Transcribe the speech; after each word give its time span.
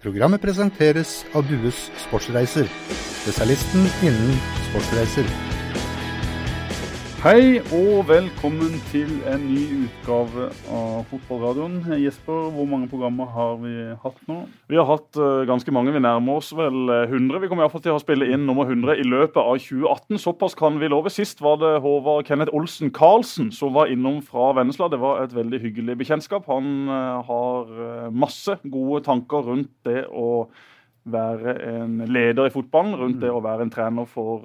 Programmet 0.00 0.40
presenteres 0.40 1.18
av 1.36 1.44
Dues 1.44 1.90
Sportsreiser, 2.00 2.64
spesialisten 3.20 3.84
innen 4.00 4.38
sportsreiser. 4.70 5.49
Hei 7.20 7.58
og 7.76 8.06
velkommen 8.08 8.78
til 8.88 9.10
en 9.28 9.42
ny 9.44 9.66
utgave 9.82 10.46
av 10.72 11.02
Fotballradioen. 11.10 11.74
Jesper, 12.00 12.46
hvor 12.54 12.64
mange 12.64 12.86
programmer 12.88 13.28
har 13.28 13.58
vi 13.60 13.74
hatt 14.00 14.22
nå? 14.24 14.38
Vi 14.72 14.78
har 14.80 14.88
hatt 14.88 15.18
uh, 15.20 15.42
ganske 15.44 15.74
mange. 15.76 15.92
Vi 15.92 16.00
nærmer 16.00 16.38
oss 16.40 16.48
vel 16.56 16.88
100. 16.88 17.42
Vi 17.42 17.50
kommer 17.50 17.66
iallfall 17.66 17.84
til 17.84 17.92
å 17.92 18.00
spille 18.00 18.30
inn 18.32 18.48
nummer 18.48 18.64
100 18.64 19.02
i 19.02 19.04
løpet 19.04 19.36
av 19.36 19.60
2018. 19.60 20.16
Såpass 20.24 20.56
kan 20.56 20.80
vi 20.80 20.88
love. 20.88 21.12
Sist 21.12 21.44
var 21.44 21.60
det 21.60 21.74
Håvard 21.84 22.24
Kenneth 22.24 22.56
Olsen 22.56 22.88
Karlsen 22.88 23.52
som 23.52 23.76
var 23.76 23.92
innom 23.92 24.22
fra 24.24 24.54
Vennesla. 24.56 24.88
Det 24.88 25.04
var 25.04 25.20
et 25.20 25.36
veldig 25.36 25.60
hyggelig 25.60 26.00
bekjentskap. 26.00 26.48
Han 26.48 26.88
uh, 26.88 27.20
har 27.28 27.68
uh, 27.76 28.08
masse 28.16 28.56
gode 28.64 29.04
tanker 29.10 29.44
rundt 29.52 29.74
det 29.84 30.06
å 30.08 30.48
være 31.10 31.52
en 31.64 32.00
leder 32.12 32.48
i 32.48 32.52
fotballen, 32.52 32.96
rundt 32.96 33.22
det 33.22 33.30
å 33.32 33.40
være 33.44 33.64
en 33.64 33.70
trener 33.72 34.08
for 34.08 34.44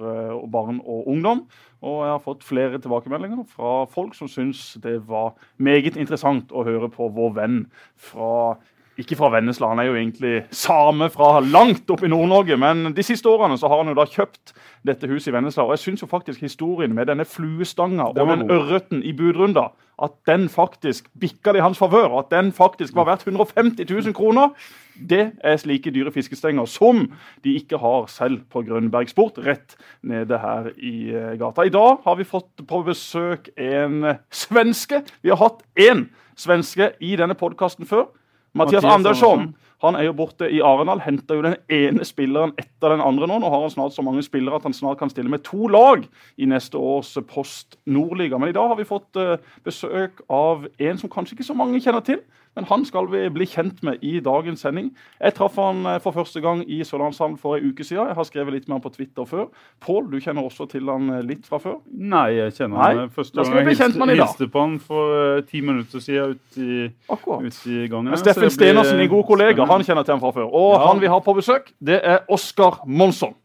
barn 0.50 0.78
og 0.80 1.04
ungdom. 1.12 1.42
Og 1.86 2.00
jeg 2.02 2.14
har 2.14 2.22
fått 2.24 2.46
flere 2.46 2.80
tilbakemeldinger 2.82 3.44
fra 3.52 3.84
folk 3.90 4.16
som 4.18 4.30
syns 4.30 4.72
det 4.82 4.98
var 5.06 5.36
meget 5.62 5.98
interessant 6.00 6.50
å 6.50 6.64
høre 6.66 6.90
på 6.90 7.10
vår 7.14 7.36
venn 7.36 7.60
fra 8.08 8.56
ikke 8.96 9.16
fra 9.18 9.28
Vennesla, 9.34 9.68
han 9.68 9.80
er 9.82 9.90
jo 9.90 9.96
egentlig 9.98 10.38
same 10.56 11.10
fra 11.12 11.42
langt 11.44 11.90
opp 11.92 12.00
i 12.06 12.08
Nord-Norge. 12.08 12.56
Men 12.56 12.94
de 12.96 13.04
siste 13.04 13.28
årene 13.28 13.58
så 13.60 13.68
har 13.68 13.82
han 13.82 13.90
jo 13.92 13.96
da 13.98 14.06
kjøpt 14.08 14.54
dette 14.88 15.10
huset 15.10 15.28
i 15.28 15.34
Vennesla. 15.36 15.66
Og 15.66 15.74
jeg 15.74 15.82
syns 15.84 16.06
faktisk 16.08 16.40
historien 16.40 16.94
med 16.96 17.10
denne 17.10 17.26
fluestanga 17.28 18.08
og 18.08 18.16
den 18.16 18.46
ørreten 18.52 19.04
i 19.04 19.12
budrunda, 19.16 19.68
at 20.02 20.16
den 20.28 20.48
faktisk 20.52 21.10
bikka 21.20 21.52
det 21.52 21.60
i 21.60 21.66
hans 21.66 21.80
favør, 21.80 22.18
at 22.22 22.32
den 22.32 22.52
faktisk 22.56 22.96
var 22.96 23.10
verdt 23.10 23.28
150 23.28 23.84
000 23.84 24.16
kroner, 24.16 24.56
det 24.98 25.22
er 25.44 25.58
slike 25.60 25.92
dyre 25.94 26.12
fiskestenger 26.14 26.68
som 26.70 27.04
de 27.44 27.56
ikke 27.60 27.80
har 27.82 28.06
selv 28.12 28.44
på 28.52 28.62
Grønbergsport, 28.66 29.40
rett 29.44 29.76
nede 30.02 30.38
her 30.42 30.70
i 30.76 31.10
eh, 31.12 31.34
gata. 31.40 31.66
I 31.66 31.74
dag 31.74 32.02
har 32.04 32.18
vi 32.18 32.28
fått 32.28 32.66
på 32.68 32.82
besøk 32.86 33.50
en 33.56 34.16
svenske. 34.30 35.02
Vi 35.22 35.32
har 35.32 35.42
hatt 35.42 35.64
én 35.76 36.08
svenske 36.36 36.92
i 37.00 37.16
denne 37.18 37.36
podkasten 37.38 37.88
før. 37.88 38.08
Mathias, 38.56 38.82
Mathias 38.82 38.94
Andersson 38.94 39.48
han 39.84 39.96
er 39.98 40.06
jo 40.08 40.14
borte 40.16 40.48
i 40.48 40.62
Arendal. 40.64 41.02
Henter 41.04 41.36
jo 41.36 41.44
den 41.44 41.56
ene 41.72 42.04
spilleren 42.08 42.54
etter 42.56 42.94
den 42.94 43.02
andre 43.04 43.28
nå. 43.28 43.38
Nå 43.42 43.50
har 43.52 43.66
han 43.66 43.72
snart 43.72 43.92
så 43.92 44.04
mange 44.04 44.24
spillere 44.24 44.56
at 44.56 44.64
han 44.64 44.76
snart 44.76 45.00
kan 45.02 45.12
stille 45.12 45.30
med 45.32 45.44
to 45.44 45.68
lag 45.68 46.06
i 46.40 46.48
neste 46.48 46.80
års 46.80 47.12
Post 47.28 47.76
Nordliga. 47.84 48.40
Men 48.40 48.50
i 48.50 48.56
dag 48.56 48.72
har 48.72 48.80
vi 48.80 48.88
fått 48.88 49.20
uh, 49.20 49.36
besøk 49.66 50.22
av 50.32 50.64
en 50.80 51.00
som 51.00 51.12
kanskje 51.12 51.36
ikke 51.36 51.50
så 51.50 51.58
mange 51.58 51.82
kjenner 51.84 52.04
til. 52.06 52.24
Men 52.56 52.66
han 52.70 52.84
skal 52.88 53.08
vi 53.12 53.22
bli 53.32 53.46
kjent 53.48 53.82
med 53.84 54.02
i 54.06 54.16
dagens 54.24 54.64
sending. 54.64 54.90
Jeg 55.20 55.36
traff 55.36 55.58
han 55.60 55.82
uh, 55.84 55.98
for 56.02 56.16
første 56.16 56.40
gang 56.40 56.62
i 56.64 56.80
Sørlandshallen 56.88 57.36
for 57.40 57.58
en 57.58 57.70
uke 57.70 57.84
siden. 57.84 58.08
Jeg 58.08 58.16
har 58.16 58.28
skrevet 58.28 58.56
litt 58.56 58.68
med 58.68 58.78
han 58.78 58.84
på 58.84 58.94
Twitter 58.94 59.28
før. 59.28 59.46
Pål, 59.84 60.10
du 60.12 60.18
kjenner 60.24 60.46
også 60.48 60.68
til 60.72 60.88
han 60.88 61.10
uh, 61.12 61.20
litt 61.26 61.44
fra 61.48 61.60
før? 61.62 61.78
Nei, 61.92 62.26
jeg 62.38 62.56
kjenner 62.56 62.80
Nei? 62.80 62.90
han 63.02 63.12
første 63.12 63.36
gang 63.36 63.60
jeg 63.60 63.68
hilste, 63.74 64.10
hilste 64.12 64.50
på 64.52 64.64
han 64.64 64.78
for 64.82 65.42
ti 65.50 65.60
minutter 65.64 66.02
siden 66.02 66.36
ute 66.36 66.64
i, 66.64 66.90
ut 67.12 67.60
i 67.68 67.86
gangen. 67.92 68.16
Steffen 68.20 68.52
Stenersen, 68.52 69.00
din 69.00 69.12
gode 69.12 69.28
kollega, 69.28 69.68
han 69.68 69.84
kjenner 69.84 70.06
til 70.06 70.16
han 70.16 70.24
fra 70.24 70.32
før. 70.38 70.48
Og 70.48 70.70
ja. 70.74 70.84
han 70.88 71.02
vi 71.02 71.12
har 71.12 71.20
på 71.24 71.36
besøk, 71.36 71.68
det 71.78 72.00
er 72.00 72.24
Oskar 72.32 72.82
Monsson. 72.88 73.36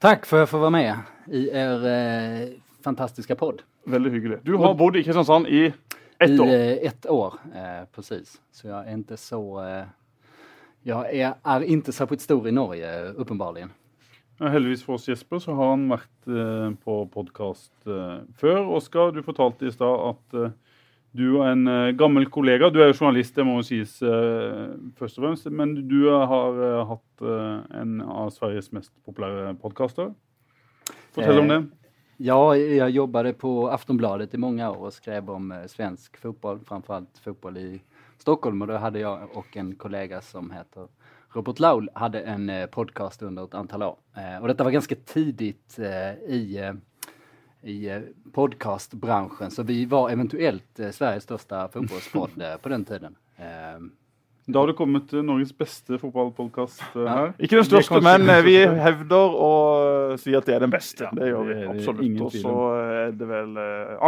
Takk 0.00 0.28
for 0.28 0.44
å 0.44 0.48
får 0.48 0.62
være 0.64 0.76
med 0.76 1.36
i 1.36 1.42
er 1.52 1.82
eh, 1.88 2.44
fantastiske 2.84 3.36
pod. 3.36 3.60
Veldig 3.90 4.12
hyggelig. 4.12 4.38
Du 4.46 4.56
har 4.60 4.74
bodd 4.78 4.96
i 4.96 5.02
Kristiansand 5.04 5.48
i 5.48 5.70
ett 6.20 6.40
år. 6.40 6.46
Eh, 6.46 6.86
ett 6.86 7.06
år, 7.06 7.34
eh, 7.54 7.84
precis. 7.94 8.40
Så 8.52 8.68
jeg 8.68 8.92
er 8.92 8.98
ikke 8.98 9.16
så 9.16 9.42
eh, 9.64 9.84
jag 10.82 11.14
är, 11.14 11.34
är 11.42 11.60
inte 11.60 11.92
särskilt 11.92 12.20
stor 12.20 12.48
i 12.48 12.52
Norge, 12.52 13.12
uppenbarligen. 13.12 13.72
Ja, 14.38 14.48
heldigvis 14.48 14.82
for 14.82 14.94
oss 14.94 15.08
Jesper 15.08 15.38
så 15.38 15.52
har 15.52 15.74
han 15.74 15.82
vært 15.90 16.28
eh, 16.28 16.70
på 16.84 16.94
podkast 17.12 17.74
eh, 17.84 18.22
før. 18.40 18.70
Oskar, 18.78 19.12
du 19.12 19.20
fortalte 19.22 19.68
i 19.68 19.72
stad 19.72 20.06
at 20.14 20.54
du 21.10 21.24
og 21.40 21.42
en 21.42 21.66
uh, 21.66 21.90
gammel 21.98 22.28
kollega 22.30 22.68
Du 22.70 22.76
er 22.78 22.92
jo 22.92 23.00
journalist, 23.00 23.34
det 23.34 23.42
må 23.42 23.56
jo 23.58 23.64
sies 23.66 23.96
uh, 24.06 24.70
først 24.94 25.18
og 25.18 25.24
fremst. 25.24 25.48
Men 25.50 25.74
du 25.90 26.06
har 26.06 26.86
hatt 26.86 27.24
en 27.74 27.96
av 28.00 28.30
Sveriges 28.30 28.70
mest 28.72 28.92
populære 29.04 29.56
podkaster. 29.58 30.12
Fortell 31.10 31.42
om 31.42 31.50
det. 31.50 31.58
Ja, 32.20 32.36
jeg 32.56 32.92
jobbet 32.92 33.38
på 33.40 33.50
Aftonbladet 33.72 34.34
i 34.36 34.40
mange 34.40 34.66
år 34.68 34.90
og 34.90 34.92
skrev 34.92 35.30
om 35.32 35.54
svensk 35.70 36.18
fotball. 36.20 36.60
Framfor 36.68 36.98
alt 36.98 37.20
fotball 37.24 37.56
i 37.56 37.70
Stockholm. 38.20 38.60
Og 38.60 38.68
da 38.68 38.82
hadde 38.82 39.00
jeg 39.00 39.30
og 39.40 39.56
en 39.56 39.70
kollega 39.80 40.20
som 40.24 40.50
heter 40.52 40.90
Robert 41.32 41.62
Laul, 41.62 41.88
hadde 41.96 42.20
en 42.28 42.50
podkast 42.74 43.22
under 43.22 43.46
et 43.46 43.56
antall 43.56 43.86
år. 43.86 43.98
og 44.42 44.48
dette 44.50 44.66
var 44.66 44.74
ganske 44.74 44.96
tidlig 45.06 45.54
i 45.80 46.42
i 47.62 48.02
podkastbransjen. 48.32 49.50
Så 49.50 49.62
vi 49.62 49.84
var 49.84 50.10
eventuelt 50.10 50.80
eh, 50.80 50.90
Sveriges 50.90 51.24
største 51.24 51.68
fotballspodd 51.72 52.42
eh, 52.42 52.56
på 52.56 52.68
den 52.68 52.84
tiden. 52.84 53.16
Da 54.52 54.62
har 54.62 54.70
du 54.70 54.74
kommet 54.78 55.08
til 55.10 55.22
Norges 55.26 55.52
beste 55.56 55.98
fotballpodkast 56.00 56.82
her. 56.94 57.06
Ja. 57.06 57.24
Ikke 57.38 57.58
den 57.58 57.66
største, 57.66 58.00
men 58.04 58.26
vi 58.46 58.56
hevder 58.86 59.34
å 59.36 59.50
si 60.20 60.34
at 60.36 60.46
det 60.48 60.56
er 60.56 60.64
den 60.64 60.72
beste. 60.72 61.06
Ja, 61.06 61.10
det 61.16 61.28
gjør 61.30 61.48
vi 61.48 61.58
absolutt. 61.72 62.22
Og 62.26 62.36
så 62.36 62.54
er 62.78 63.12
det 63.18 63.28
vel 63.30 63.58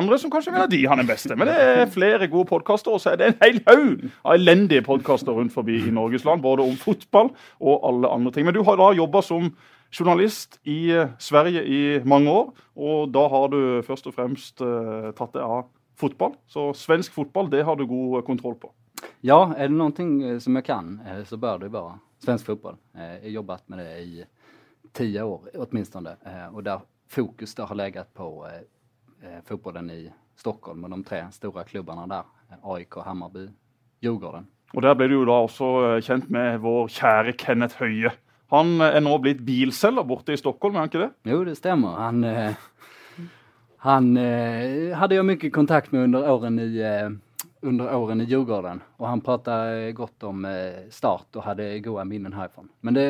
andre 0.03 0.19
som 0.23 0.33
kanskje 0.33 0.55
mener 0.55 0.71
de 0.73 0.81
har 0.87 1.01
den 1.01 1.11
beste. 1.11 1.37
Men 1.39 1.51
det 1.51 1.59
er 1.59 1.93
flere 1.93 2.31
gode 2.33 2.51
podkaster, 2.51 2.95
og 2.95 3.03
så 3.03 3.13
er 3.13 3.21
det 3.21 3.31
en 3.31 3.39
hel 3.43 3.61
haug 3.69 4.07
av 4.25 4.35
elendige 4.37 4.87
podkaster 4.87 5.37
rundt 5.37 5.55
forbi 5.55 5.79
i 5.87 5.95
Norges 5.95 6.27
land. 6.29 6.43
Både 6.45 6.67
om 6.67 6.75
fotball 6.81 7.31
og 7.61 7.87
alle 7.89 8.11
andre 8.11 8.35
ting. 8.35 8.49
Men 8.49 8.57
du 8.57 8.65
har 8.67 8.81
da 8.81 8.91
jobba 8.97 9.23
som 9.25 9.53
journalist 9.93 10.59
i 10.65 10.87
eh, 10.97 11.15
Sverige 11.21 11.63
i 11.69 11.83
mange 12.09 12.33
år. 12.33 12.51
Og 12.77 13.13
da 13.15 13.29
har 13.29 13.53
du 13.53 13.63
først 13.87 14.09
og 14.09 14.17
fremst 14.17 14.59
tatt 14.59 15.35
deg 15.37 15.43
av 15.45 15.67
fotball. 16.03 16.37
Så 16.51 16.71
svensk 16.77 17.15
fotball, 17.15 17.51
det 17.53 17.65
har 17.67 17.77
du 17.77 17.87
god 17.87 18.23
kontroll 18.27 18.57
på. 18.61 18.73
Ja, 19.23 19.39
er 19.55 19.71
det 19.71 19.79
noe 19.79 20.39
som 20.43 20.57
jeg 20.59 20.67
kan, 20.67 20.97
så 21.27 21.39
bør 21.39 21.61
det 21.63 21.71
være 21.73 21.95
svensk 22.25 22.49
fotball. 22.51 22.81
Jeg 22.97 23.21
har 23.23 23.35
jobbet 23.37 23.69
med 23.71 23.79
det 23.79 23.91
i 24.03 24.25
ti 24.99 25.07
år, 25.23 25.53
åtminstone. 25.63 26.17
Og 26.51 26.65
der 26.67 26.83
fokus 27.07 27.55
har 27.59 27.75
ligget 27.79 28.11
på 28.15 28.27
fotballen 29.47 29.91
i 29.95 30.01
Stockholm 30.35 30.85
og 30.85 30.91
de 30.97 30.99
tre 31.07 31.23
store 31.31 31.63
klubbene 31.69 32.09
der. 32.11 32.27
AIK, 32.63 32.99
Hammarby, 33.07 33.47
Djurgården. 34.03 34.49
Og 34.75 34.83
Der 34.83 34.95
ble 34.97 35.09
du 35.09 35.19
jo 35.21 35.25
da 35.29 35.39
også 35.45 35.71
kjent 36.05 36.31
med 36.33 36.59
vår 36.65 36.89
kjære 36.93 37.37
Kenneth 37.39 37.79
Høie. 37.79 38.11
Han 38.53 38.81
er 38.85 39.01
nå 39.01 39.17
blitt 39.21 39.41
bilselger 39.47 40.05
borte 40.05 40.35
i 40.35 40.41
Stockholm, 40.41 40.77
er 40.77 40.85
han 40.85 40.91
ikke 40.91 41.05
det? 41.07 41.11
Jo, 41.31 41.41
det 41.45 41.57
stemmer. 41.57 41.97
Han, 41.97 42.25
eh, 42.25 43.29
han 43.87 44.11
eh, 44.21 44.93
hadde 44.97 45.17
jo 45.17 45.25
mye 45.25 45.53
kontakt 45.53 45.93
med 45.93 46.09
under 46.09 46.29
årene 46.29 46.67
i, 46.69 46.83
eh, 46.85 47.15
under 47.63 47.93
årene 47.95 48.25
i 48.25 48.31
Djurgården. 48.31 48.81
Og 48.99 49.07
han 49.07 49.23
pratet 49.25 49.93
godt 49.97 50.25
om 50.27 50.45
eh, 50.49 50.89
Start 50.91 51.39
og 51.39 51.45
hadde 51.47 51.69
gode 51.85 52.05
minner 52.11 52.35
herfra. 52.35 52.65
Men 52.83 52.97
det, 52.97 53.07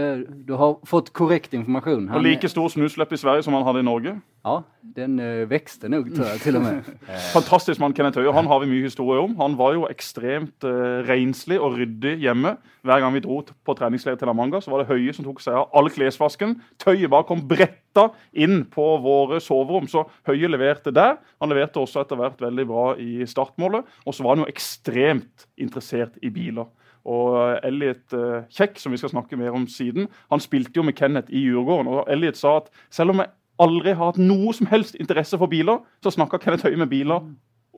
du 0.49 0.55
har 0.61 0.77
fått 0.89 1.13
korrekt 1.17 1.55
informasjon. 1.57 2.11
Han, 2.11 2.21
og 2.21 2.27
like 2.27 2.51
stor 2.53 2.69
snusløp 2.73 3.15
i 3.17 3.21
Sverige 3.21 3.47
som 3.47 3.57
han 3.57 3.65
hadde 3.67 3.83
i 3.83 3.89
Norge? 3.89 4.15
Ja, 4.43 4.57
den 4.97 5.21
uh, 5.23 5.45
vekste 5.47 5.87
nok, 5.93 6.09
tror 6.17 6.33
jeg, 6.33 6.41
til 6.43 6.59
og 6.59 6.65
med. 6.65 6.89
Fantastisk 7.37 7.81
mann, 7.81 7.95
Kenneth 7.95 8.19
Høie. 8.19 8.33
Han 8.35 8.51
har 8.51 8.63
vi 8.65 8.71
mye 8.73 8.89
historie 8.89 9.23
om. 9.23 9.37
Han 9.39 9.55
var 9.59 9.77
jo 9.77 9.85
ekstremt 9.87 10.67
eh, 10.67 11.03
renslig 11.07 11.61
og 11.63 11.77
ryddig 11.79 12.17
hjemme. 12.25 12.57
Hver 12.83 13.05
gang 13.05 13.15
vi 13.15 13.23
dro 13.23 13.39
på 13.47 13.77
treningsleir 13.79 14.19
til 14.19 14.27
La 14.27 14.35
Manga, 14.35 14.59
så 14.61 14.75
var 14.75 14.83
det 14.83 14.91
Høie 14.91 15.15
som 15.15 15.29
tok 15.29 15.41
seg 15.45 15.61
av 15.61 15.71
all 15.79 15.91
klesvasken. 15.95 16.57
Tøyet 16.83 17.13
bare 17.13 17.29
kom 17.29 17.47
bretta 17.93 18.15
inn 18.33 18.65
på 18.71 18.99
våre 18.99 19.41
soverom, 19.41 19.89
så 19.89 20.07
Høie 20.27 20.49
leverte 20.49 20.93
der. 20.93 21.19
Han 21.41 21.51
leverte 21.51 21.81
også 21.81 22.03
etter 22.03 22.17
hvert 22.17 22.41
veldig 22.41 22.67
bra 22.67 22.97
i 22.97 23.25
startmålet. 23.27 23.85
Og 24.07 24.15
så 24.15 24.23
var 24.23 24.37
han 24.37 24.45
jo 24.45 24.51
ekstremt 24.53 25.47
interessert 25.57 26.17
i 26.23 26.31
biler. 26.31 26.67
Og 27.05 27.59
Elliot 27.67 28.15
uh, 28.15 28.45
Kjekk, 28.49 28.79
som 28.79 28.93
vi 28.93 28.99
skal 29.01 29.11
snakke 29.11 29.37
mer 29.37 29.53
om 29.53 29.67
siden, 29.67 30.09
han 30.31 30.41
spilte 30.41 30.79
jo 30.79 30.87
med 30.87 30.97
Kenneth 30.97 31.33
i 31.33 31.43
Djurgården. 31.49 31.91
Og 31.91 32.11
Elliot 32.11 32.39
sa 32.39 32.61
at 32.61 32.71
selv 32.91 33.15
om 33.15 33.23
jeg 33.23 33.33
aldri 33.63 33.95
har 33.95 34.13
hatt 34.13 34.21
noe 34.23 34.55
som 34.55 34.71
helst 34.71 34.99
interesse 34.99 35.39
for 35.39 35.51
biler, 35.51 35.83
så 36.03 36.15
snakka 36.15 36.41
Kenneth 36.43 36.69
Høie 36.69 36.79
med 36.79 36.91
biler 36.93 37.27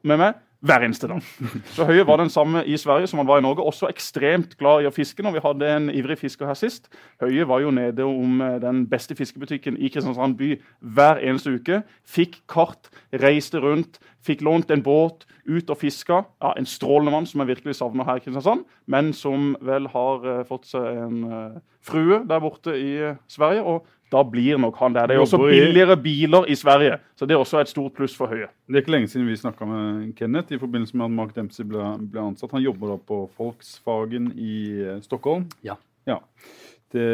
med 0.05 0.21
meg 0.21 0.43
hver 0.65 0.85
eneste 0.87 1.09
dag. 1.11 1.21
Så 1.77 1.85
Høie 1.85 2.07
var 2.09 2.17
den 2.21 2.33
samme 2.33 2.63
i 2.65 2.77
Sverige 2.81 3.09
som 3.11 3.21
han 3.21 3.29
var 3.29 3.41
i 3.41 3.45
Norge. 3.45 3.65
Også 3.65 3.89
ekstremt 3.93 4.57
glad 4.61 4.83
i 4.83 4.89
å 4.89 4.95
fiske. 4.95 5.23
når 5.23 5.37
vi 5.37 5.45
hadde 5.45 5.71
en 5.77 5.91
ivrig 5.93 6.17
fisker 6.19 6.49
her 6.49 6.57
sist. 6.59 6.89
Høie 7.21 7.45
var 7.49 7.61
jo 7.61 7.71
nede 7.75 8.05
om 8.05 8.41
eh, 8.41 8.57
den 8.63 8.87
beste 8.89 9.15
fiskebutikken 9.15 9.77
i 9.77 9.91
Kristiansand 9.93 10.39
by 10.41 10.55
hver 10.81 11.21
eneste 11.21 11.53
uke. 11.59 11.83
Fikk 12.09 12.41
kart, 12.49 12.89
reiste 13.13 13.61
rundt, 13.61 14.01
fikk 14.25 14.41
lånt 14.41 14.73
en 14.73 14.83
båt, 14.83 15.27
ut 15.45 15.71
og 15.71 15.77
fiska. 15.77 16.23
Ja, 16.41 16.55
en 16.57 16.69
strålende 16.69 17.13
mann 17.13 17.29
som 17.29 17.45
jeg 17.45 17.53
virkelig 17.53 17.77
savner 17.77 18.09
her 18.09 18.21
i 18.21 18.25
Kristiansand, 18.25 18.65
men 18.87 19.13
som 19.13 19.53
vel 19.61 19.91
har 19.93 20.25
uh, 20.25 20.45
fått 20.49 20.71
seg 20.71 21.03
en 21.05 21.21
uh, 21.29 21.61
frue 21.85 22.23
der 22.25 22.41
borte 22.41 22.73
i 22.73 22.95
Sverige. 23.29 23.63
og 23.63 23.85
da 24.15 24.23
blir 24.27 24.61
nok 24.63 24.79
han 24.79 24.95
der. 24.95 25.09
Det 25.11 25.17
er 25.17 25.25
også 25.25 25.41
billigere 25.43 25.97
biler 26.01 26.47
i 26.51 26.57
Sverige, 26.59 26.99
så 27.19 27.27
det 27.27 27.35
er 27.35 27.43
også 27.43 27.63
et 27.63 27.73
stort 27.73 27.97
pluss 27.97 28.15
for 28.17 28.31
Høie. 28.31 28.51
Det 28.69 28.79
er 28.79 28.85
ikke 28.85 28.95
lenge 28.95 29.11
siden 29.11 29.27
vi 29.29 29.39
snakka 29.41 29.67
med 29.69 30.13
Kenneth 30.19 30.55
i 30.55 30.61
forbindelse 30.61 30.97
med 30.97 31.09
at 31.09 31.17
Mark 31.17 31.35
Dempsey 31.37 31.67
ble, 31.67 31.89
ble 32.13 32.29
ansatt. 32.29 32.55
Han 32.55 32.65
jobber 32.65 32.95
da 32.95 33.01
på 33.11 33.25
Volkswagen 33.39 34.31
i 34.39 34.55
eh, 34.85 35.03
Stockholm. 35.05 35.49
Ja. 35.67 35.77
Ja, 36.05 36.19
det, 36.93 37.09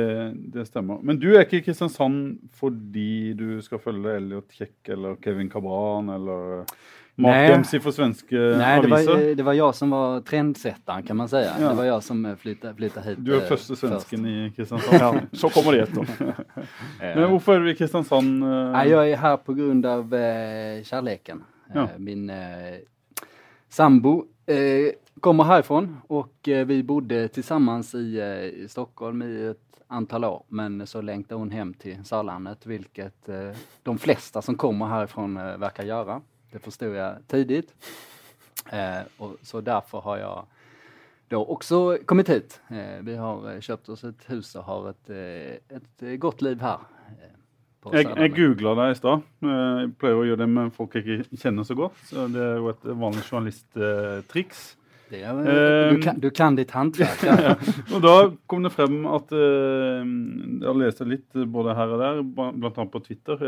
det, 0.55 0.67
stemmer. 0.67 0.99
Men 1.02 1.20
du 1.23 1.31
er 1.32 1.44
ikke 1.44 1.61
i 1.61 1.64
Kristiansand 1.64 2.41
fordi 2.58 3.32
du 3.38 3.61
skal 3.64 3.82
følge 3.82 4.17
Elliot 4.19 4.50
Kjekk 4.56 4.91
eller 4.97 5.20
Kevin 5.23 5.50
Cabran 5.52 6.11
eller 6.17 6.67
Mark 7.20 7.50
Dempsey 7.50 7.81
for 7.81 7.90
svenske 7.90 8.37
Nej? 8.37 8.81
Det 8.82 8.88
var, 8.88 9.34
det 9.34 9.43
var 9.43 9.52
jag 9.52 9.75
som 9.75 9.90
var 9.90 10.20
trendsetteren, 10.20 11.02
kan 11.02 11.17
man 11.17 11.28
säga. 11.28 11.52
Ja. 11.61 11.69
Det 11.69 11.75
var 11.75 11.84
jag 11.84 12.02
som 12.02 12.37
flyttade, 12.38 12.75
flyttade 12.75 13.08
hit. 13.08 13.19
Du 13.25 13.34
er 13.37 13.46
første 13.49 13.76
svensken 13.76 14.25
først. 14.25 14.28
i 14.28 14.52
Kristiansand. 14.56 15.00
ja, 15.00 15.20
så 15.32 15.49
kommer 15.49 15.72
det 15.72 15.82
etter. 15.88 16.06
Men 17.00 17.28
hvorfor 17.31 17.55
er 17.55 17.64
du 17.64 17.70
i 17.70 17.75
Kristiansand? 17.75 18.44
Uh... 18.44 18.88
Jag 18.88 19.11
är 19.11 19.17
här 19.17 19.37
på 19.37 19.55
grund 19.55 19.87
av 19.87 20.14
uh, 20.14 20.82
kärleken. 20.82 21.44
Ja. 21.75 21.81
Uh, 21.81 21.88
min 21.99 22.32
sambo 23.69 24.25
kommer 25.20 25.44
härifrån 25.44 25.96
och 26.06 26.38
vi 26.43 26.82
bodde 26.82 27.28
tillsammans 27.28 27.94
i, 27.94 28.20
i 28.56 28.69
Stockholm 28.69 29.23
i 29.23 29.46
ett 29.46 29.82
antal 29.87 30.25
år. 30.25 30.43
Men 30.49 30.87
så 30.87 31.00
längtade 31.00 31.38
hon 31.38 31.50
hem 31.50 31.75
till 31.75 32.05
Sörlandet, 32.05 32.66
vilket 32.66 33.28
de 33.82 33.99
flesta 33.99 34.43
som 34.43 34.55
kommer 34.55 34.87
härifrån 34.87 35.34
verkar 35.34 35.84
göra. 35.84 36.20
Det 36.52 36.58
förstod 36.58 36.94
jag 36.94 37.17
tidigt. 37.26 37.75
Eh, 38.73 39.02
och 39.19 39.37
så 39.43 39.61
därför 39.61 40.00
har 40.00 40.17
jag 40.17 40.47
då 41.29 41.44
också 41.47 41.99
kommit 42.05 42.29
hit. 42.29 42.61
Eh, 42.69 43.02
vi 43.02 43.17
har 43.17 43.61
kjøpt 43.61 43.64
köpt 43.64 43.88
oss 43.88 44.05
ett 44.05 44.25
hus 44.26 44.55
och 44.55 44.64
har 44.64 44.91
ett, 44.91 45.11
eh, 45.11 45.76
ett 45.76 46.20
gott 46.20 46.43
liv 46.43 46.61
her. 46.61 46.79
Eh, 47.08 47.93
jeg, 47.93 48.08
jeg 48.17 48.35
googla 48.35 48.75
deg 48.75 48.91
i 48.93 48.99
stad. 48.99 49.23
Jeg 49.41 49.93
pleier 49.97 50.19
å 50.19 50.26
gjøre 50.26 50.43
det 50.43 50.49
med 50.50 50.75
folk 50.75 50.94
jeg 50.99 51.06
ikke 51.06 51.38
kjenner 51.41 51.64
så 51.64 51.76
godt. 51.79 52.02
Så 52.11 52.26
det 52.35 52.43
er 52.43 52.58
jo 52.58 52.69
et 52.75 52.85
vanlig 52.85 53.23
journalisttriks. 53.25 54.76
Er, 55.11 55.38
du, 55.91 55.97
kan, 56.02 56.19
du 56.23 56.29
kan 56.31 56.58
ditt 56.58 56.70
håndverk. 56.70 57.23
Ja. 57.26 57.55
og 57.94 58.02
da 58.05 58.12
kom 58.47 58.62
det 58.62 58.70
frem 58.70 59.00
at 59.11 59.32
Jeg 59.35 60.75
lest 60.79 61.00
litt 61.02 61.41
både 61.50 61.75
her 61.75 61.94
og 61.97 62.02
der, 62.05 62.20
bl.a. 62.26 62.85
på 62.93 63.02
Twitter. 63.06 63.43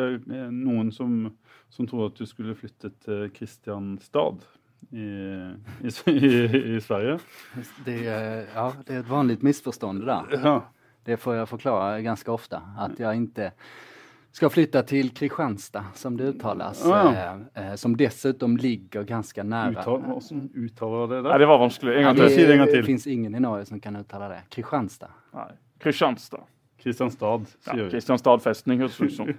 Noen 0.50 0.90
som 0.94 1.28
som 1.72 1.86
trodde 1.88 2.10
at 2.12 2.18
du 2.20 2.28
skulle 2.28 2.54
flytte 2.56 2.90
til 3.04 3.30
Kristianstad 3.32 4.44
i, 4.90 5.06
i, 5.80 5.92
i, 6.10 6.76
i 6.76 6.80
Sverige. 6.80 7.18
Det, 7.86 7.96
ja, 8.04 8.66
det 8.86 8.98
er 8.98 9.00
et 9.00 9.08
vanlig 9.08 9.38
misforstånd 9.44 10.02
det 10.02 10.10
der. 10.10 10.36
Ja. 10.42 10.58
Det 11.02 11.16
får 11.18 11.40
jeg 11.40 11.48
forklare 11.50 12.02
ganske 12.04 12.30
ofte. 12.30 12.60
At 12.78 13.00
jeg 13.00 13.24
ikke 13.24 13.48
skal 14.32 14.52
flytte 14.52 14.82
til 14.88 15.10
Kristianstad 15.16 15.96
som 15.98 16.16
det 16.20 16.34
uttalas. 16.34 16.84
Ja. 16.84 17.00
Eh, 17.08 17.70
eh 17.70 17.74
som 17.80 17.96
dessutom 17.96 18.56
ligger 18.56 19.08
ganska 19.08 19.42
nära. 19.42 19.82
Hvordan 19.82 20.50
uttaler 20.54 21.08
det 21.08 21.22
der? 21.22 21.30
Nei, 21.30 21.38
det 21.38 21.50
var 21.54 21.58
vanskelig. 21.64 21.96
En 21.96 22.08
gang 22.10 22.20
til. 22.20 22.30
Ja, 22.36 22.56
det, 22.64 22.72
det 22.72 22.86
fins 22.86 23.06
ingen 23.06 23.34
i 23.34 23.40
Norge 23.40 23.66
som 23.72 23.80
kan 23.80 23.96
uttale 23.96 24.28
det. 24.34 24.42
Kristianstad. 24.52 25.16
Nei. 25.32 25.52
Kristianstad. 25.80 26.44
Kristianstad, 26.82 27.46
sier 27.62 27.84
ja, 27.84 27.90
Kristianstad 27.90 28.42
festning, 28.42 28.80
høres 28.82 28.96
det 28.98 29.12
ut 29.12 29.16
som. 29.16 29.28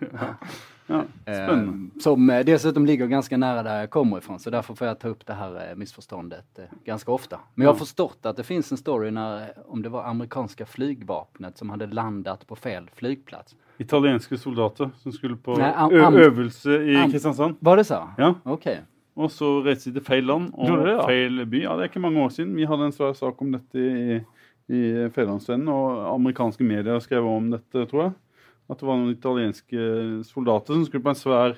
Ja, 0.88 1.06
spännande. 1.24 1.93
Eh, 2.04 2.14
som 2.14 2.30
eh, 2.30 2.46
dessutom 2.46 2.86
ligger 2.86 3.08
ganska 3.08 3.38
nära 3.38 3.64
där 3.64 3.80
jag 3.80 3.90
kommer 3.90 4.18
ifrån 4.18 4.40
så 4.40 4.50
därför 4.50 4.76
får 4.76 4.88
jag 4.88 5.00
ta 5.00 5.08
upp 5.08 5.26
det 5.26 5.34
här 5.34 5.76
misforståndet 5.76 5.78
missförståndet 5.78 6.86
ganska 6.86 7.12
ofta. 7.12 7.40
Men 7.56 7.66
jag 7.66 7.74
har 7.74 7.80
förstått 7.80 8.26
att 8.26 8.38
det 8.38 8.44
finns 8.44 8.72
en 8.72 8.78
story 8.78 9.12
när, 9.12 9.54
om 9.68 9.82
det 9.82 9.90
var 9.90 10.04
amerikanska 10.04 10.66
flygvapnet 10.66 11.58
som 11.58 11.70
hade 11.70 11.88
landat 11.88 12.48
på 12.48 12.56
fel 12.56 12.90
flygplats. 12.96 13.56
Italienske 13.78 14.38
soldater 14.38 14.90
som 14.98 15.12
skulle 15.12 15.36
på 15.36 15.60
øvelse 15.92 16.70
i 16.70 17.12
Kristiansand. 17.12 17.56
Var 17.60 17.78
det 17.78 17.84
så? 17.84 18.10
Ja. 18.18 18.36
Okay. 18.46 18.78
Og 19.16 19.32
så 19.32 19.62
reiste 19.62 19.92
de 19.92 20.00
til 20.00 20.06
feil 20.06 20.26
land 20.26 20.54
og 20.54 20.78
det, 20.78 20.92
ja. 20.92 21.02
feil 21.06 21.46
by. 21.46 21.60
Ja, 21.64 21.76
det 21.76 21.86
er 21.86 21.92
ikke 21.92 22.02
mange 22.02 22.22
år 22.22 22.30
siden. 22.34 22.56
Vi 22.56 22.66
hadde 22.66 22.86
en 22.86 22.96
svær 22.96 23.14
sak 23.14 23.42
om 23.42 23.52
dette 23.54 23.78
i, 23.78 24.16
i 24.74 24.82
Fedrelandsvennen, 25.14 25.70
og 25.70 26.00
amerikanske 26.16 26.66
medier 26.66 27.00
skrev 27.04 27.28
om 27.30 27.52
dette, 27.54 27.86
tror 27.92 28.08
jeg. 28.08 28.16
At 28.72 28.80
det 28.80 28.88
var 28.88 28.98
noen 28.98 29.14
italienske 29.14 29.86
soldater 30.26 30.74
som 30.74 30.86
skulle 30.88 31.06
på 31.06 31.14
en 31.14 31.20
svær 31.20 31.54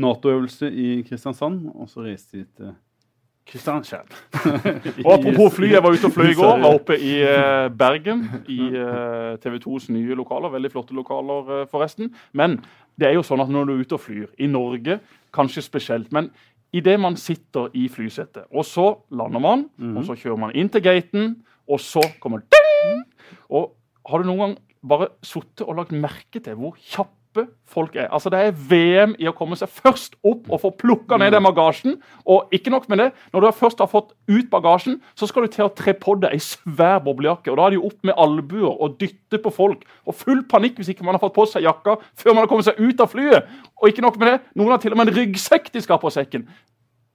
Nato-øvelse 0.00 0.70
i 0.70 1.02
Kristiansand, 1.08 1.66
og 1.74 1.90
så 1.90 2.04
reiste 2.06 2.40
de 2.40 2.46
til 2.56 2.72
Kristiansand. 3.50 4.12
og 5.06 5.12
apropos 5.16 5.56
fly, 5.56 5.72
jeg 5.72 5.82
var 5.82 5.96
ute 5.96 6.06
og 6.06 6.14
fløy 6.14 6.30
i 6.30 6.36
går. 6.38 6.60
Var 6.62 6.76
oppe 6.76 6.98
i 6.98 7.14
uh, 7.24 7.66
Bergen, 7.74 8.22
i 8.48 8.60
uh, 8.76 9.34
TV 9.42 9.58
2s 9.64 9.90
nye 9.94 10.18
lokaler. 10.18 10.52
Veldig 10.54 10.70
flotte 10.72 10.94
lokaler, 10.94 11.50
uh, 11.50 11.64
forresten. 11.70 12.12
Men 12.36 12.60
det 13.00 13.10
er 13.10 13.18
jo 13.18 13.24
sånn 13.26 13.42
at 13.42 13.50
når 13.50 13.66
du 13.66 13.74
er 13.74 13.82
ute 13.82 13.98
og 13.98 14.04
flyr, 14.04 14.30
i 14.38 14.48
Norge 14.50 15.00
kanskje 15.34 15.64
spesielt, 15.66 16.12
men 16.14 16.30
idet 16.76 16.96
man 17.02 17.16
sitter 17.18 17.70
i 17.74 17.88
flysetet, 17.90 18.46
og 18.54 18.64
så 18.66 18.92
lander 19.10 19.42
man, 19.42 19.68
-hmm. 19.78 19.96
og 19.98 20.04
så 20.04 20.14
kjører 20.14 20.38
man 20.38 20.54
inn 20.54 20.68
til 20.68 20.82
gaten, 20.82 21.42
og 21.68 21.80
så 21.80 22.02
kommer 22.20 22.38
ding! 22.38 23.04
Og 23.48 23.74
har 24.06 24.18
du 24.18 24.24
noen 24.24 24.38
gang 24.38 24.56
bare 24.86 25.08
sittet 25.22 25.66
og 25.66 25.76
lagt 25.76 25.92
merke 25.92 26.40
til 26.40 26.54
hvor 26.54 26.76
kjappe 27.30 27.48
folk 27.66 27.96
er. 27.96 28.08
Altså 28.12 28.30
Det 28.30 28.38
er 28.38 28.52
VM 28.52 29.14
i 29.18 29.28
å 29.28 29.32
komme 29.32 29.56
seg 29.56 29.68
først 29.68 30.16
opp 30.24 30.50
og 30.50 30.60
få 30.60 30.70
plukka 30.70 31.18
ned 31.18 31.32
den 31.32 31.42
bagasjen. 31.42 32.00
Og 32.26 32.48
ikke 32.52 32.70
nok 32.70 32.88
med 32.88 32.98
det, 32.98 33.12
når 33.32 33.40
du 33.40 33.52
først 33.52 33.78
har 33.78 33.86
fått 33.86 34.12
ut 34.28 34.50
bagasjen, 34.50 35.00
så 35.14 35.26
skal 35.26 35.42
du 35.42 35.48
til 35.48 35.64
å 35.64 35.74
tre 35.74 35.94
på 35.94 36.16
deg 36.20 36.32
ei 36.32 36.40
svær 36.40 37.00
boblejakke. 37.04 37.50
Og 37.50 37.56
da 37.56 37.66
er 37.66 37.70
det 37.70 37.80
jo 37.80 37.86
opp 37.86 38.02
med 38.02 38.14
albuer 38.16 38.70
og 38.72 38.98
dytte 39.00 39.38
på 39.38 39.50
folk. 39.50 39.84
Og 40.06 40.14
full 40.14 40.42
panikk 40.50 40.80
hvis 40.80 40.90
ikke 40.94 41.04
man 41.04 41.14
har 41.14 41.22
fått 41.22 41.36
på 41.36 41.46
seg 41.46 41.62
jakka 41.62 41.98
før 42.14 42.34
man 42.34 42.44
har 42.44 42.50
kommet 42.50 42.68
seg 42.68 42.80
ut 42.80 43.00
av 43.00 43.10
flyet. 43.12 43.50
Og 43.80 43.90
ikke 43.90 44.04
nok 44.04 44.18
med 44.18 44.32
det, 44.32 44.38
noen 44.56 44.74
har 44.74 44.82
til 44.82 44.92
og 44.92 45.00
med 45.00 45.10
en 45.10 45.20
ryggsekk 45.20 45.72
de 45.72 45.84
skal 45.84 45.98
ha 45.98 46.02
på 46.02 46.14
sekken. 46.14 46.48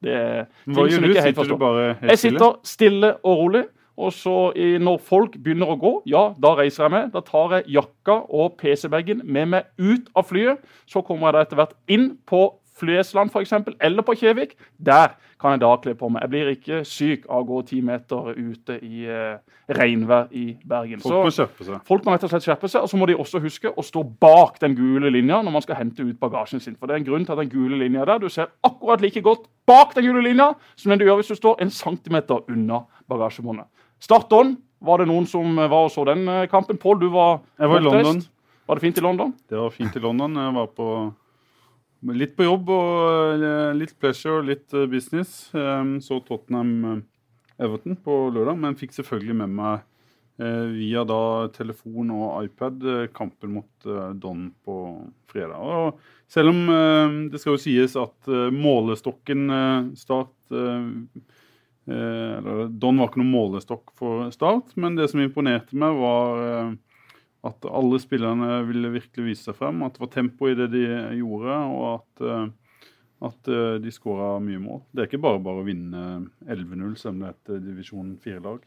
Det 0.03 0.13
er 0.13 0.45
ting 0.63 0.75
du 0.75 1.57
bare 1.57 1.95
helt 1.95 1.97
stille? 1.97 2.11
Jeg 2.11 2.21
sitter 2.21 2.59
stille 2.67 3.15
og 3.23 3.41
rolig. 3.43 3.65
Og 3.95 4.11
så 4.11 4.35
når 4.81 4.99
folk 5.03 5.37
begynner 5.39 5.71
å 5.71 5.79
gå, 5.79 5.93
ja, 6.11 6.27
da 6.41 6.51
reiser 6.59 6.85
jeg 6.85 6.95
meg. 6.95 7.13
Da 7.13 7.21
tar 7.23 7.57
jeg 7.57 7.77
jakka 7.77 8.19
og 8.27 8.57
PC-bagen 8.59 9.23
med 9.23 9.53
meg 9.53 9.69
ut 9.79 10.11
av 10.15 10.27
flyet. 10.27 10.63
Så 10.89 11.03
kommer 11.05 11.29
jeg 11.29 11.37
da 11.37 11.43
etter 11.45 11.61
hvert 11.61 11.77
inn 11.95 12.09
på 12.27 12.47
Flesland 12.75 13.31
f.eks., 13.31 13.53
eller 13.79 14.03
på 14.03 14.15
Kjevik. 14.19 14.57
Der 14.77 15.15
kan 15.39 15.55
jeg 15.55 15.61
da 15.63 15.71
kle 15.79 15.93
på 15.95 16.09
meg. 16.11 16.25
Jeg 16.25 16.31
blir 16.33 16.49
ikke 16.51 16.79
syk 16.87 17.27
av 17.29 17.43
å 17.43 17.47
gå 17.47 17.61
ti 17.69 17.79
meter 17.85 18.33
ute 18.35 18.77
i 18.83 19.05
eh, 19.07 19.37
regnvær 19.77 20.31
i 20.35 20.45
Bergen. 20.67 20.99
Folk 21.03 21.29
må 21.29 21.33
skjerpe 21.35 21.67
seg. 21.67 21.79
Folk 21.87 22.05
må 22.05 22.15
rett 22.15 22.25
og 22.27 22.33
slett 22.33 22.47
skjerpe 22.47 22.71
seg, 22.71 22.83
og 22.83 22.91
så 22.91 22.99
må 22.99 23.07
de 23.09 23.17
også 23.19 23.39
huske 23.43 23.71
å 23.71 23.85
stå 23.85 24.03
bak 24.23 24.59
den 24.63 24.75
gule 24.77 25.11
linja 25.13 25.39
når 25.45 25.55
man 25.55 25.65
skal 25.65 25.79
hente 25.79 26.03
ut 26.03 26.19
bagasjen 26.19 26.63
sin. 26.63 26.75
For 26.79 26.87
det 26.87 26.97
er 26.97 27.03
en 27.03 27.07
grunn 27.07 27.27
til 27.27 27.35
at 27.35 27.43
den 27.43 27.53
gule 27.53 27.79
linja 27.79 28.07
der, 28.07 28.19
du 28.23 28.31
ser 28.33 28.51
akkurat 28.67 29.03
like 29.03 29.23
godt 29.23 29.47
bak 29.69 29.95
den 29.95 30.09
gule 30.09 30.23
linja 30.25 30.51
som 30.75 30.91
den 30.91 31.01
du 31.01 31.07
gjør 31.07 31.21
hvis 31.21 31.31
du 31.31 31.39
står 31.39 31.63
en 31.63 31.73
centimeter 31.73 32.43
unna 32.51 32.83
bagasjebåndet. 33.11 33.71
Start 33.99 34.33
on. 34.33 34.55
Var 34.85 35.01
det 35.01 35.09
noen 35.09 35.25
som 35.29 35.55
var 35.57 35.87
og 35.87 35.91
så 35.93 36.03
den 36.07 36.27
eh, 36.29 36.47
kampen? 36.51 36.77
Pål, 36.81 36.99
du 37.01 37.07
var 37.13 37.39
Jeg 37.57 37.71
var 37.71 37.81
i 37.81 37.85
London. 37.87 38.21
Var 38.65 38.77
det 38.77 38.83
fint 38.83 38.97
i 38.97 39.03
London? 39.05 39.33
Det 39.49 39.57
var 39.59 39.73
fint 39.73 39.95
i 39.95 40.03
London. 40.03 40.37
Jeg 40.41 40.55
var 40.57 40.69
på 40.77 40.89
litt 42.13 42.35
på 42.37 42.45
jobb 42.45 42.69
og 42.75 43.41
eh, 43.41 43.71
litt 43.77 43.95
pleasure 43.97 44.41
og 44.41 44.49
litt 44.51 44.75
eh, 44.75 44.87
business. 44.91 45.49
Så 46.05 46.21
Tottenham 46.27 47.03
Everton 47.55 47.97
på 48.03 48.25
lørdag, 48.35 48.59
men 48.59 48.77
fikk 48.79 48.97
selvfølgelig 48.97 49.41
med 49.43 49.59
meg 49.61 49.91
via 50.35 51.05
da 51.07 51.47
telefon 51.55 52.09
og 52.11 52.41
iPad 52.43 52.81
kampen 53.15 53.53
mot 53.55 53.85
Don 54.19 54.49
på 54.67 54.73
fredag. 55.31 55.55
Og 55.55 56.01
selv 56.27 56.51
om 56.51 57.29
det 57.31 57.39
skal 57.39 57.55
jo 57.55 57.61
sies 57.63 57.95
at 57.95 58.27
målestokken 58.51 59.45
Start 59.95 60.35
Eh, 60.51 60.85
Don 61.85 62.97
var 62.97 63.09
ikke 63.11 63.21
noen 63.21 63.33
målestokk 63.33 63.91
for 63.97 64.29
Start, 64.33 64.73
men 64.79 64.97
det 64.97 65.09
som 65.11 65.21
imponerte 65.21 65.77
meg, 65.77 65.97
var 65.99 66.43
eh, 66.45 66.71
at 67.45 67.67
alle 67.69 67.99
spillerne 68.01 68.63
ville 68.65 68.93
virkelig 68.95 69.27
vise 69.27 69.45
seg 69.45 69.57
frem. 69.59 69.83
At 69.85 69.97
det 69.97 70.01
var 70.01 70.13
tempo 70.15 70.49
i 70.49 70.55
det 70.57 70.71
de 70.73 70.85
gjorde, 71.19 71.59
og 71.75 71.85
at, 71.91 72.23
eh, 72.25 72.87
at 73.29 73.51
de 73.83 73.93
skåra 73.93 74.35
mye 74.43 74.63
mål. 74.63 74.81
Det 74.91 75.03
er 75.03 75.11
ikke 75.11 75.23
bare 75.27 75.43
bare 75.45 75.61
å 75.61 75.67
vinne 75.67 76.07
11-0, 76.47 76.97
selv 77.01 77.13
om 77.13 77.21
det 77.21 77.29
er 77.29 77.37
et 77.37 77.69
divisjon 77.69 78.15
4-lag. 78.23 78.65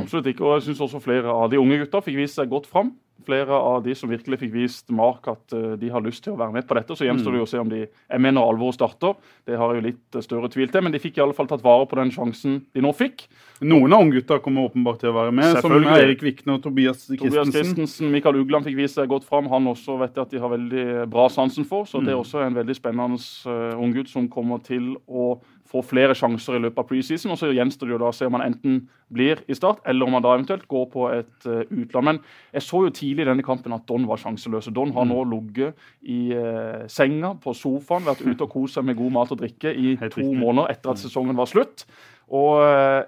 Absolutt 0.00 0.30
ikke. 0.32 0.44
og 0.46 0.54
jeg 0.56 0.70
synes 0.70 0.80
også 0.86 1.02
Flere 1.04 1.28
av 1.28 1.50
de 1.52 1.58
unge 1.60 1.76
gutta 1.82 2.00
fikk 2.00 2.16
vist 2.22 2.38
seg 2.38 2.48
godt 2.48 2.64
fram 2.70 2.94
flere 3.26 3.54
av 3.54 3.82
de 3.84 3.94
som 3.94 4.10
virkelig 4.10 4.38
fikk 4.40 4.52
vist 4.54 4.90
Mark 4.94 5.26
at 5.30 5.54
uh, 5.54 5.74
de 5.78 5.90
har 5.92 6.02
lyst 6.04 6.24
til 6.24 6.34
å 6.34 6.40
være 6.40 6.56
med 6.56 6.66
på 6.68 6.76
dette. 6.78 6.96
Så 6.98 7.06
gjenstår 7.06 7.30
mm. 7.30 7.34
det 7.34 7.40
jo 7.40 7.46
å 7.46 7.50
se 7.52 7.60
om 7.62 7.70
de 7.70 7.82
er 7.86 8.22
med 8.22 8.36
når 8.36 8.52
alvoret 8.52 8.78
starter. 8.78 9.14
Det 9.48 9.58
har 9.58 9.72
jeg 9.72 9.80
jo 9.80 9.86
litt 9.86 10.18
uh, 10.18 10.24
større 10.24 10.50
tvil 10.52 10.72
til, 10.72 10.84
men 10.84 10.94
de 10.94 11.00
fikk 11.02 11.20
i 11.20 11.24
alle 11.24 11.36
fall 11.36 11.50
tatt 11.50 11.64
vare 11.64 11.86
på 11.90 11.98
den 12.00 12.12
sjansen 12.14 12.60
de 12.74 12.84
nå 12.84 12.92
fikk. 12.96 13.26
Noen 13.62 13.94
av 13.94 14.02
unggutta 14.02 14.40
kommer 14.42 14.66
åpenbart 14.66 15.02
til 15.04 15.12
å 15.12 15.16
være 15.20 15.34
med, 15.38 15.60
som 15.62 15.76
Eirik 15.94 16.24
Vikne 16.24 16.56
og 16.56 16.64
Tobias 16.64 17.04
Christensen. 17.06 17.30
Tobias 17.30 17.54
Christensen, 17.54 18.10
Mikael 18.14 18.40
Ugland 18.40 18.66
fikk 18.66 18.80
vist 18.80 18.98
seg 18.98 19.10
godt 19.12 19.26
fram. 19.28 19.50
Han 19.52 19.70
også 19.70 20.00
vet 20.02 20.18
jeg 20.18 20.26
at 20.26 20.34
de 20.34 20.42
har 20.42 20.52
veldig 20.52 20.86
bra 21.12 21.28
sansen 21.30 21.68
for, 21.68 21.86
så 21.86 22.02
mm. 22.02 22.08
det 22.08 22.14
er 22.14 22.20
også 22.20 22.42
en 22.42 22.58
veldig 22.58 22.78
spennende 22.78 23.22
uh, 23.46 23.78
unggutt 23.78 24.10
som 24.10 24.26
kommer 24.32 24.62
til 24.66 24.96
å 25.06 25.36
får 25.72 25.86
flere 25.88 26.16
sjanser 26.16 26.58
i 26.58 26.62
løpet 26.62 26.82
av 26.82 26.88
preseason. 26.88 27.32
og 27.32 27.40
Så 27.40 27.50
gjenstår 27.52 27.88
det 27.88 27.94
jo 27.96 28.00
da 28.02 28.10
å 28.10 28.16
se 28.16 28.28
om 28.28 28.36
han 28.36 28.44
enten 28.46 28.82
blir 29.12 29.40
i 29.48 29.56
start, 29.56 29.80
eller 29.88 30.06
om 30.06 30.16
han 30.18 30.24
da 30.24 30.34
eventuelt 30.36 30.68
går 30.70 30.86
på 30.92 31.08
et 31.12 31.48
uh, 31.48 31.62
utland. 31.68 32.08
Men 32.10 32.20
jeg 32.52 32.66
så 32.66 32.84
jo 32.86 32.92
tidlig 32.94 33.26
i 33.26 33.30
denne 33.30 33.46
kampen 33.46 33.74
at 33.76 33.86
Don 33.88 34.06
var 34.08 34.20
sjanseløs. 34.20 34.70
Don 34.76 34.94
har 34.96 35.08
nå 35.08 35.22
mm. 35.24 35.32
ligget 35.32 35.88
i 36.02 36.20
uh, 36.36 36.84
senga 36.92 37.34
på 37.40 37.56
sofaen, 37.56 38.06
vært 38.08 38.24
ute 38.24 38.46
og 38.46 38.52
kost 38.52 38.78
seg 38.78 38.86
med 38.88 39.00
god 39.00 39.16
mat 39.16 39.34
og 39.34 39.42
drikke 39.42 39.72
i 39.72 39.96
Helt 40.00 40.14
to 40.14 40.22
riktig. 40.22 40.38
måneder 40.38 40.72
etter 40.76 40.94
at 40.94 41.00
mm. 41.00 41.04
sesongen 41.06 41.40
var 41.40 41.50
slutt. 41.50 41.86
Og 42.32 42.62
uh, 42.62 43.02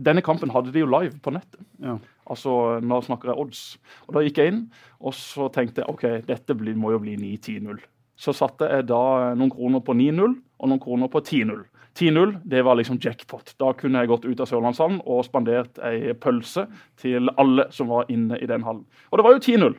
denne 0.00 0.24
kampen 0.24 0.52
hadde 0.52 0.72
de 0.72 0.84
jo 0.84 0.88
live 0.88 1.18
på 1.20 1.32
nettet. 1.34 1.60
Ja. 1.82 1.98
Altså, 2.30 2.78
nå 2.84 3.00
snakker 3.02 3.32
jeg 3.32 3.42
odds. 3.42 3.64
Og 4.06 4.14
Da 4.14 4.22
gikk 4.24 4.38
jeg 4.38 4.52
inn 4.52 4.62
og 5.00 5.16
så 5.16 5.48
tenkte 5.52 5.82
jeg 5.82 5.90
ok, 5.90 6.04
dette 6.28 6.56
blir, 6.56 6.76
må 6.76 6.92
jo 6.94 7.00
bli 7.02 7.16
9-10-0. 7.16 7.80
Så 8.20 8.34
satte 8.36 8.68
jeg 8.68 8.86
da 8.90 9.32
noen 9.38 9.52
kroner 9.52 9.80
på 9.84 9.96
9-0 9.96 10.34
og 10.60 10.68
noen 10.68 10.82
kroner 10.82 11.08
på 11.12 11.22
10-0. 11.24 11.62
10-0 12.00 12.34
det 12.48 12.64
var 12.66 12.78
liksom 12.80 12.98
jackpot. 13.02 13.54
Da 13.60 13.74
kunne 13.76 14.02
jeg 14.02 14.10
gått 14.10 14.24
ut 14.24 14.40
av 14.40 14.48
Sørlandshallen 14.48 15.02
og 15.04 15.22
spandert 15.26 15.80
ei 15.86 16.14
pølse 16.18 16.66
til 17.00 17.30
alle 17.40 17.68
som 17.74 17.92
var 17.92 18.10
inne 18.12 18.40
i 18.40 18.48
den 18.50 18.64
hallen. 18.66 18.86
Og 19.10 19.20
det 19.20 19.26
var 19.26 19.36
jo 19.36 19.44
10-0. 19.44 19.78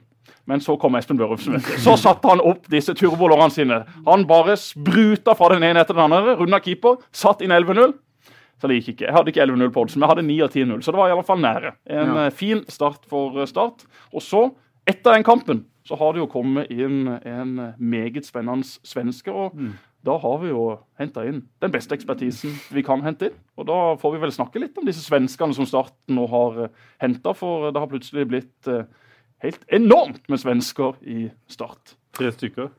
Men 0.49 0.61
så 0.61 0.75
kom 0.77 0.95
Espen 0.97 1.19
Børufsen. 1.19 1.59
Så 1.81 1.95
satte 1.99 2.29
han 2.29 2.41
opp 2.45 2.69
disse 2.71 2.93
turbolårene 2.97 3.53
sine. 3.53 3.81
Han 4.07 4.25
bare 4.29 4.55
spruta 4.59 5.35
fra 5.37 5.51
den 5.53 5.65
ene 5.65 5.83
etter 5.83 5.97
den 5.97 6.07
andre, 6.07 6.37
runda 6.39 6.61
keeper, 6.63 7.01
satt 7.15 7.43
inn 7.45 7.53
11-0. 7.53 7.93
Så 8.61 8.69
det 8.69 8.77
gikk 8.77 8.91
ikke. 8.93 9.07
Jeg 9.07 9.15
hadde 9.15 9.33
ikke 9.33 9.45
11-0 9.47 9.73
på 9.73 9.83
oddsen, 9.85 9.99
men 9.99 10.05
jeg 10.05 10.13
hadde 10.13 10.27
9 10.27 10.35
av 10.45 10.55
10-0. 10.55 10.81
Så 10.85 10.93
det 10.93 10.99
var 11.01 11.09
i 11.09 11.13
alle 11.15 11.25
fall 11.25 11.41
nære. 11.41 11.73
En 11.89 12.11
ja. 12.13 12.25
Eh, 12.27 12.33
fin 12.37 12.61
start 12.69 13.07
for 13.09 13.39
eh, 13.41 13.49
Start. 13.49 13.87
Og 14.13 14.21
så, 14.21 14.43
etter 14.85 15.15
den 15.15 15.25
kampen, 15.25 15.63
så 15.87 15.97
har 15.97 16.13
det 16.13 16.21
jo 16.21 16.29
kommet 16.29 16.69
inn 16.69 17.07
en 17.09 17.55
meget 17.81 18.27
spennende 18.29 18.67
svenske. 18.85 19.33
og 19.33 19.57
mm. 19.57 19.71
Da 20.05 20.15
har 20.17 20.37
vi 20.41 20.49
jo 20.49 20.63
henta 20.97 21.23
inn 21.29 21.43
den 21.61 21.73
beste 21.73 21.93
ekspertisen 21.97 22.55
vi 22.73 22.81
kan 22.85 23.03
hente 23.05 23.29
inn. 23.29 23.37
Og 23.59 23.67
da 23.69 23.77
får 24.01 24.15
vi 24.15 24.21
vel 24.23 24.33
snakke 24.33 24.61
litt 24.63 24.77
om 24.81 24.87
disse 24.87 25.03
svenskene 25.05 25.53
som 25.57 25.67
Starten 25.69 26.17
nå 26.17 26.25
har 26.31 26.63
eh, 26.65 26.75
henta, 27.03 27.35
for 27.37 27.69
det 27.69 27.81
har 27.81 27.91
plutselig 27.91 28.25
blitt 28.31 28.71
uh, 28.71 28.87
helt 29.45 29.61
enormt 29.69 30.25
med 30.31 30.41
svensker 30.41 30.97
i 31.05 31.27
Start. 31.51 31.95
Tre 32.17 32.31
stykker? 32.33 32.71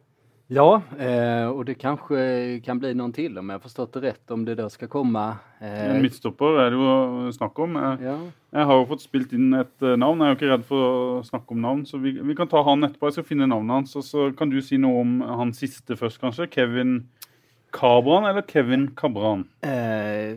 Ja, 0.46 0.82
eh, 0.98 1.46
och 1.46 1.64
det 1.64 1.74
kanske 1.74 2.60
kan 2.64 2.78
bli 2.78 2.94
någon 2.94 3.12
till 3.12 3.38
om 3.38 3.50
jag 3.50 3.62
förstått 3.62 3.92
det 3.92 4.00
rätt, 4.00 4.30
om 4.30 4.44
det 4.44 4.54
då 4.54 4.70
ska 4.70 4.86
komma. 4.86 5.36
Eh... 5.60 5.94
En 5.96 6.02
midtstopper 6.02 6.58
er 6.60 6.70
det 6.70 6.76
jo 6.76 7.32
snakk 7.32 7.58
om. 7.58 7.76
Jeg, 7.76 8.02
ja. 8.04 8.16
jeg, 8.50 8.66
har 8.68 8.80
jo 8.80 8.88
fått 8.90 9.04
spilt 9.06 9.32
inn 9.32 9.54
et 9.56 9.86
uh, 9.86 9.94
navn, 9.96 10.20
jeg 10.20 10.26
er 10.26 10.34
jo 10.34 10.38
ikke 10.40 10.50
redd 10.50 10.66
for 10.68 10.84
å 10.88 11.22
snakke 11.24 11.56
om 11.56 11.62
navn, 11.64 11.86
så 11.88 12.00
vi, 12.02 12.18
vi, 12.18 12.36
kan 12.36 12.50
ta 12.50 12.60
han 12.66 12.84
etterpå. 12.84 13.08
Jeg 13.08 13.20
skal 13.20 13.28
finne 13.30 13.48
navnet 13.48 13.78
hans, 13.78 13.96
og 13.96 14.04
så 14.04 14.28
kan 14.36 14.52
du 14.52 14.60
si 14.64 14.80
noe 14.82 15.00
om 15.06 15.18
han 15.24 15.54
siste 15.56 15.96
først, 15.96 16.20
kanskje. 16.20 16.50
Kevin 16.52 16.98
Cabran 17.72 18.28
eller 18.28 18.42
Kevin 18.42 18.90
Cabran? 18.96 19.48
Eh, 19.60 20.36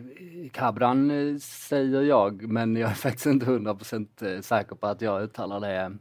Cabran 0.52 1.08
sier 1.08 1.38
säger 1.38 2.02
jag, 2.02 2.48
men 2.48 2.76
jag 2.76 2.90
är 2.90 2.94
faktiskt 2.94 3.26
inte 3.26 3.46
100% 3.46 4.42
säker 4.42 4.76
på 4.76 4.86
att 4.86 5.00
jag 5.00 5.22
uttalar 5.22 5.60
det 5.60 5.96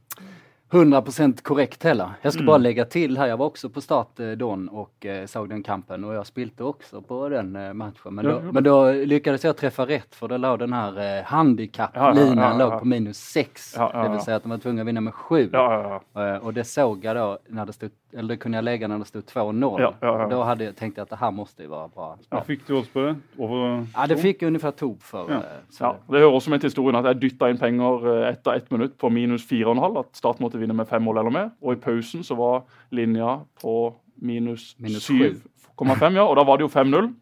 100% 0.72 1.42
korrekt 1.42 1.84
heller. 1.84 2.10
Jag 2.22 2.34
ska 2.34 2.40
mm. 2.40 2.48
bara 2.48 2.58
lägga 2.58 2.86
till 2.86 3.18
här, 3.18 3.28
jag 3.28 3.38
var 3.38 3.46
också 3.46 3.70
på 3.70 3.82
start 3.82 4.20
eh, 4.20 4.32
Don 4.32 4.70
och 4.70 5.06
eh, 5.06 5.26
såg 5.26 5.50
den 5.50 5.64
kampen 5.64 6.04
och 6.04 6.14
jag 6.14 6.28
spilte 6.28 6.64
också 6.64 7.02
på 7.02 7.30
den 7.30 7.56
eh, 7.56 7.74
matchen. 7.74 8.16
Men, 8.16 8.26
då, 8.26 8.42
men 8.52 8.64
då 8.64 8.92
lyckades 8.92 9.44
jag 9.44 9.58
träffa 9.58 9.86
rätt 9.86 10.16
för 10.16 10.28
då 10.28 10.38
låg 10.38 10.60
den 10.60 10.74
här 10.74 11.18
eh, 11.20 11.24
handikapp-linan 11.24 12.38
ja, 12.38 12.60
ja, 12.60 12.72
ja, 12.72 12.80
på 12.80 12.86
minus 12.86 13.18
6. 13.18 13.74
Det 13.74 14.10
vill 14.12 14.20
säga 14.20 14.38
att 14.38 14.44
de 14.44 14.50
var 14.50 14.58
tvungna 14.58 14.82
att 14.82 14.88
vinna 14.88 15.02
med 15.02 15.14
7. 15.14 15.52
Eh, 15.54 16.46
och 16.46 16.54
det 16.54 16.64
såg 16.64 17.06
jag 17.06 17.16
då 17.16 17.40
när 17.48 17.66
det 17.66 17.74
stod, 17.74 17.90
eller 18.14 18.30
det 18.30 18.38
kunde 18.38 18.58
jag 18.58 18.66
lägga 18.66 18.88
när 18.88 19.00
det 19.00 19.06
stod 19.06 19.24
2-0. 19.24 20.30
Då 20.30 20.44
hade 20.44 20.64
jag 20.64 20.76
tänkt 20.76 21.00
att 21.00 21.10
det 21.10 21.16
här 21.16 21.32
måste 21.32 21.62
ju 21.64 21.70
vara 21.70 21.88
bra. 21.88 22.18
Ja, 22.30 22.42
fick 22.42 22.68
du 22.68 22.74
odds 22.74 22.90
på 22.90 23.00
det? 23.00 23.16
Over 23.38 23.88
ja, 23.96 24.08
det 24.08 24.18
fick 24.18 24.42
jag 24.42 24.48
ungefär 24.48 24.72
top 24.72 25.04
för. 25.04 25.32
Ja. 25.32 25.42
ja. 25.80 25.96
det 26.08 26.20
hører 26.20 26.34
også 26.36 26.50
med 26.50 26.62
til 26.62 26.70
historien 26.70 26.98
at 27.00 27.06
jeg 27.10 27.22
dytta 27.22 27.50
inn 27.50 27.60
penger 27.60 28.06
etter 28.32 28.58
ett 28.58 28.72
minutt 28.72 28.98
på 28.98 29.10
minus 29.10 29.48
4,5. 29.52 30.00
At 30.00 30.16
Start 30.16 30.40
måtte 30.40 30.55
vinne 30.62 30.76
med 30.78 30.88
fem 30.90 31.04
mål 31.04 31.22
eller 31.22 31.34
mer. 31.34 31.52
Og 31.62 31.76
i 31.76 31.82
pausen 31.82 32.24
så 32.24 32.38
var 32.40 32.64
linja 32.96 33.38
på 33.62 33.76
minus, 34.22 34.74
minus 34.80 35.10
7,5, 35.10 36.16
ja. 36.16 36.24
Og 36.24 36.36
da 36.38 36.44
var 36.48 36.58
det 36.58 36.68
jo 36.68 36.74
5-0. 36.74 37.14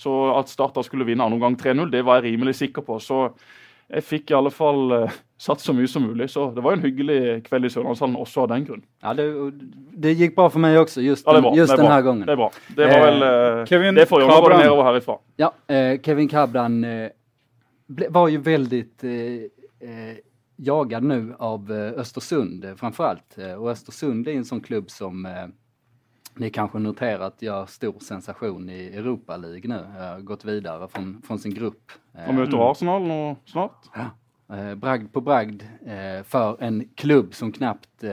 Så 0.00 0.12
at 0.32 0.48
Start 0.48 0.76
da 0.76 0.84
skulle 0.84 1.04
vinne 1.04 1.24
andre 1.24 1.36
omgang 1.36 1.58
3-0, 1.60 1.90
det 1.92 2.04
var 2.06 2.20
jeg 2.20 2.32
rimelig 2.32 2.56
sikker 2.60 2.84
på. 2.86 2.96
Så 3.02 3.26
jeg 3.90 4.06
fikk 4.06 4.30
i 4.30 4.36
alle 4.38 4.52
fall 4.54 4.94
uh, 4.94 5.18
satt 5.40 5.60
så 5.60 5.74
mye 5.76 5.90
som 5.90 6.04
mulig. 6.06 6.30
Så 6.30 6.46
det 6.54 6.62
var 6.64 6.74
jo 6.74 6.78
en 6.78 6.86
hyggelig 6.86 7.20
kveld 7.48 7.66
i 7.66 7.72
Sørlandshallen 7.74 8.16
også 8.20 8.44
av 8.44 8.52
den 8.52 8.66
grunn. 8.68 8.84
Ja, 9.02 9.14
det, 9.18 9.26
det 10.04 10.14
gikk 10.20 10.36
bra 10.38 10.46
for 10.52 10.62
meg 10.62 10.78
også, 10.80 11.02
just, 11.04 11.26
ja, 11.26 11.36
den, 11.36 11.50
just 11.58 11.74
denne 11.74 12.00
gangen. 12.06 12.24
Det 12.28 12.36
er 12.36 12.40
bra. 12.40 12.50
Det 12.78 12.90
var 12.92 13.06
vel 13.08 13.26
uh, 13.26 13.62
Kevin 13.70 13.98
det 13.98 14.06
får 14.10 14.24
gjøre 14.24 14.52
det 14.54 14.60
nedover 14.62 14.90
herifra. 14.92 15.18
Ja, 15.42 15.50
uh, 15.52 15.94
Kevin 16.06 16.30
Cabran 16.30 16.80
var 18.14 18.28
jo 18.30 18.38
veldig 18.46 18.84
jagad 20.62 21.02
nu 21.02 21.34
av 21.38 21.72
eh, 21.72 22.00
Östersund 22.00 22.64
eh, 22.64 22.74
framförallt. 22.74 23.38
Eh, 23.38 23.52
och 23.52 23.70
Östersund 23.70 24.28
är 24.28 24.32
en 24.32 24.44
sån 24.44 24.60
klubb 24.60 24.90
som 24.90 25.28
ni 26.34 26.50
kanske 26.50 26.78
noterat 26.78 27.42
gör 27.42 27.66
stor 27.66 27.98
sensation 27.98 28.70
i 28.70 28.86
Europa 28.86 29.36
League 29.36 29.62
nu. 29.64 30.00
Har 30.00 30.20
gått 30.20 30.44
vidare 30.44 30.88
från, 30.88 31.22
från 31.22 31.38
sin 31.38 31.54
grupp. 31.54 31.92
De 32.26 32.34
möter 32.36 32.70
Arsenal 32.70 33.02
nu 33.02 33.36
snart. 33.44 33.86
Ja. 33.94 34.10
Bragd 34.76 35.12
på 35.12 35.20
bragd 35.20 35.62
för 36.24 36.62
en 36.62 36.88
klubb 36.94 37.34
som 37.34 37.52
knappt 37.52 38.04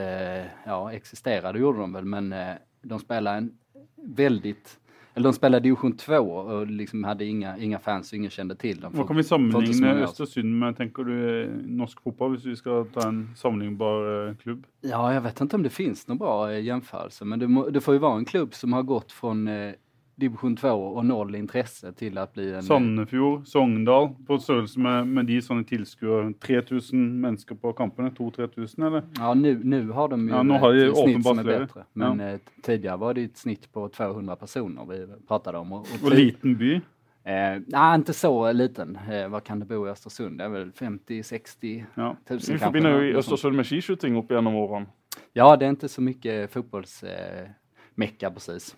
ja, 0.66 0.92
existerade 0.92 1.58
gjorde 1.58 1.78
de 1.78 1.92
väl 1.92 2.04
men 2.04 2.34
de 2.82 2.98
spelar 2.98 3.36
en 3.36 3.52
väldigt 3.96 4.78
eller 5.18 5.28
de 5.28 5.34
spelade 5.34 5.62
division 5.62 5.96
2 5.96 6.14
och 6.14 6.66
liksom 6.66 7.04
hade 7.04 7.24
inga, 7.24 7.58
inga 7.58 7.78
fans 7.78 8.12
och 8.12 8.18
ingen 8.18 8.30
kände 8.30 8.54
till 8.54 8.80
dem. 8.80 8.92
Hva 8.94 9.06
kan 9.06 9.16
vi 9.16 9.24
sammenligne 9.24 9.94
Östersund 10.04 10.58
med, 10.58 10.76
tenker 10.76 11.04
du, 11.04 11.50
norsk 11.66 12.02
fotball, 12.02 12.36
hvis 12.36 12.46
vi 12.46 12.54
skal 12.56 12.86
ta 12.94 13.08
en 13.08 13.24
sammenlignbar 13.36 14.06
eh, 14.28 14.36
klubb? 14.38 14.62
Ja, 14.86 15.00
jeg 15.12 15.24
vet 15.26 15.42
ikke 15.42 15.58
om 15.58 15.64
det 15.66 15.74
finns 15.74 16.06
noen 16.06 16.20
bra 16.22 16.36
eh, 16.52 16.60
jämförelse, 16.62 17.26
men 17.26 17.42
det, 17.42 17.48
må, 17.50 17.66
det 17.74 17.82
får 17.82 17.98
jo 17.98 18.04
være 18.06 18.20
en 18.22 18.28
klubb 18.30 18.54
som 18.54 18.78
har 18.78 18.86
gått 18.86 19.12
fra 19.12 19.34
eh, 19.50 19.74
divisjon 20.18 20.56
2 20.58 20.72
og 20.88 21.04
null 21.06 21.36
interesse 21.38 21.92
til 21.98 22.18
å 22.18 22.26
bli 22.32 22.48
en 22.58 22.66
Sandefjord, 22.66 23.46
Sogndal, 23.48 24.10
på 24.26 24.38
størrelse 24.42 24.82
med, 24.82 25.08
med 25.14 25.30
de 25.30 25.38
sånne 25.44 25.66
tilskuere. 25.68 26.32
3000 26.44 27.06
mennesker 27.22 27.58
på 27.58 27.72
kampene? 27.78 28.10
2000-3000, 28.18 28.86
eller? 28.90 29.08
Ja, 29.18 29.32
nå 29.34 29.82
har 29.94 30.12
de 30.12 30.20
jo 30.20 30.34
ja, 30.34 30.60
har 30.64 30.76
de 30.76 30.84
et 30.88 31.00
snitt 31.00 31.26
som 31.26 31.42
er 31.42 31.50
bedre. 31.52 31.86
Men 31.98 32.22
ja. 32.22 32.34
Eh, 32.34 32.54
tidligere 32.66 33.00
var 33.00 33.18
det 33.18 33.26
et 33.30 33.42
snitt 33.42 33.68
på 33.72 33.88
200 33.94 34.38
personer 34.40 34.88
vi 34.90 35.02
pratet 35.28 35.58
om. 35.58 35.78
Og, 35.78 35.90
og, 35.94 36.06
og 36.06 36.16
liten 36.16 36.58
by? 36.58 36.78
Eh, 37.28 37.58
nei, 37.68 37.86
ikke 38.00 38.16
så 38.16 38.32
liten. 38.56 38.96
Eh, 39.04 39.26
vad 39.28 39.44
kan 39.44 39.60
det 39.60 39.68
bo 39.68 39.82
i 39.84 39.90
Østersund? 39.92 40.38
Det 40.38 40.46
er 40.46 40.52
vel 40.54 40.70
50-60 40.72 41.84
ja. 41.96 42.12
tusen 42.28 42.54
Vi 42.54 42.60
forbinder 42.62 42.96
jo 42.96 43.18
Østersund 43.20 43.58
med 43.58 43.68
skiskyting 43.68 44.16
opp 44.16 44.32
gjennom 44.32 44.56
årene. 44.56 44.88
Ja, 45.36 45.50
det 45.56 45.66
er 45.66 45.76
ikke 45.76 45.90
så 45.92 46.04
mye 46.04 46.36
fotbolls... 46.50 47.02
Eh, 47.04 47.48
mecka 47.98 48.30
precis. 48.30 48.76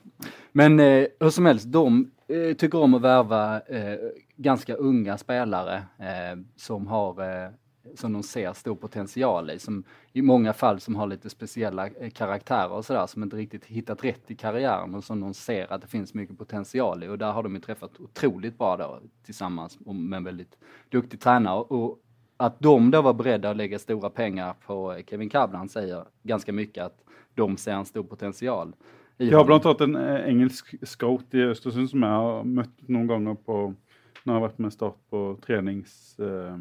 Men 0.52 0.80
eh, 0.80 1.06
hur 1.20 1.30
som 1.30 1.46
helst, 1.46 1.66
de 1.66 2.10
eh, 2.28 2.56
tycker 2.56 2.78
om 2.78 2.94
att 2.94 3.02
värva 3.02 3.60
eh, 3.60 3.98
ganska 4.36 4.74
unga 4.74 5.18
spelare 5.18 5.76
eh, 5.98 6.38
som 6.56 6.86
har 6.86 7.44
eh, 7.44 7.50
som 7.94 8.12
de 8.12 8.22
ser 8.22 8.52
stor 8.52 8.74
potential 8.74 9.50
i, 9.50 9.58
som 9.58 9.84
i 10.12 10.22
många 10.22 10.52
fall 10.52 10.80
som 10.80 10.96
har 10.96 11.06
lite 11.06 11.30
speciella 11.30 11.86
eh, 11.86 12.10
karaktärer 12.10 12.72
och 12.72 12.84
sådär, 12.84 13.06
som 13.06 13.22
inte 13.22 13.36
riktigt 13.36 13.64
hittat 13.64 14.04
rätt 14.04 14.30
i 14.30 14.36
karriären 14.36 14.94
och 14.94 15.04
som 15.04 15.20
de 15.20 15.34
ser 15.34 15.72
att 15.72 15.80
det 15.80 15.86
finns 15.86 16.14
mycket 16.14 16.38
potential 16.38 17.04
i 17.04 17.08
och 17.08 17.18
där 17.18 17.32
har 17.32 17.42
de 17.42 17.54
ju 17.54 17.60
träffat 17.60 18.00
otroligt 18.00 18.58
bra 18.58 18.76
då 18.76 19.00
tillsammans 19.24 19.78
med 19.86 20.16
en 20.16 20.24
väldigt 20.24 20.58
duktig 20.88 21.20
tränare 21.20 21.60
och 21.60 21.98
att 22.36 22.60
de 22.60 22.90
då 22.90 23.02
var 23.02 23.12
beredda 23.14 23.50
att 23.50 23.56
lägga 23.56 23.78
stora 23.78 24.10
pengar 24.10 24.54
på 24.66 25.00
Kevin 25.06 25.30
Kablan 25.30 25.68
säger 25.68 26.04
ganska 26.22 26.52
mycket 26.52 26.84
att 26.84 27.04
de 27.34 27.56
ser 27.56 27.72
en 27.72 27.84
stor 27.84 28.02
potential. 28.02 28.72
Jeg 29.20 29.36
har 29.36 29.50
annet 29.52 29.82
en 29.84 29.96
eh, 30.00 30.28
engelsk 30.30 30.70
scout 30.88 31.34
i 31.36 31.42
Østersund 31.50 31.90
som 31.90 32.04
jeg 32.06 32.20
har 32.22 32.46
møtt 32.48 32.76
noen 32.88 33.08
ganger 33.10 33.36
på 33.36 33.58
når 34.24 34.30
jeg 34.30 34.36
har 34.36 34.44
vært 34.46 34.62
med 34.64 34.72
Start 34.72 34.96
på 35.12 35.20
trenings, 35.44 35.92
eh, 36.20 36.56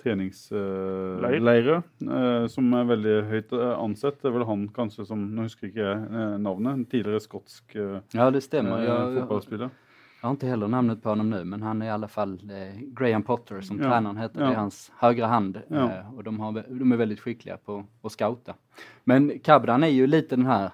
treningsleirer, 0.00 1.80
eh, 1.80 2.46
som 2.52 2.68
er 2.76 2.90
veldig 2.90 3.16
høyt 3.30 3.56
eh, 3.56 3.72
ansett. 3.78 4.20
Det 4.20 4.28
er 4.28 4.36
vel 4.36 4.46
han 4.48 4.66
kanskje 4.76 5.06
som 5.08 5.24
Nå 5.36 5.48
husker 5.48 5.70
ikke 5.70 5.88
jeg 5.88 6.42
navnet. 6.44 6.72
En 6.74 6.84
tidligere 6.88 7.24
skotsk 7.24 7.76
eh, 7.76 7.98
ja, 8.16 8.28
det 8.32 8.44
stemmer. 8.44 8.84
Jeg, 8.84 9.16
fotballspiller. 9.22 9.72
Jag 10.20 10.28
har 10.28 10.32
inte 10.32 10.46
heller 10.46 10.68
namnet 10.68 11.02
på 11.02 11.08
honom 11.08 11.30
nu, 11.30 11.44
men 11.44 11.62
han 11.62 11.82
är 11.82 11.86
i 11.86 11.90
alla 11.90 12.08
fall 12.08 12.50
eh, 12.50 12.80
Graham 12.80 13.22
Potter 13.22 13.60
som 13.60 13.78
ja. 13.78 13.84
tränaren 13.84 14.16
heter. 14.16 14.40
Ja. 14.40 14.46
Det 14.46 14.52
är 14.52 14.56
hans 14.56 14.92
högra 14.98 15.26
hand 15.26 15.60
ja. 15.68 15.76
eh, 15.76 16.14
och 16.14 16.24
de, 16.24 16.40
har, 16.40 16.64
de, 16.68 16.92
är 16.92 16.96
väldigt 16.96 17.20
skickliga 17.20 17.56
på 17.56 17.84
att 18.02 18.12
scouta. 18.12 18.54
Men 19.04 19.38
Kabran 19.38 19.84
är 19.84 19.88
ju 19.88 20.06
lite 20.06 20.36
den 20.36 20.46
här 20.46 20.70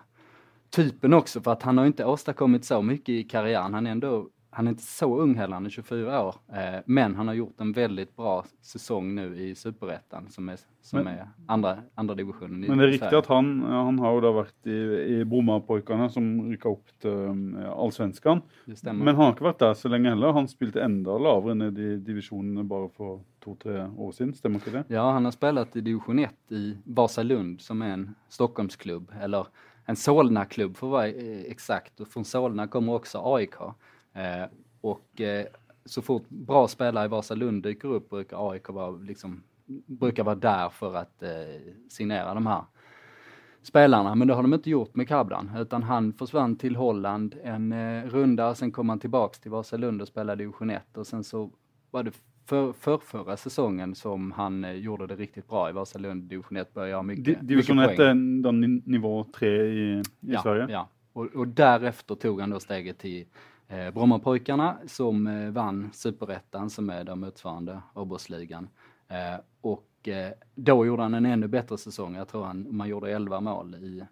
typen 0.71 1.15
också 1.15 1.41
för 1.41 1.53
att 1.53 1.63
han 1.63 1.79
har 1.79 1.87
inte 1.87 2.05
åstadkommit 2.05 2.65
så 2.65 2.83
mycket 2.83 3.09
i 3.09 3.23
karriären. 3.23 3.75
Han 3.75 3.87
är 3.87 3.91
ändå, 3.91 4.29
han 4.51 4.67
är 4.67 4.71
inte 4.71 4.83
så 4.83 5.21
ung 5.21 5.35
heller, 5.35 5.55
han 5.55 5.67
är 5.67 5.71
24 5.71 6.23
år. 6.23 6.35
Eh, 6.53 6.81
men 6.87 7.15
han 7.15 7.29
har 7.29 7.35
gjort 7.35 7.61
en 7.61 7.73
väldigt 7.73 8.17
bra 8.17 8.45
säsong 8.61 9.15
nu 9.15 9.37
i 9.37 9.55
Superettan 9.55 10.29
som 10.29 10.49
är, 10.49 10.59
som 10.83 10.99
men, 10.99 11.07
är 11.07 11.29
andra, 11.47 11.79
andra 11.95 12.15
divisionen 12.15 12.61
Men 12.61 12.79
det 12.79 12.85
är 12.85 12.89
riktigt 12.89 13.13
att 13.13 13.27
han, 13.27 13.63
han 13.63 13.99
har 13.99 14.15
ju 14.15 14.21
då 14.21 14.33
varit 14.33 14.67
i, 14.67 14.71
i 15.07 15.25
Brommapojkarna 15.25 16.09
som 16.09 16.51
ryckte 16.51 16.69
upp 16.69 17.01
till 17.01 17.11
um, 17.11 17.57
allsvenskan. 17.77 18.41
Men 18.85 19.07
han 19.07 19.17
har 19.17 19.29
inte 19.29 19.43
varit 19.43 19.59
där 19.59 19.75
så 19.75 19.89
länge 19.89 20.09
heller. 20.09 20.33
Han 20.33 20.49
spelade 20.49 20.83
ända 20.83 21.19
lavere 21.19 21.55
ned 21.55 21.79
i 21.79 21.97
divisionerna 21.97 22.65
bara 22.65 22.89
för 22.89 23.21
två-tre 23.45 23.87
år 23.97 24.13
sedan, 24.13 24.35
stämmer 24.35 24.55
inte 24.55 24.71
det? 24.71 24.85
Ja, 24.89 25.11
han 25.11 25.25
har 25.25 25.33
spelat 25.33 25.77
i 25.77 25.81
division 25.81 26.19
1 26.19 26.35
i 26.49 26.77
Vasalund 26.85 27.61
som 27.61 27.83
är 27.83 27.91
en 27.91 28.15
Stockholmsklubb, 28.29 29.13
eller 29.21 29.47
en 29.91 29.97
Solna-klubb 29.97 30.77
för 30.77 30.87
att 30.87 30.91
vara 30.91 31.09
eh, 31.09 31.41
exakt. 31.41 32.01
Och 32.01 32.09
från 32.09 32.25
Solna 32.25 32.67
kommer 32.67 32.95
också 32.95 33.35
AIK. 33.35 33.55
Eh, 34.13 34.45
och 34.81 35.21
eh, 35.21 35.47
så 35.85 36.03
fort 36.03 36.29
bra 36.29 36.69
spelare 36.69 37.05
i 37.05 37.09
Vasalund 37.09 37.63
dyker 37.63 37.89
upp 37.89 38.11
brukar 38.11 38.51
AIK 38.51 38.69
vara 38.69 38.91
liksom 38.91 39.43
brukar 39.87 40.25
vara 40.25 40.35
där 40.35 40.69
för 40.69 40.97
att 40.97 41.23
eh, 41.23 41.31
signera 41.89 42.35
de 42.35 42.47
här 42.47 42.65
spelarna. 43.63 44.15
Men 44.15 44.29
det 44.29 44.35
har 44.35 44.43
de 44.43 44.55
inte 44.55 44.71
gjort 44.71 44.95
med 44.95 45.09
Kabdan, 45.09 45.51
utan 45.57 45.83
han 45.83 46.13
försvann 46.13 46.57
till 46.57 46.77
Holland 46.77 47.37
en 47.43 47.73
eh, 47.73 48.05
runda, 48.05 48.55
sen 48.55 48.73
kom 48.73 48.89
han 48.89 48.99
tillbaks 48.99 49.41
till 49.41 49.51
Vasalund 49.51 50.03
och 50.03 50.09
spelade 50.09 50.43
division 50.43 50.71
1 50.71 50.97
och 50.97 51.07
sen 51.07 51.25
så 51.25 51.51
var 51.91 52.03
det 52.03 52.13
för, 52.51 52.73
för 52.73 52.99
förra 52.99 53.37
säsongen 53.37 53.95
som 53.95 54.33
han 54.33 54.65
eh, 54.65 54.73
gjorde 54.73 55.07
det 55.07 55.17
riktigt 55.17 55.49
bra 55.49 55.71
i 55.71 55.73
Vasalund 55.73 56.23
division 56.23 56.57
1, 56.57 56.75
började 56.75 56.91
göra 56.91 57.03
mycket, 57.03 57.25
Di- 57.25 57.39
Division 57.47 57.77
mycket 57.77 57.91
1 57.93 57.97
poäng. 57.97 58.43
den 58.43 58.83
nivå 58.87 59.25
3 59.35 59.49
i, 59.49 59.99
i 59.99 60.03
Ja, 60.21 60.43
Sverige? 60.43 60.67
ja. 60.71 60.89
Och, 61.13 61.25
och 61.27 61.49
därefter 61.49 62.15
tog 62.15 62.41
han 62.41 62.51
då 62.51 62.61
steget 62.61 62.99
till 62.99 63.27
eh, 63.69 63.91
Brommapojkarna 63.91 64.77
som 64.87 65.27
eh, 65.27 65.51
vann 65.51 65.91
superettan 65.93 66.71
som 66.71 66.91
är 66.91 67.05
den 67.05 67.21
motsvarande 67.21 67.81
Åborsligan. 67.95 68.69
Eh, 69.09 69.41
och 69.61 70.09
eh, 70.09 70.33
då 70.55 70.87
gjorde 70.87 71.03
han 71.03 71.15
en 71.15 71.27
ännu 71.27 71.49
bättre 71.49 71.79
säsong. 71.79 72.15
Jag 72.15 72.29
tror 72.29 72.45
han, 72.45 72.67
man 72.77 72.89
gjorde 72.89 73.13
11 73.13 73.41
mål 73.41 73.75
i, 73.75 74.05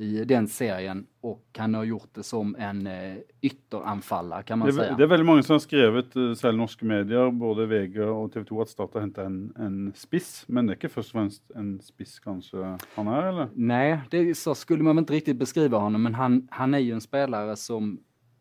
i 0.00 0.24
den 0.24 0.48
serien 0.48 1.06
och 1.20 1.44
han 1.58 1.74
har 1.74 1.84
gjort 1.84 2.08
det 2.14 2.22
som 2.22 2.56
en 2.58 2.86
eh, 2.86 3.16
ytteranfallare 3.42 4.42
kan 4.42 4.58
man 4.58 4.68
Det, 4.68 4.74
säga. 4.74 4.96
det 4.96 5.02
er 5.02 5.08
veldig 5.08 5.26
mange 5.26 5.42
som 5.42 5.54
har 5.54 5.60
skrevet, 5.60 6.16
eh, 6.16 6.34
selv 6.34 6.58
norske 6.58 6.86
medier, 6.86 7.30
både 7.30 7.66
VG 7.66 7.98
og 8.06 8.32
TV 8.32 8.44
2, 8.44 8.60
at 8.62 8.68
Start 8.68 8.94
har 8.94 9.00
henta 9.00 9.24
en, 9.26 9.52
en 9.58 9.92
spiss. 9.96 10.44
Men 10.48 10.66
det 10.66 10.72
er 10.76 10.78
ikke 10.78 10.92
først 10.94 11.14
og 11.14 11.18
främst 11.20 11.42
en 11.56 11.80
spiss 11.82 12.18
kanskje 12.22 12.76
han 12.94 13.08
er, 13.08 13.28
eller? 13.32 13.48
Nej, 13.54 13.98
det, 14.10 14.34
så 14.38 14.54
skulle 14.54 14.82
man 14.84 14.96
väl 14.96 15.02
inte 15.02 15.12
riktigt 15.12 15.36
beskriva 15.36 15.78
honom, 15.78 16.02
men 16.02 16.14
han, 16.14 16.48
han 16.50 16.74
är 16.74 16.78
ju 16.78 16.92
en 16.92 17.00
spelare 17.00 17.56
som 17.56 17.98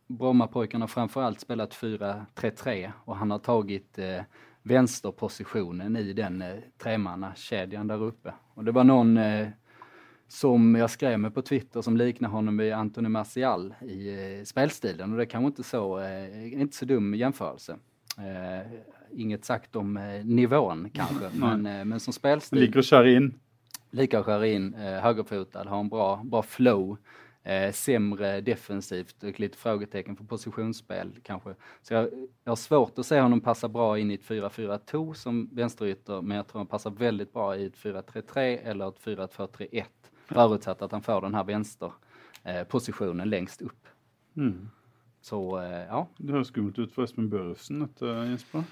Brommapojkarna 0.07 0.87
framförallt 0.87 1.39
spelat 1.39 1.73
4-3-3 1.75 2.91
och 3.05 3.15
han 3.17 3.31
har 3.31 3.39
tagit 3.39 3.99
eh, 3.99 4.21
vänsterpositionen 4.63 5.95
i 5.95 6.13
den 6.13 6.41
eh, 6.41 6.47
tremannakedjan 6.83 7.87
där 7.87 8.03
uppe. 8.03 8.33
Och 8.53 8.63
det 8.63 8.71
var 8.71 8.83
någon 8.83 9.17
eh, 9.17 9.47
som 10.27 10.75
jag 10.75 10.89
skrev 10.89 11.19
med 11.19 11.33
på 11.33 11.41
Twitter 11.41 11.81
som 11.81 11.97
liknar 11.97 12.29
honom 12.29 12.57
vid 12.57 12.73
Anthony 12.73 13.09
Martial 13.09 13.73
i 13.81 14.09
eh, 14.09 14.43
spelstilen 14.43 15.11
och 15.11 15.17
det 15.17 15.25
kanske 15.25 15.47
inte 15.47 15.63
så, 15.63 15.99
eh, 15.99 16.53
inte 16.53 16.77
så 16.77 16.85
dum 16.85 17.15
jämförelse. 17.15 17.77
Eh, 18.17 18.71
inget 19.11 19.45
sagt 19.45 19.75
om 19.75 20.21
nivån 20.23 20.89
kanske, 20.93 21.29
men, 21.39 21.61
men 21.89 21.99
som 21.99 22.13
spelstil 22.13 22.59
Liker 22.59 22.79
å 22.79 22.83
kjøre 22.83 23.13
inn. 23.13 23.33
lika 23.91 24.23
skär 24.23 24.43
in, 24.43 24.73
eh, 24.73 24.99
högerfotad, 25.01 25.67
har 25.67 25.79
en 25.79 25.89
bra, 25.89 26.21
bra 26.23 26.41
flow, 26.43 26.97
eh, 27.43 27.71
sämre 27.71 28.41
defensivt 28.41 29.23
och 29.23 29.39
lite 29.39 29.57
frågetecken 29.57 30.15
för 30.15 30.23
positionsspel 30.23 31.19
kanske. 31.23 31.55
Så 31.81 31.93
jag, 31.93 32.09
jag 32.43 32.51
har 32.51 32.55
svårt 32.55 32.99
att 32.99 33.05
se 33.05 33.19
honom 33.19 33.41
passa 33.41 33.67
bra 33.67 33.99
in 33.99 34.11
i 34.11 34.13
ett 34.13 34.23
4-4-2 34.23 35.13
som 35.13 35.49
vänsterytter, 35.51 36.21
men 36.21 36.37
jag 36.37 36.47
tror 36.47 36.59
han 36.59 36.67
passar 36.67 36.91
väldigt 36.91 37.33
bra 37.33 37.55
i 37.55 37.65
ett 37.65 37.77
4-3-3 37.77 38.39
eller 38.63 38.89
ett 38.89 38.99
4-2-3-1, 39.03 39.83
förutsatt 40.27 40.81
att 40.81 40.91
han 40.91 41.01
får 41.01 41.21
den 41.21 41.35
här 41.35 41.43
vänsterpositionen 41.43 42.59
eh, 42.61 42.63
positionen 42.63 43.29
längst 43.29 43.61
upp. 43.61 43.87
Mm. 44.37 44.69
Så 45.21 45.59
eh, 45.59 45.85
ja, 45.89 46.07
Det 46.17 46.33
høres 46.33 46.47
skummelt 46.47 46.79
ut 46.79 46.91
for 46.93 47.03
Espen 47.03 47.29
Børresen, 47.29 47.79
dette, 47.83 48.05
Jesper. 48.31 48.63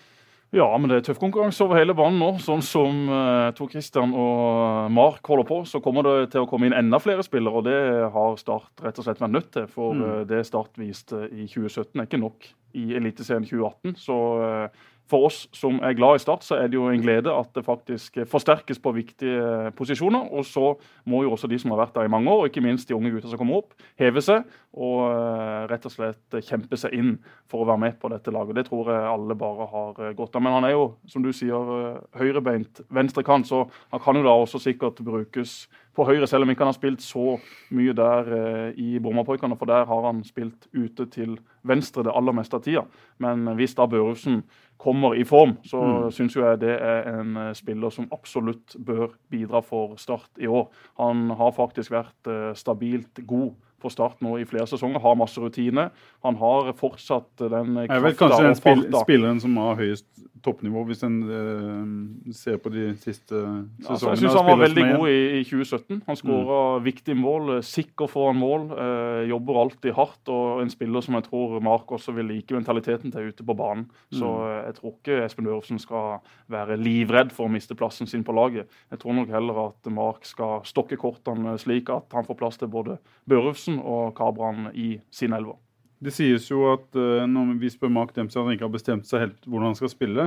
Ja, 0.55 0.69
men 0.77 0.87
det 0.87 0.97
er 1.01 1.03
tøff 1.09 1.17
konkurranse 1.19 1.65
over 1.65 1.75
hele 1.75 1.91
banen 1.97 2.19
nå. 2.21 2.27
Sånn 2.39 2.61
som 2.63 3.09
uh, 3.09 3.49
Tor 3.57 3.67
Christian 3.73 4.13
og 4.15 4.85
Mark 4.93 5.25
holder 5.27 5.47
på, 5.49 5.57
så 5.67 5.81
kommer 5.83 6.05
det 6.05 6.29
til 6.31 6.45
å 6.45 6.47
komme 6.47 6.69
inn 6.69 6.75
enda 6.77 6.99
flere 7.03 7.25
spillere. 7.25 7.59
Og 7.59 7.65
det 7.65 7.79
har 8.13 8.37
Start 8.39 8.85
rett 8.85 9.01
og 9.01 9.07
slett 9.07 9.19
vært 9.19 9.33
nødt 9.35 9.49
til. 9.51 9.65
For 9.67 9.91
Mm. 9.97 10.03
eh, 10.05 10.21
det 10.29 10.45
Start 10.47 10.77
viste 10.79 11.25
i 11.27 11.47
2017 11.49 11.99
er 11.99 12.05
ikke 12.07 12.21
nok 12.21 12.47
i 12.77 12.85
Eliteserien 12.95 13.43
2018. 13.43 13.97
Så 13.99 14.15
eh, 14.45 14.69
for 15.09 15.27
oss 15.27 15.43
som 15.53 15.77
er 15.85 15.95
glad 15.97 16.17
i 16.17 16.23
Start, 16.23 16.43
så 16.45 16.57
er 16.57 16.69
det 16.69 16.79
jo 16.79 16.87
en 16.89 17.01
glede 17.01 17.33
at 17.33 17.51
det 17.53 17.65
faktisk 17.65 18.17
forsterkes 18.29 18.79
på 18.81 18.93
viktige 18.95 19.71
posisjoner. 19.77 20.31
Og 20.33 20.45
så 20.49 20.73
må 21.05 21.21
jo 21.25 21.35
også 21.35 21.49
de 21.51 21.59
som 21.61 21.73
har 21.75 21.83
vært 21.83 21.95
der 21.97 22.09
i 22.09 22.11
mange 22.11 22.31
år, 22.31 22.45
og 22.45 22.49
ikke 22.49 22.63
minst 22.65 22.89
de 22.89 22.97
unge 22.97 23.13
gutta 23.13 23.29
som 23.29 23.41
kommer 23.41 23.61
opp, 23.61 23.75
heve 24.01 24.23
seg 24.25 24.45
og 24.75 25.05
eh, 25.07 25.61
rett 25.71 25.85
og 25.87 25.93
slett 25.93 26.39
kjempe 26.43 26.77
seg 26.79 26.95
inn 26.97 27.13
for 27.51 27.63
å 27.63 27.69
være 27.69 27.83
med 27.85 27.99
på 28.01 28.11
dette 28.11 28.33
laget. 28.33 28.57
Det 28.57 28.65
tror 28.67 28.91
jeg 28.91 29.07
alle 29.13 29.37
bare 29.39 29.69
har 29.71 30.01
eh, 30.03 30.15
godt 30.17 30.35
av. 30.35 30.43
Men 30.43 30.57
han 30.57 30.67
er 30.67 30.75
jo, 30.75 30.85
som 31.11 31.23
du 31.23 31.31
sier, 31.35 31.71
eh, 31.77 32.01
høyrebeint 32.19 32.83
venstre 32.93 33.23
kant, 33.25 33.47
så 33.47 33.65
han 33.93 34.03
kan 34.03 34.19
jo 34.19 34.25
da 34.25 34.35
også 34.35 34.61
sikkert 34.65 34.99
brukes 35.05 35.63
på 35.95 36.05
høyre, 36.09 36.27
selv 36.27 36.43
om 36.43 36.51
ikke 36.51 36.65
han 36.65 36.73
har 36.73 36.77
spilt 36.77 37.03
så 37.03 37.37
mye 37.75 37.95
der 37.95 38.31
eh, 38.35 38.79
i 38.81 38.99
Brommapojkene, 38.99 39.55
for 39.59 39.69
der 39.69 39.87
har 39.87 40.07
han 40.09 40.23
spilt 40.27 40.67
ute 40.75 41.07
til 41.13 41.37
venstre 41.65 42.03
det 42.05 42.13
aller 42.15 42.35
meste 42.35 42.59
av 42.59 42.65
tida. 42.65 42.83
Men 43.23 43.47
hvis 43.55 43.77
da 43.77 43.87
Børufsen 43.89 44.41
kommer 44.77 45.15
i 45.15 45.23
form, 45.23 45.57
så 45.63 45.81
Mm. 45.81 46.11
syns 46.11 46.35
jeg 46.35 46.59
det 46.59 46.79
er 46.81 47.19
en 47.19 47.37
eh, 47.37 47.53
spiller 47.53 47.89
som 47.89 48.07
absolutt 48.11 48.75
bør 48.79 49.09
bidra 49.31 49.61
for 49.63 49.95
Start 49.97 50.29
i 50.39 50.47
år. 50.47 50.67
Han 50.99 51.29
har 51.29 51.51
faktisk 51.51 51.91
vært 51.91 52.27
eh, 52.27 52.53
stabilt 52.53 53.25
god 53.27 53.53
for 53.81 53.89
Start 53.89 54.21
nå 54.21 54.37
i 54.39 54.45
flere 54.45 54.65
sesonger, 54.65 54.99
har 54.99 55.15
masse 55.15 55.37
rutine. 55.37 55.89
Han 56.23 56.35
har 56.37 56.73
fortsatt 56.73 57.37
den 57.37 57.75
krafta 57.87 57.95
og 57.95 58.03
farta. 58.03 58.17
kanskje 58.17 58.43
den 58.43 58.55
spill, 58.55 58.85
spilleren 59.03 59.39
som 59.41 59.57
har 59.57 59.75
høyest 59.75 60.05
toppnivå, 60.45 60.85
hvis 60.85 61.03
en 61.03 61.23
uh, 61.23 62.31
ser 62.33 62.57
på 62.61 62.69
de 62.71 62.93
siste 63.01 63.33
Altså, 63.33 63.97
sesongene. 63.97 64.11
jeg 64.11 64.17
syns 64.21 64.35
han 64.37 64.45
var 64.45 64.57
veldig 64.61 64.83
god 64.97 65.07
i, 65.09 65.39
i 65.39 65.43
2017. 65.43 66.01
Han 66.07 66.15
skåra 66.19 66.59
viktige 66.85 67.15
mål, 67.17 67.55
eh, 67.57 67.61
sikker 67.65 68.07
foran 68.09 68.37
mål. 68.37 68.67
Uh, 68.71 69.25
jobber 69.29 69.59
alltid 69.63 69.93
hardt. 69.97 70.29
Og 70.29 70.61
en 70.61 70.69
spiller 70.69 71.01
som 71.01 71.15
jeg 71.15 71.23
tror 71.23 71.59
Mark 71.65 71.87
også 71.91 72.13
vil 72.15 72.25
like 72.29 72.53
mentaliteten 72.53 73.11
til 73.11 73.31
ute 73.31 73.43
på 73.45 73.55
banen. 73.57 73.87
Så 74.13 74.25
Mm. 74.25 74.64
Jeg 74.65 74.77
tror 74.79 74.93
ikke 74.95 75.19
Espen 75.23 75.47
Børufsen 75.47 75.79
skal 75.81 76.19
være 76.51 76.77
livredd 76.81 77.31
for 77.35 77.47
å 77.47 77.53
miste 77.53 77.77
plassen 77.77 78.09
sin 78.09 78.25
på 78.25 78.33
laget. 78.35 78.71
Jeg 78.91 78.99
tror 79.01 79.13
nok 79.17 79.29
heller 79.33 79.55
at 79.67 79.91
Mark 79.93 80.25
skal 80.25 80.65
stokke 80.67 80.97
kortene 80.99 81.53
slik 81.61 81.91
at 81.93 82.13
han 82.15 82.25
får 82.25 82.39
plass 82.39 82.57
til 82.61 82.71
både 82.73 82.97
Børufsen 83.29 83.77
og 83.79 84.15
Kabran 84.17 84.71
i 84.73 84.95
sin 85.13 85.33
elver. 85.37 85.57
Det 86.05 86.13
sies 86.13 86.51
jo 86.51 86.65
at 86.73 86.95
eh, 86.99 87.25
når 87.29 87.55
vi 87.61 87.69
spør 87.71 87.91
Mark 87.93 88.11
Dempsey, 88.15 88.39
at 88.39 88.45
han 88.45 88.53
ikke 88.55 88.67
har 88.67 88.73
bestemt 88.73 89.05
seg 89.09 89.19
helt 89.23 89.41
hvordan 89.47 89.69
han 89.71 89.79
skal 89.79 89.93
spille. 89.93 90.23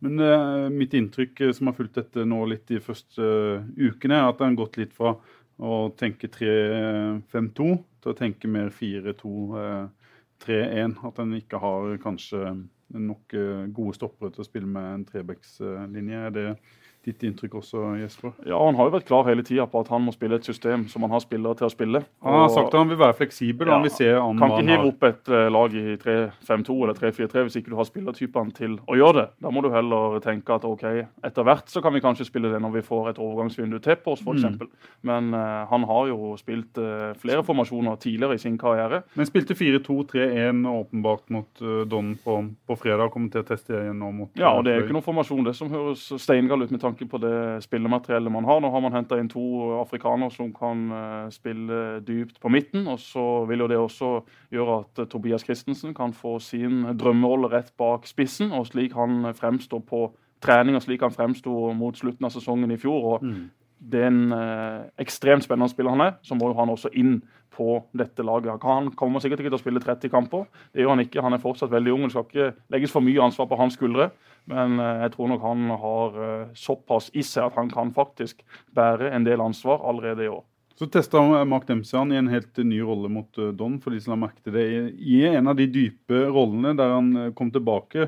Men 0.00 0.12
eh, 0.24 0.68
mitt 0.72 0.94
inntrykk, 0.96 1.34
eh, 1.44 1.54
som 1.56 1.66
har 1.68 1.76
fulgt 1.76 1.98
dette 2.00 2.20
nå 2.26 2.38
litt 2.48 2.66
de 2.70 2.78
første 2.82 3.22
ukene, 3.76 4.16
er 4.16 4.26
at 4.30 4.40
han 4.40 4.50
har 4.54 4.60
gått 4.62 4.76
litt 4.80 4.94
fra 4.96 5.10
å 5.60 5.92
tenke 5.92 6.26
3-5-2 6.32 7.68
til 8.00 8.10
å 8.10 8.16
tenke 8.16 8.48
mer 8.48 8.68
4-2-3-1. 8.72 10.96
At 11.04 11.20
han 11.20 11.36
ikke 11.36 11.60
har 11.60 12.00
kanskje 12.00 12.40
nok 12.98 13.34
eh, 13.38 13.66
gode 13.74 13.94
stoppere 13.96 14.32
til 14.34 14.44
å 14.44 14.48
spille 14.48 14.70
med 14.70 14.88
en 14.94 15.04
trebekslinje. 15.08 16.22
Er 16.26 16.34
det 16.34 16.46
ditt 17.04 17.22
inntrykk 17.24 17.54
også, 17.60 17.82
Jesper? 18.00 18.32
Ja, 18.46 18.58
Han 18.60 18.76
har 18.76 18.90
jo 18.90 18.96
vært 18.98 19.06
klar 19.08 19.24
hele 19.24 19.42
tida 19.42 19.66
på 19.66 19.80
at 19.80 19.88
han 19.88 20.02
må 20.04 20.12
spille 20.12 20.36
et 20.36 20.44
system 20.44 20.86
som 20.88 21.02
han 21.02 21.10
har 21.14 21.22
spillere 21.24 21.56
til 21.56 21.66
å 21.66 21.72
spille. 21.72 22.04
Han 22.22 22.32
har 22.32 22.48
Og- 22.48 22.54
sagt 22.54 22.74
at 22.74 22.78
han 22.78 22.88
vil 22.88 22.98
være 22.98 23.16
fleksibel, 23.16 23.66
Ja, 23.66 23.74
han 23.74 23.82
vil 23.82 23.90
se 23.90 24.10
an 24.12 24.38
kan 24.38 24.50
ikke 24.50 24.68
hive 24.68 24.88
opp 24.88 25.02
et 25.04 25.28
eh, 25.28 25.48
lag 25.48 25.70
i 25.74 25.96
3-5-2 25.96 26.82
eller 26.82 26.94
3-4-3 26.94 27.44
hvis 27.44 27.56
ikke 27.56 27.70
du 27.70 27.76
har 27.76 27.84
spillertypene 27.84 28.52
til 28.54 28.78
å 28.86 28.96
gjøre 28.96 29.14
det. 29.14 29.28
Da 29.40 29.50
må 29.50 29.62
du 29.62 29.70
heller 29.70 30.20
tenke 30.20 30.54
at 30.54 30.64
ok, 30.64 30.84
etter 31.24 31.42
hvert 31.42 31.66
så 31.68 31.82
kan 31.82 31.92
vi 31.92 32.00
kanskje 32.00 32.26
spille 32.26 32.52
det 32.52 32.60
når 32.60 32.72
vi 32.72 32.82
får 32.82 33.10
et 33.10 33.18
overgangsvindu 33.18 33.80
til 33.80 33.96
på 33.96 34.12
oss, 34.12 34.20
f.eks. 34.20 34.44
Mm. 34.44 34.68
Men 35.02 35.34
uh, 35.34 35.66
han 35.70 35.82
har 35.84 36.08
jo 36.08 36.36
spilt 36.36 36.76
uh, 36.78 37.14
flere 37.14 37.42
formasjoner 37.42 37.96
tidligere 37.96 38.34
i 38.34 38.38
sin 38.38 38.58
karriere. 38.58 39.02
Men 39.14 39.26
spilte 39.26 39.54
4-2-3-1 39.54 40.66
åpenbart 40.68 41.30
mot 41.30 41.62
uh, 41.62 41.84
Don 41.88 42.14
på, 42.24 42.36
på 42.66 42.76
fredag. 42.76 43.10
Kommer 43.10 43.30
til 43.30 43.40
å 43.40 43.48
teste 43.48 43.72
det 43.72 43.84
igjen 43.86 43.98
nå 43.98 44.12
mot 44.12 44.30
Ja, 44.36 44.52
og 44.56 44.64
Det 44.64 44.72
er 44.72 44.80
jo 44.80 44.86
ikke 44.86 44.98
noen 44.98 45.06
formasjon 45.06 45.44
det 45.44 45.56
som 45.56 45.70
høres 45.72 46.02
steingal 46.20 46.62
ut 46.62 46.70
med 46.70 46.80
tanke 46.80 46.89
på 46.94 47.18
det 47.18 47.62
spillemateriellet 47.64 48.32
man 48.32 48.44
har. 48.44 48.60
Nå 48.60 48.70
har 48.70 48.80
man 48.80 48.92
henta 48.92 49.18
inn 49.20 49.28
to 49.28 49.42
afrikanere 49.80 50.30
som 50.30 50.52
kan 50.54 50.90
eh, 50.92 51.28
spille 51.30 52.00
dypt 52.06 52.40
på 52.40 52.48
midten. 52.48 52.86
Og 52.86 52.98
så 53.00 53.44
vil 53.48 53.64
jo 53.64 53.68
det 53.68 53.78
også 53.78 54.10
gjøre 54.50 54.78
at 54.80 54.98
eh, 54.98 55.08
Tobias 55.10 55.44
Christensen 55.44 55.94
kan 55.94 56.12
få 56.12 56.38
sin 56.38 56.82
drømmerolle 56.98 57.52
rett 57.52 57.72
bak 57.78 58.06
spissen, 58.06 58.52
og 58.52 58.66
slik 58.66 58.94
han 58.98 59.34
fremstår 59.34 59.80
på 59.86 60.10
trening 60.40 60.76
og 60.76 60.82
slik 60.82 61.02
han 61.04 61.14
fremsto 61.14 61.72
mot 61.76 61.96
slutten 61.96 62.26
av 62.26 62.34
sesongen 62.34 62.70
i 62.70 62.80
fjor. 62.80 63.14
og 63.14 63.24
Mm. 63.24 63.50
Det 63.80 64.00
er 64.04 64.10
en 64.10 64.32
eh, 64.36 64.88
ekstremt 65.00 65.44
spennende 65.46 65.72
spiller 65.72 65.94
han 65.94 66.04
er, 66.04 66.16
så 66.26 66.36
må 66.36 66.50
jo 66.50 66.58
han 66.58 66.72
også 66.72 66.92
inn 67.00 67.20
på 67.54 67.80
dette 67.96 68.24
laget. 68.24 68.62
Han 68.62 68.92
kommer 68.96 69.22
sikkert 69.22 69.42
ikke 69.42 69.52
til 69.52 69.58
å 69.58 69.62
spille 69.62 69.82
30 69.82 70.12
kamper, 70.12 70.44
det 70.72 70.84
gjør 70.84 70.94
han 70.94 71.04
ikke. 71.04 71.24
Han 71.24 71.36
er 71.36 71.42
fortsatt 71.42 71.72
veldig 71.72 71.94
ung, 71.94 72.04
det 72.06 72.14
skal 72.14 72.28
ikke 72.28 72.50
legges 72.72 72.94
for 72.94 73.04
mye 73.04 73.24
ansvar 73.24 73.48
på 73.50 73.58
hans 73.60 73.78
skuldre. 73.78 74.10
Men 74.50 74.78
eh, 74.80 75.02
jeg 75.06 75.14
tror 75.16 75.32
nok 75.32 75.48
han 75.48 75.74
har 75.82 76.22
eh, 76.26 76.46
såpass 76.56 77.10
i 77.16 77.24
seg 77.26 77.48
at 77.48 77.58
han 77.60 77.72
kan 77.72 77.92
faktisk 77.96 78.44
bære 78.76 79.12
en 79.16 79.26
del 79.26 79.42
ansvar 79.44 79.84
allerede 79.88 80.26
i 80.26 80.32
år. 80.32 80.44
Så 80.80 80.88
testa 80.88 81.20
Mark 81.44 81.66
Dempsey 81.68 81.98
han 81.98 82.12
i 82.12 82.16
en 82.16 82.30
helt 82.32 82.56
ny 82.64 82.78
rolle 82.80 83.10
mot 83.12 83.36
uh, 83.36 83.50
Don, 83.52 83.74
for 83.84 83.92
de 83.92 83.98
som 84.00 84.14
har 84.14 84.22
merket 84.22 84.54
det. 84.54 84.62
I, 84.96 85.18
en 85.28 85.50
av 85.52 85.58
de 85.58 85.66
dype 85.68 86.22
rollene 86.32 86.72
der 86.78 86.94
han 86.94 87.10
kom 87.36 87.50
tilbake 87.52 88.06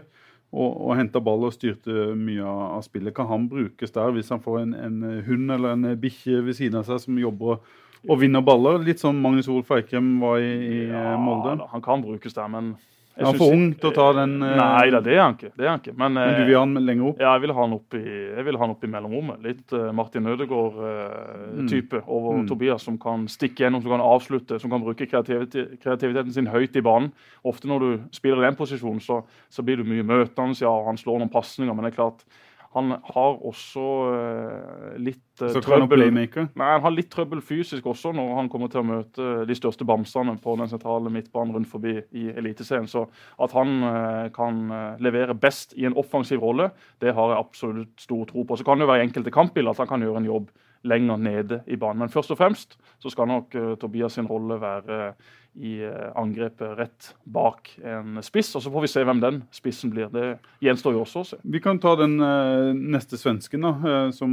og, 0.53 0.73
og 0.85 0.97
henta 0.99 1.21
ball 1.25 1.47
og 1.49 1.55
styrte 1.55 2.13
mye 2.19 2.45
av, 2.45 2.83
spillet. 2.85 3.15
Kan 3.17 3.31
han 3.31 3.49
brukes 3.49 3.95
der 3.95 4.13
hvis 4.13 4.33
han 4.33 4.43
får 4.45 4.61
en, 4.63 4.75
en 4.77 4.99
hund 5.27 5.55
eller 5.55 5.73
en 5.77 5.95
bikkje 6.01 6.43
ved 6.45 6.59
siden 6.59 6.81
av 6.83 6.89
seg 6.89 7.01
som 7.07 7.21
jobber 7.21 7.63
og 8.03 8.19
vinner 8.21 8.45
baller? 8.45 8.83
Litt 8.85 9.01
som 9.01 9.19
Magnus 9.23 9.49
Olf 9.53 9.73
Eikrem 9.73 10.15
var 10.21 10.43
i, 10.43 10.53
i 10.53 10.81
ja, 10.91 11.17
Molde. 11.21 11.57
han 11.73 11.85
kan 11.85 12.05
brukes 12.05 12.37
der, 12.37 12.51
men 12.53 12.75
Er 13.13 13.27
han 13.29 13.37
for 13.37 13.53
ung 13.53 13.65
til 13.77 13.91
å 13.91 13.93
ta 13.93 14.07
den 14.17 14.39
uh... 14.41 14.55
Nei 14.57 14.87
da, 14.95 15.01
det 15.05 15.13
er 15.13 15.21
han 15.21 15.35
ikke. 15.37 15.51
Det 15.53 15.67
er 15.67 15.71
han 15.71 15.83
ikke. 15.83 15.93
Men, 16.01 16.15
Men, 16.17 16.31
du 16.39 16.47
vil 16.49 16.57
ha 16.57 16.63
han 16.65 16.81
lenger 16.81 17.09
opp? 17.11 17.21
Ja, 17.21 17.33
jeg 17.35 17.43
vil 17.45 17.53
ha 17.53 17.67
han 17.67 17.75
opp 17.77 17.97
i, 17.99 18.03
jeg 18.09 18.47
vil 18.47 18.59
ha 18.59 18.65
han 18.65 18.73
opp 18.73 18.87
i 18.87 18.91
mellomrommet. 18.95 19.43
Litt 19.45 19.75
uh, 19.77 19.89
Martin 19.97 20.31
Ødegaard-type 20.33 22.01
mm. 22.01 22.07
over 22.07 22.39
mm. 22.41 22.47
Tobias, 22.49 22.87
som 22.89 22.97
kan 23.03 23.27
stikke 23.33 23.67
gjennom, 23.67 23.85
som 23.85 23.93
kan 23.93 24.05
avslutte, 24.07 24.61
som 24.63 24.73
kan 24.73 24.85
bruke 24.85 25.09
kreativiteten 25.11 26.33
sin 26.33 26.49
høyt 26.53 26.79
i 26.79 26.85
banen. 26.85 27.13
Ofte 27.49 27.69
når 27.69 27.85
du 27.85 27.91
spiller 28.17 28.41
i 28.41 28.49
den 28.49 28.57
posisjonen, 28.57 29.03
så, 29.05 29.21
så 29.53 29.67
blir 29.67 29.83
du 29.83 29.89
mye 29.89 30.07
møtende, 30.07 30.57
ja, 30.63 30.73
han 30.87 31.01
slår 31.01 31.21
noen 31.21 31.33
pasninger, 31.33 31.77
men 31.77 31.87
det 31.87 31.93
er 31.93 32.01
klart 32.01 32.25
han 32.73 32.95
har 33.05 33.35
også 33.45 33.83
uh, 34.09 34.93
litt 34.97 35.43
uh, 35.43 35.53
trøbbel 35.61 36.07
Nei, 36.09 36.47
han 36.57 36.81
har 36.81 36.95
litt 36.95 37.11
trøbbel 37.13 37.43
fysisk 37.45 37.87
også 37.93 38.15
når 38.17 38.31
han 38.39 38.49
kommer 38.53 38.73
til 38.73 38.81
å 38.81 38.87
møte 38.89 39.27
de 39.49 39.57
største 39.59 39.85
bamsene 39.89 40.39
på 40.41 40.55
den 40.57 40.71
sentrale 40.71 41.13
midtbanen 41.13 41.53
rundt 41.57 41.69
forbi 41.69 41.99
i 42.17 42.31
Eliteserien. 42.33 42.89
Så 42.89 43.05
at 43.45 43.53
han 43.57 43.77
uh, 43.85 44.33
kan 44.33 44.65
levere 45.05 45.37
best 45.37 45.77
i 45.77 45.85
en 45.89 45.99
offensiv 46.01 46.41
rolle, 46.41 46.71
det 47.05 47.13
har 47.13 47.35
jeg 47.35 47.45
absolutt 47.45 48.07
stor 48.09 48.25
tro 48.31 48.47
på. 48.49 48.57
Så 48.57 48.65
kan 48.65 48.81
det 48.81 48.89
jo 48.89 48.93
være 48.95 49.09
enkelte 49.11 49.35
kampbilder 49.35 49.75
at 49.75 49.85
han 49.85 49.93
kan 49.93 50.07
gjøre 50.07 50.25
en 50.25 50.31
jobb 50.33 50.49
lenger 50.89 51.21
nede 51.21 51.61
i 51.71 51.77
banen. 51.79 52.01
Men 52.03 52.11
først 52.11 52.33
og 52.35 52.41
fremst 52.41 52.79
så 52.99 53.13
skal 53.13 53.29
nok 53.31 53.55
Tobias 53.79 54.17
sin 54.17 54.27
rolle 54.27 54.57
være 54.59 55.13
i 55.55 55.83
eh, 55.85 56.13
angrepet 56.17 56.79
rett 56.79 57.15
bak 57.25 57.75
en 57.85 58.23
spiss. 58.25 58.55
og 58.57 58.63
Så 58.65 58.73
får 58.73 58.85
vi 58.87 58.91
se 58.91 59.05
hvem 59.05 59.21
den 59.21 59.41
spissen 59.53 59.93
blir. 59.93 60.09
Det 60.13 60.39
gjenstår 60.65 60.97
jo 60.97 61.03
også 61.05 61.23
å 61.23 61.29
se. 61.29 61.41
Vi 61.45 61.61
kan 61.63 61.81
ta 61.83 61.93
den 62.01 62.17
uh, 62.23 62.73
neste 62.73 63.21
svensken 63.21 63.67
da, 63.67 63.73
uh, 63.83 64.09
som, 64.17 64.33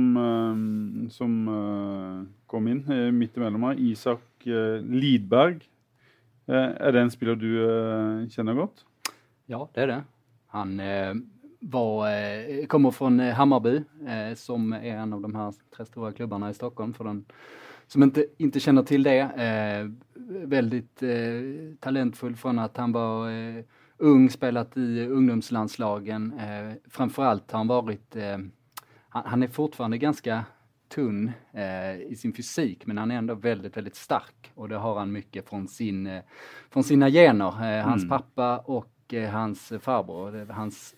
som 1.12 1.36
kom 2.50 2.72
inn 2.72 2.86
midt 3.16 3.36
imellom 3.36 3.68
her. 3.70 3.82
Isak 3.92 4.24
Lidberg. 4.46 5.66
er 6.48 6.94
det 6.96 7.02
en 7.04 7.12
spiller 7.12 7.36
du 7.36 7.50
kjenner 8.32 8.56
godt? 8.56 8.86
Ja, 9.52 9.66
det 9.76 9.84
er 9.84 9.92
det. 9.92 10.00
Han 10.56 10.80
var, 11.60 12.08
kommer 12.72 12.96
fra 12.96 13.12
Hammarby, 13.36 13.82
som 14.40 14.72
er 14.74 15.02
en 15.04 15.18
av 15.18 15.26
de 15.26 15.34
her 15.36 15.60
tre 15.76 15.86
store 15.86 16.14
klubbene 16.16 16.50
i 16.50 16.56
Stockholm. 16.56 16.96
for 16.96 17.12
den 17.12 17.26
som 17.89 18.04
inte, 18.04 18.25
inte 18.38 18.60
känner 18.60 18.84
till 18.84 19.04
det. 19.04 19.19
Eh, 19.19 19.89
väldigt 20.47 21.04
eh, 21.04 21.10
talentfull 21.80 22.36
från 22.36 22.60
att 22.60 22.78
han 22.78 22.91
var 22.91 23.32
eh, 23.32 23.63
ung, 23.97 24.30
spelat 24.30 24.78
i 24.78 25.06
ungdomslandslagen. 25.06 26.34
Eh, 26.39 26.73
framförallt 26.89 27.52
har 27.52 27.58
han 27.58 27.67
varit, 27.67 28.15
eh, 28.15 28.38
han, 29.10 29.23
han, 29.25 29.43
är 29.43 29.47
fortfarande 29.47 29.97
ganska 29.97 30.45
tunn 30.89 31.32
eh, 31.52 32.02
i 32.02 32.15
sin 32.15 32.34
fysik 32.34 32.86
men 32.86 32.97
han 32.97 33.12
är 33.12 33.15
ändå 33.15 33.36
väldigt, 33.36 33.78
väldigt 33.78 33.95
stark 33.95 34.52
och 34.56 34.69
det 34.69 34.78
har 34.78 34.99
han 34.99 35.12
mycket 35.12 35.49
från, 35.49 35.67
sin, 35.67 36.08
eh, 36.08 36.23
från 36.69 36.84
sina 36.84 37.10
gener. 37.10 37.82
Hans 37.82 38.04
mm. 38.04 38.10
pappa 38.10 38.58
och 38.58 39.13
hans 39.32 39.73
farbror, 39.82 40.52
hans 40.52 40.95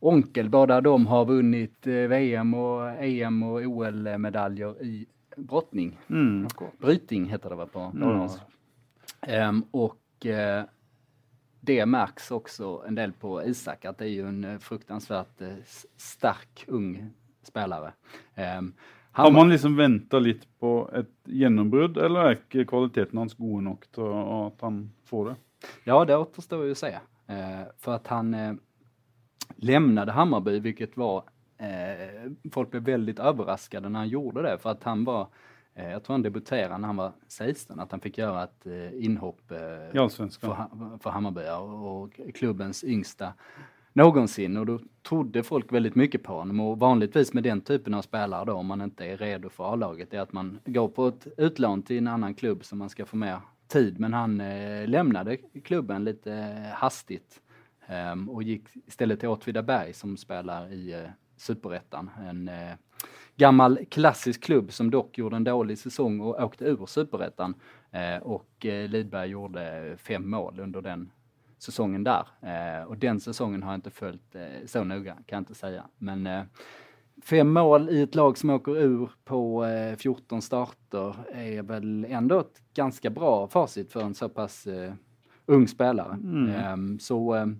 onkel, 0.00 0.48
båda 0.48 0.80
de 0.80 1.06
har 1.06 1.24
vunnit 1.24 1.86
VM 1.86 2.54
och 2.54 2.88
EM 2.88 3.42
och 3.42 3.60
OL-medaljer 3.60 4.82
i 4.82 5.06
brottning. 5.36 5.98
Mm. 6.10 6.48
Bryting 6.78 7.24
heter 7.24 7.50
det 7.50 7.56
väl 7.56 7.68
på 7.68 7.80
mm. 7.80 8.28
Um, 9.28 9.64
och 9.70 10.26
uh, 10.26 10.64
det 11.60 11.86
märks 11.86 12.30
också 12.30 12.84
en 12.86 12.94
del 12.94 13.12
på 13.12 13.44
Isak, 13.44 13.84
att 13.84 13.98
det 13.98 14.04
är 14.04 14.08
ju 14.08 14.28
en 14.28 14.44
uh, 14.44 14.58
fruktansvärt 14.58 15.42
uh, 15.42 15.54
stark 15.96 16.64
ung 16.68 17.10
spelare. 17.42 17.92
Um, 18.58 18.74
har 19.12 19.30
man 19.30 19.50
liksom 19.50 19.76
venta 19.76 20.18
litt 20.18 20.58
på 20.58 20.90
et 20.94 21.10
gjennombrudd, 21.24 21.98
eller 21.98 22.30
er 22.30 22.38
ikke 22.38 22.64
kvaliteten 22.70 23.18
hans 23.20 23.34
gode 23.36 23.62
nok 23.66 23.84
til 23.92 24.08
at 24.08 24.64
han 24.64 24.78
får 25.04 25.26
det? 25.28 25.34
Ja, 25.84 26.04
det 26.04 26.16
återstår 26.16 26.64
ju 26.64 26.72
att 26.72 26.78
säga. 26.78 27.00
Uh, 27.30 27.68
för 27.78 27.92
att 27.92 28.06
han 28.06 28.34
eh, 28.34 28.54
lämnade 29.56 30.12
Hammarby, 30.12 30.58
vilket 30.58 30.96
var 30.96 31.24
Eh, 31.62 32.11
folk 32.52 32.70
blev 32.70 32.82
väldigt 32.82 33.18
överraskade 33.18 33.88
när 33.88 33.98
han 33.98 34.08
gjorde 34.08 34.42
det 34.42 34.58
för 34.58 34.70
att 34.70 34.84
han 34.84 35.04
var 35.04 35.28
jeg 35.74 35.92
jag 35.92 36.04
tror 36.04 36.14
han 36.14 36.22
debuterade 36.22 36.78
när 36.78 36.86
han 36.86 36.96
var 36.96 37.12
16, 37.28 37.80
att 37.80 37.90
han 37.90 38.00
fick 38.00 38.18
göra 38.18 38.44
ett 38.44 38.66
innhopp 38.66 39.52
inhopp 39.52 39.52
eh, 39.52 40.28
för, 40.40 40.98
för 40.98 41.10
Hammarby 41.10 41.42
och 41.50 42.34
klubbens 42.34 42.84
yngsta 42.84 43.32
någonsin. 43.92 44.56
Och 44.56 44.66
då 44.66 44.80
trodde 45.08 45.42
folk 45.42 45.72
väldigt 45.72 45.94
mycket 45.94 46.22
på 46.22 46.32
honom. 46.32 46.60
Och 46.60 46.78
vanligtvis 46.78 47.32
med 47.32 47.42
den 47.42 47.60
typen 47.60 47.94
av 47.94 48.02
spelare 48.02 48.44
då 48.44 48.52
om 48.52 48.66
man 48.66 48.80
inte 48.80 49.04
är 49.04 49.16
redo 49.16 49.48
för 49.48 49.72
A-laget 49.72 50.14
är 50.14 50.20
att 50.20 50.32
man 50.32 50.58
går 50.64 50.88
på 50.88 51.06
ett 51.08 51.26
utlån 51.36 51.82
till 51.82 51.98
en 51.98 52.08
annan 52.08 52.34
klubb 52.34 52.64
som 52.64 52.78
man 52.78 52.90
ska 52.90 53.06
få 53.06 53.16
mer 53.16 53.40
tid. 53.68 54.00
Men 54.00 54.12
han 54.12 54.40
eh, 54.40 54.88
lämnade 54.88 55.36
klubben 55.64 56.04
lite 56.04 56.32
eh, 56.32 56.72
hastigt 56.72 57.40
eh, 57.86 58.28
och 58.28 58.42
gick 58.42 58.62
istället 58.86 59.20
till 59.20 59.28
Åtvidaberg 59.28 59.92
som 59.92 60.16
spelar 60.16 60.72
i 60.72 60.92
eh, 60.92 61.00
superettan. 61.42 62.10
En 62.28 62.48
eh, 62.48 62.74
gammal 63.36 63.78
klassisk 63.90 64.42
klubb 64.42 64.72
som 64.72 64.90
dock 64.90 65.18
gjorde 65.18 65.36
en 65.36 65.44
dålig 65.44 65.78
säsong 65.78 66.20
och 66.20 66.42
åkte 66.42 66.64
ur 66.64 66.86
superettan. 66.86 67.54
Eh, 67.90 68.22
och 68.22 68.66
eh, 68.66 68.88
Lidberg 68.88 69.30
gjorde 69.30 69.94
fem 69.98 70.30
mål 70.30 70.60
under 70.60 70.82
den 70.82 71.10
säsongen 71.58 72.04
där. 72.04 72.26
Eh, 72.40 72.84
och 72.84 72.98
den 72.98 73.20
säsongen 73.20 73.62
har 73.62 73.72
jag 73.72 73.78
inte 73.78 73.90
följt 73.90 74.34
eh, 74.34 74.66
så 74.66 74.84
noga, 74.84 75.14
kan 75.14 75.36
jag 75.36 75.40
inte 75.40 75.54
säga. 75.54 75.84
Men 75.98 76.26
eh, 76.26 76.42
fem 77.22 77.52
mål 77.52 77.90
i 77.90 78.02
ett 78.02 78.14
lag 78.14 78.38
som 78.38 78.50
åker 78.50 78.76
ur 78.76 79.10
på 79.24 79.64
14 79.98 80.42
starter 80.42 81.14
är 81.32 81.62
väl 81.62 82.06
ändå 82.08 82.40
ett 82.40 82.62
ganska 82.74 83.10
bra 83.10 83.48
facit 83.48 83.92
för 83.92 84.00
en 84.00 84.14
så 84.14 84.28
pass 84.28 84.68
ung 85.46 85.68
spelare. 85.68 86.12
Mm. 86.12 86.48
Ehm, 86.50 86.98
så 86.98 87.52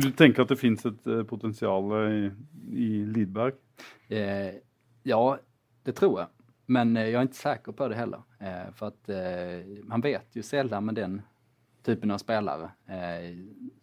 du 0.00 0.10
tenker 0.16 0.44
at 0.44 0.52
det 0.52 0.60
finnes 0.60 0.84
et 0.88 1.10
uh, 1.10 1.22
potensial 1.28 1.92
i, 2.08 2.30
i 2.72 2.88
Lidberg? 3.06 3.58
Eh, 4.08 4.54
ja, 5.02 5.38
det 5.84 5.92
tror 5.92 6.20
jeg. 6.20 6.28
Men 6.66 6.96
eh, 6.96 7.14
er 7.14 7.24
ikke 7.24 7.40
sikker 7.40 7.72
på 7.72 7.88
det 7.88 7.96
heller. 7.96 8.24
Eh, 8.40 8.66
for 8.76 8.92
at, 8.92 9.08
eh, 9.08 9.78
man 9.88 10.04
vet 10.04 10.36
jo 10.36 10.44
sjelden 10.44 10.84
med 10.84 10.98
den 10.98 11.20
typen 11.86 12.12
av 12.12 12.20
spillere. 12.20 12.70
Eh, 12.86 13.30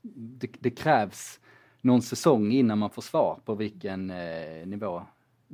det, 0.02 0.52
det, 0.60 0.76
kreves 0.78 1.40
noen 1.82 2.04
sesong 2.06 2.52
innan 2.54 2.84
man 2.84 2.94
får 2.94 3.08
svar 3.08 3.40
på 3.46 3.56
hvilken 3.58 4.10
eh, 4.14 4.62
nivå, 4.70 5.00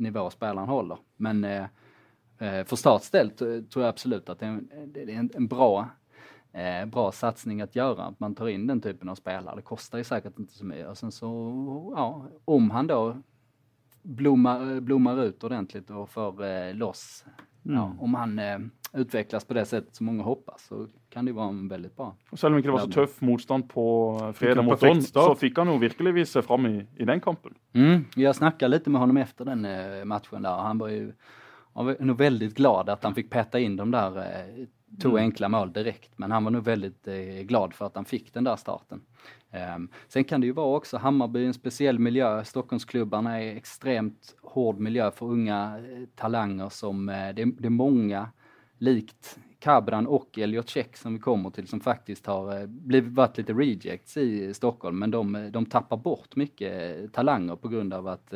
nivå 0.03 0.27
spilleren 0.29 0.67
holder. 0.67 0.99
Men 1.17 1.45
for 2.65 2.73
Starts 2.73 3.11
del 3.13 3.27
tror 3.37 3.83
jeg 3.83 3.85
absolut 3.85 4.29
at 4.33 4.39
det 4.39 4.47
er 4.47 4.53
en, 4.55 4.87
det 4.89 5.03
en, 5.13 5.27
en 5.37 5.47
bra 5.47 5.83
eh, 6.53 6.85
bra 6.85 7.11
satsning 7.11 7.61
att 7.61 7.75
göra. 7.75 8.03
Att 8.03 8.19
man 8.19 8.35
tar 8.35 8.47
in 8.47 8.67
den 8.67 8.81
typen 8.81 9.09
av 9.09 9.15
spelare. 9.15 9.55
Det 9.55 9.61
kostar 9.61 9.97
ju 9.97 10.03
säkert 10.03 10.39
inte 10.39 10.53
så 10.53 10.65
mycket. 10.65 10.87
Och 10.87 10.97
sen 10.97 11.11
så, 11.11 11.27
ja, 11.95 12.25
om 12.45 12.71
han 12.71 12.87
då 12.87 13.17
blommar, 14.03 14.79
blommar 14.79 15.23
ut 15.23 15.43
ordentligt 15.43 15.89
och 15.89 16.09
får 16.09 16.43
eh, 16.45 16.73
loss. 16.73 17.25
Mm. 17.65 17.77
Ja, 17.77 17.95
om 17.99 18.13
han 18.13 18.39
eh, 18.39 18.59
utvecklas 18.93 19.45
på 19.45 19.53
det 19.53 19.65
sättet 19.65 19.95
som 19.95 20.05
många 20.05 20.23
hoppas 20.23 20.65
så 20.65 20.87
kan 21.09 21.25
det 21.25 21.31
vara 21.31 21.47
en 21.47 21.67
väldigt 21.67 21.95
bra. 21.95 22.15
Och 22.31 22.39
selv 22.39 22.53
om 22.53 22.59
ikke 22.59 22.67
det 22.67 22.71
var 22.71 22.79
så 22.79 22.91
tøff 22.91 23.21
motstand 23.21 23.69
på 23.69 24.17
fredag 24.35 24.61
mot 24.61 24.79
Don, 24.79 25.01
så 25.01 25.35
fick 25.35 25.57
han 25.57 25.67
jo 25.67 25.77
virkelig 25.77 26.13
vise 26.13 26.41
fram 26.41 26.65
i, 26.65 26.87
i 26.97 27.05
den 27.05 27.21
kampen. 27.21 27.53
Mm, 27.73 28.05
jag 28.15 28.35
snackade 28.35 28.77
lite 28.77 28.89
med 28.89 29.01
honom 29.01 29.17
efter 29.17 29.45
den 29.45 29.65
eh, 29.65 30.05
matchen 30.05 30.41
där. 30.41 30.57
Han 30.57 30.77
var 30.77 30.87
ju 30.87 31.13
han 31.73 31.85
var 31.85 31.95
nog 31.99 32.17
väldigt 32.17 32.55
glad 32.55 32.89
att 32.89 33.03
han 33.03 33.15
fick 33.15 33.29
peta 33.29 33.59
in 33.59 33.75
de 33.75 33.91
där 33.91 34.17
eh, 34.17 34.65
tog 34.99 35.11
mm. 35.11 35.23
enkla 35.23 35.49
mål 35.49 35.73
direkt. 35.73 36.17
Men 36.17 36.31
han 36.31 36.43
var 36.43 36.51
nog 36.51 36.63
väldigt 36.63 37.07
eh, 37.07 37.41
glad 37.43 37.73
för 37.73 37.85
att 37.85 37.95
han 37.95 38.05
fick 38.05 38.33
den 38.33 38.43
där 38.43 38.55
starten. 38.55 39.01
Um, 39.75 39.89
sen 40.07 40.23
kan 40.23 40.41
det 40.41 40.47
ju 40.47 40.53
vara 40.53 40.75
också 40.75 40.97
Hammarby 40.97 41.45
en 41.45 41.53
speciell 41.53 41.99
miljö. 41.99 42.43
Stockholmsklubbarna 42.43 43.41
är 43.41 43.55
extremt 43.55 44.35
hård 44.41 44.79
miljö 44.79 45.11
för 45.11 45.25
unga 45.25 45.79
eh, 45.79 46.05
talanger 46.15 46.69
som 46.69 47.09
eh, 47.09 47.15
det, 47.15 47.45
det, 47.45 47.65
är 47.65 47.69
många 47.69 48.29
likt 48.77 49.39
Kabran 49.59 50.07
och 50.07 50.39
Elliot 50.39 50.69
Check 50.69 50.97
som 50.97 51.13
vi 51.13 51.19
kommer 51.19 51.49
till 51.49 51.67
som 51.67 51.79
faktiskt 51.79 52.25
har 52.25 52.59
eh, 52.59 52.67
blivit, 52.67 53.13
varit 53.13 53.37
lite 53.37 53.53
rejects 53.53 54.17
i 54.17 54.53
Stockholm 54.53 54.99
men 54.99 55.11
de, 55.11 55.49
de 55.51 55.65
tappar 55.65 55.97
bort 55.97 56.35
mycket 56.35 57.01
eh, 57.03 57.09
talanger 57.09 57.55
på 57.55 57.67
grund 57.67 57.93
av 57.93 58.07
att 58.07 58.33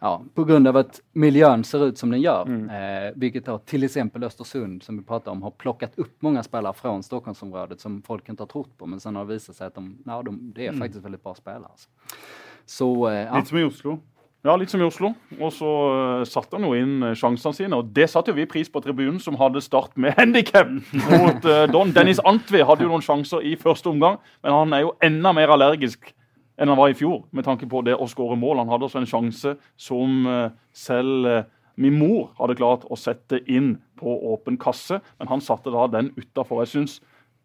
ja, 0.00 0.22
på 0.34 0.44
grund 0.44 0.68
av 0.68 0.76
att 0.76 1.00
miljön 1.12 1.64
ser 1.64 1.86
ut 1.86 1.98
som 1.98 2.10
den 2.10 2.20
gör. 2.20 2.42
Mm. 2.42 2.70
Eh, 2.70 3.12
vilket 3.14 3.46
då 3.46 3.58
till 3.58 3.84
exempel 3.84 4.24
Östersund 4.24 4.82
som 4.82 4.98
vi 4.98 5.04
pratade 5.04 5.30
om 5.30 5.42
har 5.42 5.50
plockat 5.50 5.98
upp 5.98 6.22
många 6.22 6.42
spelare 6.42 6.72
från 6.72 7.02
Stockholmsområdet 7.02 7.80
som 7.80 8.02
folk 8.02 8.28
inte 8.28 8.42
har 8.42 8.48
trott 8.48 8.78
på 8.78 8.86
men 8.86 9.00
sen 9.00 9.16
har 9.16 9.24
det 9.24 9.32
visat 9.32 9.56
sig 9.56 9.66
att 9.66 9.74
de, 9.74 9.98
ja, 10.06 10.22
de, 10.22 10.52
det 10.54 10.64
är 10.64 10.68
mm. 10.68 10.80
faktiskt 10.80 11.04
väldigt 11.04 11.22
bra 11.22 11.34
spelare. 11.34 11.64
Alltså. 11.70 11.88
Så, 12.66 13.08
eh, 13.08 13.14
ja. 13.14 13.38
Litt 13.38 13.48
som 13.48 13.58
i 13.58 13.64
Oslo? 13.64 13.98
Ja, 14.42 14.54
litt 14.56 14.70
som 14.70 14.80
i 14.80 14.84
Oslo. 14.84 15.10
Og 15.36 15.50
så 15.52 15.70
uh, 15.92 16.22
satte 16.24 16.56
han 16.56 16.64
jo 16.64 16.72
inn 16.72 17.02
uh, 17.04 17.12
sjansene 17.18 17.56
sine. 17.58 17.76
Og 17.76 17.90
det 17.92 18.06
satte 18.08 18.32
jo 18.32 18.38
vi 18.38 18.46
pris 18.48 18.70
på 18.72 18.80
tribunen, 18.80 19.18
som 19.20 19.36
hadde 19.36 19.60
start 19.60 19.98
med 20.00 20.14
handikap 20.20 20.70
mot 20.96 21.44
uh, 21.44 21.66
Don. 21.68 21.92
Dennis 21.92 22.22
Antvi 22.24 22.62
hadde 22.64 22.86
jo 22.86 22.88
noen 22.88 23.04
sjanser 23.04 23.44
i 23.44 23.52
første 23.60 23.92
omgang, 23.92 24.16
men 24.40 24.56
han 24.56 24.72
er 24.72 24.86
jo 24.86 24.94
enda 25.04 25.34
mer 25.36 25.52
allergisk 25.52 26.14
enn 26.60 26.68
han 26.68 26.78
var 26.78 26.92
i 26.92 26.96
fjor, 26.98 27.24
med 27.32 27.46
tanke 27.46 27.68
på 27.70 27.80
det 27.86 27.96
å 27.96 28.08
skåre 28.10 28.36
mål. 28.38 28.60
Han 28.62 28.72
hadde 28.72 28.86
også 28.88 29.00
en 29.00 29.08
sjanse 29.08 29.54
som 29.80 30.26
eh, 30.28 30.50
selv 30.76 31.28
eh, 31.30 31.46
min 31.80 31.96
mor 31.96 32.34
hadde 32.36 32.58
klart 32.58 32.84
å 32.92 32.98
sette 33.00 33.40
inn 33.48 33.78
på 34.00 34.12
åpen 34.34 34.58
kasse, 34.60 34.98
men 35.18 35.30
han 35.30 35.40
satte 35.44 35.72
da 35.72 35.86
den 35.88 36.10
utafor. 36.18 36.60
Jeg 36.66 36.72
syns 36.74 36.98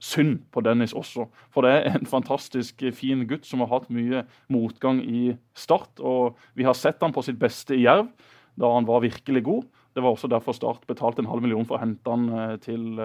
synd 0.04 0.42
på 0.52 0.60
Dennis 0.66 0.92
også. 0.98 1.30
For 1.56 1.64
det 1.64 1.72
er 1.78 1.96
en 1.96 2.10
fantastisk 2.10 2.84
fin 2.98 3.24
gutt 3.30 3.48
som 3.48 3.64
har 3.64 3.72
hatt 3.72 3.88
mye 3.94 4.26
motgang 4.52 5.00
i 5.00 5.30
Start. 5.56 6.04
Og 6.04 6.36
vi 6.58 6.68
har 6.68 6.76
sett 6.76 7.00
han 7.06 7.16
på 7.16 7.24
sitt 7.24 7.40
beste 7.40 7.78
i 7.78 7.86
Jerv, 7.86 8.12
da 8.60 8.74
han 8.76 8.88
var 8.88 9.06
virkelig 9.06 9.46
god. 9.48 9.64
Det 9.96 10.04
var 10.04 10.18
også 10.18 10.28
derfor 10.32 10.58
Start 10.58 10.84
betalte 10.92 11.24
en 11.24 11.32
halv 11.32 11.46
million 11.46 11.64
for 11.64 11.80
å 11.80 11.84
hente 11.86 12.12
han 12.12 12.28
eh, 12.28 12.60
til 12.60 13.00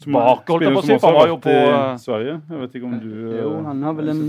tilbake, 0.00 0.46
holdt 0.54 0.64
jeg 0.64 0.76
på 0.78 0.80
å 0.80 0.86
si. 0.86 0.96
Han 1.02 1.18
var 1.18 1.28
jo 1.34 1.42
på 1.42 1.58
Sverige. 2.06 2.38
Jeg 2.46 2.62
vet 2.62 2.78
ikke 2.78 2.88
om 2.88 2.96
du 3.02 3.12
Jo, 3.40 3.52
han 3.66 3.82
har 3.84 3.98
vel 3.98 4.14
en 4.14 4.24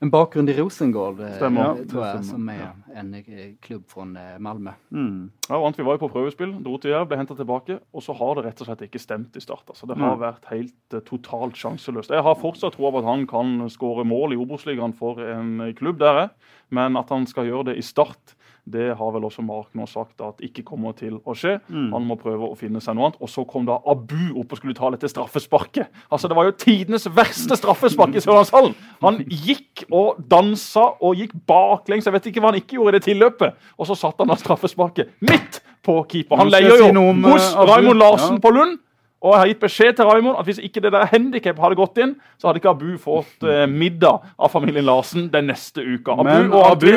en 0.00 0.10
bakgrunn 0.14 0.48
i 0.48 0.54
Rosengård, 0.54 1.20
eh, 1.20 1.34
Stemmer. 1.36 1.80
tror 1.90 2.04
jeg, 2.06 2.24
som 2.28 2.48
er 2.52 2.68
en 2.94 3.08
eh, 3.18 3.54
klubb 3.60 3.82
fra 3.90 4.04
eh, 4.06 4.36
Malmö. 4.38 4.70
Mm. 4.94 5.30
Ja, 5.48 5.58
Antvi 5.58 5.82
var 5.82 5.96
jo 5.96 6.04
på 6.04 6.10
prøvespill, 6.12 6.52
dro 6.62 6.78
til 6.78 6.92
Jerv, 6.92 7.08
ble 7.10 7.18
henta 7.18 7.34
tilbake. 7.34 7.80
Og 7.92 8.04
så 8.06 8.14
har 8.14 8.38
det 8.38 8.44
rett 8.46 8.62
og 8.62 8.70
slett 8.70 8.84
ikke 8.86 9.02
stemt 9.02 9.34
i 9.34 9.42
start. 9.42 9.66
Altså, 9.66 9.88
det 9.90 9.98
har 9.98 10.14
mm. 10.14 10.22
vært 10.22 10.48
helt 10.52 10.98
totalt 11.08 11.58
sjanseløst. 11.58 12.14
Jeg 12.14 12.22
har 12.22 12.38
fortsatt 12.38 12.78
tro 12.78 12.92
på 12.92 13.02
at 13.02 13.10
han 13.10 13.26
kan 13.30 13.66
skåre 13.74 14.06
mål 14.06 14.36
i 14.36 14.40
Obos-ligaen 14.40 14.94
for 14.94 15.18
en 15.18 15.66
klubb 15.78 15.98
der, 15.98 16.28
men 16.70 16.98
at 17.00 17.10
han 17.10 17.26
skal 17.26 17.50
gjøre 17.50 17.72
det 17.72 17.80
i 17.80 17.86
Start 17.86 18.37
det 18.72 18.88
har 18.98 19.12
vel 19.14 19.26
også 19.28 19.42
Mark 19.44 19.70
nå 19.78 19.86
sagt 19.88 20.22
at 20.24 20.42
ikke 20.44 20.64
kommer 20.66 20.94
til 20.98 21.18
å 21.24 21.34
skje. 21.36 21.56
Mm. 21.68 21.90
Han 21.94 22.06
må 22.08 22.16
prøve 22.20 22.50
å 22.50 22.56
finne 22.58 22.82
seg 22.84 22.96
noe 22.96 23.08
annet. 23.08 23.20
Og 23.24 23.30
så 23.32 23.44
kom 23.48 23.66
da 23.68 23.78
Abu 23.88 24.34
opp 24.40 24.52
og 24.52 24.60
skulle 24.60 24.76
ta 24.76 24.90
dette 24.94 25.10
straffesparket. 25.10 25.92
Altså, 26.10 26.28
Det 26.28 26.36
var 26.38 26.48
jo 26.50 26.56
tidenes 26.58 27.08
verste 27.14 27.56
straffespark 27.58 28.16
i 28.16 28.24
Sørlandshallen! 28.24 28.74
Han 29.04 29.22
gikk 29.28 29.86
og 29.88 30.18
dansa 30.30 30.90
og 31.00 31.20
gikk 31.20 31.36
baklengs. 31.48 32.08
Jeg 32.08 32.16
vet 32.16 32.28
ikke 32.30 32.44
hva 32.44 32.52
han 32.52 32.60
ikke 32.60 32.78
gjorde 32.78 32.96
i 32.96 32.98
det 32.98 33.06
tilløpet. 33.06 33.70
Og 33.78 33.88
så 33.88 33.96
satte 33.98 34.24
han 34.24 34.32
da 34.32 34.38
straffesparket 34.40 35.16
midt 35.24 35.62
på 35.86 36.02
keeper. 36.10 36.40
Han 36.40 36.52
leier 36.52 36.74
jo 36.74 36.90
si 36.90 36.92
hos 37.30 37.48
uh, 37.54 37.64
Raymond 37.68 38.02
Larsen 38.02 38.36
ja. 38.36 38.42
på 38.44 38.52
Lund. 38.54 38.78
Og 39.18 39.32
jeg 39.34 39.40
har 39.40 39.48
gitt 39.50 39.62
beskjed 39.62 39.96
til 39.98 40.06
Raimond 40.06 40.38
at 40.38 40.46
hvis 40.46 40.60
ikke 40.62 40.82
det 40.84 40.92
der 40.94 41.08
handikap 41.10 41.58
hadde 41.58 41.78
gått 41.78 41.96
inn, 41.98 42.12
så 42.38 42.48
hadde 42.48 42.60
ikke 42.60 42.70
Abu 42.70 42.92
fått 43.02 43.42
eh, 43.42 43.64
middag 43.66 44.28
av 44.38 44.52
familien 44.52 44.86
Larsen 44.86 45.26
den 45.32 45.50
neste 45.50 45.82
uka. 45.82 46.14
Abu, 46.14 46.28
Men 46.28 46.52
Abu 46.54 46.92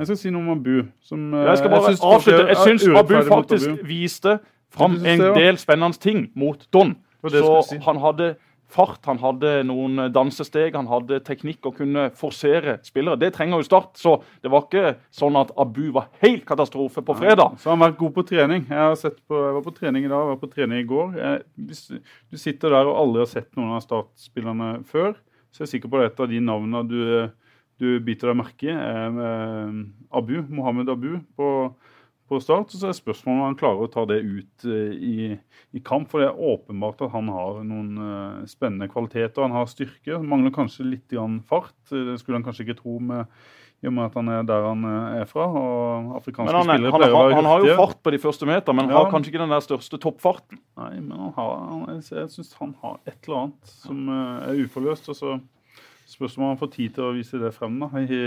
jeg 0.00 0.08
skal 0.08 0.18
si 0.18 0.32
noe 0.32 0.46
om 0.46 0.52
Abu. 0.56 0.76
Som, 1.04 1.30
jeg 1.36 1.60
skal 1.60 1.72
bare 1.74 1.92
jeg 1.92 2.00
avslutte. 2.00 2.44
Jeg 2.48 2.60
syns 2.64 2.86
Abu 2.88 3.16
faktisk 3.28 3.72
Abu. 3.74 3.88
viste 3.88 4.38
fram 4.72 5.00
en 5.04 5.26
del 5.36 5.58
spennende 5.60 6.00
ting 6.00 6.30
mot 6.38 6.62
Don. 6.72 6.94
Så 7.20 7.58
si. 7.68 7.76
han 7.84 8.00
hadde 8.00 8.34
fart, 8.70 9.02
han 9.08 9.18
hadde 9.20 9.50
noen 9.66 10.06
dansesteg, 10.14 10.76
han 10.78 10.88
hadde 10.90 11.18
teknikk 11.26 11.66
og 11.68 11.76
kunne 11.80 12.06
forsere 12.16 12.78
spillere. 12.86 13.18
Det 13.20 13.32
trenger 13.34 13.60
jo 13.60 13.66
Start. 13.66 13.98
Så 14.00 14.14
det 14.42 14.52
var 14.52 14.64
ikke 14.66 14.94
sånn 15.14 15.36
at 15.40 15.52
Abu 15.60 15.90
var 15.94 16.08
helt 16.24 16.46
katastrofe 16.48 17.04
på 17.04 17.16
fredag. 17.18 17.56
Ja, 17.56 17.60
så 17.60 17.72
han 17.72 17.82
har 17.82 17.90
vært 17.90 18.00
god 18.00 18.14
på 18.16 18.26
trening. 18.30 18.64
Jeg, 18.70 19.12
på, 19.28 19.42
jeg, 19.42 19.56
var 19.58 19.66
på 19.66 19.74
trening 19.76 20.06
i 20.06 20.12
dag, 20.12 20.22
jeg 20.22 20.32
var 20.32 20.40
på 20.40 20.52
trening 20.54 20.80
i 20.80 20.88
går. 20.94 21.18
Jeg, 21.20 21.42
hvis 21.68 21.84
du 21.90 22.40
sitter 22.40 22.76
der 22.76 22.88
og 22.88 23.02
aldri 23.02 23.24
har 23.26 23.32
sett 23.34 23.50
noen 23.58 23.76
av 23.76 23.84
Start-spillerne 23.84 24.72
før, 24.88 25.12
så 25.50 25.64
er 25.64 25.66
jeg 25.66 25.76
sikker 25.76 25.92
på 25.92 26.00
at 26.00 26.12
et 26.12 26.24
av 26.24 26.30
de 26.30 26.42
navnene 26.46 26.86
du 26.86 27.00
du 27.80 27.88
biter 28.04 28.30
deg 28.30 28.38
merke 28.38 28.68
i, 28.68 28.74
er 28.76 29.72
Abu, 30.10 30.42
Mohammed 30.48 30.90
Abu 30.92 31.20
på, 31.36 31.48
på 32.30 32.40
start. 32.42 32.72
Så 32.74 32.88
er 32.88 32.96
spørsmålet 32.96 33.38
om 33.38 33.46
han 33.48 33.58
klarer 33.58 33.86
å 33.86 33.92
ta 33.92 34.04
det 34.08 34.20
ut 34.22 34.66
eh, 34.66 34.92
i, 34.94 35.14
i, 35.74 35.82
kamp. 35.84 36.10
For 36.10 36.22
det 36.22 36.30
er 36.30 36.42
åpenbart 36.52 37.02
at 37.06 37.14
han 37.14 37.30
har 37.32 37.62
noen 37.66 37.94
uh, 37.98 38.50
spennende 38.50 38.90
kvaliteter. 38.90 39.44
Han 39.46 39.56
har 39.56 39.70
styrke. 39.70 40.20
Mangler 40.22 40.54
kanskje 40.54 40.88
litt 40.88 41.16
fart. 41.50 41.76
Det 41.90 42.18
skulle 42.20 42.40
han 42.40 42.46
kanskje 42.46 42.68
ikke 42.68 42.80
tro 42.82 42.98
med, 43.02 43.30
i 43.80 43.88
og 43.88 43.94
med 43.96 44.10
at 44.10 44.18
han 44.18 44.32
er 44.34 44.48
der 44.48 44.66
han 44.66 44.88
eh, 44.90 45.20
er 45.22 45.30
fra. 45.30 45.46
og 45.46 46.18
afrikanske 46.20 46.56
han, 46.56 46.68
spillere 46.68 46.94
han, 46.96 47.06
å 47.06 47.22
være 47.22 47.38
Han 47.38 47.50
har 47.52 47.64
jo 47.66 47.78
fart 47.84 48.02
på 48.02 48.14
de 48.14 48.22
første 48.22 48.50
meter, 48.50 48.76
men 48.76 48.90
ja. 48.90 48.98
har 48.98 49.14
kanskje 49.14 49.34
ikke 49.34 49.44
den 49.44 49.54
der 49.56 49.64
største 49.64 50.02
toppfarten. 50.02 50.60
Nei, 50.80 50.92
men 50.98 51.16
han 51.16 51.32
har, 51.38 51.56
han, 51.70 51.86
jeg, 51.96 52.04
jeg 52.18 52.34
syns 52.34 52.52
han 52.60 52.76
har 52.82 53.00
et 53.06 53.16
eller 53.24 53.46
annet 53.46 53.78
som 53.78 54.12
er 54.18 54.62
uforløst. 54.66 55.10
og 55.14 55.18
så 55.18 55.38
Spørs 56.10 56.36
om 56.38 56.48
han 56.48 56.58
får 56.58 56.72
tid 56.74 56.94
til 56.96 57.06
å 57.06 57.14
vise 57.14 57.38
det 57.38 57.52
frem 57.54 57.76
da, 57.78 57.88
i, 58.02 58.22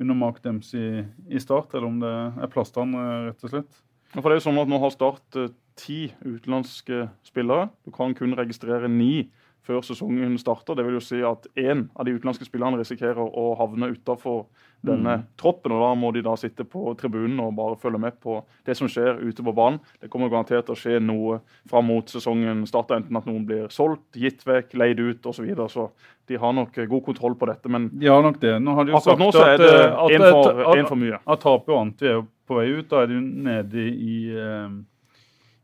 under 0.00 0.16
Mark 0.16 0.40
Dempsey 0.44 1.02
i 1.28 1.42
start, 1.42 1.74
eller 1.74 1.90
om 1.90 1.98
det 2.00 2.14
er 2.14 2.52
plass 2.52 2.72
til 2.72 2.86
han, 2.86 2.96
eh, 2.96 3.26
rett 3.28 3.44
og 3.44 3.52
slett. 3.52 3.82
For 4.14 4.30
det 4.30 4.36
er 4.36 4.40
jo 4.40 4.46
sånn 4.46 4.60
at 4.62 4.70
Nå 4.70 4.78
har 4.80 4.92
Start 4.94 5.38
eh, 5.40 5.52
ti 5.76 5.98
utenlandske 6.22 7.08
spillere. 7.26 7.68
Du 7.84 7.90
kan 7.94 8.14
kun 8.16 8.36
registrere 8.38 8.88
ni 8.88 9.26
før 9.64 9.80
sesongen 9.86 10.36
starter. 10.40 10.76
Det 10.76 10.84
vil 10.86 10.98
jo 10.98 11.02
si 11.04 11.22
at 11.24 11.46
én 11.56 11.86
av 11.96 12.06
de 12.06 12.14
utenlandske 12.14 12.46
spillerne 12.48 12.80
risikerer 12.80 13.20
å 13.24 13.54
havne 13.58 13.90
utafor 13.94 14.44
denne 14.84 15.16
mm. 15.18 15.24
troppen. 15.40 15.72
og 15.72 15.82
Da 15.82 15.90
må 15.98 16.10
de 16.12 16.22
da 16.24 16.34
sitte 16.38 16.66
på 16.68 16.92
tribunen 17.00 17.40
og 17.42 17.54
bare 17.56 17.78
følge 17.80 18.00
med 18.02 18.18
på 18.22 18.38
det 18.66 18.76
som 18.78 18.90
skjer 18.90 19.22
ute 19.24 19.44
på 19.44 19.54
banen. 19.56 19.80
Det 20.00 20.10
kommer 20.12 20.32
garantert 20.32 20.68
til 20.68 20.76
å 20.76 20.80
skje 20.80 21.00
noe 21.02 21.40
fram 21.70 21.88
mot 21.88 22.10
sesongen 22.10 22.64
starter, 22.68 23.00
enten 23.00 23.20
at 23.20 23.28
noen 23.28 23.46
blir 23.48 23.70
solgt, 23.72 24.10
gitt 24.20 24.44
vekk, 24.46 24.76
leid 24.80 25.00
ut 25.00 25.24
osv. 25.24 25.40
Så, 25.40 25.46
videre. 25.48 25.68
så 25.72 25.88
de 26.28 26.38
har 26.40 26.52
nok 26.56 26.76
god 26.88 27.04
kontroll 27.04 27.36
på 27.40 27.48
dette. 27.50 27.72
Men 27.72 27.88
de 27.92 28.08
har 28.08 28.22
nok 28.24 28.40
det. 28.40 28.56
Nå 28.60 28.76
har 28.76 28.86
de 28.86 28.94
jo 28.94 29.00
akkurat 29.00 29.22
nå 29.24 29.30
så 29.34 29.46
er 29.48 29.60
det 29.60 29.72
én 30.16 30.26
for, 30.28 30.64
en 30.76 30.88
for 30.88 31.00
mye. 31.00 31.20
Atapi 31.36 31.72
og 31.72 31.80
Anti 31.80 32.10
er 32.10 32.18
jo 32.18 32.26
på 32.48 32.58
vei 32.60 32.68
ut. 32.72 32.88
Da 32.90 33.04
er 33.04 33.12
de 33.12 33.20
nede 33.48 33.88
i 33.88 34.18
eh, 34.32 34.76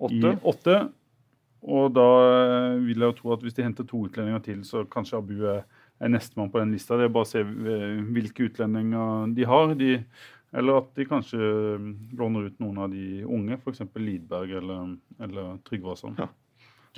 åtte. 0.01 0.33
I 0.33 0.41
åtte. 0.53 0.81
Og 1.69 1.93
da 1.93 2.09
eh, 2.25 2.81
vil 2.87 3.03
jeg 3.03 3.13
jo 3.13 3.17
tro 3.19 3.33
at 3.35 3.45
hvis 3.45 3.57
de 3.57 3.65
henter 3.67 3.87
to 3.89 4.05
utlendinger 4.07 4.43
til, 4.45 4.61
så 4.65 4.85
kanskje 4.89 5.19
Abu 5.19 5.35
er, 5.45 5.65
er 6.01 6.13
nestemann 6.13 6.53
på 6.53 6.61
den 6.63 6.73
lista. 6.73 6.97
Det 6.97 7.09
er 7.09 7.15
bare 7.15 7.29
å 7.29 7.31
se 7.31 7.43
eh, 7.45 7.99
hvilke 8.15 8.49
utlendinger 8.49 9.35
de 9.37 9.49
har. 9.49 9.75
De, 9.81 9.91
eller 10.57 10.81
at 10.81 10.95
de 10.97 11.09
kanskje 11.09 11.41
eh, 11.41 11.91
låner 12.19 12.49
ut 12.49 12.63
noen 12.65 12.81
av 12.87 12.95
de 12.95 13.25
unge, 13.27 13.61
f.eks. 13.61 13.85
Lidberg 14.01 14.57
eller, 14.63 14.95
eller 15.21 15.59
Tryggvason. 15.69 16.17
Ja. 16.21 16.31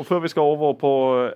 Og 0.00 0.06
Før 0.08 0.22
vi 0.24 0.30
skal 0.32 0.54
over 0.54 0.78
på 0.80 0.92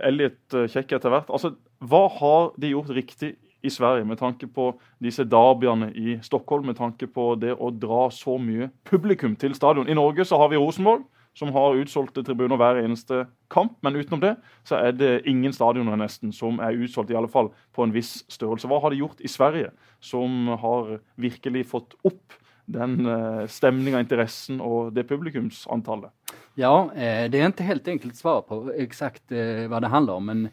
Elliot 0.06 0.54
Kjekke 0.72 0.96
etter 0.96 1.12
hvert. 1.12 1.28
altså 1.28 1.50
Hva 1.84 2.06
har 2.08 2.54
de 2.56 2.70
gjort 2.70 2.94
riktig 2.96 3.34
i 3.66 3.68
Sverige 3.68 4.06
med 4.08 4.16
tanke 4.16 4.46
på 4.48 4.70
disse 5.02 5.26
derbyene 5.28 5.90
i 5.92 6.14
Stockholm, 6.24 6.70
med 6.70 6.78
tanke 6.78 7.08
på 7.10 7.34
det 7.42 7.52
å 7.52 7.68
dra 7.74 8.06
så 8.14 8.38
mye 8.40 8.70
publikum 8.88 9.34
til 9.36 9.52
stadion? 9.58 9.90
I 9.90 9.98
Norge 9.98 10.24
så 10.24 10.38
har 10.40 10.48
vi 10.54 10.62
Rosenborg 10.62 11.04
som 11.36 11.52
har 11.52 11.76
utsolgte 11.76 12.24
tribuner 12.24 12.56
hver 12.56 12.78
eneste 12.80 13.26
kamp. 13.52 13.76
Men 13.84 13.98
utenom 13.98 14.22
det 14.22 14.32
så 14.64 14.78
er 14.80 14.96
det 14.96 15.12
ingen 15.28 15.52
stadioner 15.52 15.98
nesten 16.00 16.32
som 16.32 16.60
er 16.64 16.78
utsolgt, 16.80 17.12
i 17.12 17.18
alle 17.18 17.30
fall 17.30 17.50
på 17.76 17.84
en 17.84 17.92
viss 17.94 18.22
størrelse. 18.32 18.68
Hva 18.70 18.80
har 18.80 18.94
de 18.94 19.02
gjort 19.02 19.20
i 19.20 19.30
Sverige 19.30 19.74
som 20.00 20.48
har 20.62 20.96
virkelig 21.20 21.66
fått 21.68 21.98
opp 22.08 22.38
den 22.66 23.06
eh, 23.06 23.42
stemninga, 23.52 24.00
interessen 24.02 24.62
og 24.64 24.94
det 24.96 25.06
publikumsantallet? 25.10 26.10
Ja, 26.58 26.88
eh, 26.94 27.26
det 27.30 27.40
er 27.40 27.52
ikke 27.52 27.68
helt 27.68 27.92
enkelt 27.92 28.16
svar 28.18 28.42
på 28.48 28.62
eksakt 28.74 29.34
eh, 29.36 29.66
hva 29.70 29.82
det 29.84 29.92
handler 29.92 30.22
om. 30.22 30.32
Men, 30.32 30.48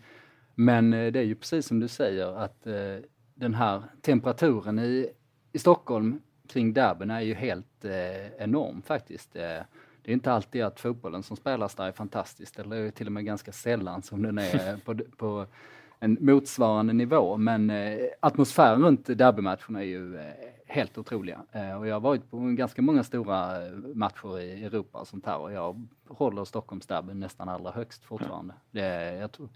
men 0.55 0.91
det 0.91 1.23
er 1.23 1.31
jo 1.31 1.39
precis 1.39 1.71
som 1.71 1.79
du 1.81 1.87
sier, 1.89 2.35
at 2.43 2.59
den 3.39 3.55
her 3.57 3.87
temperaturen 4.05 4.83
i, 4.83 5.07
i 5.55 5.63
Stockholm 5.63 6.17
kring 6.51 6.75
derbyn 6.75 7.15
er 7.15 7.23
jo 7.25 7.39
helt 7.39 7.87
enorm, 8.43 8.83
faktisk 8.85 9.39
det 10.03 10.11
är 10.11 10.13
inte 10.13 10.31
alltid 10.31 10.63
att 10.63 10.79
fotbollen 10.79 11.23
som 11.23 11.37
spelas 11.37 11.75
där 11.75 11.85
är 11.85 11.91
fantastisk, 11.91 12.59
eller 12.59 12.91
till 12.91 13.05
och 13.05 13.11
med 13.13 13.25
ganska 13.25 13.51
sällan 13.51 14.01
som 14.01 14.21
den 14.21 14.37
är 14.37 14.77
på, 14.85 14.95
på 15.17 15.45
en 15.99 16.17
motsvarande 16.21 16.93
nivå. 16.93 17.37
Men 17.37 17.69
eh, 17.69 17.97
atmosfären 18.19 18.83
runt 18.83 19.05
derbymatcherna 19.05 19.79
är 19.79 19.85
ju 19.85 20.17
eh, 20.17 20.23
helt 20.67 20.97
otroliga. 20.97 21.39
Eh, 21.51 21.79
och 21.79 21.87
jag 21.87 21.95
har 21.95 21.99
varit 21.99 22.31
på 22.31 22.37
ganska 22.37 22.81
många 22.81 23.03
stora 23.03 23.65
eh, 23.65 23.71
matcher 23.95 24.39
i 24.39 24.63
Europa 24.63 24.99
och 24.99 25.07
sånt 25.07 25.25
här 25.25 25.37
och 25.37 25.51
jag 25.51 25.87
håller 26.07 26.45
Stockholmsderbyn 26.45 27.19
nästan 27.19 27.49
allra 27.49 27.71
högst 27.71 28.05
fortfarande. 28.05 28.53
Det, 28.71 29.15
jag 29.15 29.31
tror, 29.31 29.49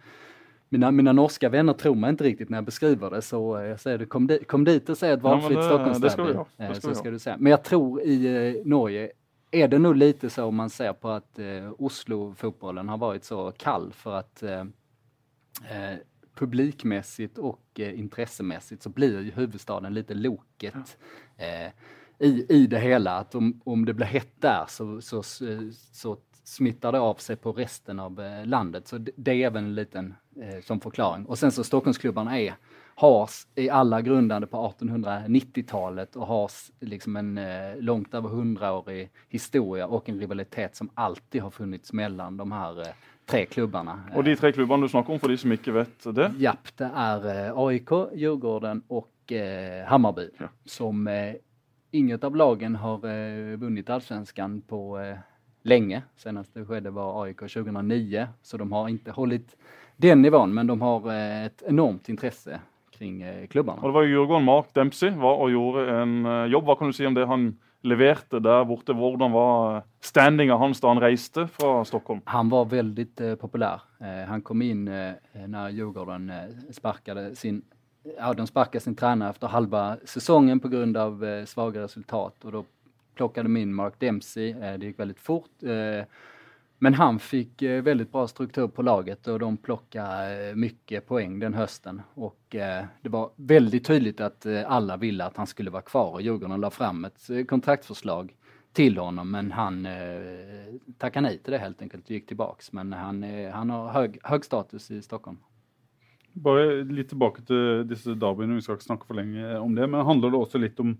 mina, 0.69 0.91
mina 0.91 1.11
norska 1.11 1.49
vänner 1.49 1.73
tror 1.73 1.95
mig 1.95 2.09
inte 2.09 2.23
riktigt 2.23 2.49
när 2.49 2.57
jag 2.57 2.65
beskriver 2.65 3.09
det 3.09 3.21
så 3.21 3.57
jag 3.57 3.79
säger 3.79 4.05
kom, 4.05 4.27
di 4.27 4.43
kom 4.43 4.63
dit 4.63 4.89
och 4.89 4.97
se 4.97 5.07
ett 5.07 5.21
valfritt 5.21 5.57
ja, 5.57 5.63
Stockholmsderby. 5.63 6.79
Så 6.81 6.95
ska 6.95 7.11
du 7.11 7.19
säga. 7.19 7.37
Men 7.39 7.51
jag 7.51 7.63
tror 7.63 8.01
i 8.01 8.61
Norge 8.65 9.11
är 9.51 9.67
det 9.67 9.79
nog 9.79 9.95
lite 9.95 10.29
så 10.29 10.45
om 10.45 10.55
man 10.55 10.69
ser 10.69 10.93
på 10.93 11.09
att 11.09 11.39
eh, 11.39 11.71
Oslo-fotbollen 11.77 12.89
har 12.89 12.97
varit 12.97 13.23
så 13.23 13.51
kall 13.51 13.93
för 13.93 14.13
att 14.15 14.43
eh, 14.43 14.59
eh, 15.69 15.97
publikmässigt 16.35 17.37
och 17.37 17.79
eh, 17.79 17.99
intressemässigt 17.99 18.83
så 18.83 18.89
blir 18.89 19.21
ju 19.21 19.31
huvudstaden 19.31 19.93
lite 19.93 20.13
loket 20.13 20.97
eh, 21.37 21.71
i, 22.19 22.45
i 22.49 22.67
det 22.67 22.79
hela. 22.79 23.17
Att 23.17 23.35
om, 23.35 23.61
om 23.63 23.85
det 23.85 23.93
blir 23.93 24.05
hett 24.05 24.41
där 24.41 24.65
så, 24.67 25.01
så, 25.01 25.23
så 25.91 26.17
smittar 26.43 26.91
det 26.91 26.99
av 26.99 27.15
sig 27.15 27.35
på 27.35 27.51
resten 27.51 27.99
av 27.99 28.21
eh, 28.21 28.45
landet. 28.45 28.87
Så 28.87 28.97
det, 28.97 29.11
det 29.15 29.31
är 29.31 29.47
även 29.47 29.65
en 29.65 29.75
liten 29.75 30.15
eh, 30.41 30.63
som 30.63 30.79
förklaring. 30.79 31.25
Och 31.25 31.39
sen 31.39 31.51
så 31.51 31.63
Stockholmsklubbarna 31.63 32.39
är 32.39 32.55
har 32.99 33.29
i 33.55 33.69
alla 33.69 34.01
grundande 34.01 34.47
på 34.47 34.73
1890-talet 34.79 36.15
och 36.15 36.27
har 36.27 36.51
liksom 36.79 37.15
en 37.15 37.37
eh, 37.37 37.77
långt 37.79 38.13
över 38.13 38.29
hundraårig 38.29 39.11
historia 39.29 39.87
och 39.87 40.09
en 40.09 40.19
rivalitet 40.19 40.75
som 40.75 40.89
alltid 40.93 41.41
har 41.41 41.49
funnits 41.49 41.93
mellan 41.93 42.37
de 42.37 42.51
här 42.51 42.79
eh, 42.81 42.87
tre 43.25 43.45
klubbarna. 43.45 43.99
Och 44.15 44.23
de 44.23 44.35
tre 44.35 44.51
klubbarna 44.51 44.83
du 44.83 44.89
snakker 44.89 45.13
om, 45.13 45.19
for 45.19 45.29
de 45.29 45.37
som 45.37 45.51
ikke 45.51 45.71
vet 45.71 46.07
det? 46.15 46.31
Japp, 46.41 46.71
det 46.77 46.89
er 46.89 47.27
eh, 47.33 47.59
AIK, 47.65 47.91
Djurgården 48.13 48.81
och 48.87 49.31
eh, 49.31 49.85
Hammarby. 49.85 50.29
Ja. 50.37 50.47
Som 50.65 51.07
eh, 51.07 51.35
inget 51.91 52.23
av 52.23 52.35
lagen 52.35 52.75
har 52.75 53.05
eh, 53.05 53.57
vunnit 53.57 53.89
allsvenskan 53.89 54.61
på 54.61 54.97
länge. 55.61 56.01
Senast 56.15 56.53
det 56.53 56.65
skedde 56.65 56.89
var 56.89 57.23
AIK 57.23 57.39
2009, 57.39 58.27
så 58.41 58.57
de 58.57 58.71
har 58.71 58.89
inte 58.89 59.11
hållit 59.11 59.55
den 59.97 60.21
nivån, 60.21 60.53
men 60.53 60.67
de 60.67 60.81
har 60.81 61.13
ett 61.45 61.61
enormt 61.67 62.09
intresse 62.09 62.59
kring 62.97 63.21
klubbene. 63.51 63.79
Og 63.81 63.91
det 63.91 63.97
var 63.97 64.09
Jørgen 64.09 64.45
Mark 64.47 64.73
Dempsey 64.75 65.13
var 65.15 65.39
og 65.43 65.53
gjorde 65.53 65.87
en 65.93 66.19
eh, 66.25 66.43
jobb. 66.51 66.67
Hva 66.67 66.77
kan 66.79 66.91
du 66.91 66.97
si 66.97 67.07
om 67.07 67.15
det 67.17 67.27
han 67.29 67.51
leverte 67.87 68.41
der 68.43 68.65
borte? 68.67 68.95
Hvordan 68.97 69.33
var 69.33 69.83
standinga 70.03 70.57
hans 70.59 70.81
da 70.83 70.91
han 70.91 71.01
reiste 71.01 71.47
fra 71.51 71.83
Stockholm? 71.87 72.23
Han 72.25 72.49
var 72.51 72.67
veldig 72.71 73.07
uh, 73.21 73.33
populær. 73.39 73.85
Uh, 74.01 74.25
han 74.27 74.43
kom 74.45 74.63
inn 74.65 74.87
uh, 74.89 75.13
når 75.47 75.75
Djurgården 75.77 76.29
eh, 76.33 76.53
sparkade 76.75 77.31
sin 77.35 77.63
Ja, 78.17 78.33
de 78.33 78.47
sparkade 78.47 78.79
sin 78.79 78.95
tränare 78.95 79.29
efter 79.29 79.47
halva 79.47 79.97
säsongen 80.05 80.59
på 80.59 80.69
grund 80.71 80.97
av 80.97 81.25
eh, 81.25 81.45
svaga 81.45 81.81
resultat 81.81 82.45
och 82.45 82.51
då 82.51 82.63
plockade 83.15 83.49
de 83.49 83.57
in 83.57 83.73
Mark 83.73 83.99
Dempsey. 83.99 84.51
Eh, 84.51 84.77
det 84.79 84.85
gick 84.85 84.99
väldigt 84.99 85.19
fort. 85.19 85.51
Men 86.79 86.93
han 86.93 87.19
fick 87.19 87.61
eh, 87.61 87.83
väldigt 87.83 88.11
bra 88.11 88.27
struktur 88.27 88.67
på 88.67 88.81
laget 88.81 89.27
och 89.27 89.39
de 89.39 89.57
plockade 89.57 90.49
eh, 90.49 90.55
mycket 90.55 91.07
poäng 91.07 91.39
den 91.39 91.53
hösten. 91.53 92.01
Och 92.13 92.55
eh, 92.55 92.85
det 93.01 93.09
var 93.09 93.31
väldigt 93.35 93.85
tydligt 93.85 94.21
att 94.21 94.45
alla 94.65 94.97
ville 94.97 95.25
att 95.25 95.37
han 95.37 95.47
skulle 95.47 95.69
vara 95.69 95.81
kvar 95.81 96.11
och 96.11 96.21
Djurgården 96.21 96.61
la 96.61 96.69
fram 96.69 97.05
eh, 97.05 97.45
kontraktförslag 97.47 98.35
till 98.73 98.97
honom 98.97 99.31
men 99.31 99.51
han 99.51 99.87
tackade 100.97 101.21
nej 101.21 101.37
till 101.37 101.51
det 101.51 101.57
helt 101.57 101.81
enkelt 101.81 102.05
och 102.05 102.11
gick 102.11 102.27
tillbaks. 102.27 102.71
Men 102.71 102.93
han, 102.93 103.23
han 103.53 103.69
har 103.69 104.13
hög 104.23 104.45
status 104.45 104.91
i 104.91 105.01
Stockholm. 105.01 105.37
Bare 106.43 106.83
litt 106.85 107.09
tilbake 107.11 107.41
til 107.47 107.81
disse 107.89 108.13
derbyene, 108.19 108.57
vi 108.57 108.63
skal 108.65 108.77
ikke 108.77 108.85
snakke 108.85 109.07
for 109.09 109.17
lenge 109.17 109.55
om 109.57 109.73
det. 109.77 109.87
Men 109.89 110.05
handler 110.05 110.33
det 110.33 110.39
også 110.39 110.61
litt 110.61 110.79
om, 110.83 110.91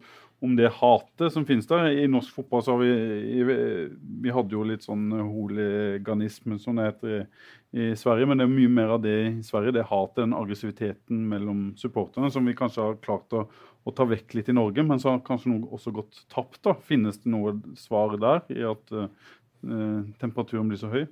om 0.44 0.56
det 0.58 0.72
hatet 0.80 1.34
som 1.34 1.46
finnes 1.46 1.70
der? 1.70 1.92
I 1.94 2.08
norsk 2.10 2.34
fotball 2.40 2.64
så 2.66 2.76
har 2.76 2.82
vi 2.82 3.46
Vi 4.26 4.34
hadde 4.34 4.58
jo 4.58 4.66
litt 4.66 4.88
sånn 4.88 5.12
holiganisme, 5.14 6.58
som 6.64 6.80
det 6.80 6.90
heter 6.90 7.14
i, 7.14 7.22
i 7.78 7.90
Sverige. 8.00 8.30
Men 8.30 8.42
det 8.42 8.48
er 8.48 8.54
mye 8.56 8.76
mer 8.80 8.98
av 8.98 9.02
det 9.06 9.16
i 9.30 9.32
Sverige. 9.46 9.76
Det 9.78 9.88
hatet, 9.92 10.24
den 10.24 10.38
aggressiviteten 10.38 11.24
mellom 11.32 11.64
supporterne, 11.80 12.32
som 12.34 12.46
vi 12.48 12.58
kanskje 12.58 12.86
har 12.90 13.02
klart 13.04 13.38
å, 13.38 13.48
å 13.88 13.96
ta 13.96 14.08
vekk 14.10 14.40
litt 14.40 14.52
i 14.52 14.58
Norge, 14.58 14.84
men 14.84 15.00
så 15.00 15.14
har 15.14 15.26
kanskje 15.28 15.54
noe 15.54 15.74
også 15.78 15.94
gått 15.96 16.24
tapt. 16.34 16.64
da. 16.66 16.76
Finnes 16.90 17.22
det 17.24 17.34
noe 17.34 17.58
svar 17.80 18.18
der 18.20 18.46
i 18.54 18.64
at 18.68 18.96
uh, 18.96 19.12
temperaturen 20.22 20.72
blir 20.72 20.82
så 20.82 20.92
høy? 20.92 21.06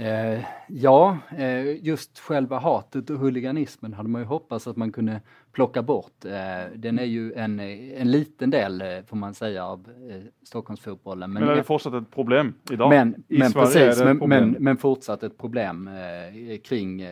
Eh, 0.00 0.40
ja, 0.68 1.18
eh, 1.36 1.86
just 1.86 2.18
själva 2.18 2.58
hatet 2.58 3.10
och 3.10 3.18
huliganismen 3.18 3.92
hade 3.92 4.08
man 4.08 4.20
ju 4.20 4.26
hoppats 4.26 4.66
att 4.66 4.76
man 4.76 4.92
kunde 4.92 5.20
plocka 5.52 5.82
bort. 5.82 6.24
Eh, 6.24 6.72
den 6.74 6.98
är 6.98 7.04
ju 7.04 7.32
en, 7.32 7.60
en 7.60 8.10
liten 8.10 8.50
del, 8.50 8.80
eh, 8.80 8.88
får 9.06 9.16
man 9.16 9.34
säga, 9.34 9.66
av 9.66 9.88
eh, 10.10 10.22
Stockholmsfotbollen. 10.42 11.32
Men, 11.32 11.42
men 11.42 11.52
är 11.52 11.56
det 11.56 11.62
fortsatt 11.62 11.94
ett 11.94 12.10
problem 12.10 12.54
idag? 12.70 12.90
Men, 12.90 13.24
men 13.26 13.52
precis, 13.52 14.02
men, 14.04 14.16
men, 14.16 14.50
men, 14.50 14.76
fortsatt 14.76 15.22
ett 15.22 15.38
problem 15.38 15.88
eh, 15.88 16.58
kring, 16.58 17.02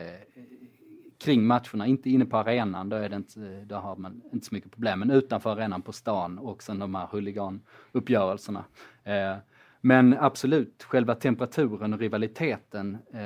kring 1.18 1.46
matcherna. 1.46 1.86
Inte 1.86 2.10
inne 2.10 2.24
på 2.24 2.36
arenan, 2.36 2.88
då, 2.88 2.96
är 2.96 3.08
det 3.08 3.16
inte, 3.16 3.64
då 3.66 3.76
har 3.76 3.96
man 3.96 4.22
inte 4.32 4.46
så 4.46 4.54
mycket 4.54 4.72
problem. 4.72 4.98
Men 4.98 5.10
utanför 5.10 5.50
arenan 5.50 5.82
på 5.82 5.92
stan 5.92 6.38
och 6.38 6.62
sen 6.62 6.78
de 6.78 6.94
här 6.94 7.08
huliganuppgörelserna. 7.12 8.64
Men 9.86 10.16
absolut, 10.20 10.82
själva 10.82 11.14
temperaturen 11.14 11.92
och 11.92 11.98
rivaliteten, 11.98 12.98
eh, 13.12 13.18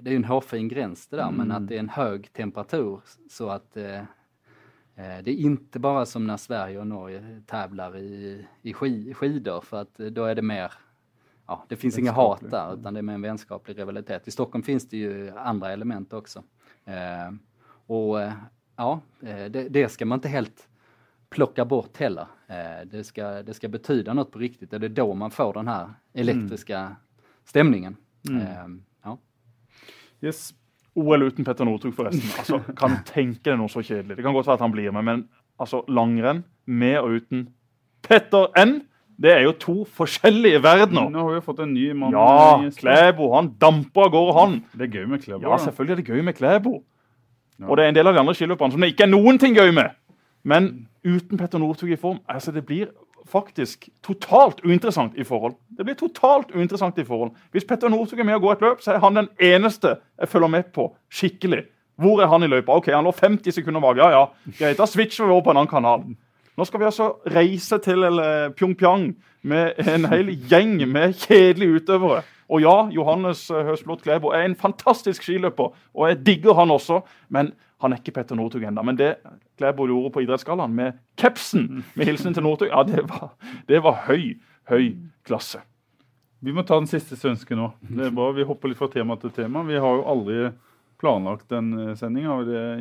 det 0.00 0.04
är 0.04 0.10
ju 0.10 0.16
en 0.16 0.24
hårfin 0.24 0.68
gräns 0.68 1.08
det 1.08 1.16
där, 1.16 1.28
mm. 1.28 1.34
men 1.36 1.52
att 1.52 1.68
det 1.68 1.74
är 1.74 1.78
en 1.78 1.88
hög 1.88 2.32
temperatur 2.32 3.00
så 3.30 3.48
att 3.48 3.76
eh, 3.76 3.98
eh, 4.94 5.22
det 5.22 5.30
är 5.30 5.36
inte 5.36 5.78
bara 5.78 6.06
som 6.06 6.26
när 6.26 6.36
Sverige 6.36 6.78
och 6.78 6.86
Norge 6.86 7.42
tävlar 7.46 7.96
i, 7.96 8.46
i 8.62 8.74
skidor 9.14 9.60
för 9.60 9.80
att 9.80 9.94
då 9.94 10.24
är 10.24 10.34
det 10.34 10.42
mer, 10.42 10.72
ja 11.46 11.64
det 11.68 11.76
finns 11.76 11.98
inga 11.98 12.12
hat 12.12 12.50
där 12.50 12.74
utan 12.74 12.94
det 12.94 13.00
är 13.00 13.02
mer 13.02 13.14
en 13.14 13.22
vänskaplig 13.22 13.78
rivalitet. 13.78 14.28
I 14.28 14.30
Stockholm 14.30 14.62
finns 14.62 14.88
det 14.88 14.96
ju 14.96 15.30
andra 15.36 15.72
element 15.72 16.12
också. 16.12 16.42
Eh, 16.84 17.34
och 17.86 18.20
eh, 18.20 18.32
ja, 18.76 19.00
eh, 19.20 19.44
det, 19.44 19.68
det 19.68 19.88
ska 19.88 20.06
man 20.06 20.16
inte 20.16 20.28
helt 20.28 20.68
plocka 21.30 21.64
bort 21.64 21.96
heller. 21.96 22.26
Eh, 22.48 22.86
det, 22.90 23.04
ska, 23.04 23.42
det 23.42 23.54
ska 23.54 23.68
betyda 23.68 24.14
något 24.14 24.32
på 24.32 24.38
riktigt. 24.38 24.70
Det 24.70 24.76
är 24.76 24.88
då 24.88 25.14
man 25.14 25.30
får 25.30 25.52
den 25.52 25.68
här 25.68 25.88
elektriska 26.14 26.78
mm. 26.78 26.94
stämningen. 27.44 27.96
Mm. 28.28 28.42
Eh, 28.42 28.82
ja. 29.04 29.18
Yes. 30.20 30.54
OL 30.94 31.22
uten 31.22 31.44
Petter 31.44 31.64
Northug, 31.64 31.94
forresten. 31.94 32.30
Altså, 32.38 32.60
kan 32.76 32.90
du 32.90 33.02
tenke 33.04 33.50
deg 33.50 33.58
noe 33.60 33.68
så 33.68 33.82
kjedelig? 33.84 34.16
Det 34.16 34.24
kan 34.24 34.34
godt 34.34 34.46
være 34.48 34.56
at 34.56 34.64
han 34.64 34.72
blir 34.72 34.94
med, 34.96 35.04
men 35.04 35.24
altså, 35.60 35.82
langrenn 35.88 36.44
med 36.64 36.98
og 37.02 37.18
uten 37.20 37.48
Petter 38.06 38.48
N. 38.56 38.78
Det 39.16 39.32
er 39.32 39.42
jo 39.46 39.52
to 39.60 39.74
forskjellige 39.96 40.60
verdener. 40.64 41.08
Nå 41.12 41.22
har 41.22 41.30
vi 41.30 41.38
jo 41.38 41.44
fått 41.44 41.60
en 41.64 41.72
ny 41.72 41.86
mann. 41.96 42.12
Ja, 42.12 42.70
Klæbo. 42.76 43.30
Han 43.32 43.54
damper 43.60 44.08
av 44.08 44.10
gårde, 44.12 44.34
han. 44.36 44.58
Det 44.76 44.88
er 44.88 44.98
gøy 44.98 45.06
med 45.08 45.22
Klæbo. 45.24 45.44
Ja, 45.44 45.56
selvfølgelig 45.60 45.94
er 45.94 46.02
det 46.02 46.08
gøy 46.10 46.24
med 46.24 46.36
Klæbo. 46.36 46.74
Ja. 47.56 47.68
Og 47.70 47.78
det 47.78 47.86
er 47.86 47.92
en 47.92 47.96
del 47.96 48.10
av 48.10 48.16
de 48.16 48.20
andre 48.20 48.34
skiløperne 48.36 48.76
som 48.76 48.84
det 48.84 48.90
ikke 48.92 49.06
er 49.06 49.12
noen 49.12 49.40
ting 49.40 49.56
gøy 49.56 49.72
med. 49.72 49.96
Men 50.46 50.86
uten 51.02 51.38
Petter 51.38 51.58
Northug 51.58 51.90
i 51.90 51.98
form 51.98 52.20
altså 52.30 52.52
Det 52.54 52.62
blir 52.66 52.92
faktisk 53.26 53.88
totalt 54.06 54.60
uinteressant 54.62 55.16
i 55.18 55.24
forhold. 55.26 55.56
Det 55.78 55.84
blir 55.84 55.96
totalt 55.98 56.52
uinteressant 56.54 56.98
i 56.98 57.04
forhold. 57.04 57.32
Hvis 57.50 57.64
Petter 57.66 57.90
Northug 57.90 58.20
er 58.22 58.28
med 58.28 58.38
og 58.38 58.44
går 58.44 58.52
et 58.52 58.62
løp, 58.62 58.84
så 58.84 58.92
er 58.94 59.02
han 59.02 59.18
den 59.18 59.28
eneste 59.42 59.96
jeg 60.20 60.28
følger 60.30 60.52
med 60.52 60.70
på 60.74 60.86
skikkelig. 61.10 61.64
Hvor 61.98 62.22
er 62.22 62.30
han 62.30 62.44
i 62.44 62.46
løypa? 62.46 62.76
Ok, 62.76 62.92
Han 62.94 63.04
lå 63.04 63.12
50 63.12 63.54
sekunder 63.54 63.80
bak. 63.80 63.96
Ja, 63.96 64.10
ja, 64.10 64.52
greit. 64.58 64.78
Da 64.78 64.86
switcher 64.86 65.26
vi 65.26 65.32
over 65.32 65.42
på 65.42 65.50
en 65.50 65.56
annen 65.56 65.70
kanal. 65.70 66.06
Nå 66.56 66.64
skal 66.64 66.80
vi 66.80 66.86
altså 66.88 67.10
reise 67.34 67.78
til 67.84 68.06
Pyongyang 68.56 69.10
med 69.42 69.80
en 69.88 70.06
hel 70.12 70.30
gjeng 70.48 70.78
med 70.88 71.18
kjedelige 71.26 71.80
utøvere. 71.80 72.22
Og 72.48 72.62
ja, 72.62 72.76
Johannes 72.94 73.48
Høsblot 73.50 74.04
Klæbo 74.04 74.30
er 74.30 74.46
en 74.46 74.54
fantastisk 74.56 75.24
skiløper, 75.26 75.72
og 75.94 76.08
jeg 76.08 76.20
digger 76.26 76.54
han 76.54 76.70
også. 76.70 77.00
Men 77.28 77.50
han 77.82 77.92
er 77.92 78.00
ikke 78.00 78.14
Petter 78.16 78.38
Northug 78.38 78.64
ennå. 78.64 78.82
Men 78.86 78.98
det 78.98 79.16
Klæbo 79.60 79.86
gjorde 79.88 80.12
på 80.14 80.22
Idrettsgallaen 80.24 80.74
med 80.76 81.00
capsen 81.20 81.84
med 81.94 82.08
hilsen 82.08 82.36
til 82.36 82.46
Northug, 82.46 82.70
ja, 82.72 82.82
det 82.88 83.04
var, 83.10 83.34
det 83.68 83.82
var, 83.84 84.04
høy, 84.08 84.36
høy 84.70 84.94
klasse. 85.28 85.60
Vi 86.44 86.52
må 86.54 86.62
ta 86.66 86.78
den 86.78 86.88
siste 86.88 87.16
svenske 87.18 87.56
nå. 87.56 87.70
Det 87.80 88.08
er 88.08 88.14
bra. 88.14 88.30
Vi 88.36 88.44
hopper 88.46 88.70
litt 88.70 88.80
fra 88.80 88.88
tema 88.92 89.16
til 89.20 89.32
tema. 89.34 89.64
Vi 89.66 89.78
har 89.80 90.00
jo 90.00 90.04
aldri 90.12 90.40
planlagt 91.00 91.48
den 91.52 91.72
eh, 91.78 91.94
sendinga? 91.98 92.38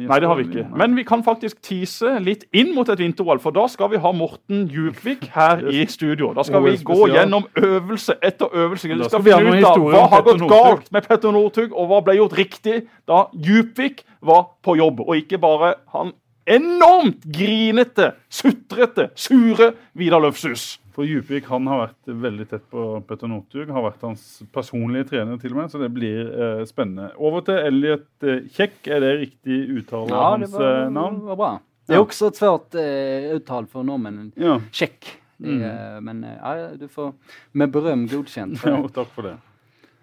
Nei, 0.07 0.19
det 0.21 0.29
har 0.29 0.39
vi 0.39 0.47
ikke. 0.47 0.65
Men 0.77 0.95
vi 0.97 1.05
kan 1.07 1.23
faktisk 1.25 1.61
tease 1.65 2.17
litt 2.23 2.45
inn 2.55 2.73
mot 2.75 2.89
et 2.91 3.01
vinter-OL. 3.01 3.41
For 3.43 3.55
da 3.55 3.67
skal 3.71 3.91
vi 3.93 4.01
ha 4.01 4.11
Morten 4.15 4.65
Djupvik 4.71 5.29
her 5.35 5.63
i 5.71 5.85
studio. 5.91 6.31
Da 6.37 6.45
skal 6.47 6.63
vi 6.65 6.75
gå 6.85 6.99
gjennom 7.13 7.47
øvelse 7.59 8.17
etter 8.21 8.51
øvelse. 8.51 8.91
Vi 8.91 8.99
skal 9.09 9.25
finne 9.25 9.55
ut 9.59 9.69
av 9.69 9.87
hva 9.87 10.03
har 10.15 10.27
gått 10.27 10.45
galt 10.49 10.91
med 10.95 11.07
Petter 11.07 11.35
Northug, 11.35 11.73
og 11.73 11.89
hva 11.91 12.03
ble 12.05 12.19
gjort 12.19 12.37
riktig 12.39 12.83
da 13.09 13.25
Djupvik 13.33 14.05
var 14.25 14.47
på 14.65 14.77
jobb. 14.79 15.03
Og 15.05 15.17
ikke 15.23 15.41
bare 15.41 15.75
han 15.95 16.15
enormt 16.45 17.23
grinete, 17.23 18.13
sutrete, 18.29 19.09
sure 19.17 19.73
Vidar 19.97 20.21
Løfshus. 20.23 20.75
For 20.95 21.03
Djupvik 21.03 21.49
han 21.51 21.67
har 21.67 21.81
vært 21.81 22.11
veldig 22.23 22.45
tett 22.47 22.63
på 22.71 22.83
Petter 23.07 23.27
Northug. 23.27 23.67
Har 23.75 23.83
vært 23.83 24.03
hans 24.05 24.23
personlige 24.55 25.09
trener, 25.09 25.39
til 25.41 25.51
og 25.51 25.59
med, 25.59 25.71
så 25.73 25.81
det 25.81 25.89
blir 25.91 26.29
eh, 26.29 26.61
spennende. 26.69 27.09
Over 27.19 27.43
til 27.49 27.59
Elliot 27.59 28.07
eh, 28.23 28.45
Kjekk. 28.55 28.77
Er 28.87 29.03
det 29.03 29.09
riktig 29.25 29.57
uttale 29.81 30.13
ja, 30.13 30.21
av 30.21 30.37
hans 30.37 30.53
var, 30.55 30.69
eh, 30.69 30.93
navn? 30.95 31.17
Det 31.19 31.31
var 31.33 31.41
bra. 31.41 31.51
Det 31.85 31.97
er 31.97 32.05
også 32.05 32.29
et 32.31 32.39
svært 32.39 32.77
eh, 32.79 33.27
uttal 33.35 33.67
for 33.69 33.87
nordmennene. 33.87 34.31
Ja. 34.39 34.55
Kjekk. 34.71 35.11
Mm. 35.43 35.57
Eh, 35.67 35.97
men 36.07 36.23
ja, 36.29 36.55
du 36.79 36.87
får 36.87 37.11
med 37.59 37.75
berøm 37.75 38.07
godkjent. 38.13 38.61
For 38.63 38.71
ja, 38.77 38.79
takk 38.95 39.11
for 39.17 39.27
det. 39.27 39.35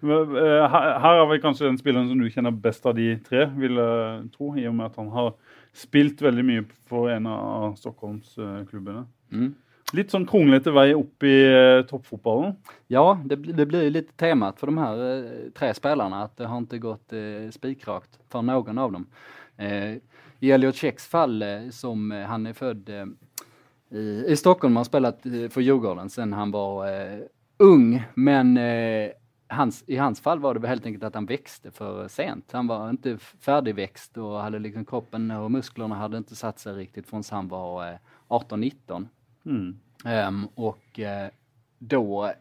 Her, 0.03 0.67
her 0.67 1.17
har 1.23 1.25
vi 1.31 1.41
kanskje 1.41 1.69
den 1.69 1.79
spilleren 1.79 2.09
som 2.11 2.19
du 2.19 2.29
kjenner 2.29 2.53
best 2.53 2.85
av 2.85 2.93
de 2.97 3.15
tre, 3.23 3.47
vil 3.55 3.79
jeg 3.79 4.23
tro, 4.35 4.51
i 4.59 4.67
og 4.67 4.75
med 4.75 4.91
at 4.91 4.97
han 4.99 5.09
har 5.15 5.31
spilt 5.73 6.21
veldig 6.21 6.45
mye 6.45 6.63
for 6.89 7.09
en 7.11 7.27
av 7.29 7.75
Stockholmsklubbene. 7.79 9.05
Mm. 9.33 9.51
Litt 9.93 10.13
sånn 10.13 10.25
kronglete 10.25 10.71
vei 10.73 10.87
opp 10.97 11.25
i 11.27 11.35
uh, 11.53 11.83
toppfotballen? 11.85 12.55
Ja, 12.89 13.19
det, 13.25 13.37
det 13.53 13.67
blir 13.69 13.91
litt 13.93 14.13
temat 14.17 14.57
for 14.57 14.71
de 14.71 14.81
her 14.81 15.01
uh, 15.01 15.51
tre 15.53 15.69
spillerne 15.77 16.23
at 16.25 16.33
det 16.39 16.49
har 16.49 16.63
ikke 16.63 16.81
gått 16.81 17.13
uh, 17.13 17.49
spikrakt 17.53 18.17
for 18.33 18.45
noen 18.45 18.79
av 18.81 18.95
dem. 18.95 19.05
Uh, 19.61 19.99
I 20.41 20.53
Elliot 20.55 20.79
Checks 20.81 21.05
fall, 21.09 21.37
som 21.71 22.09
han 22.09 22.49
er 22.49 22.57
født 22.57 22.89
i, 22.89 23.03
i 23.93 24.35
Stockholm, 24.39 24.79
har 24.79 24.87
spilt 24.89 25.27
for 25.53 25.61
Djurgården 25.63 26.09
siden 26.09 26.33
han 26.35 26.51
var 26.51 26.89
ung, 27.63 27.93
men 28.17 28.57
hans, 29.53 29.83
i 29.87 29.97
hans 29.97 30.21
fall 30.21 30.39
var 30.39 30.53
det 30.53 30.67
helt 30.67 30.85
enkelt 30.85 31.03
att 31.03 31.15
han 31.15 31.25
växte 31.25 31.71
för 31.71 32.07
sent. 32.07 32.51
Han 32.51 32.67
var 32.67 32.89
inte 32.89 33.17
färdigväxt 33.17 34.17
och 34.17 34.39
hade 34.39 34.59
liksom 34.59 34.85
kroppen 34.85 35.31
och 35.31 35.51
musklerna 35.51 35.95
hade 35.95 36.17
inte 36.17 36.35
satt 36.35 36.59
sig 36.59 36.73
riktigt 36.73 37.07
förrän 37.07 37.23
han 37.29 37.47
var 37.47 37.91
eh, 37.91 37.97
18-19. 38.27 39.07
Mm. 39.45 39.79
Um, 40.05 40.47
och 40.55 40.99
uh, 40.99 41.31
då 41.79 42.33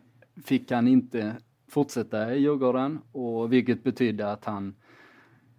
fick 0.44 0.70
han 0.70 0.88
inte 0.88 1.36
fortsätta 1.68 2.34
i 2.34 2.38
Djurgården 2.38 3.00
och 3.12 3.52
vilket 3.52 3.84
betydde 3.84 4.32
att 4.32 4.44
han 4.44 4.74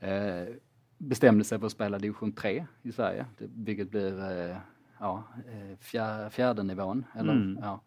uh, 0.04 0.56
bestämde 0.98 1.44
sig 1.44 1.60
för 1.60 1.66
att 1.66 1.72
spela 1.72 2.00
division 2.00 2.32
3 2.32 2.66
i 2.82 2.92
Sverige, 2.92 3.26
vilket 3.38 3.92
blir 3.92 4.32
uh, 4.50 4.58
ja, 5.00 5.24
fjär, 5.80 6.30
fjärde 6.30 6.64
nivån. 6.64 7.06
Eller, 7.16 7.34
mm. 7.34 7.60
ja. 7.62 7.82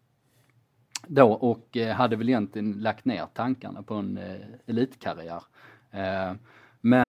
Då 1.07 1.31
och 1.31 1.77
eh, 1.77 1.95
hade 1.95 2.15
väl 2.15 2.29
egentligen 2.29 2.71
lagt 2.71 3.05
ner 3.05 3.27
tankarna 3.33 3.83
på 3.83 3.93
en 3.93 4.17
eh, 4.17 4.35
elitkarriär. 4.67 5.43
Eh, 5.91 6.33
men 6.81 7.03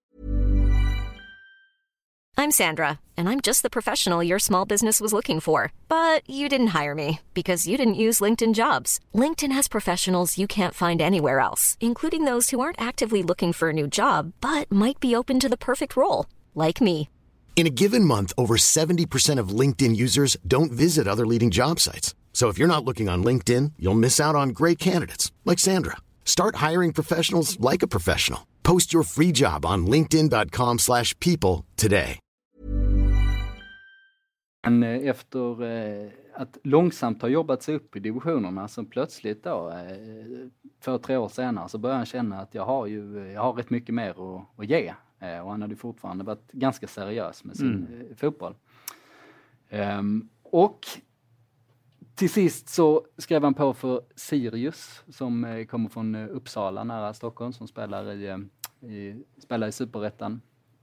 I'm 2.39 2.51
Sandra, 2.51 2.99
and 3.17 3.27
I'm 3.27 3.41
just 3.41 3.63
the 3.63 3.69
professional 3.69 4.23
your 4.23 4.39
small 4.39 4.63
business 4.65 5.01
was 5.01 5.11
looking 5.11 5.41
for. 5.41 5.73
But 5.89 6.21
you 6.25 6.47
didn't 6.47 6.67
hire 6.67 6.95
me 6.95 7.19
because 7.33 7.67
you 7.67 7.77
didn't 7.77 8.03
use 8.05 8.21
LinkedIn 8.21 8.53
jobs. 8.53 9.01
LinkedIn 9.13 9.51
has 9.51 9.67
professionals 9.67 10.37
you 10.37 10.47
can't 10.47 10.73
find 10.73 11.01
anywhere 11.01 11.41
else, 11.41 11.75
including 11.81 12.23
those 12.23 12.49
who 12.49 12.61
aren't 12.61 12.81
actively 12.81 13.23
looking 13.23 13.51
for 13.51 13.69
a 13.69 13.73
new 13.73 13.87
job 13.87 14.31
but 14.39 14.71
might 14.71 15.01
be 15.01 15.13
open 15.13 15.39
to 15.41 15.49
the 15.49 15.57
perfect 15.57 15.97
role, 15.97 16.27
like 16.55 16.79
me. 16.79 17.09
In 17.57 17.67
a 17.67 17.75
given 17.81 18.05
month, 18.05 18.31
over 18.37 18.55
70% 18.55 19.37
of 19.37 19.49
LinkedIn 19.49 19.97
users 19.97 20.37
don't 20.47 20.71
visit 20.71 21.09
other 21.09 21.27
leading 21.27 21.51
job 21.51 21.77
sites. 21.77 22.15
So 22.39 22.47
if 22.47 22.57
you're 22.57 22.75
not 22.75 22.85
looking 22.85 23.09
on 23.09 23.21
LinkedIn, 23.25 23.73
you'll 23.77 23.99
miss 23.99 24.19
out 24.19 24.33
on 24.33 24.53
great 24.53 24.79
candidates 24.79 25.33
like 25.43 25.59
Sandra. 25.59 25.97
Start 26.23 26.69
hiring 26.69 26.93
professionals 26.93 27.59
like 27.59 27.83
a 27.83 27.87
professional. 27.87 28.39
Post 28.63 28.93
your 28.93 29.03
free 29.03 29.31
job 29.33 29.65
on 29.65 29.87
linkedin.com/people 29.87 31.65
today. 31.75 32.19
Men 34.67 34.83
eh, 34.83 35.09
efter 35.09 35.63
eh, 35.63 36.11
att 36.35 36.57
långsamt 36.63 37.21
ha 37.21 37.29
jobbat 37.29 37.63
sig 37.63 37.75
upp 37.75 37.95
i 37.95 37.99
divisionerna 37.99 38.67
så 38.67 38.83
plötsligt 38.83 39.43
då, 39.43 39.73
för 40.81 40.97
tre 40.97 41.17
år 41.17 41.27
senare 41.27 41.69
så 41.69 41.77
började 41.77 41.97
han 41.97 42.05
känna 42.05 42.41
att 42.41 42.55
jag 42.55 42.65
har 42.65 42.87
ju, 42.87 43.31
jag 43.33 43.41
har 43.41 43.53
rätt 43.53 43.69
mycket 43.69 43.95
mer 43.95 44.09
att, 44.09 44.59
att 44.59 44.69
ge. 44.69 44.93
Eh, 45.19 45.39
och 45.39 45.51
han 45.51 45.61
hade 45.61 45.75
fortfarande 45.75 46.23
varit 46.23 46.51
ganska 46.51 46.87
seriös 46.87 47.43
med 47.43 47.57
sin 47.57 47.87
mm. 47.87 48.15
fotboll. 48.15 48.55
Um, 49.71 50.29
och 50.43 50.79
till 52.19 52.29
sist 52.29 52.69
så 52.69 53.05
skrev 53.17 53.43
han 53.43 53.53
på 53.53 53.73
för 53.73 54.01
Sirius 54.15 55.03
som 55.09 55.45
eh, 55.45 55.65
kommer 55.65 55.89
från 55.89 56.15
Uppsala 56.15 56.83
nära 56.83 57.13
Stockholm 57.13 57.53
som 57.53 57.67
spelar 57.67 58.11
i, 58.11 58.47
i, 58.87 59.23
spelar 59.41 59.67
i 59.67 59.71
Superettan 59.71 60.41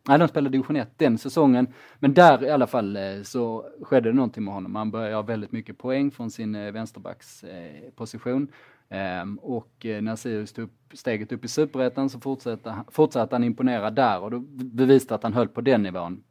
Nej, 0.09 0.19
de 0.19 0.29
spelade 0.29 0.53
division 0.53 0.77
1 0.77 0.89
den 0.97 1.19
säsongen. 1.19 1.67
Men 1.99 2.15
där 2.15 2.45
i 2.45 2.51
alla 2.51 2.67
fall 2.67 2.97
eh, 2.97 3.23
så 3.23 3.71
skedde 3.83 4.09
det 4.09 4.17
någonting 4.17 4.45
med 4.45 4.55
honom. 4.55 4.75
Han 4.77 4.91
började 4.91 5.15
ha 5.15 5.23
väldigt 5.23 5.53
mycket 5.53 5.79
poäng 5.79 6.11
från 6.11 6.31
sin 6.31 6.55
eh, 6.55 6.73
vänsterbacksposition. 6.73 8.49
Ehm, 8.89 9.39
och 9.39 9.87
eh, 9.87 10.03
när 10.03 10.17
Sirius 10.17 10.53
tog 10.53 10.71
steget 10.93 11.33
upp 11.33 11.45
i 11.45 11.49
superettan 11.49 12.11
så 12.11 12.21
fortsatte, 12.21 12.75
fortsatte 12.89 13.35
han 13.35 13.45
imponera 13.45 13.91
där 13.91 14.21
och 14.21 14.31
då 14.31 14.39
bevisade 14.49 15.15
att 15.15 15.23
han 15.23 15.33
höll 15.33 15.49
på 15.49 15.61
den 15.61 15.83
nivån. 15.83 16.23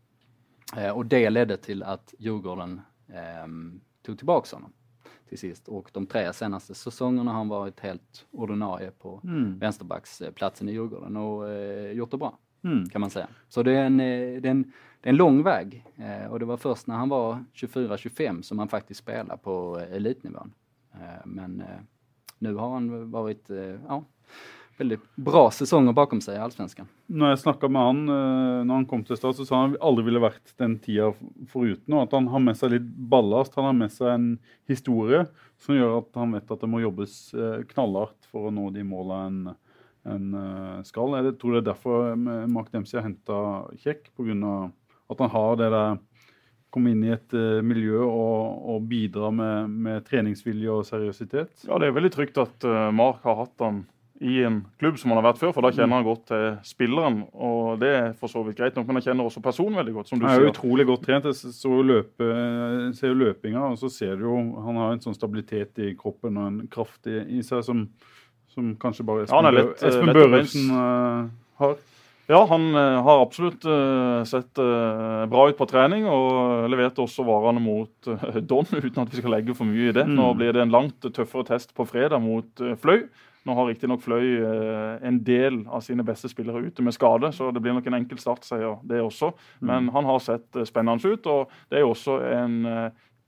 Och 0.93 1.05
det 1.05 1.29
ledde 1.29 1.57
till 1.57 1.83
att 1.83 2.13
Djurgården 2.19 2.81
ehm, 3.13 3.81
tog 4.05 4.17
tillbaka 4.17 4.55
honom 4.55 4.73
till 5.29 5.37
sist. 5.37 5.67
Och 5.67 5.89
de 5.93 6.05
tre 6.05 6.33
senaste 6.33 6.75
säsongerna 6.75 7.31
har 7.31 7.37
han 7.37 7.47
varit 7.47 7.79
helt 7.79 8.25
ordinarie 8.31 8.91
på 8.91 9.21
mm. 9.23 9.59
vänsterbacksplatsen 9.59 10.69
i 10.69 10.71
Djurgården 10.71 11.17
och 11.17 11.45
gjort 11.93 12.11
det 12.11 12.17
bra 12.17 12.37
mm. 12.65 12.89
kan 12.89 13.01
man 13.01 13.09
säga. 13.09 13.27
Så 13.49 13.63
det 13.63 13.71
är 13.71 13.85
en, 13.85 13.99
eh, 13.99 14.41
det 14.41 14.47
är 14.47 14.51
en, 14.51 14.71
det 15.01 15.09
är 15.09 15.11
en 15.11 15.17
lång 15.17 15.43
väg 15.43 15.85
eh, 15.95 16.31
och 16.31 16.39
det 16.39 16.45
var 16.45 16.57
först 16.57 16.87
när 16.87 16.95
han 16.95 17.09
var 17.09 17.43
24-25 17.53 18.41
som 18.41 18.59
han 18.59 18.67
faktiskt 18.67 18.99
spelade 18.99 19.37
på 19.37 19.79
eh, 19.79 19.95
elitnivån. 19.95 20.53
Men 21.25 21.63
nu 22.39 22.55
har 22.55 22.69
han 22.69 23.11
varit 23.11 23.49
ja, 23.87 24.03
väldigt 24.77 25.03
bra 25.15 25.47
sesonger 25.55 25.95
bakom 25.95 26.21
seg 26.23 26.37
i 26.37 26.43
Allsvenskan. 26.43 26.87
Når 27.07 27.33
jeg 27.33 27.41
snakka 27.45 27.69
med 27.71 27.87
han 27.89 28.01
når 28.05 28.73
han 28.73 28.87
kom 28.89 29.03
til 29.07 29.19
stad, 29.19 29.37
så 29.37 29.45
sa 29.47 29.61
han 29.61 29.73
at 29.73 29.77
han 29.77 29.87
aldri 29.89 30.05
ville 30.09 30.23
vært 30.23 30.55
den 30.61 30.77
tiden 30.83 31.47
foruten. 31.51 31.95
Og 31.95 32.03
at 32.03 32.15
han 32.17 32.29
har 32.33 32.43
med 32.43 32.59
seg 32.59 32.73
litt 32.75 32.87
ballast. 33.11 33.55
Han 33.59 33.69
har 33.69 33.77
med 33.77 33.93
seg 33.93 34.13
en 34.13 34.31
historie 34.71 35.25
som 35.61 35.77
gjør 35.77 35.99
at 36.01 36.19
han 36.19 36.35
vet 36.35 36.51
at 36.51 36.65
det 36.65 36.71
må 36.71 36.83
jobbes 36.83 37.19
knallhardt 37.71 38.27
for 38.31 38.49
å 38.49 38.55
nå 38.55 38.71
de 38.75 38.83
måla 38.87 39.21
en 39.29 39.39
en, 40.05 40.25
skal. 40.85 41.17
Jeg 41.17 41.37
tror 41.41 41.55
det 41.55 41.61
er 41.63 41.69
derfor 41.71 42.11
eh, 42.13 42.49
Mark 42.51 42.71
Dempsey 42.73 42.99
har 42.99 43.07
henta 43.07 43.37
Kjekk, 43.81 44.11
pga. 44.15 44.57
at 45.09 45.23
han 45.23 45.33
har 45.33 45.57
det 45.61 45.71
der 45.73 45.97
komme 46.75 46.91
inn 46.91 47.05
i 47.07 47.13
et 47.13 47.31
uh, 47.31 47.61
miljø 47.63 48.01
og, 48.03 48.63
og 48.73 48.87
bidra 48.89 49.29
med, 49.31 49.69
med, 49.71 50.01
treningsvilje 50.09 50.73
og 50.73 50.83
seriøsitet. 50.83 51.61
Ja, 51.69 51.77
det 51.79 51.87
er 51.87 51.95
veldig 51.95 52.11
trygt 52.11 52.39
at 52.41 52.65
uh, 52.67 52.89
Mark 52.91 53.23
har 53.23 53.37
hatt 53.45 53.63
han 53.63 53.85
i 54.23 54.37
en 54.47 54.61
klubb 54.79 54.95
som 54.99 55.11
han 55.11 55.19
har 55.19 55.25
vært 55.27 55.41
før, 55.41 55.51
for 55.51 55.65
da 55.65 55.73
kjenner 55.75 55.99
han 55.99 56.07
godt 56.07 56.27
til 56.29 56.45
spilleren. 56.63 57.17
Og 57.35 57.81
det 57.81 57.91
er 57.91 58.05
for 58.19 58.31
så 58.31 58.45
vidt 58.45 58.57
greit 58.59 58.77
nok, 58.77 58.87
men 58.87 59.01
han 59.01 59.07
kjenner 59.09 59.27
også 59.27 59.43
personen 59.43 59.75
veldig 59.81 59.95
godt, 59.97 60.11
som 60.11 60.21
du 60.21 60.23
sier. 60.23 60.31
Han 60.31 60.39
er 60.39 60.47
jo 60.47 60.53
utrolig 60.53 60.85
godt 60.87 61.03
trent. 61.09 61.27
Jeg 61.27 61.55
så 61.57 61.79
løpe, 61.83 62.29
ser 62.95 63.11
jo 63.11 63.21
løpinga, 63.25 63.65
og 63.73 63.79
så 63.81 63.91
ser 63.91 64.15
du 64.15 64.29
jo 64.29 64.37
Han 64.65 64.79
har 64.79 64.93
en 64.95 65.03
sånn 65.03 65.17
stabilitet 65.17 65.83
i 65.83 65.91
kroppen 65.99 66.39
og 66.39 66.47
en 66.47 66.61
kraft 66.71 67.11
i, 67.11 67.19
i 67.39 67.43
seg 67.43 67.65
som 67.67 67.89
som 68.55 68.71
kanskje 68.79 69.03
bare 69.03 69.25
Espen, 69.25 69.49
ja, 69.49 69.51
lett, 69.51 69.75
eh, 69.81 69.89
Espen 69.89 70.15
Børresen 70.15 70.71
uh, 70.71 71.27
har. 71.59 71.75
Ja, 72.25 72.39
han 72.49 72.71
uh, 72.73 73.01
har 73.05 73.21
absolutt 73.21 73.67
sett 74.25 74.57
bra 74.57 75.43
ut 75.49 75.59
på 75.59 75.67
trening 75.69 76.07
og 76.09 76.65
leverte 76.71 77.03
også 77.03 77.25
varene 77.27 77.61
mot 77.61 78.09
Don, 78.47 78.65
uten 78.87 79.03
at 79.03 79.11
vi 79.13 79.21
skal 79.21 79.35
legge 79.35 79.57
for 79.57 79.69
mye 79.69 79.91
i 79.91 79.95
det. 79.95 80.07
Mm. 80.07 80.15
Nå 80.17 80.31
blir 80.39 80.55
det 80.55 80.63
en 80.63 80.73
langt 80.73 81.05
tøffere 81.05 81.45
test 81.51 81.75
på 81.77 81.85
fredag 81.89 82.23
mot 82.23 82.65
Fløy. 82.81 83.05
Nå 83.45 83.53
har 83.53 83.67
riktignok 83.69 84.01
Fløy 84.01 84.39
en 85.05 85.19
del 85.25 85.59
av 85.69 85.83
sine 85.85 86.05
beste 86.05 86.31
spillere 86.31 86.63
ute 86.65 86.85
med 86.85 86.95
skade, 86.95 87.29
så 87.35 87.51
det 87.53 87.61
blir 87.61 87.75
nok 87.77 87.85
en 87.91 87.99
enkel 87.99 88.17
startseier, 88.21 88.79
det 88.89 89.03
også. 89.05 89.29
Mm. 89.59 89.67
Men 89.69 89.89
han 89.93 90.09
har 90.09 90.23
sett 90.25 90.61
spennende 90.65 91.13
ut, 91.13 91.29
og 91.29 91.53
det 91.69 91.77
er 91.77 91.85
jo 91.85 91.91
også 91.93 92.17
en 92.31 92.57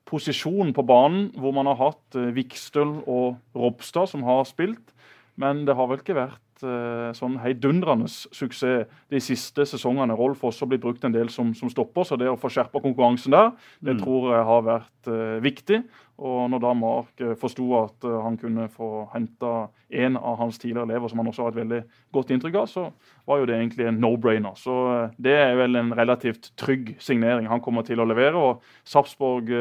posisjon 0.08 0.74
på 0.74 0.86
banen 0.88 1.30
hvor 1.38 1.54
man 1.54 1.70
har 1.70 1.78
hatt 1.82 2.18
Vikstøl 2.34 3.02
og 3.04 3.38
Ropstad 3.58 4.10
som 4.14 4.26
har 4.26 4.46
spilt. 4.50 4.94
Men 5.38 5.66
det 5.68 5.76
har 5.78 5.90
vel 5.90 6.02
ikke 6.02 6.18
vært 6.18 6.42
uh, 6.66 7.14
sånn 7.18 7.38
heidundrende 7.44 8.10
suksess 8.10 8.88
de 9.12 9.22
siste 9.24 9.66
sesongene. 9.68 10.16
Rolf 10.18 10.44
også 10.48 10.68
blitt 10.70 10.84
brukt 10.84 11.06
en 11.08 11.16
del 11.16 11.32
som, 11.34 11.54
som, 11.58 11.72
stopper, 11.72 12.08
så 12.08 12.18
det 12.20 12.30
å 12.32 12.38
få 12.40 12.52
skjerpa 12.54 12.82
konkurransen 12.84 13.36
der, 13.36 13.52
det 13.84 13.98
mm. 13.98 14.02
tror 14.04 14.30
jeg 14.34 14.48
har 14.50 14.68
vært 14.68 15.12
uh, 15.12 15.38
viktig. 15.44 15.82
Og 16.18 16.48
når 16.50 16.64
da 16.64 16.74
Mark 16.78 17.22
uh, 17.22 17.36
forsto 17.40 17.68
at 17.78 18.08
uh, 18.08 18.18
han 18.26 18.40
kunne 18.42 18.66
få 18.74 19.06
henta 19.14 19.68
en 19.88 20.18
av 20.18 20.40
hans 20.42 20.58
tidligere 20.58 20.88
elever 20.90 21.12
som 21.12 21.22
han 21.22 21.30
også 21.32 21.46
har 21.46 21.54
et 21.54 21.62
veldig 21.62 21.84
godt 22.18 22.34
inntrykk 22.36 22.60
av, 22.64 22.72
så 22.72 22.88
var 23.30 23.42
jo 23.42 23.48
det 23.50 23.60
egentlig 23.60 23.88
en 23.88 24.02
no-brainer. 24.04 24.58
Så 24.60 24.74
det 25.22 25.38
er 25.38 25.56
vel 25.60 25.80
en 25.80 25.94
relativt 25.96 26.52
trygg 26.60 26.96
signering 27.04 27.48
han 27.52 27.64
kommer 27.64 27.86
til 27.88 28.02
å 28.02 28.10
levere. 28.10 28.36
og 28.36 28.66
Sarpsborg 28.88 29.54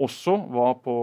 også 0.00 0.34
var 0.52 0.78
på 0.84 0.94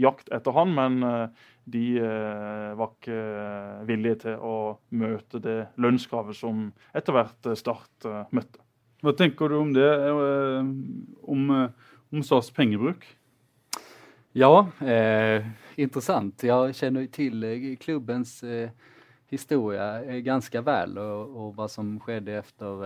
jakt 0.00 0.30
etter 0.32 0.56
han, 0.56 0.74
men 0.76 1.30
de 1.70 1.84
eh, 2.00 2.72
var 2.78 2.94
ikke 2.94 3.14
eh, 3.14 3.84
villige 3.88 4.22
til 4.24 4.42
å 4.42 4.56
møte 4.96 5.40
det 5.42 5.58
lønnskravet 5.80 6.36
som 6.36 6.68
etter 6.96 7.16
hvert 7.16 7.50
eh, 7.50 7.58
Start 7.58 8.08
møtte. 8.34 8.62
Hva 9.00 9.14
tenker 9.16 9.48
du 9.48 9.56
om 9.56 9.70
det, 9.72 9.88
om, 11.24 11.46
om 11.56 12.24
SAS 12.26 12.50
pengebruk? 12.52 13.06
Ja, 14.36 14.66
eh, 14.84 15.46
interessant. 15.80 16.44
Jeg 16.44 16.76
kjenner 16.76 17.06
till 17.10 17.42
eh, 17.48 17.64
klubbens 17.80 18.42
eh, 18.44 18.74
historie 19.32 20.20
ganske 20.26 20.60
vel 20.66 21.00
og, 21.00 21.32
og 21.32 21.56
hva 21.56 21.66
som 21.70 21.96
skedde 22.02 22.36
efter 22.42 22.84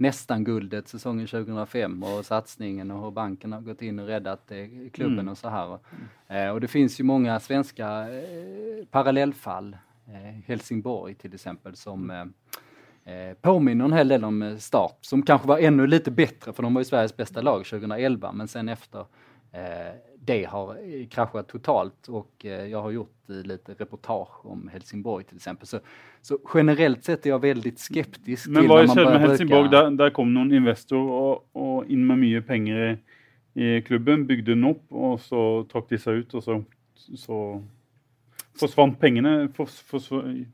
nästan 0.00 0.44
guldet 0.44 0.88
säsongen 0.88 1.26
2005 1.26 2.02
och 2.02 2.24
satsningen 2.24 2.90
och 2.90 3.04
hur 3.04 3.10
banken 3.10 3.52
har 3.52 3.60
gått 3.60 3.82
in 3.82 3.98
och 3.98 4.06
räddat 4.06 4.50
eh, 4.50 4.66
klubben 4.92 5.18
mm. 5.18 5.28
och 5.28 5.38
så 5.38 5.48
här. 5.48 5.78
Eh, 6.28 6.48
och 6.48 6.60
det 6.60 6.68
finns 6.68 7.00
ju 7.00 7.04
många 7.04 7.40
svenska 7.40 7.86
eh, 7.88 8.84
parallellfall. 8.90 9.76
Eh, 10.06 10.44
Helsingborg 10.46 11.14
till 11.14 11.34
exempel 11.34 11.76
som 11.76 12.10
eh, 12.10 13.14
eh, 13.14 13.34
påminner 13.34 13.84
en 13.84 13.92
hel 13.92 14.08
del 14.08 14.24
om 14.24 14.56
Start 14.58 14.98
som 15.00 15.22
kanske 15.22 15.48
var 15.48 15.58
ännu 15.58 15.86
lite 15.86 16.10
bättre 16.10 16.52
för 16.52 16.62
de 16.62 16.74
var 16.74 16.80
ju 16.80 16.84
Sveriges 16.84 17.16
bästa 17.16 17.40
lag 17.40 17.66
2011 17.66 18.32
men 18.32 18.48
sen 18.48 18.68
efter 18.68 19.06
det 20.30 20.44
har 20.44 20.76
kraschat 21.10 21.48
totalt 21.48 22.08
och 22.08 22.44
jag 22.44 22.82
har 22.82 22.90
gjort 22.90 23.28
lite 23.28 23.72
reportage 23.72 24.46
om 24.46 24.68
Helsingborg 24.72 25.24
till 25.24 25.36
exempel. 25.36 25.66
Så, 25.66 25.78
så 26.22 26.38
generellt 26.54 27.04
sett 27.04 27.26
är 27.26 27.30
jag 27.30 27.38
väldigt 27.38 27.78
skeptisk 27.78 28.48
Men 28.48 28.68
vad 28.68 28.90
skjedde 28.90 29.10
med 29.10 29.20
Helsingborg? 29.20 29.70
der 29.70 29.82
Där, 29.82 29.90
där 29.90 30.10
kom 30.10 30.34
någon 30.34 30.52
investor 30.52 31.10
och, 31.10 31.48
och 31.52 31.86
in 31.86 32.06
med 32.06 32.18
mycket 32.18 32.46
pengar 32.46 32.98
i, 33.54 33.62
i 33.62 33.82
klubben, 33.82 34.26
byggde 34.26 34.52
den 34.52 34.64
upp 34.64 34.92
och 34.92 35.20
så 35.20 35.66
trakk 35.72 35.88
de 35.88 35.98
sig 35.98 36.14
ut 36.14 36.34
och 36.34 36.44
så, 36.44 36.64
så 36.94 37.62
Forsvant 38.60 39.00
pengene, 39.00 39.48
fors, 39.54 39.80
fors, 39.80 40.08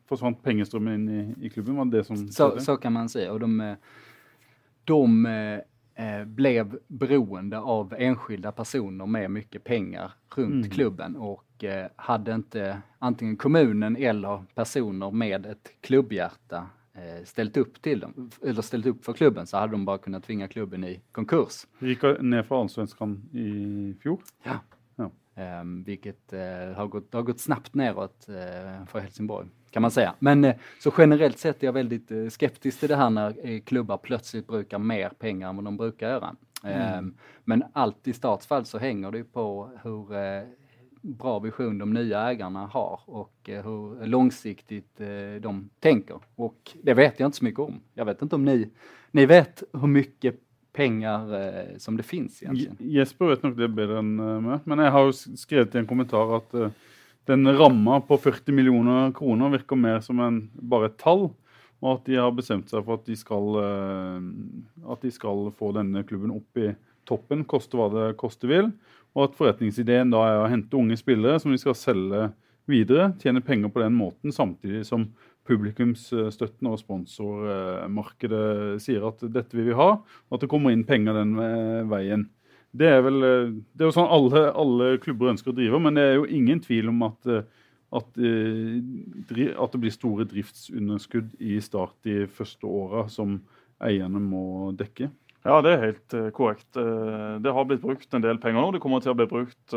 forsvant 0.08 0.42
pengestrømmen 0.42 0.94
inn 0.94 1.08
i, 1.08 1.46
i 1.46 1.50
klubben? 1.50 1.76
Var 1.76 1.84
det 1.84 1.98
det 1.98 2.04
som 2.04 2.28
så, 2.28 2.60
så 2.60 2.76
kan 2.76 2.92
man 2.92 3.08
si. 3.08 3.24
Og 3.28 3.40
de, 3.40 3.76
de 4.84 5.26
Eh, 5.26 5.60
blev 6.26 6.78
beroende 6.86 7.58
av 7.58 7.94
enskilda 7.98 8.52
personer 8.52 9.06
med 9.06 9.30
mycket 9.30 9.64
pengar 9.64 10.12
runt 10.34 10.52
mm. 10.52 10.70
klubben 10.70 11.16
och 11.16 11.64
eh, 11.64 11.90
hade 11.96 12.34
inte 12.34 12.82
antingen 12.98 13.36
kommunen 13.36 13.96
eller 13.96 14.44
personer 14.54 15.10
med 15.10 15.46
ett 15.46 15.68
klubbhjärta 15.80 16.66
eh, 16.94 17.24
ställt 17.24 17.56
upp 17.56 17.82
till 17.82 18.00
dem, 18.00 18.30
eller 18.42 18.62
ställt 18.62 18.86
upp 18.86 19.04
för 19.04 19.12
klubben 19.12 19.46
så 19.46 19.56
hade 19.56 19.72
de 19.72 19.84
bara 19.84 19.98
kunnat 19.98 20.24
tvinga 20.24 20.48
klubben 20.48 20.84
i 20.84 21.00
konkurs. 21.12 21.66
Vi 21.78 21.88
gick 21.88 22.02
ner 22.02 22.42
från 22.42 22.60
allsvenskan 22.60 23.28
i 23.32 23.94
fjol? 24.02 24.20
Ja. 24.42 24.60
ja. 24.96 25.10
Um, 25.60 25.82
vilket 25.82 26.32
har, 26.76 26.86
gått, 26.86 27.14
har 27.14 27.22
gått 27.22 27.40
snabbt 27.40 27.74
neråt 27.74 28.24
för 28.86 28.98
Helsingborg 28.98 29.46
kan 29.76 29.82
man 29.82 29.90
säga. 29.90 30.14
Men 30.18 30.44
uh, 30.44 30.52
så 30.78 30.92
generellt 30.98 31.38
sett 31.38 31.62
är 31.62 31.66
jag 31.66 31.72
väldigt 31.72 32.32
skeptisk 32.32 32.80
till 32.80 32.88
det 32.88 32.96
här 32.96 33.10
när 33.10 33.58
klubbar 33.58 33.96
plötsligt 33.96 34.46
brukar 34.46 34.78
mer 34.78 35.08
pengar 35.08 35.48
än 35.48 35.56
vad 35.56 35.64
de 35.64 35.76
brukar 35.76 36.08
göra. 36.08 36.36
Mm. 36.64 36.98
Um, 36.98 37.14
men 37.44 37.64
allt 37.72 38.08
i 38.08 38.12
statsfall 38.12 38.64
så 38.64 38.78
hänger 38.78 39.10
det 39.10 39.24
på 39.24 39.70
hur 39.82 40.06
bra 41.00 41.38
vision 41.38 41.78
de 41.78 41.92
nya 41.92 42.30
ägarna 42.30 42.66
har 42.66 43.00
och 43.04 43.40
hur 43.44 44.06
långsiktigt 44.06 45.00
de 45.40 45.70
tänker. 45.80 46.20
Och 46.34 46.76
det 46.82 46.94
vet 46.94 47.20
jag 47.20 47.28
inte 47.28 47.38
så 47.38 47.44
mycket 47.44 47.60
om. 47.60 47.80
Jag 47.94 48.04
vet 48.04 48.22
inte 48.22 48.34
om 48.34 48.44
ni, 48.44 48.70
ni 49.10 49.26
vet 49.26 49.62
hur 49.72 49.86
mycket 49.86 50.40
penger 50.76 51.34
eh, 51.34 51.76
som 51.78 51.96
det 51.96 52.02
finns 52.02 52.42
egentligen. 52.42 52.76
Jesper 52.80 53.32
vet 53.32 53.42
nok 53.42 53.56
det 53.56 53.68
bedre 53.72 54.02
enn 54.02 54.12
eh, 54.20 54.40
meg, 54.44 54.68
men 54.68 54.84
jeg 54.84 54.92
har 54.94 55.08
jo 55.08 55.36
skrevet 55.40 55.74
i 55.74 55.80
en 55.80 55.88
kommentar 55.88 56.36
at 56.38 56.56
den 57.26 57.48
ramma 57.58 57.98
på 58.06 58.18
40 58.22 58.54
millioner 58.54 59.10
kroner 59.16 59.50
virker 59.56 59.78
mer 59.78 60.02
som 60.04 60.20
en, 60.22 60.44
bare 60.54 60.90
et 60.90 60.98
tall. 61.00 61.28
Og 61.84 61.90
at 61.92 62.06
de 62.08 62.16
har 62.16 62.32
bestemt 62.32 62.70
seg 62.72 62.84
for 62.86 62.96
at 62.96 63.08
de, 63.08 63.16
skal, 63.18 63.58
uh, 63.60 64.92
at 64.94 65.02
de 65.04 65.12
skal 65.12 65.50
få 65.58 65.72
denne 65.76 66.04
klubben 66.08 66.32
opp 66.34 66.62
i 66.62 66.70
toppen, 67.06 67.44
koste 67.48 67.78
hva 67.78 67.90
det 67.92 68.06
koste 68.20 68.48
vil. 68.50 68.70
Og 69.16 69.28
at 69.28 69.38
forretningsideen 69.38 70.12
da 70.12 70.24
er 70.28 70.42
å 70.42 70.50
hente 70.50 70.78
unge 70.78 70.98
spillere 71.00 71.40
som 71.42 71.52
de 71.52 71.60
skal 71.60 71.76
selge 71.78 72.30
videre, 72.66 73.12
tjene 73.22 73.44
penger 73.44 73.70
på 73.70 73.82
den 73.82 73.94
måten, 73.94 74.34
samtidig 74.34 74.82
som 74.88 75.06
publikumsstøtten 75.46 76.66
og 76.66 76.80
sponsormarkedet 76.80 78.80
sier 78.82 79.04
at 79.06 79.22
dette 79.30 79.54
vil 79.54 79.70
vi 79.70 79.76
ha, 79.78 79.92
og 80.02 80.34
at 80.34 80.42
det 80.42 80.50
kommer 80.50 80.74
inn 80.74 80.82
penger 80.88 81.14
den 81.20 81.36
veien. 81.90 82.26
Det 82.76 82.88
er 82.90 83.04
vel 83.06 83.20
det 83.22 83.84
er 83.84 83.88
jo 83.88 83.94
sånn 83.96 84.10
alle, 84.12 84.46
alle 84.52 84.88
klubber 85.02 85.32
ønsker 85.32 85.52
å 85.52 85.56
drive, 85.56 85.80
men 85.82 85.98
det 85.98 86.04
er 86.04 86.18
jo 86.18 86.26
ingen 86.38 86.60
tvil 86.64 86.90
om 86.92 87.04
at, 87.08 87.30
at, 87.30 88.18
at 88.18 89.76
det 89.76 89.80
blir 89.82 89.94
store 89.94 90.26
driftsunderskudd 90.28 91.36
i 91.40 91.60
start 91.64 91.96
de 92.06 92.26
første 92.28 92.68
åra 92.68 93.06
som 93.12 93.38
eierne 93.80 94.20
må 94.20 94.72
dekke. 94.76 95.08
Ja, 95.46 95.60
det 95.62 95.72
er 95.72 95.84
helt 95.84 96.16
korrekt. 96.34 96.68
Det 96.74 97.52
har 97.54 97.68
blitt 97.68 97.84
brukt 97.84 98.14
en 98.16 98.24
del 98.24 98.40
penger 98.42 98.64
nå. 98.64 98.72
Det 98.74 98.82
kommer 98.82 99.04
til 99.04 99.12
å 99.14 99.18
bli 99.18 99.28
brukt 99.30 99.76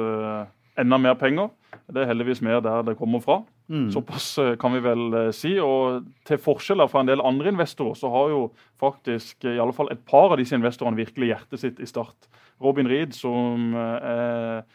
enda 0.79 0.99
mer 1.01 1.15
penger. 1.19 1.49
Det 1.89 2.03
er 2.03 2.09
heldigvis 2.11 2.41
mer 2.45 2.61
der 2.63 2.83
det 2.87 2.97
kommer 2.99 3.21
fra. 3.23 3.41
Mm. 3.69 3.89
Såpass 3.93 4.31
eh, 4.41 4.55
kan 4.61 4.73
vi 4.73 4.81
vel 4.83 5.13
eh, 5.13 5.31
si. 5.35 5.55
Og 5.61 6.05
til 6.27 6.41
forskjeller 6.41 6.89
fra 6.89 7.03
en 7.03 7.09
del 7.09 7.23
andre 7.25 7.53
investorer, 7.53 7.97
så 7.97 8.11
har 8.13 8.33
jo 8.33 8.41
faktisk 8.81 9.45
eh, 9.45 9.57
i 9.57 9.61
alle 9.61 9.75
fall 9.77 9.91
et 9.93 10.01
par 10.09 10.33
av 10.33 10.39
disse 10.41 10.57
investorene 10.57 10.99
virkelig 10.99 11.33
hjertet 11.33 11.63
sitt 11.63 11.81
i 11.81 11.89
Start. 11.89 12.29
Robin 12.61 12.89
Reed, 12.89 13.15
som 13.17 13.73
er 13.75 14.65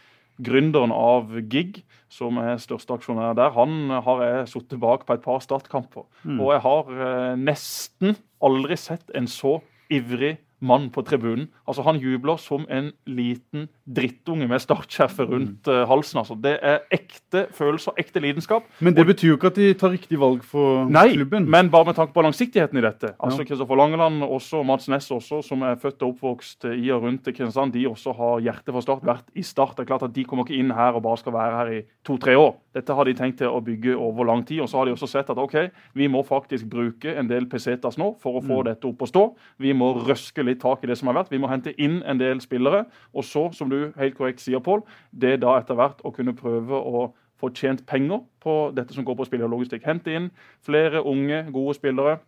gründeren 0.42 0.90
av 0.94 1.30
GIG, 1.50 1.82
som 2.10 2.38
er 2.42 2.62
største 2.62 2.96
aksjonær 2.96 3.36
der, 3.38 3.52
han 3.54 3.92
har 4.06 4.22
jeg 4.24 4.48
sittet 4.50 4.80
bak 4.82 5.04
på 5.06 5.14
et 5.14 5.22
par 5.22 5.42
startkamper. 5.44 6.08
Mm. 6.24 6.40
Og 6.40 6.50
jeg 6.54 6.64
har 6.64 7.36
nesten 7.38 8.16
aldri 8.44 8.78
sett 8.80 9.14
en 9.14 9.30
så 9.30 9.58
ivrig 9.92 10.36
mann 10.64 10.88
på 10.90 11.04
tribunen. 11.06 11.48
Altså 11.68 11.84
Han 11.84 12.00
jubler 12.00 12.36
som 12.40 12.66
en 12.70 12.92
liten 13.06 13.68
drittunge 13.84 14.46
med 14.48 14.62
startskjerfet 14.62 15.28
rundt 15.28 15.68
mm. 15.68 15.82
halsen. 15.90 16.20
altså. 16.22 16.36
Det 16.40 16.54
er 16.62 16.84
ekte 16.94 17.46
følelser, 17.52 17.92
ekte 18.00 18.22
lidenskap. 18.24 18.66
Men 18.80 18.96
det 18.96 19.04
betyr 19.06 19.34
jo 19.34 19.36
ikke 19.36 19.50
at 19.52 19.60
de 19.60 19.72
tar 19.78 19.92
riktig 19.92 20.18
valg 20.20 20.44
for 20.48 20.88
Nei, 20.88 21.10
klubben? 21.12 21.48
men 21.50 21.70
bare 21.72 21.90
med 21.90 21.98
tanke 21.98 22.16
på 22.16 22.24
langsiktigheten 22.24 22.80
i 22.80 22.84
dette. 22.84 23.12
Altså 23.18 23.44
Kristoffer 23.44 23.78
Langeland 23.78 24.24
også, 24.24 24.62
Mats 24.64 24.88
Næss 24.88 25.10
også, 25.12 25.42
som 25.44 25.62
er 25.68 25.76
født 25.80 26.02
og 26.02 26.14
oppvokst 26.14 26.68
i 26.72 26.88
og 26.94 27.04
rundt 27.04 27.28
Kristiansand, 27.28 27.74
de 27.76 27.84
også 27.88 28.14
har 28.16 28.44
hjertet 28.48 28.72
for 28.72 28.84
Start, 28.84 29.04
vært 29.04 29.28
i 29.34 29.44
Start. 29.44 29.76
Det 29.76 29.84
er 29.84 29.92
klart 29.92 30.08
at 30.08 30.14
De 30.14 30.24
kommer 30.24 30.48
ikke 30.48 30.60
inn 30.60 30.72
her 30.72 30.96
og 30.96 31.04
bare 31.04 31.20
skal 31.20 31.36
være 31.36 31.58
her 31.60 31.72
i 31.74 31.82
to-tre 32.06 32.36
år. 32.38 32.54
Dette 32.74 32.94
har 32.96 33.06
de 33.06 33.14
tenkt 33.14 33.38
til 33.38 33.52
å 33.52 33.60
bygge 33.64 33.94
over 33.94 34.26
lang 34.26 34.42
tid. 34.46 34.62
og 34.64 34.68
Så 34.68 34.80
har 34.80 34.88
de 34.88 34.94
også 34.96 35.10
sett 35.10 35.30
at 35.30 35.38
ok, 35.38 35.56
vi 35.94 36.08
må 36.10 36.24
faktisk 36.26 36.66
bruke 36.70 37.14
en 37.14 37.28
del 37.30 37.46
pesetas 37.50 37.98
nå 38.00 38.14
for 38.22 38.38
å 38.38 38.42
få 38.44 38.62
mm. 38.62 38.66
dette 38.70 38.88
opp 38.88 39.04
å 39.04 39.10
stå. 39.10 39.24
Vi 39.62 39.74
må 39.76 39.92
røske 40.06 40.42
litt 40.46 40.62
tak 40.64 40.82
i 40.84 40.90
det 40.90 40.98
som 40.98 41.10
har 41.10 41.20
vært. 41.20 41.32
Vi 41.34 41.40
må 41.42 41.50
hente 41.50 41.74
inn 41.78 42.00
en 42.02 42.18
del 42.18 42.42
spillere. 42.42 42.84
Og 43.14 43.26
så, 43.26 43.46
som 43.54 43.70
du 43.70 43.73
helt 43.98 44.16
korrekt 44.18 44.42
sier, 44.42 44.62
Pål, 44.64 44.82
det 45.12 45.36
er 45.36 45.42
da 45.42 45.58
etter 45.60 45.78
hvert 45.78 46.02
å 46.04 46.12
kunne 46.14 46.36
prøve 46.36 46.78
å 46.78 47.06
få 47.40 47.50
tjent 47.54 47.84
penger 47.86 48.22
på 48.42 48.56
dette 48.76 48.94
som 48.94 49.06
går 49.06 49.18
på 49.18 49.26
spillerlogistikk. 49.28 49.84
Hente 49.86 50.14
inn 50.14 50.30
flere 50.64 51.02
unge, 51.04 51.44
gode 51.54 51.76
spillere. 51.78 52.18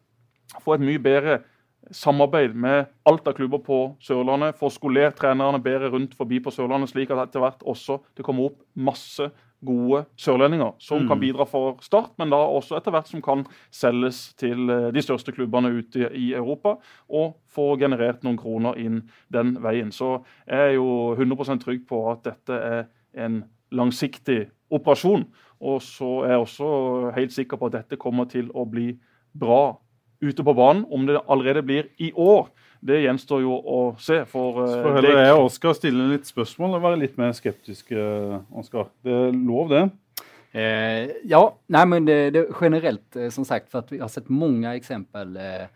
Få 0.62 0.76
et 0.76 0.84
mye 0.84 1.02
bedre 1.02 1.40
samarbeid 1.94 2.54
med 2.58 2.90
alt 3.06 3.28
av 3.28 3.36
klubber 3.38 3.62
på 3.62 3.80
Sørlandet. 4.02 4.56
Få 4.58 4.70
skolert 4.74 5.18
trenerne 5.20 5.60
bedre 5.62 5.90
rundt 5.92 6.16
forbi 6.18 6.40
på 6.42 6.52
Sørlandet, 6.54 6.90
slik 6.92 7.12
at 7.14 7.28
etter 7.28 7.42
hvert 7.44 7.62
også 7.66 8.00
det 8.16 8.26
kommer 8.26 8.50
opp 8.50 8.62
masse 8.74 9.30
gode 9.66 10.04
sørlendinger 10.20 10.76
som 10.82 11.02
mm. 11.02 11.08
kan 11.10 11.20
bidra 11.20 11.46
for 11.48 11.80
Start, 11.84 12.14
men 12.20 12.32
da 12.32 12.38
også 12.38 12.78
etter 12.78 12.94
hvert 12.94 13.10
som 13.10 13.22
kan 13.24 13.44
selges 13.74 14.20
til 14.40 14.70
eh, 14.72 14.88
de 14.94 15.02
største 15.04 15.34
klubbene 15.36 15.72
ute 15.76 16.10
i 16.14 16.30
Europa, 16.36 16.76
og 17.08 17.36
få 17.52 17.74
generert 17.80 18.24
noen 18.26 18.38
kroner 18.40 18.78
inn 18.80 19.02
den 19.32 19.56
veien. 19.64 19.92
Så 19.92 20.20
jeg 20.46 20.72
er 20.72 20.76
jo 20.78 21.16
100% 21.16 21.64
trygg 21.64 21.86
på 21.88 22.04
at 22.12 22.24
dette 22.28 22.60
er 22.60 22.86
en 23.26 23.42
langsiktig 23.74 24.46
operasjon. 24.72 25.26
Og 25.60 25.80
så 25.82 26.10
er 26.24 26.34
jeg 26.34 26.44
også 26.44 26.70
helt 27.16 27.34
sikker 27.34 27.60
på 27.60 27.70
at 27.70 27.78
dette 27.80 28.00
kommer 28.00 28.28
til 28.30 28.50
å 28.54 28.66
bli 28.68 28.90
bra 29.36 29.76
ute 30.20 30.44
på 30.44 30.54
banen. 30.56 30.84
Om 30.92 31.06
det 31.08 31.22
allerede 31.24 31.64
blir 31.66 31.90
i 31.98 32.12
år, 32.12 32.50
det 32.86 33.02
gjenstår 33.02 33.42
jo 33.42 33.56
å 33.56 33.80
se. 34.02 34.22
For, 34.30 34.62
uh, 34.64 34.74
for 34.80 34.98
heller 34.98 35.22
jeg 35.24 35.36
og 35.36 35.48
Oskar 35.50 35.76
stille 35.76 36.08
litt 36.12 36.28
spørsmål 36.28 36.78
og 36.78 36.84
være 36.86 37.00
litt 37.04 37.16
mer 37.20 37.34
skeptiske, 37.36 38.08
Oskar. 38.56 38.90
Det 39.04 39.14
er 39.28 39.36
lov, 39.36 39.72
det? 39.72 39.86
Eh, 40.56 41.10
ja, 41.24 41.42
Nei, 41.66 41.86
men 41.86 42.06
det, 42.08 42.30
det, 42.30 42.46
generellt 42.60 43.16
eh, 43.16 43.28
som 43.30 43.44
sagt 43.44 43.68
for 43.68 43.82
at 43.82 43.90
vi 43.92 43.98
har 44.00 44.08
sett 44.08 44.30
mange 44.32 44.70
eksempel 44.72 45.36
eh, 45.36 45.66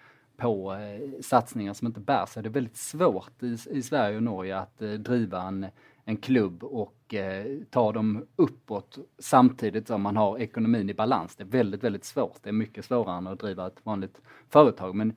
på 0.40 0.72
eh, 0.72 1.20
satsningar 1.20 1.74
som 1.74 1.86
inte 1.86 2.00
bär 2.00 2.26
sig. 2.26 2.42
Det 2.42 2.48
är 2.48 2.50
väldigt 2.50 2.76
svårt 2.76 3.42
i, 3.42 3.56
i 3.70 3.82
Sverige 3.82 4.16
och 4.16 4.22
Norge 4.22 4.58
att 4.58 4.82
eh, 4.82 4.90
driva 4.90 5.42
en, 5.42 5.66
en 6.04 6.16
klubb 6.16 6.64
och 6.64 7.14
eh, 7.14 7.44
ta 7.70 7.92
dem 7.92 8.26
uppåt 8.36 8.98
samtidigt 9.18 9.86
som 9.86 10.02
man 10.02 10.16
har 10.16 10.38
ekonomin 10.38 10.90
i 10.90 10.94
balans. 10.94 11.36
Det 11.36 11.42
är 11.42 11.46
väldigt, 11.46 11.84
väldigt 11.84 12.04
svårt. 12.04 12.42
Det 12.42 12.48
är 12.48 12.52
mycket 12.52 12.84
svårare 12.84 13.16
än 13.16 13.26
att 13.26 13.40
driva 13.40 13.66
ett 13.66 13.80
vanligt 13.84 14.20
företag. 14.48 14.94
Men 14.94 15.12
Eh, 15.12 15.14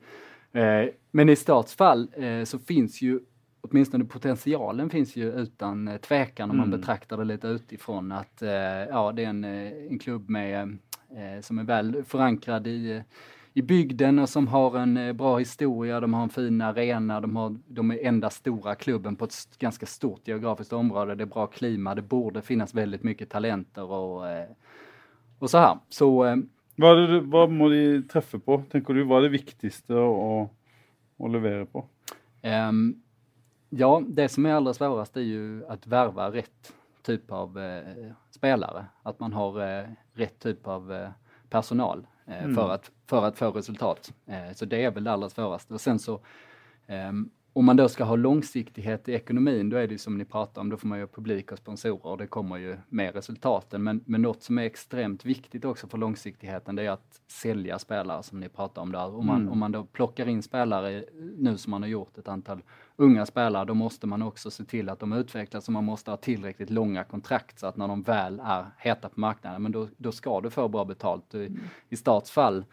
men 1.10 1.28
i 1.28 1.36
statsfall 1.36 2.08
eh, 2.16 2.44
så 2.44 2.58
finns 2.58 3.02
ju 3.02 3.20
åtminstone 3.60 4.04
potentialen 4.04 4.90
finns 4.90 5.16
ju 5.16 5.32
utan 5.32 5.88
eh, 5.88 5.96
tvekan 5.96 6.50
om 6.50 6.56
mm. 6.56 6.70
man 6.70 6.80
betraktar 6.80 7.16
det 7.16 7.24
lite 7.24 7.48
utifrån 7.48 8.12
att 8.12 8.42
ja, 8.90 9.12
det 9.12 9.24
är 9.24 9.28
en, 9.28 9.44
en 9.44 9.98
klubb 9.98 10.28
med, 10.28 10.78
som 11.40 11.58
är 11.58 11.64
väl 11.64 12.04
förankrad 12.04 12.66
i, 12.66 13.02
i 13.52 13.62
bygden 13.62 14.18
och 14.18 14.28
som 14.28 14.48
har 14.48 14.78
en 14.78 15.16
bra 15.16 15.38
historia, 15.38 16.00
de 16.00 16.14
har 16.14 16.22
en 16.22 16.28
fin 16.28 16.60
arena, 16.60 17.20
de, 17.20 17.36
har, 17.36 17.56
de 17.66 17.90
är 17.90 17.98
enda 18.06 18.30
stora 18.30 18.74
klubben 18.74 19.16
på 19.16 19.24
ett 19.24 19.58
ganska 19.58 19.86
stort 19.86 20.28
geografiskt 20.28 20.72
område, 20.72 21.14
det 21.14 21.24
är 21.24 21.26
bra 21.26 21.46
klima, 21.46 21.94
det 21.94 22.02
borde 22.02 22.42
finnas 22.42 22.74
väldigt 22.74 23.02
mycket 23.02 23.30
talenter 23.30 23.90
och, 23.90 24.22
och 25.38 25.50
så 25.50 25.58
här. 25.58 25.78
Så 25.88 26.36
hva, 26.80 26.92
det, 26.98 27.20
hva, 27.30 27.46
må 27.50 27.68
de 27.72 27.82
treffe 28.10 28.40
på, 28.42 28.60
tenker 28.72 28.96
du? 28.96 29.04
Hva 29.06 29.20
er 29.20 29.28
det 29.28 29.36
viktigste 29.36 29.98
å, 29.98 30.46
å 31.16 31.30
levere 31.30 31.68
på? 31.70 31.84
Um, 32.44 32.86
ja, 33.74 33.90
det 34.06 34.28
som 34.34 34.46
er 34.46 34.58
aller 34.58 34.76
svårast 34.76 35.16
er 35.18 35.28
jo 35.28 35.44
å 35.70 35.76
verve 35.90 36.30
rett 36.34 36.72
type 37.04 37.34
av 37.34 37.58
eh, 37.60 38.10
spelare. 38.32 38.86
At 39.04 39.20
man 39.20 39.32
har 39.36 39.60
eh, 39.60 39.94
rett 40.16 40.38
type 40.40 40.70
av 40.70 40.92
eh, 40.92 41.10
personal 41.52 42.06
eh, 42.26 42.44
mm. 42.44 42.54
for, 42.54 42.70
att, 42.70 42.90
för 43.06 43.24
att 43.24 43.38
få 43.38 43.50
resultat. 43.50 44.12
Eh, 44.26 44.52
så 44.54 44.64
det 44.64 44.80
er 44.82 44.94
vel 44.94 45.04
det 45.04 45.12
allra 45.12 45.28
svåraste. 45.30 45.74
Og 45.74 45.82
sen 45.82 45.98
så 45.98 46.20
om 47.56 47.64
man 47.64 47.76
då 47.76 47.88
ska 47.88 48.04
ha 48.04 48.16
långsiktighet 48.16 49.08
i 49.08 49.12
ekonomin, 49.12 49.70
då 49.70 49.76
är 49.76 49.88
det 49.88 49.98
som 49.98 50.18
ni 50.18 50.24
pratar 50.24 50.60
om, 50.60 50.70
då 50.70 50.76
får 50.76 50.88
man 50.88 50.98
ju 50.98 51.06
publik 51.06 51.52
och 51.52 51.58
sponsorer 51.58 52.06
och 52.06 52.18
det 52.18 52.26
kommer 52.26 52.56
ju 52.56 52.76
med 52.88 53.14
resultaten. 53.14 53.82
Men, 53.82 54.00
men 54.06 54.22
något 54.22 54.42
som 54.42 54.58
är 54.58 54.62
extremt 54.62 55.24
viktigt 55.24 55.64
också 55.64 55.86
för 55.86 55.98
långsiktigheten, 55.98 56.76
det 56.76 56.82
är 56.82 56.90
att 56.90 57.20
sälja 57.28 57.78
spelare 57.78 58.22
som 58.22 58.40
ni 58.40 58.48
pratar 58.48 58.82
om 58.82 58.92
där. 58.92 59.14
Om 59.14 59.26
man, 59.26 59.40
mm. 59.40 59.52
om 59.52 59.58
man 59.58 59.72
då 59.72 59.84
plockar 59.84 60.28
in 60.28 60.42
spelare 60.42 61.04
nu 61.36 61.56
som 61.58 61.70
man 61.70 61.82
har 61.82 61.88
gjort 61.88 62.18
ett 62.18 62.28
antal 62.28 62.62
unga 62.96 63.26
spelare, 63.26 63.64
då 63.64 63.74
måste 63.74 64.06
man 64.06 64.22
också 64.22 64.50
se 64.50 64.64
till 64.64 64.88
att 64.88 65.00
de 65.00 65.12
utvecklas 65.12 65.66
och 65.68 65.72
man 65.72 65.84
måste 65.84 66.10
ha 66.10 66.16
tillräckligt 66.16 66.70
långa 66.70 67.04
kontrakt 67.04 67.58
så 67.58 67.66
att 67.66 67.76
när 67.76 67.88
de 67.88 68.02
väl 68.02 68.40
är 68.44 68.66
heta 68.78 69.08
på 69.08 69.20
marknaden, 69.20 69.62
men 69.62 69.72
då, 69.72 69.88
då 69.96 70.12
ska 70.12 70.40
du 70.40 70.50
få 70.50 70.68
bra 70.68 70.84
betalt. 70.84 71.34
I, 71.34 71.46
mm. 71.46 71.60
i 71.88 71.96
Starts 71.96 72.30
fall 72.30 72.64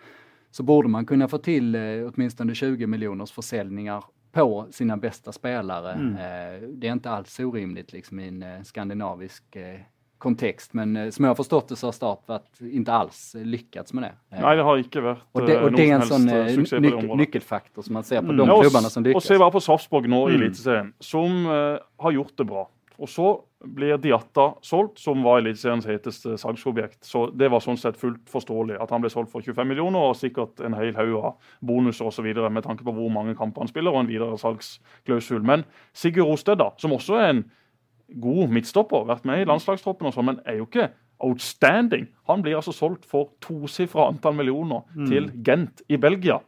så 0.52 0.64
borde 0.64 0.88
man 0.88 1.06
kunna 1.06 1.28
få 1.28 1.38
till 1.38 1.76
eh, 1.76 1.82
åtminstone 2.14 2.56
20 2.56 2.88
miljoners 2.88 3.32
försäljningar 3.32 4.04
på 4.32 4.68
sina 4.72 4.98
bästa 4.98 5.32
spelare. 5.32 5.92
Mm. 5.92 6.16
Eh, 6.16 6.70
det 6.70 6.88
är 6.88 6.92
inte 6.92 7.10
alls 7.10 7.40
orimligt 7.40 7.94
liksom 7.94 8.20
i 8.20 8.28
en 8.28 8.44
eh, 8.44 8.62
skandinavisk 8.64 9.56
eh, 9.56 9.80
kontext, 10.18 10.74
men 10.74 11.12
som 11.12 11.26
jag 11.26 11.30
har 11.30 11.36
förstått 11.36 11.68
det 11.68 11.76
så 11.76 11.88
har 11.88 11.92
Start 11.92 12.20
varit 12.26 12.62
inte 12.62 12.94
alls 12.94 13.36
lyckats 13.40 13.94
med 13.94 14.04
det. 14.04 14.38
Nej, 14.42 14.56
det 14.56 14.64
har 14.64 14.78
inte 14.78 15.02
varit 15.02 15.20
och 15.32 15.46
det, 15.46 15.62
och 15.62 15.72
det 15.72 15.90
är 15.90 15.96
en 15.96 16.02
sån 16.02 16.26
nyc 16.26 16.72
nyckelfaktor 17.16 17.82
som 17.82 17.94
man 17.94 18.04
ser 18.04 18.20
på 18.20 18.32
mm. 18.32 18.38
de 18.38 18.62
klubbarna 18.62 18.90
som 18.90 19.04
lyckas. 19.04 19.16
Och 19.16 19.24
se 19.24 19.38
bara 19.38 19.52
på 19.52 19.60
Sarpsborg 19.60 20.08
nu 20.08 20.16
i 20.16 20.20
mm. 20.20 20.36
Eliteserien, 20.36 20.94
som 21.00 21.46
uh, 21.46 21.78
har 21.98 22.12
gjort 22.12 22.38
det 22.38 22.44
bra. 22.44 22.70
Och 22.96 23.10
så 23.10 23.44
blir 23.64 23.98
Diatta 24.02 24.54
solgt, 24.62 25.00
som 25.00 25.24
var 25.24 25.40
Eliteseriens 25.40 25.86
heteste 25.86 26.38
salgsobjekt. 26.38 27.04
Så 27.06 27.28
Det 27.38 27.50
var 27.52 27.62
sånn 27.62 27.78
sett 27.78 27.98
fullt 27.98 28.30
forståelig 28.30 28.80
at 28.82 28.90
han 28.90 29.02
ble 29.02 29.10
solgt 29.10 29.32
for 29.32 29.42
25 29.42 29.68
millioner 29.68 30.00
og 30.12 30.16
sikkert 30.18 30.62
en 30.66 30.74
hel 30.74 30.96
haug 30.96 31.16
av 31.20 31.56
bonuser 31.62 32.06
osv. 32.06 32.26
med 32.50 32.64
tanke 32.64 32.84
på 32.84 32.94
hvor 32.94 33.10
mange 33.10 33.36
kamper 33.36 33.62
han 33.62 33.72
spiller 33.72 33.92
og 33.92 34.02
en 34.02 34.12
videre 34.12 34.38
salgsklausul. 34.38 35.44
Men 35.44 35.66
Sigurd 35.94 36.28
Rosted, 36.28 36.58
da, 36.58 36.72
som 36.78 36.92
også 36.92 37.16
er 37.16 37.30
en 37.30 37.44
god 38.20 38.50
midtstopper, 38.50 39.06
vært 39.08 39.26
med 39.26 39.42
i 39.42 39.46
landslagstroppen 39.46 40.08
og 40.08 40.14
sånn, 40.14 40.26
men 40.26 40.42
er 40.46 40.60
jo 40.60 40.68
ikke 40.68 40.90
outstanding. 41.22 42.08
Han 42.28 42.42
blir 42.42 42.58
altså 42.58 42.74
solgt 42.74 43.06
for 43.06 43.30
tosifra 43.42 44.10
antall 44.10 44.36
millioner 44.36 44.82
mm. 44.96 45.06
til 45.08 45.32
Gent 45.46 45.84
i 45.88 45.98
Belgia 46.02 46.42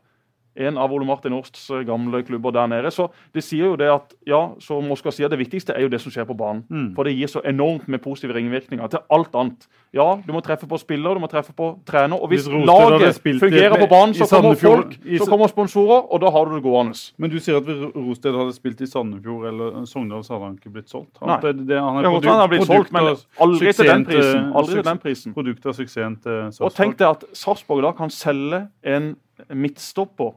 en 0.55 0.77
av 0.77 0.93
Ole 0.93 1.05
Martin 1.05 1.33
Årsts 1.33 1.69
eh, 1.69 1.83
gamle 1.87 2.23
klubber 2.23 2.53
der 2.55 2.67
nede. 2.67 2.91
Så 2.93 3.09
det 3.33 3.43
sier 3.45 3.71
jo 3.71 3.77
det 3.79 3.89
at 3.91 4.13
ja, 4.29 4.41
som 4.61 4.91
Oskar 4.93 5.15
sier, 5.15 5.31
det 5.31 5.39
viktigste 5.41 5.73
er 5.73 5.87
jo 5.87 5.93
det 5.93 6.01
som 6.03 6.13
skjer 6.13 6.27
på 6.29 6.37
banen. 6.37 6.63
Mm. 6.69 6.91
For 6.97 7.07
det 7.07 7.15
gir 7.17 7.31
så 7.31 7.41
enormt 7.47 7.87
med 7.87 8.03
positive 8.03 8.35
ringvirkninger 8.37 8.93
til 8.93 9.03
alt 9.13 9.33
annet. 9.39 9.67
Ja, 9.93 10.07
du 10.25 10.31
må 10.33 10.41
treffe 10.41 10.65
på 10.65 10.77
spiller, 10.81 11.13
du 11.13 11.21
må 11.21 11.29
treffe 11.29 11.53
på 11.53 11.67
trener. 11.85 12.17
Og 12.17 12.31
hvis, 12.31 12.47
laget 12.49 13.19
fungerer 13.21 13.77
på 13.77 13.87
banen, 13.91 14.15
så 14.17 14.25
kommer 14.29 14.57
folk, 14.57 14.95
så 14.97 15.27
kommer 15.29 15.51
sponsorer, 15.51 16.07
og 16.09 16.21
da 16.23 16.31
har 16.33 16.49
du 16.49 16.55
det 16.55 16.63
gående. 16.65 16.97
Men 17.21 17.29
du 17.29 17.37
sier 17.37 17.59
at 17.59 17.67
hvis 17.67 17.83
Rosted 17.93 18.37
hadde 18.37 18.55
spilt 18.55 18.81
i 18.81 18.89
Sandefjord 18.89 19.45
eller 19.51 19.83
Sogndal, 19.89 20.23
så 20.25 20.35
hadde 20.35 20.47
han 20.49 20.55
ikke 20.57 20.73
blitt 20.73 20.89
solgt? 20.89 21.13
Nei. 21.21 21.37
Det, 21.43 21.53
det, 21.69 21.77
han 21.77 21.99
er 22.01 22.09
produkt, 22.09 22.29
han 22.31 22.41
har 22.41 22.49
blitt 22.49 22.65
solgt, 22.69 22.93
men 22.95 23.11
aldri 23.45 23.73
til 23.73 23.91
den 23.91 24.07
prisen. 24.09 24.49
Aldri 24.61 24.79
til 24.79 24.87
den 24.89 25.03
prisen. 25.05 25.35
Produkt 25.37 25.69
av 25.69 25.77
suksessen 25.77 26.17
til 26.25 26.39
Sarpsborg. 26.39 26.71
Og 26.71 26.77
tenk 26.79 26.97
deg 27.01 27.09
at 27.11 27.27
Sarpsborg 27.37 27.85
da 27.85 27.93
kan 27.97 28.13
selge 28.13 28.65
en 28.95 29.13
midtstopper 29.53 30.33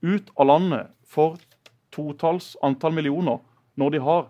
ut 0.00 0.30
av 0.36 0.46
landet 0.46 0.92
for 1.04 1.38
totalls 1.94 2.54
antall 2.62 2.94
millioner 2.96 3.40
når 3.80 3.96
de 3.96 4.02
har 4.04 4.28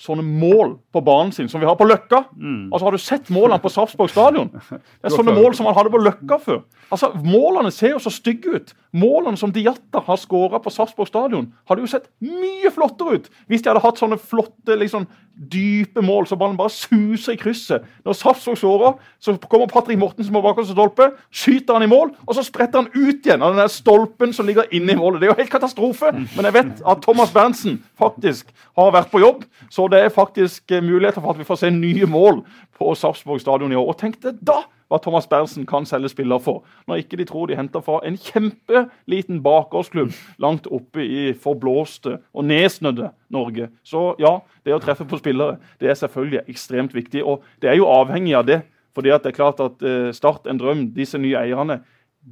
sånne 0.00 0.24
mål 0.24 0.74
på 0.92 1.02
banen 1.04 1.32
sin 1.34 1.48
som 1.50 1.60
vi 1.60 1.68
har 1.68 1.76
på 1.78 1.86
Løkka. 1.88 2.24
Mm. 2.36 2.70
Altså 2.72 2.86
Har 2.86 2.96
du 2.96 3.02
sett 3.02 3.30
målene 3.30 3.60
på 3.60 3.72
Sarpsborg 3.72 4.12
stadion? 4.12 4.50
Det 5.00 5.10
er 5.10 5.14
sånne 5.14 5.34
mål 5.36 5.54
som 5.56 5.68
man 5.68 5.76
hadde 5.76 5.92
på 5.92 6.00
Løkka 6.00 6.40
før. 6.42 6.62
Altså 6.90 7.12
Målene 7.22 7.70
ser 7.70 7.94
jo 7.94 8.02
så 8.02 8.10
stygge 8.10 8.56
ut. 8.56 8.72
Målene 8.96 9.38
som 9.38 9.52
Diatta 9.54 10.02
har 10.06 10.18
skåra 10.18 10.58
på 10.62 10.72
Sarpsborg 10.74 11.10
stadion, 11.10 11.50
hadde 11.68 11.84
jo 11.84 11.90
sett 11.90 12.08
mye 12.24 12.72
flottere 12.74 13.20
ut 13.20 13.28
hvis 13.50 13.62
de 13.62 13.70
hadde 13.70 13.84
hatt 13.84 14.00
sånne 14.00 14.18
flotte 14.18 14.74
liksom, 14.80 15.06
dype 15.40 16.02
mål 16.04 16.26
så 16.28 16.36
ballen 16.36 16.58
bare 16.58 16.72
suser 16.74 17.36
i 17.36 17.40
krysset. 17.40 17.86
Når 18.04 18.16
Sarpsborg 18.18 18.58
skårer, 18.58 18.96
så 19.22 19.36
kommer 19.46 19.70
Patrick 19.70 20.00
Mortensen 20.00 20.34
på 20.34 20.42
bakerste 20.44 20.74
stolpe, 20.74 21.10
skyter 21.30 21.78
han 21.78 21.86
i 21.86 21.90
mål, 21.90 22.12
og 22.26 22.36
så 22.36 22.44
spretter 22.44 22.82
han 22.82 22.90
ut 22.92 23.24
igjen 23.24 23.42
av 23.42 23.54
den 23.54 23.62
der 23.62 23.72
stolpen 23.72 24.34
som 24.36 24.48
ligger 24.48 24.68
inne 24.74 24.94
i 24.94 24.98
målet. 24.98 25.20
Det 25.20 25.28
er 25.28 25.32
jo 25.32 25.38
helt 25.40 25.54
katastrofe, 25.54 26.12
men 26.12 26.48
jeg 26.48 26.56
vet 26.58 26.84
at 26.92 27.02
Thomas 27.06 27.32
Berntsen 27.32 27.78
faktisk 28.00 28.50
har 28.78 28.92
vært 28.96 29.12
på 29.12 29.22
jobb, 29.22 29.46
så 29.72 29.86
det 29.92 30.02
er 30.04 30.12
faktisk 30.14 30.72
eh, 30.72 30.84
muligheter 30.84 31.22
for 31.22 31.34
at 31.34 31.40
vi 31.40 31.48
får 31.48 31.62
se 31.62 31.70
nye 31.74 32.08
mål 32.10 32.44
på 32.78 32.94
Sarpsborg 32.98 33.42
stadion 33.42 33.72
i 33.72 33.78
år. 33.78 33.92
Og 33.92 33.98
tenk 34.00 34.20
deg 34.24 34.38
da! 34.40 34.62
hva 34.90 34.98
Thomas 34.98 35.28
Berntsen 35.30 35.66
kan 35.70 35.86
selge 35.86 36.10
spillere 36.10 36.42
for. 36.42 36.64
Når 36.90 37.04
ikke 37.04 37.20
de 37.20 37.26
tror 37.28 37.46
de 37.46 37.56
henter 37.58 37.82
fra 37.86 38.00
en 38.06 38.18
kjempeliten 38.18 39.38
bakgårdsklubb 39.44 40.10
langt 40.42 40.66
oppe 40.66 41.04
i 41.04 41.20
forblåste 41.38 42.16
og 42.34 42.48
nedsnødde 42.50 43.12
Norge. 43.30 43.70
Så 43.86 44.16
ja, 44.18 44.40
det 44.66 44.74
å 44.74 44.82
treffe 44.82 45.06
på 45.08 45.20
spillere 45.20 45.60
det 45.80 45.92
er 45.92 46.00
selvfølgelig 46.00 46.42
ekstremt 46.50 46.96
viktig. 46.96 47.22
Og 47.22 47.46
det 47.62 47.70
er 47.70 47.78
jo 47.78 47.88
avhengig 47.90 48.34
av 48.34 48.50
det. 48.50 48.62
fordi 48.94 49.10
det 49.10 49.26
er 49.26 49.38
klart 49.38 49.60
at 49.60 49.82
uh, 49.82 50.12
Start 50.12 50.46
en 50.50 50.58
drøm, 50.58 50.88
disse 50.94 51.18
nye 51.18 51.38
eierne, 51.38 51.80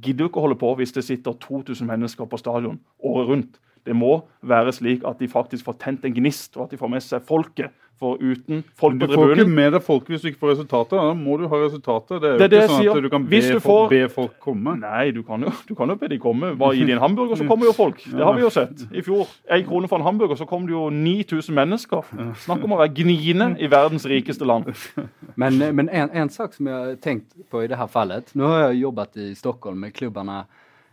gidder 0.03 0.27
ikke 0.27 0.41
å 0.41 0.41
holde 0.41 0.59
på 0.59 0.75
hvis 0.75 0.91
det 0.91 1.05
sitter 1.05 1.33
2000 1.39 1.87
mennesker 1.87 2.25
på 2.25 2.37
stadion 2.37 2.79
året 2.99 3.27
rundt. 3.27 3.59
Det 3.89 3.97
må 3.97 4.19
være 4.45 4.73
slik 4.75 5.05
at 5.09 5.21
de 5.21 5.29
faktisk 5.31 5.65
får 5.65 5.79
tent 5.81 6.03
en 6.05 6.13
gnist, 6.13 6.53
og 6.57 6.67
at 6.67 6.73
de 6.75 6.77
får 6.77 6.91
med 6.93 7.05
seg 7.05 7.25
folket 7.25 7.73
for 7.99 8.15
uten 8.21 8.63
folk 8.79 8.99
på 8.99 9.07
tribunen. 9.07 9.09
Du 9.09 9.15
får 9.15 9.33
ikke 9.35 9.55
med 9.57 9.73
deg 9.75 9.83
folket 9.83 10.13
hvis 10.13 10.23
du 10.23 10.27
ikke 10.29 10.41
får 10.43 10.51
resultater. 10.53 10.99
Da 11.09 11.15
må 11.17 11.35
du 11.39 11.45
ha 11.51 11.59
resultater. 11.59 12.21
Det 12.23 12.29
er 12.29 12.37
jo 12.37 12.45
det 12.45 12.61
ikke 12.61 12.69
sånn 12.71 12.91
at 12.93 13.03
du 13.03 13.09
kan 13.11 13.25
be, 13.33 13.41
du 13.43 13.63
får... 13.63 13.81
be, 13.91 14.01
folk 14.13 14.37
komme. 14.43 14.75
Nei, 14.79 15.09
du 15.15 15.19
kan 15.27 15.43
jo, 15.43 15.51
du 15.67 15.73
kan 15.77 15.91
jo 15.91 15.97
be 15.99 16.09
de 16.13 16.19
komme. 16.21 16.53
Bare 16.59 16.77
gi 16.77 16.85
dem 16.85 16.95
en 16.95 17.03
hamburger, 17.03 17.39
så 17.41 17.47
kommer 17.51 17.69
jo 17.69 17.75
folk. 17.75 17.99
Det 18.05 18.23
har 18.23 18.37
vi 18.37 18.45
jo 18.45 18.51
sett. 18.55 18.85
I 18.95 19.03
fjor, 19.05 19.27
én 19.51 19.65
krone 19.67 19.91
for 19.91 19.99
en 19.99 20.07
hamburger, 20.07 20.39
så 20.39 20.47
kom 20.49 20.67
det 20.69 20.75
jo 20.77 20.85
9000 20.93 21.59
mennesker. 21.59 22.13
Snakk 22.45 22.63
om 22.63 22.77
å 22.77 22.79
være 22.79 22.93
gniende 23.01 23.51
i 23.59 23.67
verdens 23.71 24.07
rikeste 24.09 24.47
land. 24.47 24.71
Men, 25.39 25.55
men 25.75 25.87
en, 25.95 26.09
en, 26.11 26.29
sak 26.31 26.55
som 26.55 26.67
jeg 26.67 26.75
har 26.75 26.95
tenkt 26.99 27.29
på 27.51 27.61
i 27.63 27.67
det 27.71 27.77
her 27.79 27.87
fallet 27.87 28.33
Nå 28.35 28.47
har 28.49 28.65
jeg 28.65 28.81
jobbet 28.81 29.19
i 29.23 29.27
Stockholm 29.37 29.77
med 29.85 29.93
klubbene 29.95 30.41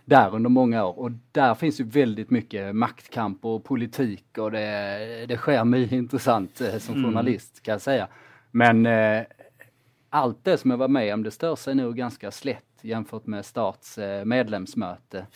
där 0.06 0.34
under 0.34 0.50
många 0.50 0.84
år 0.84 0.98
och 0.98 1.10
där 1.32 1.54
finns 1.54 1.80
ju 1.80 1.84
väldigt 1.84 2.30
mycket 2.30 2.76
maktkamp 2.76 3.44
och 3.44 3.64
politik 3.64 4.38
och 4.38 4.50
det, 4.50 5.26
det 5.28 5.36
sker 5.36 5.64
mycket 5.64 5.92
intressant 5.96 6.60
eh, 6.60 6.78
som 6.78 6.94
mm. 6.94 7.06
journalist 7.06 7.62
kan 7.62 7.72
jag 7.72 7.80
säga. 7.80 8.08
Men 8.50 8.86
eh, 8.86 9.22
allt 10.10 10.44
det 10.44 10.58
som 10.58 10.70
jag 10.70 10.78
var 10.78 10.88
med 10.88 11.14
om 11.14 11.22
det 11.22 11.30
stör 11.30 11.56
sig 11.56 11.74
nog 11.74 11.96
ganska 11.96 12.30
slätt 12.30 12.62
jämfört 12.80 13.26
med 13.26 13.44
Starts 13.44 13.98
eh, 13.98 14.24
medlemsmöte 14.24 15.26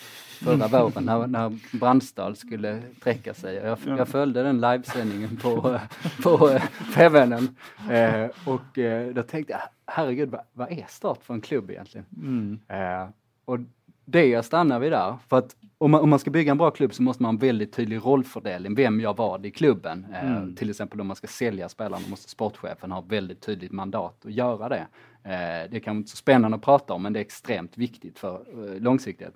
förra 0.40 0.54
mm. 0.54 0.70
våren 0.70 1.04
när, 1.04 1.26
när 1.26 1.78
Brandstad 1.78 2.34
skulle 2.34 2.82
träcka 3.02 3.34
sig. 3.34 3.54
Jag, 3.54 3.78
jag 3.86 4.08
följde 4.08 4.42
den 4.42 4.60
livesändningen 4.60 5.36
på, 5.36 5.80
på 6.22 6.50
eh, 6.50 6.62
Fevennen 6.94 7.56
eh, 7.90 8.26
och 8.46 8.78
eh, 8.78 9.14
då 9.14 9.22
tänkte 9.22 9.52
jag, 9.52 9.60
herregud 9.86 10.30
vad, 10.30 10.40
vad, 10.52 10.72
är 10.72 10.84
Start 10.88 11.22
för 11.22 11.34
en 11.34 11.40
klubb 11.40 11.70
egentligen? 11.70 12.06
Mm. 12.16 12.60
Och 13.44 13.58
det 14.10 14.42
stannar 14.42 14.78
vi 14.78 14.90
där. 14.90 15.16
För 15.28 15.38
att 15.38 15.56
om 15.78 15.90
man, 15.90 16.00
om 16.00 16.10
man, 16.10 16.18
ska 16.18 16.30
bygga 16.30 16.50
en 16.50 16.58
bra 16.58 16.70
klubb 16.70 16.94
så 16.94 17.02
måste 17.02 17.22
man 17.22 17.28
ha 17.28 17.32
en 17.32 17.48
väldigt 17.48 17.72
tydlig 17.72 17.96
rollfördelning, 18.04 18.74
vem 18.74 19.00
gör 19.00 19.14
vad 19.14 19.46
i 19.46 19.50
klubben. 19.50 20.06
Eh, 20.12 20.30
mm. 20.30 20.48
Eh, 20.48 20.54
till 20.54 20.70
exempel 20.70 21.00
om 21.00 21.06
man 21.06 21.16
ska 21.16 21.26
sälja 21.26 21.68
spelarna 21.68 22.04
måste 22.08 22.30
sportchefen 22.30 22.92
ha 22.92 23.00
väldigt 23.00 23.40
tydligt 23.40 23.72
mandat 23.72 24.26
att 24.26 24.32
göra 24.32 24.68
det. 24.68 24.86
Eh, 25.24 25.70
det 25.70 25.80
kan 25.80 25.96
inte 25.96 26.10
så 26.10 26.16
spännande 26.16 26.56
att 26.56 26.62
prata 26.62 26.94
om 26.94 27.02
men 27.02 27.12
det 27.12 27.18
är 27.18 27.20
extremt 27.20 27.78
viktigt 27.78 28.18
för 28.18 28.34
eh, 28.34 28.80
långsiktighet. 28.80 29.34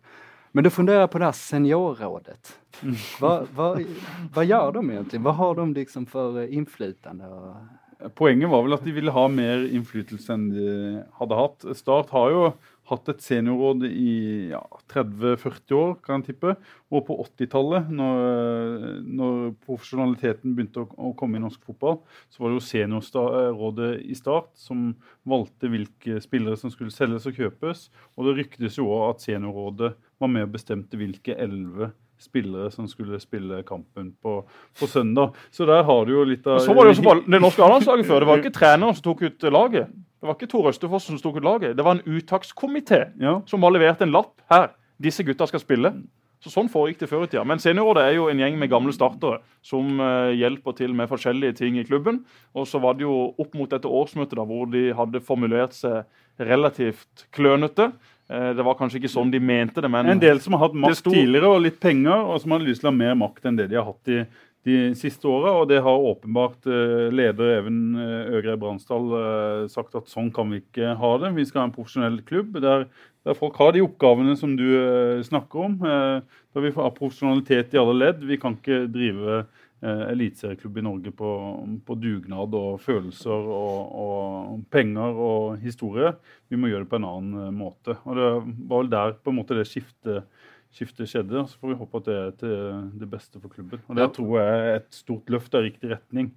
Men 0.52 0.64
då 0.64 0.70
funderar 0.70 1.00
jag 1.00 1.10
på 1.10 1.18
det 1.18 1.24
här 1.24 1.32
seniorrådet. 1.32 2.58
Mm. 2.82 2.94
vad, 3.20 3.48
vad, 3.54 3.84
vad 4.34 4.44
gör 4.44 4.72
de 4.72 4.90
egentligen? 4.90 5.22
Vad 5.22 5.34
har 5.34 5.54
de 5.54 5.74
liksom 5.74 6.06
för 6.06 6.42
eh, 6.42 6.54
inflytande? 6.54 7.24
Poenget 8.14 8.48
var 8.48 8.62
vel 8.62 8.72
at 8.72 8.84
de 8.84 8.92
ville 8.92 9.10
ha 9.10 9.28
mer 9.28 9.68
innflytelse 9.74 10.32
enn 10.32 10.50
de 10.50 11.02
hadde 11.12 11.34
hatt. 11.34 11.64
Start 11.76 12.10
har 12.10 12.30
jo 12.30 12.52
hatt 12.90 13.08
et 13.08 13.22
seniorråd 13.24 13.86
i 13.88 14.14
ja, 14.50 14.60
30-40 14.92 15.76
år, 15.78 15.94
kan 16.04 16.20
jeg 16.20 16.34
tippe. 16.34 16.54
Og 16.92 17.04
på 17.08 17.16
80-tallet, 17.24 17.88
når, 17.96 18.98
når, 19.08 19.40
profesjonaliteten 19.64 20.54
begynte 20.56 20.84
å, 20.84 20.88
å, 20.92 21.12
komme 21.18 21.40
i 21.40 21.44
norsk 21.44 21.64
fotball, 21.64 22.00
så 22.28 22.42
var 22.42 22.52
det 22.52 22.58
jo 22.58 22.66
seniorrådet 22.68 23.90
i 24.04 24.18
Start 24.18 24.52
som 24.60 24.90
valgte 25.28 25.72
hvilke 25.72 26.20
spillere 26.24 26.60
som 26.60 26.72
skulle 26.72 26.94
selges 26.94 27.28
og 27.30 27.40
kjøpes. 27.40 27.88
Og 28.18 28.28
det 28.28 28.38
ryktes 28.40 28.78
jo 28.80 28.90
òg 28.92 29.14
at 29.14 29.26
seniorrådet 29.26 29.94
var 30.20 30.32
med 30.32 30.48
og 30.48 30.56
bestemte 30.58 31.00
hvilke 31.00 31.36
elleve 31.40 31.94
spillere 32.24 32.70
som 32.72 32.88
skulle 32.90 33.20
spille 33.22 33.60
kampen 33.68 34.10
på, 34.22 34.40
på, 34.78 34.88
søndag. 34.90 35.36
Så 35.54 35.68
der 35.68 35.84
har 35.84 36.08
du 36.08 36.14
jo 36.16 36.24
litt 36.28 36.46
av 36.48 36.62
Så 36.64 36.74
var 36.74 36.88
det 36.88 36.96
jo 36.96 37.02
så 37.02 37.14
det 37.20 37.40
norske 37.44 37.62
A-landslaget 37.64 38.08
før. 38.08 38.24
Det 38.24 38.30
var 38.32 38.42
ikke 38.42 38.56
treneren 38.58 38.96
som 38.96 39.06
tok 39.06 39.22
ut 39.28 39.48
laget. 39.54 39.94
Det 39.94 40.30
var 40.30 40.38
ikke 40.38 40.50
Tor 40.50 40.70
Østerfoss 40.72 41.08
som 41.10 41.20
tok 41.20 41.38
ut 41.38 41.44
laget. 41.44 41.76
Det 41.76 41.84
var 41.84 41.98
en 41.98 42.04
uttakskomité 42.08 43.04
ja. 43.20 43.38
som 43.46 43.62
har 43.66 43.74
levert 43.76 44.02
en 44.02 44.14
lapp 44.14 44.34
her. 44.50 44.70
Disse 45.02 45.24
gutta 45.26 45.46
skal 45.50 45.60
spille. 45.60 45.92
Så 46.44 46.50
Sånn 46.52 46.68
foregikk 46.68 46.98
det 47.00 47.08
før 47.08 47.22
i 47.24 47.28
tida. 47.32 47.42
Men 47.48 47.60
Seniorrådet 47.62 48.02
er 48.04 48.18
jo 48.18 48.26
en 48.28 48.40
gjeng 48.42 48.58
med 48.60 48.68
gamle 48.68 48.92
startere 48.92 49.38
som 49.64 49.96
uh, 49.96 50.28
hjelper 50.36 50.76
til 50.76 50.92
med 50.96 51.08
forskjellige 51.08 51.56
ting 51.62 51.78
i 51.80 51.86
klubben. 51.88 52.20
Og 52.52 52.68
så 52.68 52.80
var 52.84 52.98
det 52.98 53.06
jo 53.06 53.14
opp 53.40 53.56
mot 53.56 53.70
dette 53.72 53.88
årsmøtet 53.88 54.36
da, 54.36 54.44
hvor 54.44 54.68
de 54.68 54.90
hadde 54.96 55.22
formulert 55.24 55.72
seg 55.72 56.04
relativt 56.36 57.24
klønete. 57.32 57.94
Uh, 58.30 58.54
det 58.56 58.64
var 58.64 58.78
kanskje 58.78 59.02
ikke 59.02 59.12
sånn 59.12 59.32
de 59.32 59.40
mente 59.42 59.82
det, 59.84 59.90
men 59.92 60.08
En 60.14 60.22
del 60.22 60.40
som 60.40 60.56
har 60.56 60.66
hatt 60.66 60.76
makt 60.86 61.04
tidligere 61.06 61.50
og 61.52 61.62
litt 61.66 61.78
penger, 61.82 62.24
og 62.24 62.40
som 62.40 62.54
hadde 62.56 62.68
lyst 62.70 62.84
til 62.84 62.88
å 62.88 62.92
ha 62.92 62.96
mer 62.96 63.16
makt 63.20 63.48
enn 63.50 63.58
det 63.60 63.68
de 63.72 63.80
har 63.80 63.88
hatt 63.90 64.12
i 64.14 64.22
de 64.64 64.76
siste 64.96 65.28
åra. 65.28 65.52
Og 65.60 65.66
det 65.68 65.82
har 65.84 66.06
åpenbart 66.08 66.64
eh, 66.64 67.10
leder 67.12 67.58
Even 67.58 67.80
Øgrei 68.00 68.38
Øgre 68.38 68.54
Bransdal 68.62 69.10
eh, 69.18 69.66
sagt 69.68 69.98
at 69.98 70.08
sånn 70.08 70.30
kan 70.32 70.48
vi 70.48 70.62
ikke 70.62 70.94
ha 71.00 71.10
det. 71.20 71.34
Vi 71.36 71.44
skal 71.44 71.60
ha 71.60 71.66
en 71.68 71.74
profesjonell 71.74 72.16
klubb 72.24 72.56
der, 72.64 72.86
der 73.28 73.36
folk 73.36 73.60
har 73.60 73.76
de 73.76 73.84
oppgavene 73.84 74.38
som 74.40 74.56
du 74.56 74.64
snakker 75.28 75.66
om. 75.66 75.76
Der 75.84 76.64
vi 76.64 76.72
får 76.72 76.96
profesjonalitet 76.96 77.76
i 77.76 77.82
alle 77.82 77.98
ledd. 77.98 78.24
Vi 78.24 78.40
kan 78.40 78.56
ikke 78.56 78.86
drive 78.88 79.44
eliteserieklubb 79.84 80.80
i 80.80 80.84
Norge 80.86 81.12
på, 81.16 81.30
på, 81.84 81.96
dugnad 82.00 82.56
og 82.56 82.80
følelser 82.82 83.50
og, 83.58 83.94
og, 84.04 84.64
penger 84.72 85.20
og 85.26 85.60
historie. 85.62 86.14
Vi 86.48 86.58
må 86.60 86.72
gjøre 86.72 86.86
det 86.86 86.92
på 86.92 87.00
en 87.00 87.08
annen 87.10 87.54
måte. 87.58 87.98
Og 88.04 88.18
Det 88.18 88.32
var 88.70 88.82
vel 88.82 88.92
der 88.92 89.16
på 89.20 89.32
en 89.34 89.40
måte 89.42 89.58
det 89.58 89.68
skiftet 89.68 90.24
skiftet 90.74 91.10
skjedde. 91.10 91.44
Så 91.46 91.60
får 91.60 91.72
vi 91.72 91.78
håpe 91.78 92.00
at 92.00 92.08
det 92.08 92.18
er 92.18 92.34
til 92.40 92.58
det 93.00 93.08
beste 93.10 93.40
for 93.40 93.52
klubben. 93.52 93.82
Og 93.88 93.98
Det 93.98 94.10
tror 94.16 94.38
jeg 94.40 94.60
er 94.60 94.76
et 94.80 94.92
stort 94.94 95.30
løft 95.30 95.54
i 95.54 95.64
riktig 95.68 95.92
retning. 95.94 96.32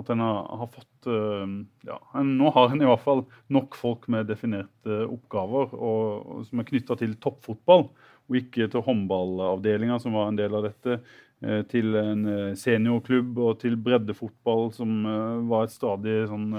At 0.00 0.08
en 0.08 0.22
har, 0.24 0.46
har, 0.56 0.68
fått 0.72 1.08
eh, 1.12 1.50
ja, 1.84 1.98
Nå 2.24 2.52
har 2.54 2.72
en 2.72 2.80
i 2.80 2.86
hvert 2.88 3.02
fall 3.04 3.26
nok 3.52 3.76
folk 3.76 4.06
med 4.12 4.30
definerte 4.30 5.02
oppgaver 5.04 5.74
og, 5.76 6.06
og 6.22 6.46
som 6.48 6.62
er 6.62 6.68
knytta 6.70 6.96
til 6.96 7.12
toppfotball, 7.20 7.90
og 8.30 8.38
ikke 8.38 8.70
til 8.72 8.84
håndballavdelinga, 8.86 9.98
som 10.00 10.16
var 10.16 10.30
en 10.30 10.38
del 10.40 10.56
av 10.56 10.64
dette. 10.70 11.02
Eh, 11.44 11.62
til 11.70 11.94
en 11.98 12.24
eh, 12.30 12.54
seniorklubb 12.58 13.38
og 13.42 13.60
til 13.62 13.76
breddefotball, 13.76 14.70
som 14.76 15.04
var 15.50 15.66
et 15.66 15.74
stadig 15.74 16.22
sånn 16.30 16.50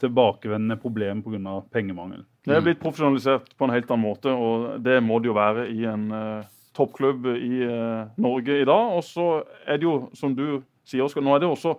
tilbakevendende 0.00 0.76
problem 0.80 1.22
pga. 1.24 1.60
pengemangel. 1.72 2.24
Det 2.46 2.54
er 2.54 2.62
blitt 2.62 2.82
profesjonalisert 2.82 3.54
på 3.56 3.66
en 3.66 3.74
helt 3.74 3.90
annen 3.90 4.06
måte, 4.06 4.30
og 4.30 4.82
det 4.84 5.00
må 5.02 5.18
det 5.18 5.30
jo 5.32 5.36
være 5.36 5.66
i 5.72 5.86
en 5.88 6.04
uh, 6.12 6.44
toppklubb 6.76 7.26
i 7.32 7.64
uh, 7.64 8.12
Norge 8.22 8.60
i 8.60 8.68
dag. 8.68 8.92
Og 8.94 9.02
så 9.02 9.26
er 9.66 9.80
det 9.80 9.88
jo, 9.88 9.96
som 10.14 10.36
du 10.36 10.60
sier, 10.86 11.02
Oskar, 11.06 11.24
nå 11.24 11.34
er 11.34 11.42
det 11.42 11.50
også 11.50 11.74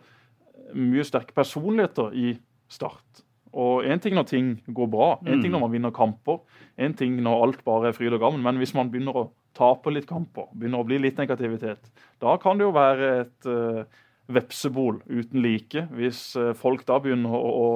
mye 0.76 1.05
sterke 1.08 1.36
personligheter 1.38 2.12
i 2.18 2.36
Start. 2.68 3.24
Og 3.58 3.86
Én 3.88 4.01
ting 4.03 4.18
når 4.18 4.28
ting 4.28 4.49
går 4.68 4.89
bra, 4.91 5.14
én 5.24 5.39
ting 5.39 5.47
mm. 5.49 5.53
når 5.55 5.62
man 5.64 5.72
vinner 5.72 5.93
kamper, 5.95 6.41
én 6.78 6.93
ting 6.97 7.16
når 7.24 7.43
alt 7.45 7.62
bare 7.66 7.89
er 7.89 7.95
fryd 7.95 8.18
og 8.18 8.20
gammen. 8.20 8.43
Men 8.43 8.60
hvis 8.60 8.76
man 8.76 8.91
begynner 8.91 9.16
å 9.16 9.30
tape 9.58 9.93
litt 9.93 10.10
kamper, 10.10 10.49
begynner 10.53 10.84
å 10.84 10.88
bli 10.88 10.99
litt 11.01 11.18
negativitet, 11.20 11.89
da 12.22 12.36
kan 12.41 12.60
det 12.60 12.68
jo 12.68 12.76
være 12.76 13.10
et 13.24 13.49
uh, 13.49 14.03
vepsebol 14.28 14.99
uten 15.08 15.41
like. 15.43 15.86
Hvis 15.95 16.22
uh, 16.39 16.51
folk 16.58 16.84
da 16.88 16.97
begynner 17.03 17.34
å, 17.34 17.51
å, 17.51 17.68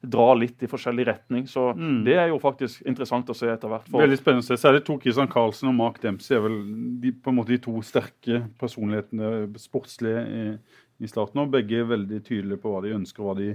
dra 0.00 0.28
litt 0.38 0.62
i 0.64 0.70
forskjellig 0.70 1.08
retning. 1.08 1.48
Så 1.50 1.68
mm. 1.76 1.98
det 2.06 2.16
er 2.16 2.30
jo 2.32 2.38
faktisk 2.42 2.86
interessant 2.88 3.28
å 3.28 3.36
se 3.36 3.50
etter 3.52 3.70
hvert. 3.70 3.88
For. 3.90 4.02
Veldig 4.04 4.20
spennende 4.20 4.46
å 4.46 4.48
se. 4.48 4.60
Særlig 4.60 4.84
to 4.86 4.96
Kristian 5.02 5.30
Carlsen 5.32 5.72
og 5.72 5.76
Mark 5.80 6.00
Dempsey 6.02 6.38
er 6.38 6.46
vel 6.46 6.60
de, 7.02 7.12
på 7.12 7.32
en 7.32 7.40
måte 7.40 7.54
de 7.54 7.60
to 7.66 7.74
sterke 7.86 8.44
personlighetene 8.60 9.50
sportslige 9.60 10.24
i, 10.24 10.46
i 11.04 11.10
starten. 11.10 11.44
Og 11.44 11.52
begge 11.52 11.82
er 11.82 11.92
veldig 11.92 12.22
tydelige 12.22 12.62
på 12.62 12.72
hva 12.72 12.86
de 12.86 12.96
ønsker 13.00 13.24
og 13.24 13.32
hva 13.32 13.38
de 13.42 13.52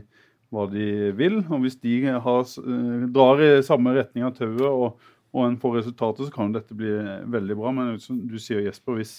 hva 0.53 0.67
de 0.69 1.11
vil. 1.17 1.41
Og 1.49 1.65
hvis 1.65 1.79
de 1.81 1.95
har, 2.05 2.43
eh, 2.45 3.07
drar 3.09 3.41
i 3.41 3.51
samme 3.65 3.95
retning 3.97 4.25
av 4.27 4.35
tauet 4.37 4.69
og, 4.69 4.99
og 5.33 5.47
en 5.47 5.59
får 5.59 5.79
resultater, 5.79 6.27
så 6.27 6.33
kan 6.33 6.49
jo 6.49 6.59
dette 6.59 6.77
bli 6.77 6.91
veldig 7.33 7.55
bra. 7.57 7.71
Men 7.73 7.95
som 8.01 8.19
du 8.29 8.35
sier, 8.41 8.61
Jesper, 8.67 8.99
hvis, 8.99 9.13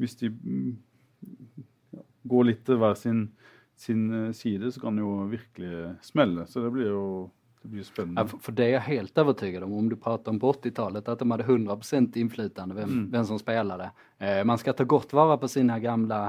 hvis 0.00 0.18
de 0.20 0.28
mm, 0.28 0.74
går 2.28 2.50
litt 2.50 2.66
til 2.68 2.80
hver 2.82 2.98
sin, 3.00 3.22
sin, 3.80 4.04
eh, 4.12 4.32
side, 4.36 4.74
så 4.74 4.82
kan 4.82 4.98
det 4.98 5.06
jo 5.06 5.14
virkelig 5.32 5.94
smelle. 6.04 6.44
Så 6.50 6.64
det 6.64 6.74
blir 6.74 6.92
jo 6.92 7.06
det 7.62 7.70
blir 7.70 7.86
spennende. 7.86 8.20
Ja, 8.20 8.40
for, 8.42 8.54
det 8.58 8.64
er 8.66 8.72
jeg 8.74 8.86
helt 8.88 9.18
overbevist 9.22 9.64
om, 9.64 9.74
om 9.78 9.88
du 9.88 9.96
prater 9.96 10.34
om 10.34 10.40
på 10.42 10.50
80-tallet, 10.56 11.08
at 11.08 11.20
de 11.20 11.28
hadde 11.30 11.46
100 11.46 12.18
innflytende 12.18 12.74
hvem, 12.74 12.90
mm. 12.90 13.04
hvem 13.12 13.28
som 13.28 13.38
spilte. 13.38 13.92
Eh, 14.18 14.40
man 14.48 14.58
skal 14.58 14.74
ta 14.74 14.86
godt 14.88 15.14
vare 15.14 15.38
på 15.38 15.50
sine 15.50 15.76
gamle 15.80 16.24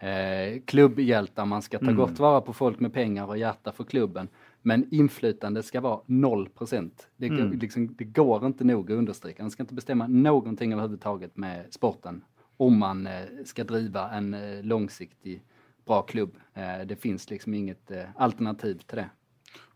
eh, 0.00 0.60
klubbhjältar, 0.64 1.44
man 1.44 1.62
skal 1.62 1.84
ta 1.84 1.92
mm. 1.92 1.96
godt 1.96 2.22
vare 2.24 2.40
på 2.46 2.56
folk 2.56 2.80
med 2.80 2.94
penger 2.94 3.28
og 3.28 3.36
hjerte 3.36 3.74
for 3.76 3.84
klubben. 3.84 4.32
Men 4.68 4.86
inflytande 4.90 5.62
ska 5.62 5.80
vara 5.80 6.00
0 6.06 6.48
procent. 6.48 7.08
Det, 7.16 7.26
mm. 7.26 7.58
liksom, 7.58 7.94
det, 7.98 8.04
går 8.04 8.46
inte 8.46 8.64
nog 8.64 8.92
att 8.92 8.98
understryka. 8.98 9.42
Man 9.42 9.50
ska 9.50 9.62
inte 9.62 9.74
bestämma 9.74 10.06
någonting 10.06 10.72
överhuvudtaget 10.72 11.36
med 11.36 11.66
sporten 11.70 12.24
om 12.56 12.78
man 12.78 13.06
eh, 13.06 13.12
ska 13.44 13.64
driva 13.64 14.10
en 14.10 14.34
eh, 14.34 14.62
långsiktig 14.62 15.42
bra 15.86 16.02
klubb. 16.02 16.36
Eh, 16.54 16.86
det 16.86 16.96
finns 16.96 17.30
liksom 17.30 17.54
inget 17.54 17.90
eh, 17.90 18.04
alternativ 18.16 18.74
til 18.74 18.98
det. 18.98 19.08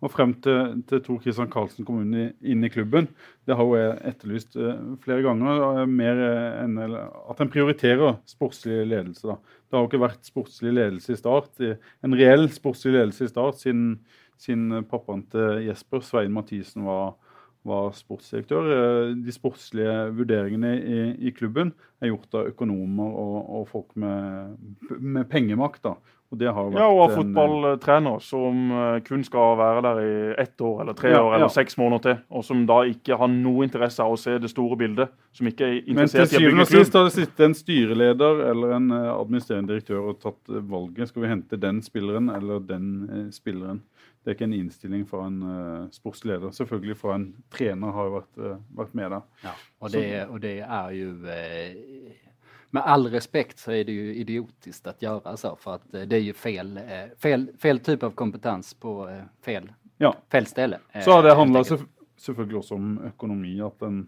Og 0.02 0.12
frem 0.12 0.34
til, 0.44 0.82
til 0.88 1.00
Tor 1.00 1.20
Kristian 1.24 1.50
Karlsen 1.50 1.86
kom 1.88 2.02
inn 2.02 2.64
i, 2.66 2.70
klubben, 2.70 3.06
det 3.48 3.56
har 3.56 3.70
jeg 3.78 3.92
etterlyst 4.10 4.56
uh, 4.58 4.98
flere 5.00 5.22
ganger. 5.24 5.62
Uh, 5.62 5.84
mer 5.88 6.18
enn 6.60 6.74
At 6.82 7.40
en 7.40 7.50
prioriterer 7.50 8.18
sportslig 8.28 8.82
ledelse. 8.90 9.24
Da. 9.30 9.38
Det 9.38 9.78
har 9.78 9.86
jo 9.86 9.88
ikke 9.88 10.02
vært 10.02 10.28
sportslig 10.28 10.74
ledelse 10.74 11.14
i 11.14 11.20
start, 11.22 11.62
en 11.62 12.18
reell 12.18 12.50
sportslig 12.52 12.92
ledelse 12.98 13.30
i 13.30 13.32
start, 13.32 13.62
siden, 13.62 13.94
siden 14.42 14.84
pappaen 14.90 15.26
til 15.32 15.62
Jesper, 15.68 16.02
Svein 16.04 16.34
Mathisen, 16.34 16.86
var, 16.86 17.14
var 17.68 17.92
sportsdirektør. 17.96 18.70
De 19.14 19.34
sportslige 19.34 19.94
vurderingene 20.16 20.72
i, 20.80 21.02
i, 21.28 21.34
klubben 21.36 21.74
er 22.02 22.10
gjort 22.10 22.40
av 22.40 22.50
økonomer 22.50 23.20
og, 23.22 23.38
og 23.60 23.68
folk 23.70 23.94
med, 24.02 24.58
med 24.98 25.30
pengemakt. 25.30 25.84
da. 25.86 25.96
Og 26.32 26.40
ja, 26.40 26.86
og 26.88 26.98
av 27.02 27.10
fotballtrener 27.12 28.22
som 28.24 28.70
eh, 28.72 28.94
kun 29.04 29.20
skal 29.26 29.58
være 29.58 29.82
der 29.84 29.98
i 30.00 30.12
ett 30.40 30.62
år 30.64 30.78
eller 30.80 30.96
tre 30.96 31.10
ja, 31.12 31.18
år 31.20 31.34
eller 31.34 31.44
ja. 31.44 31.52
seks 31.52 31.76
måneder 31.76 32.04
til, 32.06 32.22
og 32.32 32.46
som 32.46 32.62
da 32.68 32.78
ikke 32.88 33.18
har 33.20 33.28
noe 33.28 33.66
interesse 33.66 34.00
av 34.00 34.14
å 34.14 34.20
se 34.20 34.38
det 34.40 34.48
store 34.48 34.78
bildet. 34.80 35.12
Som 35.36 35.50
ikke 35.50 35.68
er 35.68 35.74
interessert 35.82 36.32
i 36.32 36.40
å 36.40 36.46
bygge 36.46 36.54
klubb. 36.54 36.56
Men 36.56 36.64
til 36.64 36.64
syvende 36.64 36.64
og 36.64 36.72
sist 36.72 36.96
har 36.96 37.04
det 37.04 37.14
sittet 37.18 37.44
en 37.44 37.56
styreleder 37.58 38.40
eller 38.48 38.74
en 38.78 38.88
eh, 38.96 39.10
administrerende 39.12 39.74
direktør 39.74 40.08
og 40.14 40.22
tatt 40.24 40.54
eh, 40.54 40.64
valget. 40.72 41.12
Skal 41.12 41.26
vi 41.26 41.32
hente 41.34 41.60
den 41.60 41.84
spilleren 41.84 42.32
eller 42.32 42.64
den 42.64 42.88
spilleren? 43.36 43.84
Det 44.22 44.30
er 44.30 44.36
ikke 44.36 44.46
en 44.46 44.54
innstilling 44.54 45.06
fra 45.10 45.24
en 45.26 45.38
uh, 45.42 45.88
sportsleder. 45.90 46.52
Selvfølgelig 46.54 46.94
fra 47.00 47.16
en 47.18 47.24
trener 47.50 47.94
har 47.96 48.06
jo 48.06 48.12
vært, 48.14 48.36
uh, 48.38 48.60
vært 48.78 48.92
med 48.94 49.10
der. 49.10 49.24
Ja, 49.42 49.54
og 49.82 49.90
det, 49.90 50.04
og 50.28 50.36
det 50.44 50.52
er 50.62 50.92
jo 50.94 51.08
uh, 51.26 52.28
med 52.72 52.86
all 52.86 53.08
respekt 53.12 53.58
så 53.58 53.74
er 53.76 53.84
det 53.84 53.96
jo 53.96 54.12
idiotisk 54.22 54.86
å 54.88 54.94
gjøre 55.02 55.34
så 55.36 55.50
for 55.60 55.74
att 55.76 55.90
det 55.92 56.16
er 56.16 56.22
jo 56.24 56.32
fel, 56.32 56.70
eh, 56.80 57.10
fel, 57.20 57.50
fel 57.60 57.82
typ 57.84 58.06
av 58.06 58.14
kompetens 58.16 58.72
på 58.80 58.94
fel, 59.44 59.66
ja. 60.00 60.14
fel 60.32 60.46
ställe. 60.48 60.78
Så 61.04 61.18
har 61.18 61.26
det 61.26 61.34
handla 61.36 61.60
selvfølgelig 62.16 62.56
også 62.62 62.78
om 62.78 62.94
økonomi. 63.10 63.60
at 63.60 63.82
en 63.82 64.06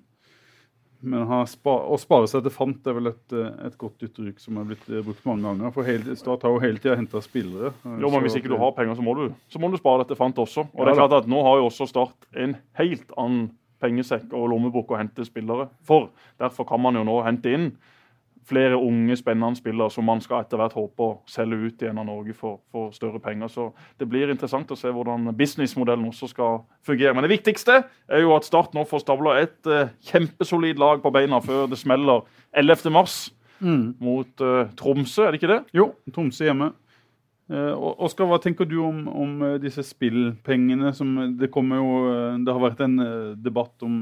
men 1.04 1.26
spa, 1.50 1.74
å 1.88 1.98
spare 2.00 2.28
seg 2.30 2.44
til 2.44 2.52
fant 2.54 2.88
er 2.90 2.96
vel 2.96 3.10
et, 3.12 3.34
et 3.66 3.76
godt 3.80 4.04
uttrykk 4.06 4.40
som 4.42 4.60
er 4.60 4.68
blitt 4.70 4.86
brukt 5.06 5.26
mange 5.28 5.46
ganger. 5.46 5.72
For 5.74 5.86
hele, 5.88 6.16
Start 6.18 6.46
har 6.46 6.54
jo 6.54 6.62
hele 6.62 6.80
tida 6.82 6.96
henta 6.98 7.22
spillere. 7.24 7.74
Jo, 7.84 8.10
men 8.10 8.24
Hvis 8.24 8.38
ikke 8.40 8.52
du 8.52 8.58
har 8.60 8.74
penger, 8.76 8.96
så 8.98 9.04
må 9.06 9.16
du, 9.18 9.26
så 9.52 9.62
må 9.62 9.70
du 9.72 9.78
spare 9.80 10.02
deg 10.02 10.12
til 10.12 10.20
fant 10.20 10.40
også. 10.44 10.66
Og 10.72 10.82
ja, 10.82 10.88
det 10.88 10.94
er 10.94 11.02
klart 11.02 11.18
at 11.20 11.30
Nå 11.30 11.42
har 11.46 11.60
jo 11.60 11.68
også 11.70 11.88
Start 11.90 12.28
en 12.32 12.56
helt 12.80 13.14
annen 13.20 13.50
pengesekk 13.84 14.32
og 14.32 14.48
lommebok 14.52 14.94
å 14.94 15.00
hente 15.00 15.26
spillere 15.28 15.68
for. 15.84 16.08
Derfor 16.40 16.66
kan 16.68 16.80
man 16.80 16.96
jo 16.96 17.04
nå 17.06 17.18
hente 17.26 17.52
inn 17.52 17.72
flere 18.48 18.76
unge, 18.76 19.16
spennende 19.16 19.56
spillere 19.58 19.90
som 19.90 20.04
man 20.04 20.20
skal 20.22 20.44
etter 20.44 20.60
hvert 20.60 20.76
håpe 20.76 21.04
å 21.04 21.14
selge 21.30 21.58
ut 21.68 21.82
igjen 21.82 21.98
av 22.00 22.06
Norge 22.08 22.34
for, 22.36 22.60
for, 22.72 22.92
større 22.94 23.20
penger. 23.22 23.50
Så 23.52 23.68
det 24.00 24.08
blir 24.10 24.32
interessant 24.32 24.70
å 24.70 24.78
se 24.78 24.92
hvordan 24.92 25.30
businessmodellen 25.36 26.06
også 26.10 26.28
skal 26.32 26.62
fungere. 26.86 27.14
Men 27.16 27.26
det 27.26 27.34
viktigste 27.34 27.80
er 27.84 28.24
jo 28.24 28.34
at 28.36 28.48
Start 28.48 28.76
nå 28.76 28.84
får 28.88 29.04
stabla 29.04 29.38
et 29.40 29.70
uh, 29.70 29.88
kjempesolid 30.10 30.80
lag 30.80 31.02
på 31.02 31.12
beina 31.14 31.40
før 31.44 31.66
det 31.70 31.80
smeller 31.80 32.24
11.3 32.52 32.92
mm. 33.64 33.84
mot 34.04 34.44
uh, 34.44 34.70
Tromsø, 34.78 35.26
er 35.26 35.34
det 35.34 35.42
ikke 35.42 35.54
det? 35.54 35.60
Jo, 35.76 35.92
Tromsø 36.12 36.48
hjemme. 36.50 36.72
Uh, 37.50 37.72
Oskar, 38.04 38.28
hva 38.28 38.40
tenker 38.40 38.68
du 38.68 38.78
om, 38.84 39.04
om 39.08 39.40
disse 39.60 39.82
spillpengene 39.84 40.94
som 40.96 41.36
Det 41.36 41.50
kommer 41.52 41.76
jo 41.76 41.90
Det 42.40 42.54
har 42.56 42.62
vært 42.62 42.80
en 42.86 42.94
debatt 43.36 43.84
om 43.84 43.98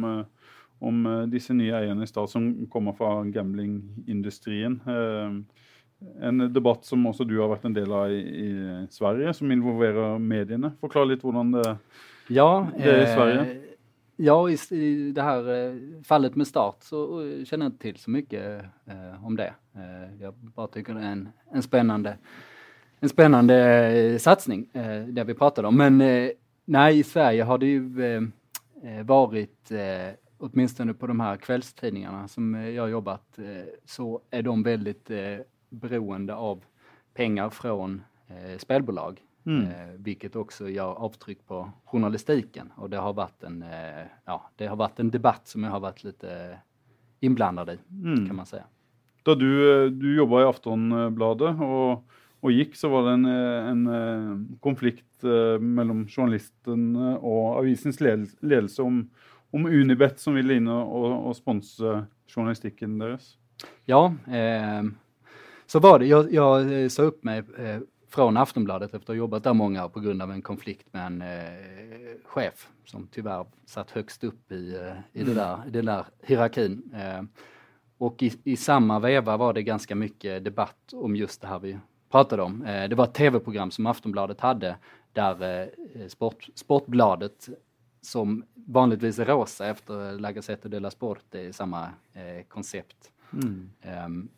om 0.82 1.06
eh, 1.06 1.24
disse 1.32 1.54
nye 1.56 1.74
eierne 1.78 2.06
i 2.06 2.10
stad 2.10 2.30
som 2.30 2.50
kommer 2.72 2.96
fra 2.98 3.20
gamblingindustrien. 3.24 4.80
Eh, 4.86 5.36
en 6.26 6.46
debatt 6.52 6.84
som 6.84 7.04
også 7.06 7.24
du 7.28 7.36
har 7.38 7.52
vært 7.52 7.68
en 7.68 7.76
del 7.76 7.92
av 7.94 8.10
i, 8.10 8.22
i 8.22 8.52
Sverige, 8.90 9.34
som 9.38 9.52
involverer 9.54 10.18
mediene. 10.18 10.74
Forklar 10.82 11.06
litt 11.06 11.22
hvordan 11.22 11.54
det, 11.54 11.68
ja, 12.34 12.48
det 12.74 12.90
er 12.90 13.04
i 13.04 13.12
Sverige. 13.12 13.44
Eh, 13.44 13.68
ja, 14.16 14.50
i, 14.50 14.58
i, 14.70 15.10
det 15.12 15.22
her 15.22 15.48
eh, 15.50 15.76
fallet 16.04 16.36
med 16.36 16.46
Start 16.46 16.84
så 16.86 17.00
kjenner 17.48 17.68
jeg 17.68 17.72
ikke 17.72 17.82
til 17.86 18.00
så 18.02 18.12
mye 18.12 18.42
eh, 18.92 19.24
om 19.24 19.36
det. 19.38 19.48
Eh, 19.74 20.08
jeg 20.20 20.34
bare 20.54 20.70
syns 20.76 20.86
det 20.86 21.02
er 21.02 21.12
en, 21.12 21.28
en 21.54 21.64
spennende 21.64 22.16
en 23.02 23.10
spännande 23.10 23.54
satsning, 24.22 24.68
det 25.10 25.24
vi 25.26 25.34
pratade 25.34 25.66
om. 25.66 25.74
Men 25.74 25.96
nej, 25.98 26.98
i 26.98 27.02
Sverige 27.02 27.42
har 27.42 27.58
det 27.58 27.66
ju 27.66 28.28
varit 29.02 29.72
åtminstone 30.42 30.94
på 30.94 31.06
de 31.06 31.20
här 31.20 31.36
kvällstidningarna 31.36 32.28
som 32.28 32.54
eh, 32.54 32.68
jag 32.68 32.90
jobbat, 32.90 33.38
eh, 33.38 33.64
så 33.84 34.20
är 34.30 34.42
de 34.42 34.62
väldigt 34.62 35.10
eh, 35.10 35.38
beroende 35.70 36.34
av 36.34 36.64
pengar 37.14 37.50
från 37.50 38.02
spelbolag. 38.58 39.20
Mm. 39.46 39.68
vilket 39.96 40.36
också 40.36 40.68
gör 40.68 40.94
avtryck 40.94 41.46
på 41.46 41.70
journalistiken. 41.84 42.72
Och 42.76 42.90
det 42.90 42.96
har 42.96 43.12
varit 43.12 43.42
en, 43.42 43.64
ja, 44.24 44.50
det 44.56 44.66
har 44.66 44.76
varit 44.76 45.00
en 45.00 45.10
debatt 45.10 45.48
som 45.48 45.64
jag 45.64 45.70
har 45.70 45.80
varit 45.80 46.04
lite 46.04 46.58
inblandad 47.20 47.70
i, 47.70 47.78
mm. 47.90 48.26
kan 48.26 48.36
man 48.36 48.46
säga. 48.46 48.64
Da 49.22 49.34
du, 49.34 49.90
du 49.90 50.16
jobba 50.16 50.40
i 50.40 50.44
Aftonbladet 50.44 51.58
og, 51.60 52.04
og, 52.40 52.52
gikk, 52.52 52.76
så 52.78 52.88
var 52.88 53.08
det 53.08 53.16
en, 53.16 53.26
en 53.88 54.46
konflikt 54.60 55.26
mellom 55.58 56.06
journalisten 56.06 56.94
og 57.18 57.58
avisens 57.58 58.00
ledelse 58.00 58.82
om 58.82 59.08
om 59.52 59.66
Unibet 59.66 60.20
som 60.20 60.34
ville 60.34 60.56
inn 60.56 60.68
og, 60.68 61.28
og 61.28 61.36
sponse 61.36 62.02
journalistikken 62.28 62.98
deres? 62.98 63.36
Ja, 63.84 64.06
eh, 64.26 64.82
så 65.66 65.78
var 65.78 65.98
det. 65.98 66.06
Jag, 66.06 66.32
jag 66.32 66.72
eh, 66.72 66.88
sa 66.88 67.02
upp 67.02 67.24
mig 67.24 67.42
eh, 67.58 67.80
från 68.08 68.36
Aftonbladet 68.36 68.86
efter 68.86 68.98
att 68.98 69.08
ha 69.08 69.14
jobbat 69.14 69.44
där 69.44 69.54
många 69.54 69.84
år 69.84 69.88
på 69.88 70.00
grund 70.00 70.22
av 70.22 70.32
en 70.32 70.42
konflikt 70.42 70.92
med 70.92 71.06
en 71.06 71.22
eh, 71.22 72.18
chef 72.24 72.68
som 72.84 73.08
tyvärr 73.12 73.46
satt 73.66 73.90
högst 73.90 74.24
upp 74.24 74.52
i, 74.52 74.74
eh, 74.74 75.20
i, 75.20 75.24
det 75.24 75.34
där, 75.34 75.58
den 75.68 75.84
där 75.84 76.04
hierarkin. 76.22 76.94
Eh, 76.94 77.22
och 77.98 78.22
i, 78.22 78.32
i, 78.44 78.56
samma 78.56 78.98
veva 78.98 79.36
var 79.36 79.52
det 79.52 79.62
ganska 79.62 79.94
mycket 79.94 80.44
debatt 80.44 80.92
om 80.92 81.16
just 81.16 81.40
det 81.40 81.46
här 81.46 81.58
vi 81.58 81.78
pratade 82.10 82.42
om. 82.42 82.62
Eh, 82.62 82.88
det 82.88 82.94
var 82.94 83.04
ett 83.04 83.14
tv-program 83.14 83.70
som 83.70 83.86
Aftonbladet 83.86 84.40
hade 84.40 84.76
där 85.12 85.70
sport, 86.08 86.48
Sportbladet 86.54 87.48
som 88.02 88.44
vanligtvis 88.54 89.18
är 89.18 89.24
rosa 89.24 89.66
efter 89.66 90.18
La 90.18 90.32
Gazzetta 90.32 90.68
la 90.68 90.90
Sport, 90.90 91.34
i 91.34 91.52
samme 91.52 91.52
samma 91.52 91.90
eh, 92.12 92.44
koncept. 92.48 93.12
Mm. 93.32 93.70
Um, 94.06 94.28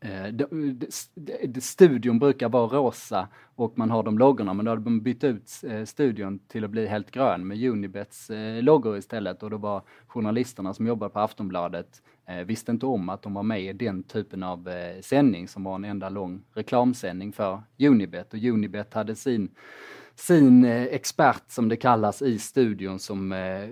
eh, 0.00 1.60
studion 1.60 2.18
brukar 2.18 2.48
vara 2.48 2.66
rosa 2.66 3.28
och 3.54 3.78
man 3.78 3.90
har 3.90 4.02
de 4.02 4.18
loggorna 4.18 4.54
men 4.54 4.64
då 4.64 4.70
hade 4.70 4.82
man 4.82 5.02
bytt 5.02 5.24
ut 5.24 5.50
eh, 5.68 5.84
studion 5.84 6.38
till 6.38 6.64
att 6.64 6.70
bli 6.70 6.86
helt 6.86 7.10
grön 7.10 7.46
med 7.46 7.64
Unibets 7.64 8.30
eh, 8.30 8.62
loggor 8.62 8.96
istället 8.98 9.42
och 9.42 9.50
då 9.50 9.56
var 9.56 9.82
journalisterna 10.06 10.74
som 10.74 10.86
jobbade 10.86 11.12
på 11.12 11.20
Aftonbladet 11.20 12.02
visste 12.46 12.72
inte 12.72 12.86
om 12.86 13.08
att 13.08 13.22
de 13.22 13.34
var 13.34 13.42
med 13.42 13.62
i 13.62 13.72
den 13.72 14.02
typen 14.02 14.42
av 14.42 14.68
sändning 15.00 15.48
som 15.48 15.64
var 15.64 15.74
en 15.74 15.84
enda 15.84 16.08
lång 16.08 16.42
reklamsändning 16.54 17.32
för 17.32 17.62
Unibet 17.78 18.34
och 18.34 18.38
Unibet 18.42 18.94
hade 18.94 19.14
sin 19.14 19.50
sin 20.14 20.64
eh, 20.64 20.82
expert 20.82 21.42
som 21.48 21.68
det 21.68 21.76
kallas 21.76 22.22
i 22.22 22.38
studion 22.38 22.98
som 22.98 23.32
eh, 23.32 23.68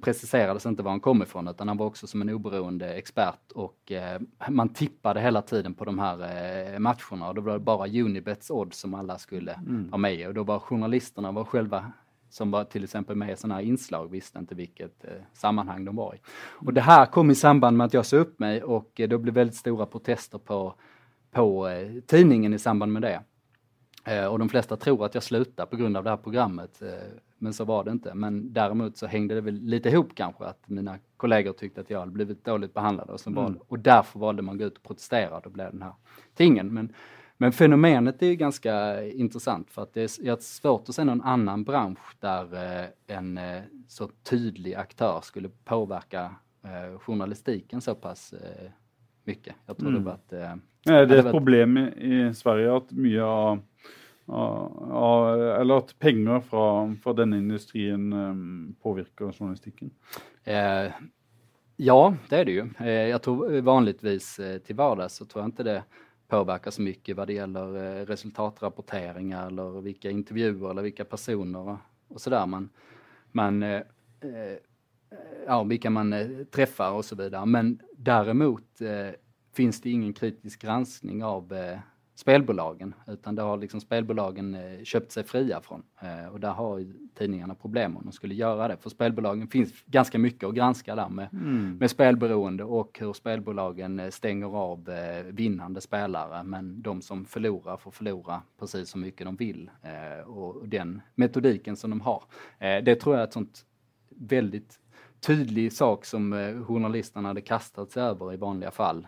preciserades 0.00 0.66
inte 0.66 0.82
var 0.82 0.90
han 0.90 1.00
kom 1.00 1.22
ifrån 1.22 1.48
utan 1.48 1.68
han 1.68 1.76
var 1.76 1.86
också 1.86 2.06
som 2.06 2.22
en 2.22 2.30
oberoende 2.30 2.94
expert 2.94 3.52
och 3.54 3.92
eh, 3.92 4.20
man 4.48 4.68
tippade 4.68 5.20
hela 5.20 5.42
tiden 5.42 5.74
på 5.74 5.84
de 5.84 5.98
här 5.98 6.78
matcherna 6.78 7.28
och 7.28 7.34
då 7.34 7.40
var 7.40 7.52
det 7.52 7.58
bara 7.58 7.88
Unibets 7.88 8.50
odds 8.50 8.78
som 8.78 8.94
alla 8.94 9.18
skulle 9.18 9.52
mm. 9.52 9.88
ha 9.90 9.98
med 9.98 10.28
och 10.28 10.34
då 10.34 10.44
var 10.44 10.58
journalisterna 10.58 11.32
var 11.32 11.44
själva 11.44 11.92
som 12.30 12.50
var 12.50 12.64
till 12.64 12.84
exempel 12.84 13.16
med 13.16 13.32
i 13.32 13.36
sådana 13.36 13.54
här 13.54 13.62
inslag 13.62 14.10
visste 14.10 14.38
inte 14.38 14.54
vilket 14.54 15.04
eh, 15.04 15.10
sammanhang 15.32 15.84
de 15.84 15.96
var 15.96 16.14
i. 16.14 16.18
Och 16.66 16.74
det 16.74 16.80
här 16.80 17.06
kom 17.06 17.30
i 17.30 17.34
samband 17.34 17.76
med 17.76 17.84
att 17.84 17.94
jag 17.94 18.06
sa 18.06 18.16
upp 18.16 18.38
mig 18.38 18.62
och 18.62 19.00
eh, 19.00 19.08
då 19.08 19.18
blev 19.18 19.34
väldigt 19.34 19.56
stora 19.56 19.86
protester 19.86 20.38
på, 20.38 20.74
på 21.30 21.68
eh, 21.68 22.00
tidningen 22.06 22.54
i 22.54 22.58
samband 22.58 22.92
med 22.92 23.02
det. 23.02 23.22
Eh, 24.04 24.26
och 24.26 24.38
de 24.38 24.48
flesta 24.48 24.76
tror 24.76 25.04
att 25.04 25.14
jag 25.14 25.22
slutar 25.22 25.66
på 25.66 25.76
grund 25.76 25.96
av 25.96 26.04
det 26.04 26.10
här 26.10 26.16
programmet. 26.16 26.82
Eh, 26.82 26.88
men 27.38 27.52
så 27.52 27.64
var 27.64 27.84
det 27.84 27.90
inte. 27.90 28.14
Men 28.14 28.52
däremot 28.52 28.96
så 28.96 29.06
hängde 29.06 29.34
det 29.34 29.40
väl 29.40 29.54
lite 29.54 29.88
ihop 29.88 30.14
kanske 30.14 30.44
att 30.44 30.68
mina 30.68 30.98
kollegor 31.16 31.52
tyckte 31.52 31.80
att 31.80 31.90
jag 31.90 32.00
hade 32.00 32.12
blivit 32.12 32.44
dåligt 32.44 32.74
behandlad 32.74 33.10
och, 33.10 33.26
mm. 33.26 33.58
och 33.68 33.78
därför 33.78 34.18
valde 34.18 34.42
man 34.42 34.54
att 34.54 34.58
gå 34.58 34.64
ut 34.64 34.76
och 34.76 34.82
protestera 34.82 35.36
och 35.36 35.42
då 35.42 35.50
blev 35.50 35.70
den 35.72 35.82
här 35.82 35.92
tingen. 36.34 36.74
Men, 36.74 36.92
men 37.36 37.52
fenomenet 37.52 38.22
är 38.22 38.26
ju 38.26 38.36
ganska 38.36 39.04
intressant 39.04 39.70
för 39.70 39.82
att 39.82 39.94
det 39.94 40.00
är, 40.00 40.28
är 40.28 40.36
svårt 40.40 40.88
att 40.88 40.94
se 40.94 41.04
någon 41.04 41.22
annan 41.22 41.64
bransch 41.64 42.16
där 42.20 42.54
eh, 42.54 43.16
en 43.16 43.40
så 43.88 44.10
tydlig 44.22 44.74
aktör 44.74 45.20
skulle 45.22 45.48
påverka 45.64 46.34
journalistiken 46.98 47.80
så 47.80 47.94
pass 47.94 48.34
mycket. 49.24 49.54
Jag 49.66 49.76
tror 49.76 49.88
mm. 49.88 50.00
det 50.00 50.06
var 50.06 50.14
att... 50.14 50.32
Eh, 50.32 50.56
det 50.84 51.16
är 51.16 51.26
ett 51.26 51.30
problem 51.30 51.78
i, 51.78 52.28
i 52.28 52.34
Sverige 52.34 52.76
att 52.76 52.90
mycket 52.90 53.22
av 53.22 53.62
eller 54.30 55.80
at 55.80 55.94
penger 55.98 56.40
fra, 56.40 56.66
fra 57.02 57.14
denne 57.18 57.40
industrien 57.42 58.12
um, 58.12 58.76
påvirker 58.82 59.32
journalistikken? 59.32 59.90
Eh, 60.44 60.92
ja, 61.76 62.14
det 62.28 62.38
er 62.38 62.44
det 62.46 62.54
jo. 62.54 62.68
Eh, 62.78 63.08
jag 63.10 63.22
tror 63.22 63.60
vanligvis 63.66 64.38
eh, 64.38 64.58
till 64.58 64.76
vardags 64.76 65.18
så 65.18 65.26
tror 65.26 65.42
jeg 65.42 65.54
ikke 65.54 65.66
det 65.66 65.82
påverkar 66.30 66.70
så 66.70 66.82
mycket 66.82 67.16
vad 67.16 67.26
det 67.26 67.32
gäller 67.32 67.76
eh, 67.76 68.06
resultatrapporteringar 68.06 69.46
eller 69.46 69.80
vilka 69.80 70.10
intervjuer 70.10 70.70
eller 70.70 70.82
vilka 70.82 71.04
personer 71.04 71.78
och 72.08 72.20
sådär 72.20 72.46
man, 72.46 72.68
man 73.32 73.62
eh, 73.62 73.82
eh, 74.20 74.58
ja, 75.46 75.62
vilka 75.62 75.90
man 75.90 76.14
träffar 76.50 76.92
och 76.92 77.04
så 77.04 77.16
vidare. 77.16 77.46
Men 77.46 77.80
däremot 77.96 78.64
finns 79.54 79.80
det 79.80 79.90
ingen 79.90 80.12
kritisk 80.12 80.62
granskning 80.62 81.24
av 81.24 81.54
spelbolagen, 82.20 82.94
utan 83.06 83.34
det 83.34 83.42
har 83.42 83.56
liksom 83.56 83.80
spelbolagen 83.80 84.54
eh, 84.54 84.84
köpt 84.84 85.12
sig 85.12 85.24
fria 85.24 85.60
från. 85.60 85.82
Eh, 86.00 86.32
och 86.32 86.40
där 86.40 86.50
har 86.50 86.86
tidningarna 87.14 87.54
problem 87.54 87.96
om 87.96 88.02
de 88.04 88.12
skulle 88.12 88.34
göra 88.34 88.68
det. 88.68 88.76
För 88.76 88.90
spelbolagen 88.90 89.48
finns 89.48 89.84
ganska 89.86 90.18
mycket 90.18 90.48
att 90.48 90.54
granska 90.54 90.94
där 90.94 91.08
med, 91.08 91.28
mm. 91.32 91.76
med 91.76 91.90
spelberoende 91.90 92.64
och 92.64 92.98
hur 93.00 93.12
spelbolagen 93.12 94.00
eh, 94.00 94.10
stänger 94.10 94.56
av 94.56 94.90
vinnande 95.26 95.80
spelare. 95.80 96.42
Men 96.44 96.82
de 96.82 97.02
som 97.02 97.24
förlorar 97.24 97.76
får 97.76 97.90
förlora 97.90 98.42
precis 98.58 98.88
så 98.88 98.98
mycket 98.98 99.26
de 99.26 99.36
vill. 99.36 99.70
Och 100.26 100.68
den 100.68 101.02
metodiken 101.14 101.76
som 101.76 101.90
de 101.90 102.00
har. 102.00 102.22
Det 102.58 102.94
tror 102.94 103.14
jag 103.14 103.22
är 103.22 103.26
ett 103.26 103.32
sånt 103.32 103.66
väldigt 104.08 104.80
tydlig 105.20 105.72
sak 105.72 106.04
som 106.04 106.32
journalisterna 106.68 107.28
hade 107.28 107.40
kastat 107.40 107.90
sig 107.90 108.02
över 108.02 108.34
i 108.34 108.36
vanliga 108.36 108.70
fall 108.70 109.06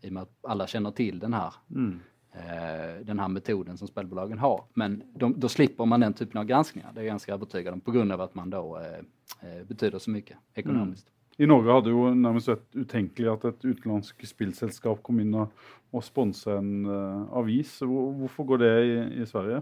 i 0.00 0.08
och 0.08 0.12
med 0.12 0.22
att 0.22 0.32
alla 0.42 0.66
känner 0.66 0.90
till 0.90 1.18
den 1.18 1.34
här, 1.34 1.54
mm. 1.70 2.00
eh, 2.32 3.06
den 3.06 3.18
här 3.18 3.28
metoden 3.28 3.78
som 3.78 3.88
spelbolagen 3.88 4.38
har. 4.38 4.64
Men 4.74 5.02
de, 5.14 5.40
då 5.40 5.48
slipper 5.48 5.84
man 5.84 6.00
den 6.00 6.14
typen 6.14 6.40
av 6.40 6.44
granskningar, 6.44 6.90
det 6.94 7.00
är 7.00 7.04
jag 7.04 7.12
ganska 7.12 7.34
övertygad 7.34 7.74
om, 7.74 7.80
på 7.80 7.90
grund 7.90 8.12
av 8.12 8.20
att 8.20 8.34
man 8.34 8.50
då 8.50 8.78
eh, 8.78 9.58
eh 9.58 9.64
betyder 9.66 9.98
så 9.98 10.10
mycket 10.10 10.36
ekonomiskt. 10.54 11.08
Mm. 11.08 11.18
I 11.38 11.46
Norge 11.46 11.70
hadde 11.70 11.92
jo 11.94 12.08
nærmest 12.18 12.50
vært 12.50 12.78
utenkelig 12.82 13.28
at 13.30 13.44
et 13.46 13.66
utenlandsk 13.68 14.24
spillselskap 14.26 15.04
kom 15.06 15.20
inn 15.22 15.36
og, 15.38 15.52
og 15.94 16.02
sponsa 16.02 16.56
en 16.58 16.72
uh, 16.82 17.28
avis. 17.38 17.76
Hvorfor 17.86 18.48
går 18.48 18.62
det 18.64 18.70
i, 18.82 18.96
i, 19.22 19.26
Sverige? 19.28 19.60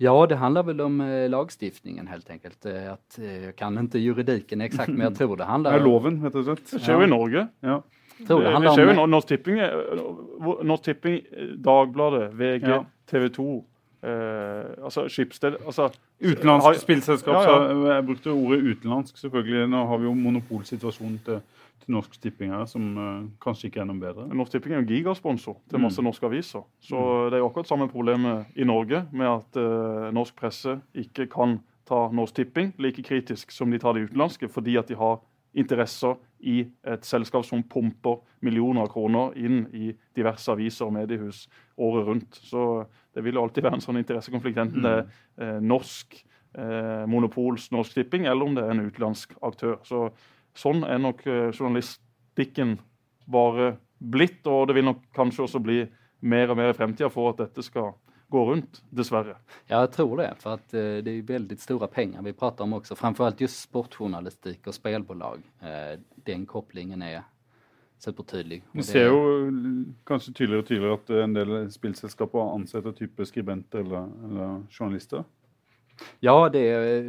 Ja, 0.00 0.14
det 0.28 0.38
handler 0.40 0.64
vel 0.64 0.80
om 0.84 0.96
eh, 1.00 1.26
lagstiftningen 1.28 2.08
helt 2.08 2.30
enkelt. 2.30 2.66
At, 2.66 2.88
att, 2.92 3.18
eh, 3.18 3.44
jag 3.44 3.56
kan 3.56 3.78
ikke 3.84 3.98
juridiken 3.98 4.60
exakt, 4.60 4.92
men 4.92 5.06
jeg 5.06 5.16
tror 5.20 5.36
det 5.36 5.44
handler 5.48 5.78
om... 5.78 5.84
loven, 5.84 6.18
rett 6.24 6.36
og 6.36 6.48
slett. 6.48 6.64
Det 6.70 6.80
skjer 6.84 7.00
jo 7.00 7.06
i 7.06 7.12
Norge. 7.12 7.46
Ja. 7.64 7.78
Tror 8.24 8.40
det 8.40 8.52
handler 8.52 8.70
om... 8.70 8.98
Jo, 8.98 9.06
Norsk 9.06 9.28
Tipping, 9.28 9.58
Norsk 10.64 10.82
Tipping, 10.82 11.18
Dagbladet, 11.64 12.30
VG, 12.38 12.68
ja. 12.68 12.84
TV 13.10 13.28
2 13.28 13.64
eh, 14.02 14.84
altså 14.84 15.08
Skipsted 15.08 15.58
altså, 15.66 15.90
Utenlandsk 16.24 16.80
spillselskap. 16.80 17.34
Ja, 17.34 17.42
ja. 17.42 17.74
Så 17.74 17.92
jeg 17.92 18.06
brukte 18.06 18.32
ordet 18.32 18.62
utenlandsk, 18.62 19.18
selvfølgelig. 19.18 19.68
Nå 19.68 19.84
har 19.86 20.00
vi 20.00 20.08
jo 20.08 20.14
monopolsituasjonen 20.14 21.20
til, 21.26 21.42
til 21.84 21.92
Norsk 21.92 22.16
Tipping 22.22 22.54
her, 22.54 22.64
som 22.70 22.96
uh, 22.96 23.26
kanskje 23.42 23.68
ikke 23.68 23.82
er 23.84 23.90
noe 23.90 24.00
bedre. 24.00 24.24
Norsk 24.32 24.56
Tipping 24.56 24.74
er 24.74 24.80
jo 24.80 24.88
gigasponsor 24.94 25.58
til 25.68 25.82
masse 25.82 26.00
mm. 26.00 26.08
norske 26.08 26.26
aviser. 26.26 26.64
Så 26.80 26.96
mm. 26.96 27.30
det 27.30 27.38
er 27.38 27.44
jo 27.44 27.50
akkurat 27.50 27.68
samme 27.68 27.88
problemet 27.92 28.56
i 28.56 28.64
Norge 28.64 29.04
med 29.12 29.28
at 29.28 29.60
uh, 29.60 30.08
norsk 30.16 30.36
presse 30.40 30.78
ikke 30.96 31.28
kan 31.36 31.58
ta 31.86 32.06
Norsk 32.16 32.40
Tipping 32.40 32.72
like 32.82 33.04
kritisk 33.04 33.52
som 33.52 33.70
de 33.70 33.78
tar 33.78 33.94
de 33.94 34.08
utenlandske, 34.08 34.48
fordi 34.48 34.78
at 34.80 34.88
de 34.88 34.96
har 34.96 35.20
interesser 35.56 36.16
i 36.44 36.60
et 36.84 37.04
selskap 37.08 37.46
som 37.48 37.64
pumper 37.64 38.20
millioner 38.44 38.84
av 38.84 38.92
kroner 38.92 39.36
inn 39.40 39.64
i 39.72 39.90
diverse 40.16 40.52
aviser 40.52 40.86
og 40.86 40.94
mediehus 40.98 41.46
året 41.80 42.06
rundt. 42.06 42.40
Så 42.44 42.84
det 43.16 43.24
vil 43.24 43.38
jo 43.38 43.46
alltid 43.46 43.64
være 43.64 43.80
en 43.80 43.84
sånn 43.84 44.00
interessekonflikt, 44.02 44.60
enten 44.60 44.84
det 44.84 44.94
er 44.94 45.04
eh, 45.40 45.60
norsk 45.64 46.18
eh, 46.20 47.04
monopols 47.08 47.70
Norsk 47.72 47.96
Tipping, 47.96 48.28
eller 48.28 48.48
om 48.48 48.56
det 48.56 48.66
er 48.66 48.74
en 48.74 48.84
utenlandsk 48.86 49.36
aktør. 49.44 49.78
Så 49.88 50.10
Sånn 50.56 50.86
er 50.88 51.00
nok 51.02 51.20
eh, 51.28 51.50
journalistikken 51.52 52.78
bare 53.28 53.74
blitt, 54.00 54.40
og 54.48 54.68
det 54.68 54.78
vil 54.78 54.88
nok 54.88 55.02
kanskje 55.16 55.44
også 55.44 55.60
bli 55.60 55.82
mer 56.26 56.52
og 56.52 56.58
mer 56.58 56.72
i 56.72 56.76
fremtida 56.76 57.10
for 57.12 57.34
at 57.34 57.42
dette 57.42 57.64
skal 57.64 57.92
gå 58.28 58.50
runt, 58.52 58.82
dessvärre. 58.90 59.36
Ja, 59.66 59.80
jag 59.80 59.92
tror 59.92 60.16
det, 60.16 60.34
för 60.38 60.54
att 60.54 60.74
eh, 60.74 60.80
det 60.80 61.10
är 61.10 61.22
väldigt 61.22 61.60
stora 61.60 61.86
pengar 61.86 62.22
vi 62.22 62.32
pratar 62.32 62.64
om 62.64 62.72
också. 62.72 62.94
Framförallt 62.94 63.40
just 63.40 63.60
sportjournalistik 63.60 64.66
och 64.66 64.74
spelbolag. 64.74 65.42
Eh, 65.60 66.00
den 66.14 66.46
kopplingen 66.46 67.02
är 67.02 67.22
supertydelig. 67.98 68.62
Vi 68.72 68.82
ser 68.82 69.06
jo 69.08 69.20
kanskje 70.06 70.32
tydeligere 70.32 70.62
og 70.62 70.68
tydeligere 70.68 70.98
at 70.98 71.10
en 71.10 71.34
del 71.34 71.54
spillselskaper 71.72 72.52
ansetter 72.54 72.92
type 72.92 73.26
skribenter 73.26 73.78
eller, 73.78 74.10
eller 74.28 74.66
journalister. 74.70 75.24
Ja, 76.20 76.48
det 76.48 76.58
är, 76.58 77.02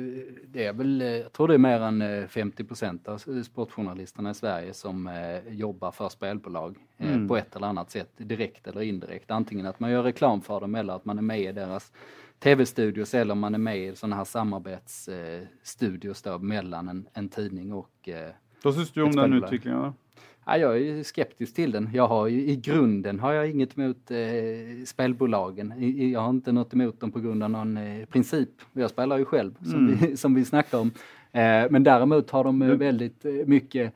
det 0.47 0.65
är 0.65 0.73
väl, 0.73 1.01
jag 1.01 1.33
tror 1.33 1.47
det 1.47 1.53
är 1.53 1.57
mer 1.57 1.79
än 1.79 2.27
50 2.27 2.63
eh, 2.63 2.67
procent 2.67 3.07
av 3.07 3.17
sportjournalisterna 3.43 4.31
i 4.31 4.33
Sverige 4.33 4.73
som 4.73 5.07
eh, 5.07 5.53
jobbar 5.53 5.91
för 5.91 6.09
spelbolag 6.09 6.77
eh, 6.97 7.13
mm. 7.13 7.27
på 7.27 7.38
ett 7.38 7.55
eller 7.55 7.67
annat 7.67 7.91
sätt, 7.91 8.11
direkt 8.17 8.67
eller 8.67 8.81
indirekt. 8.81 9.31
Antingen 9.31 9.65
att 9.65 9.79
man 9.79 9.91
gör 9.91 10.03
reklam 10.03 10.41
för 10.41 10.59
dem 10.59 10.75
eller 10.75 10.93
att 10.93 11.05
man 11.05 11.17
är 11.17 11.21
med 11.21 11.41
i 11.41 11.51
deras 11.51 11.91
tv-studios 12.39 13.13
eller 13.13 13.31
om 13.31 13.39
man 13.39 13.53
är 13.53 13.59
med 13.59 13.79
i 13.79 13.95
sådana 13.95 14.15
här 14.15 14.25
samarbetsstudios 14.25 16.25
eh, 16.25 16.39
mellan 16.39 16.89
en, 16.89 17.07
en 17.13 17.29
tidning 17.29 17.73
och 17.73 18.09
Vad 18.63 18.75
syns 18.75 18.91
du 18.91 19.03
om 19.03 19.11
den 19.11 19.33
utvecklingen? 19.33 19.93
Ja, 20.50 20.58
jag 20.58 20.78
är 20.82 21.04
skeptisk 21.04 21.56
till 21.56 21.72
den. 21.72 21.89
Jag 21.93 22.08
har, 22.08 22.28
I 22.28 22.56
grunden 22.56 23.20
har 23.20 23.34
jag 23.34 23.50
inget 23.50 23.78
emot 23.78 24.12
eh, 24.12 24.86
spelbolagen. 24.86 25.74
Jag 26.12 26.20
har 26.20 26.30
inte 26.30 26.52
något 26.52 26.74
emot 26.74 27.00
dem 27.00 27.12
på 27.12 27.20
grund 27.20 27.43
av 27.43 27.50
någon 27.50 27.78
eh, 27.78 28.06
princip. 28.06 28.50
Jag 28.74 28.89
spelar 28.89 29.18
ju 29.18 29.26
själv, 29.26 29.54
som, 29.64 29.88
mm. 29.88 29.95
vi, 29.95 30.18
som 30.18 30.36
vi 30.36 30.45
snackade 30.45 30.82
om. 30.82 30.91
Eh, 31.32 31.72
men 31.72 31.84
däremot 31.84 32.30
har 32.32 32.43
de 32.43 32.62
mm. 32.62 32.78
väldigt 32.78 33.26
eh, 33.26 33.32
mycket 33.32 33.93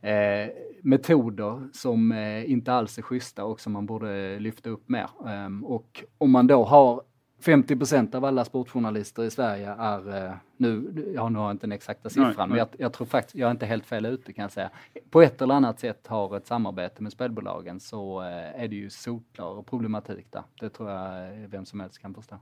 eh, 0.00 0.52
metoder 0.82 1.68
som 1.72 2.12
eh, 2.12 2.50
inte 2.50 2.72
alls 2.72 2.98
är 2.98 3.02
schyssta 3.02 3.44
och 3.44 3.60
som 3.60 3.72
man 3.72 3.86
borde 3.86 4.38
lyfta 4.38 4.70
upp 4.70 4.88
mer. 4.88 5.10
Ehm, 5.28 5.64
och 5.64 6.04
om 6.18 6.30
man 6.30 6.46
då 6.46 6.64
har 6.64 7.02
50 7.40 7.76
procent 7.76 8.14
av 8.14 8.24
alla 8.24 8.44
sportjournalister 8.44 9.22
i 9.22 9.30
Sverige 9.30 9.70
är, 9.78 10.26
ja, 10.26 10.38
nu, 10.56 10.92
jag 11.14 11.22
har 11.22 11.50
inte 11.50 11.66
den 11.66 11.72
exakta 11.72 12.08
siffran, 12.08 12.34
nej, 12.36 12.48
men 12.48 12.58
jag, 12.58 12.68
jag, 12.78 12.92
tror 12.92 13.06
faktiskt, 13.06 13.34
jag 13.34 13.46
är 13.46 13.50
inte 13.50 13.66
helt 13.66 13.86
fel 13.86 14.06
ute 14.06 14.32
kan 14.32 14.42
jag 14.42 14.52
säga, 14.52 14.70
på 15.10 15.22
ett 15.22 15.42
eller 15.42 15.54
annat 15.54 15.80
sätt 15.80 16.06
har 16.06 16.36
ett 16.36 16.46
samarbete 16.46 17.02
med 17.02 17.12
spelbolagen 17.12 17.80
så 17.80 18.20
eh, 18.20 18.62
är 18.62 18.68
det 18.68 18.76
ju 18.76 18.90
solklar 18.90 19.62
problematik 19.62 20.26
där. 20.30 20.42
Det 20.60 20.68
tror 20.68 20.90
jag 20.90 21.32
vem 21.48 21.66
som 21.66 21.80
helst 21.80 21.98
kan 21.98 22.14
förstå. 22.14 22.36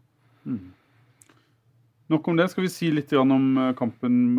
Mm. 0.47 0.73
Nok 2.07 2.29
om 2.29 2.37
det. 2.37 2.49
Skal 2.49 2.63
vi 2.63 2.69
si 2.69 2.91
litt 2.91 3.13
om 3.13 3.75
kampen 3.79 4.35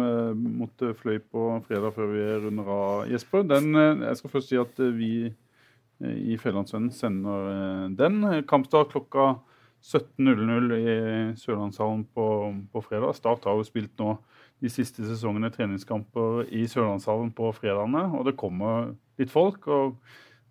mot 0.57 0.82
Fløy 0.97 1.20
på 1.20 1.43
fredag 1.68 1.91
før 1.93 2.07
vi 2.10 2.24
runder 2.45 2.72
av, 2.74 3.12
Jesper? 3.12 3.43
Den, 3.45 3.76
jeg 3.78 4.18
skal 4.18 4.32
først 4.34 4.49
si 4.49 4.57
at 4.57 4.82
vi 4.97 5.12
i 5.99 6.38
Fjellandsvennen 6.41 6.89
sender 6.89 7.93
den. 7.93 8.24
Kampstart 8.49 8.89
klokka 8.89 9.36
17.00 9.80 10.75
i 10.75 10.95
Sørlandshallen 11.39 12.05
på, 12.15 12.27
på, 12.73 12.84
fredag. 12.84 13.15
Start 13.17 13.47
har 13.47 13.57
jo 13.57 13.67
spilt 13.67 13.93
nå 14.01 14.17
de 14.59 14.71
siste 14.71 15.05
sesongene 15.07 15.51
treningskamper 15.53 16.49
i 16.51 16.65
Sørlandshallen 16.67 17.32
på 17.36 17.51
fredagene. 17.55 18.09
Og 18.19 18.27
det 18.27 18.38
kommer 18.39 18.91
litt 19.19 19.32
folk. 19.32 19.67
og 19.67 19.99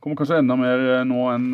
kommer 0.00 0.20
kanskje 0.20 0.40
enda 0.40 0.56
mer 0.56 0.86
nå 1.08 1.26
enn 1.34 1.48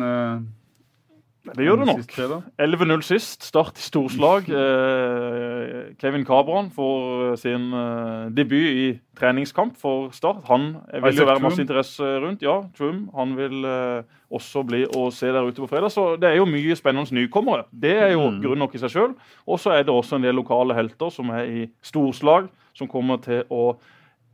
det 1.53 1.65
gjør 1.67 1.83
det 1.83 1.87
nok. 1.91 2.13
11-0 2.57 3.03
sist. 3.05 3.45
Start 3.45 3.77
i 3.77 3.85
storslag. 3.85 4.49
Eh, 4.55 5.54
Kevin 6.01 6.25
Cabran 6.25 6.69
får 6.73 7.35
sin 7.41 7.69
eh, 7.73 8.27
debut 8.35 8.67
i 8.67 8.87
treningskamp 9.17 9.77
for 9.79 10.11
Start. 10.15 10.43
Han 10.49 10.75
vil 11.03 11.21
jo 11.21 11.27
være 11.27 11.43
masse 11.43 11.63
interesse 11.63 12.09
rundt. 12.23 12.43
Ja, 12.45 12.61
Trum. 12.77 13.05
Han 13.15 13.35
vil 13.37 13.65
eh, 13.69 14.03
også 14.33 14.65
bli 14.67 14.83
å 14.85 15.07
se 15.13 15.31
der 15.31 15.47
ute 15.47 15.63
på 15.63 15.69
fredag. 15.71 15.93
Så 15.93 16.07
det 16.21 16.31
er 16.31 16.39
jo 16.39 16.49
mye 16.49 16.77
spennende 16.77 17.15
nykommere. 17.15 17.67
Det 17.71 17.95
er 17.95 18.13
jo 18.15 18.27
mm. 18.29 18.41
grunn 18.43 18.63
nok 18.65 18.75
i 18.75 18.83
seg 18.83 18.93
sjøl. 18.93 19.15
Og 19.45 19.61
så 19.61 19.75
er 19.77 19.87
det 19.87 19.95
også 19.95 20.19
en 20.19 20.27
del 20.27 20.37
lokale 20.37 20.77
helter 20.77 21.13
som 21.13 21.31
er 21.35 21.49
i 21.49 21.65
storslag, 21.85 22.51
som 22.75 22.91
kommer 22.91 23.21
til 23.23 23.45
å 23.53 23.75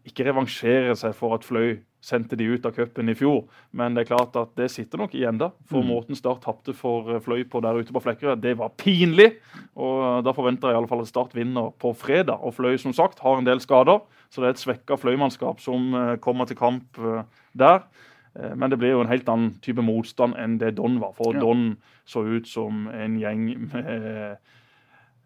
ikke 0.07 0.25
revansjere 0.25 0.95
seg 0.97 1.13
for 1.17 1.37
at 1.37 1.45
Fløy 1.45 1.77
sendte 2.01 2.35
de 2.35 2.47
ut 2.49 2.65
av 2.65 2.73
cupen 2.75 3.09
i 3.09 3.15
fjor. 3.15 3.43
Men 3.77 3.95
det 3.95 4.03
er 4.03 4.09
klart 4.09 4.35
at 4.39 4.53
det 4.57 4.71
sitter 4.73 4.99
nok 5.01 5.13
igjen 5.15 5.39
da. 5.41 5.51
For 5.69 5.83
mm. 5.85 5.89
måten 5.91 6.17
Start 6.17 6.41
tapte 6.45 6.73
for 6.77 7.13
eh, 7.13 7.21
Fløy 7.23 7.45
på 7.49 7.61
der 7.63 7.77
ute 7.77 7.93
på 7.93 8.01
Flekkerøy, 8.03 8.35
det 8.41 8.55
var 8.59 8.73
pinlig. 8.81 9.35
Og 9.77 10.25
Da 10.25 10.33
forventer 10.35 10.71
jeg 10.71 10.77
i 10.77 10.81
alle 10.81 10.89
fall 10.89 11.03
at 11.05 11.11
Start 11.11 11.35
vinner 11.37 11.71
på 11.81 11.93
fredag. 11.97 12.41
Og 12.41 12.55
Fløy 12.57 12.79
som 12.81 12.95
sagt 12.97 13.21
har 13.21 13.37
en 13.37 13.47
del 13.47 13.61
skader, 13.61 14.01
så 14.31 14.41
det 14.41 14.49
er 14.49 14.55
et 14.55 14.63
svekka 14.63 14.97
Fløy-mannskap 14.97 15.61
som 15.61 15.93
eh, 15.97 16.15
kommer 16.23 16.49
til 16.49 16.59
kamp 16.59 16.99
eh, 16.99 17.23
der. 17.53 17.85
Men 18.31 18.71
det 18.71 18.77
blir 18.79 18.93
jo 18.93 19.01
en 19.03 19.09
helt 19.11 19.27
annen 19.27 19.57
type 19.59 19.83
motstand 19.83 20.37
enn 20.39 20.53
det 20.55 20.77
Don 20.77 21.01
var. 21.01 21.11
For 21.17 21.35
ja. 21.35 21.41
Don 21.43 21.73
så 22.07 22.23
ut 22.23 22.47
som 22.47 22.85
en 22.87 23.17
gjeng 23.19 23.41
med 23.73 24.37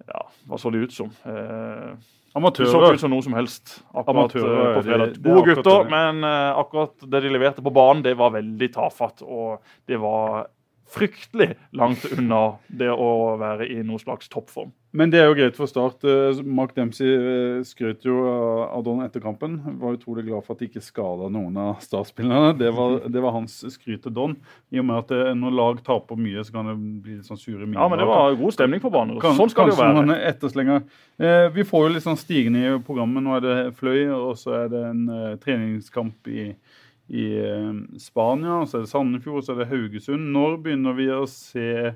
Ja, 0.10 0.24
hva 0.50 0.58
så 0.58 0.72
de 0.74 0.82
ut 0.82 0.94
som? 0.94 1.12
Eh, 1.30 1.94
Amatører. 2.36 2.68
Så 2.68 2.82
ikke 2.82 2.98
ut 2.98 3.04
som 3.06 3.14
noe 3.14 3.24
som 3.24 3.36
helst 3.38 3.78
akkurat 3.96 4.34
eh, 4.36 4.48
på 4.76 4.82
fredag. 4.84 5.14
Gode 5.24 5.44
gutter, 5.54 5.86
men 5.92 6.20
uh, 6.28 6.60
akkurat 6.60 7.08
det 7.08 7.22
de 7.24 7.32
leverte 7.32 7.64
på 7.64 7.72
banen, 7.76 8.04
det 8.04 8.18
var 8.20 8.34
veldig 8.36 8.70
tafatt. 8.76 9.24
Og 9.24 9.62
det 9.88 10.02
var 10.04 10.50
fryktelig 10.92 11.54
langt 11.80 12.04
unna 12.12 12.58
det 12.68 12.92
å 12.92 13.10
være 13.42 13.70
i 13.72 13.80
noen 13.82 14.04
slags 14.04 14.28
toppform. 14.32 14.74
Men 14.96 15.12
det 15.12 15.20
er 15.20 15.28
jo 15.28 15.36
greit 15.36 15.58
for 15.58 15.70
Start. 15.70 16.04
Eh, 16.08 16.40
Mark 16.48 16.72
Dempsey 16.76 17.10
eh, 17.12 17.64
skrøt 17.68 18.06
jo 18.08 18.16
av 18.64 18.84
Don 18.86 19.04
etter 19.04 19.24
kampen. 19.24 19.58
Var 19.82 19.98
utrolig 19.98 20.24
glad 20.28 20.46
for 20.46 20.56
at 20.56 20.62
de 20.64 20.70
ikke 20.70 20.84
skada 20.84 21.28
noen 21.32 21.58
av 21.60 21.82
Start-spillerne. 21.84 22.54
Det, 22.60 22.72
det, 23.12 23.24
var 23.24 23.36
hans 23.36 23.58
skryt 23.74 24.06
til 24.06 24.16
Don. 24.16 24.38
I 24.72 24.80
og 24.80 24.88
med 24.88 25.02
at 25.04 25.12
eh, 25.16 25.34
når 25.36 25.58
lag 25.60 25.82
taper 25.86 26.20
mye, 26.20 26.46
så 26.48 26.56
kan 26.56 26.72
det 26.72 26.78
bli 27.04 27.18
litt 27.18 27.28
sånn 27.28 27.42
sure 27.42 27.66
miner. 27.66 27.82
Ja, 27.82 27.90
men 27.92 28.02
det 28.02 28.08
var 28.10 28.40
god 28.40 28.56
stemning 28.56 28.84
på 28.84 28.94
banen. 28.94 29.20
Kan, 29.24 29.36
sånn 29.40 29.52
skal 29.52 29.70
det 29.70 29.76
jo 29.76 29.84
være. 29.84 30.18
Etterslenger. 30.32 30.88
Eh, 31.20 31.50
vi 31.56 31.68
får 31.68 31.86
jo 31.88 31.94
litt 31.98 32.08
sånn 32.08 32.22
stigende 32.22 32.64
i 32.64 32.74
programmet. 32.88 33.26
Nå 33.26 33.36
er 33.36 33.46
det 33.46 33.60
Fløy, 33.82 34.08
og 34.16 34.34
så 34.40 34.62
er 34.64 34.74
det 34.74 34.88
en 34.94 35.06
treningskamp 35.44 36.32
i 36.32 36.50
i 37.06 37.28
Spania, 38.02 38.64
så 38.66 38.80
er 38.80 38.82
det 38.82 38.90
Sandefjord, 38.90 39.44
så 39.46 39.54
er 39.54 39.60
det 39.60 39.68
Haugesund. 39.70 40.32
Når 40.34 40.56
begynner 40.64 40.96
vi 40.98 41.06
å 41.14 41.28
se 41.30 41.92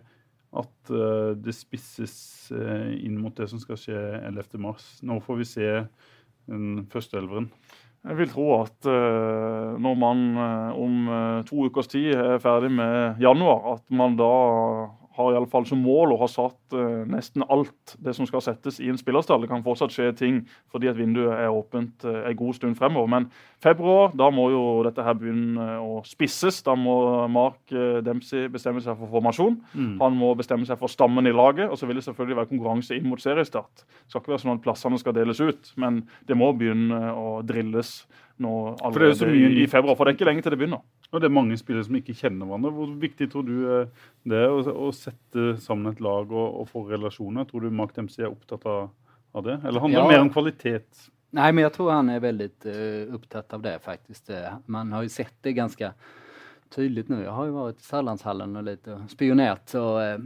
at 0.58 0.92
uh, 0.94 1.36
det 1.38 1.54
spisses 1.54 2.16
uh, 2.56 2.90
inn 2.96 3.20
mot 3.22 3.36
det 3.38 3.50
som 3.52 3.62
skal 3.62 3.78
skje 3.80 4.00
11.3. 4.30 4.62
Nå 5.06 5.20
får 5.26 5.40
vi 5.42 5.48
se 5.48 5.68
den 6.50 6.88
første 6.90 7.20
elveren. 7.20 7.52
Jeg 8.08 8.16
vil 8.16 8.32
tro 8.32 8.48
at 8.56 8.88
uh, 8.88 9.76
når 9.78 10.00
man 10.00 10.24
om 10.74 11.12
to 11.50 11.68
ukers 11.68 11.92
tid 11.92 12.14
er 12.16 12.42
ferdig 12.42 12.72
med 12.74 13.20
januar, 13.22 13.76
at 13.76 13.86
man 13.94 14.18
da 14.20 14.34
har 15.18 15.34
i 15.34 15.38
alle 15.38 15.50
fall 15.50 15.66
som 15.68 15.82
mål 15.84 16.14
å 16.14 16.20
ha 16.22 16.28
satt 16.30 16.76
eh, 16.78 17.02
nesten 17.10 17.44
alt 17.50 17.96
det 18.04 18.14
som 18.16 18.28
skal 18.30 18.44
settes 18.46 18.80
i 18.80 18.90
en 18.92 19.00
spillerstall. 19.00 19.42
Det 19.44 19.50
kan 19.52 19.66
fortsatt 19.66 19.94
skje 19.94 20.12
ting 20.18 20.42
fordi 20.72 20.90
at 20.92 21.00
vinduet 21.00 21.34
er 21.34 21.50
åpent 21.52 22.06
eh, 22.08 22.22
en 22.30 22.38
god 22.40 22.58
stund 22.58 22.78
fremover. 22.80 23.10
Men 23.12 23.28
februar, 23.64 24.14
da 24.18 24.30
må 24.34 24.50
jo 24.54 24.64
dette 24.86 25.04
her 25.06 25.18
begynne 25.20 25.80
å 25.82 26.00
spisses. 26.08 26.62
Da 26.66 26.76
må 26.80 26.96
Mark 27.32 27.74
uh, 27.74 28.00
Dempsey 28.06 28.48
bestemme 28.52 28.84
seg 28.84 28.96
for 29.00 29.12
formasjon. 29.12 29.58
Mm. 29.74 29.98
Han 30.00 30.16
må 30.20 30.32
bestemme 30.40 30.68
seg 30.70 30.80
for 30.80 30.92
stammen 30.92 31.28
i 31.28 31.36
laget. 31.36 31.68
Og 31.68 31.80
så 31.80 31.90
vil 31.90 32.00
det 32.00 32.06
selvfølgelig 32.08 32.40
være 32.40 32.52
konkurranse 32.54 32.96
inn 32.96 33.10
mot 33.10 33.22
seriestart. 33.24 33.84
Det 33.84 34.14
skal 34.14 34.24
ikke 34.24 34.36
være 34.36 34.44
sånn 34.46 34.56
at 34.56 34.64
plassene 34.64 35.02
skal 35.02 35.18
deles 35.18 35.42
ut, 35.44 35.74
men 35.82 36.04
det 36.30 36.38
må 36.40 36.54
begynne 36.58 37.12
å 37.12 37.40
drilles 37.48 38.04
nå 38.44 38.54
allerede 38.86 39.30
i, 39.36 39.64
i 39.64 39.68
februar. 39.68 39.98
For 39.98 40.06
det 40.06 40.14
er 40.14 40.18
ikke 40.20 40.30
lenge 40.30 40.46
til 40.46 40.56
det 40.56 40.60
begynner. 40.62 40.84
Og 41.10 41.22
det 41.22 41.30
er 41.30 41.36
mange 41.36 41.58
spillere 41.60 41.88
som 41.88 41.98
ikke 42.00 42.16
kjenner 42.18 42.50
hverandre. 42.50 42.72
Hvor 42.78 42.96
viktig 43.02 43.30
tror 43.32 43.46
du 43.48 43.56
det 44.30 44.42
er 44.42 44.54
å, 44.54 44.62
å 44.88 44.90
sette 44.96 45.54
sammen 45.64 45.92
et 45.94 46.04
lag 46.04 46.32
og, 46.32 46.48
og, 46.62 46.70
få 46.72 46.86
relasjoner? 46.90 47.48
Tror 47.50 47.66
du 47.66 47.76
Mark 47.82 47.96
Dempsey 47.98 48.26
er 48.26 48.32
opptatt 48.32 48.68
av, 48.70 48.92
av 49.36 49.48
det? 49.48 49.60
Eller 49.64 49.86
handler 49.86 50.02
det 50.02 50.06
ja. 50.06 50.12
mer 50.16 50.28
om 50.28 50.34
kvalitet? 50.34 51.10
Nei, 51.38 51.52
men 51.54 51.68
jeg 51.68 51.76
tror 51.76 51.92
han 51.94 52.10
er 52.10 52.24
veldig 52.24 52.50
uh, 52.66 53.18
opptatt 53.20 53.54
av 53.58 53.66
det, 53.66 53.76
faktisk. 53.86 54.32
Man 54.72 54.96
har 54.96 55.06
jo 55.06 55.14
sett 55.14 55.36
det 55.46 55.54
ganske 55.58 55.92
tydligt 56.70 57.10
nu. 57.10 57.24
Jag 57.24 57.32
har 57.32 57.46
ju 57.46 57.52
varit 57.52 57.80
i 57.80 57.84
Sörlandshallen 57.84 58.56
och 58.56 58.64
lite 58.64 59.06
spionerat. 59.10 59.70
Så, 59.70 60.00
eh, 60.00 60.20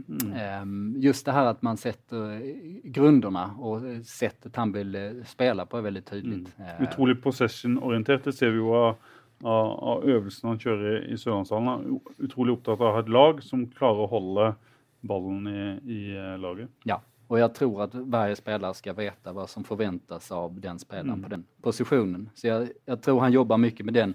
mm. 0.62 0.94
just 0.96 1.26
det 1.26 1.32
här 1.32 1.46
att 1.46 1.62
man 1.62 1.76
sätter 1.76 2.40
grunderna 2.88 3.54
och 3.58 3.80
sättet 4.06 4.56
han 4.56 4.72
vill 4.72 4.94
eh, 4.94 5.10
spela 5.26 5.66
på 5.66 5.76
är 5.76 5.82
väldigt 5.82 6.06
tydligt. 6.06 6.58
Mm. 6.58 6.82
Utrolig 6.82 7.22
possession-orientert. 7.22 8.24
Det 8.24 8.32
ser 8.32 8.50
vi 8.50 8.56
jo 8.56 8.74
av, 8.74 8.96
av, 9.42 9.66
av 9.84 10.04
øvelsene 10.08 10.50
han 10.50 10.60
kjører 10.60 11.12
i 11.12 11.18
Sørlandshallen. 11.18 12.00
Utrolig 12.18 12.54
opptatt 12.58 12.80
av 12.80 12.86
å 12.86 12.94
ha 12.98 13.02
et 13.04 13.12
lag 13.12 13.42
som 13.42 13.66
klarer 13.70 14.04
å 14.04 14.12
holde 14.12 14.52
ballen 15.00 15.46
i, 15.48 15.66
i 15.92 16.00
eh, 16.16 16.38
laget. 16.38 16.70
Ja, 16.84 17.02
och 17.26 17.38
jag 17.38 17.54
tror 17.54 17.82
att 17.82 17.94
varje 17.94 18.36
spelare 18.36 18.74
ska 18.74 18.92
veta 18.92 19.32
vad 19.32 19.50
som 19.50 19.64
förväntas 19.64 20.32
av 20.32 20.60
den 20.60 20.78
spelaren 20.78 21.08
mm. 21.08 21.22
på 21.22 21.28
den 21.28 21.44
positionen. 21.62 22.30
Så 22.34 22.46
jag, 22.46 22.68
jag 22.84 23.02
tror 23.02 23.20
han 23.20 23.32
jobbar 23.32 23.58
mycket 23.58 23.86
med 23.86 23.94
den 23.94 24.14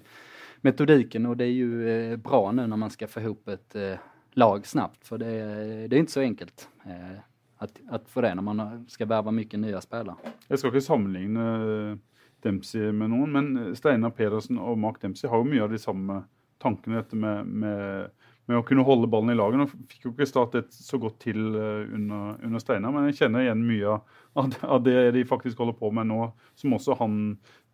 metodiken 0.62 1.26
och 1.26 1.38
det 1.38 1.46
är 1.46 1.52
ju 1.52 1.90
eh, 1.90 2.18
bra 2.18 2.52
nu 2.52 2.68
när 2.68 2.78
man 2.78 2.90
ska 2.90 3.08
få 3.08 3.20
ihop 3.20 3.48
ett 3.48 3.76
eh, 3.76 3.94
lag 4.32 4.68
snabbt 4.68 5.08
för 5.08 5.18
det, 5.18 5.26
det 5.88 5.96
är 5.96 6.00
inte 6.00 6.12
så 6.12 6.22
enkelt 6.22 6.70
eh, 6.86 7.20
att, 7.58 7.80
att 7.90 8.10
få 8.10 8.22
det 8.22 8.36
när 8.36 8.42
man 8.42 8.86
ska 8.88 9.06
värva 9.06 9.32
mycket 9.32 9.60
nya 9.60 9.82
spelare. 9.82 10.16
Jag 10.48 10.60
ska 10.60 10.68
inte 10.68 10.82
sammenligne 10.82 11.98
Dempsey 12.42 12.92
med 12.92 13.10
noen, 13.10 13.32
men 13.32 13.76
Steinar 13.76 14.14
Pedersen 14.16 14.60
og 14.60 14.78
Mark 14.80 15.02
Dempsey 15.02 15.30
har 15.30 15.42
jo 15.42 15.50
mye 15.50 15.64
av 15.66 15.74
de 15.74 15.80
samme 15.82 16.22
tankene 16.62 17.04
med, 17.12 17.48
med, 17.48 18.30
med 18.48 18.60
å 18.60 18.64
kunne 18.64 18.86
holde 18.88 19.10
ballen 19.12 19.34
i 19.34 19.36
laget. 19.36 19.60
Nå 19.60 19.88
fikk 19.92 20.08
jo 20.08 20.14
ikke 20.14 20.28
startet 20.30 20.72
så 20.72 21.00
godt 21.02 21.20
til 21.26 21.42
under, 21.52 22.38
under 22.40 22.64
Steinar, 22.64 22.96
men 22.96 23.10
jeg 23.10 23.20
kjenner 23.20 23.44
igjen 23.44 23.66
mye 23.68 23.98
av, 24.40 24.56
av 24.64 24.80
det 24.88 25.12
de 25.18 25.26
faktisk 25.28 25.60
holder 25.60 25.76
på 25.82 25.92
med 25.96 26.08
nå, 26.14 26.30
som 26.60 26.78
også 26.80 26.96
han 27.02 27.20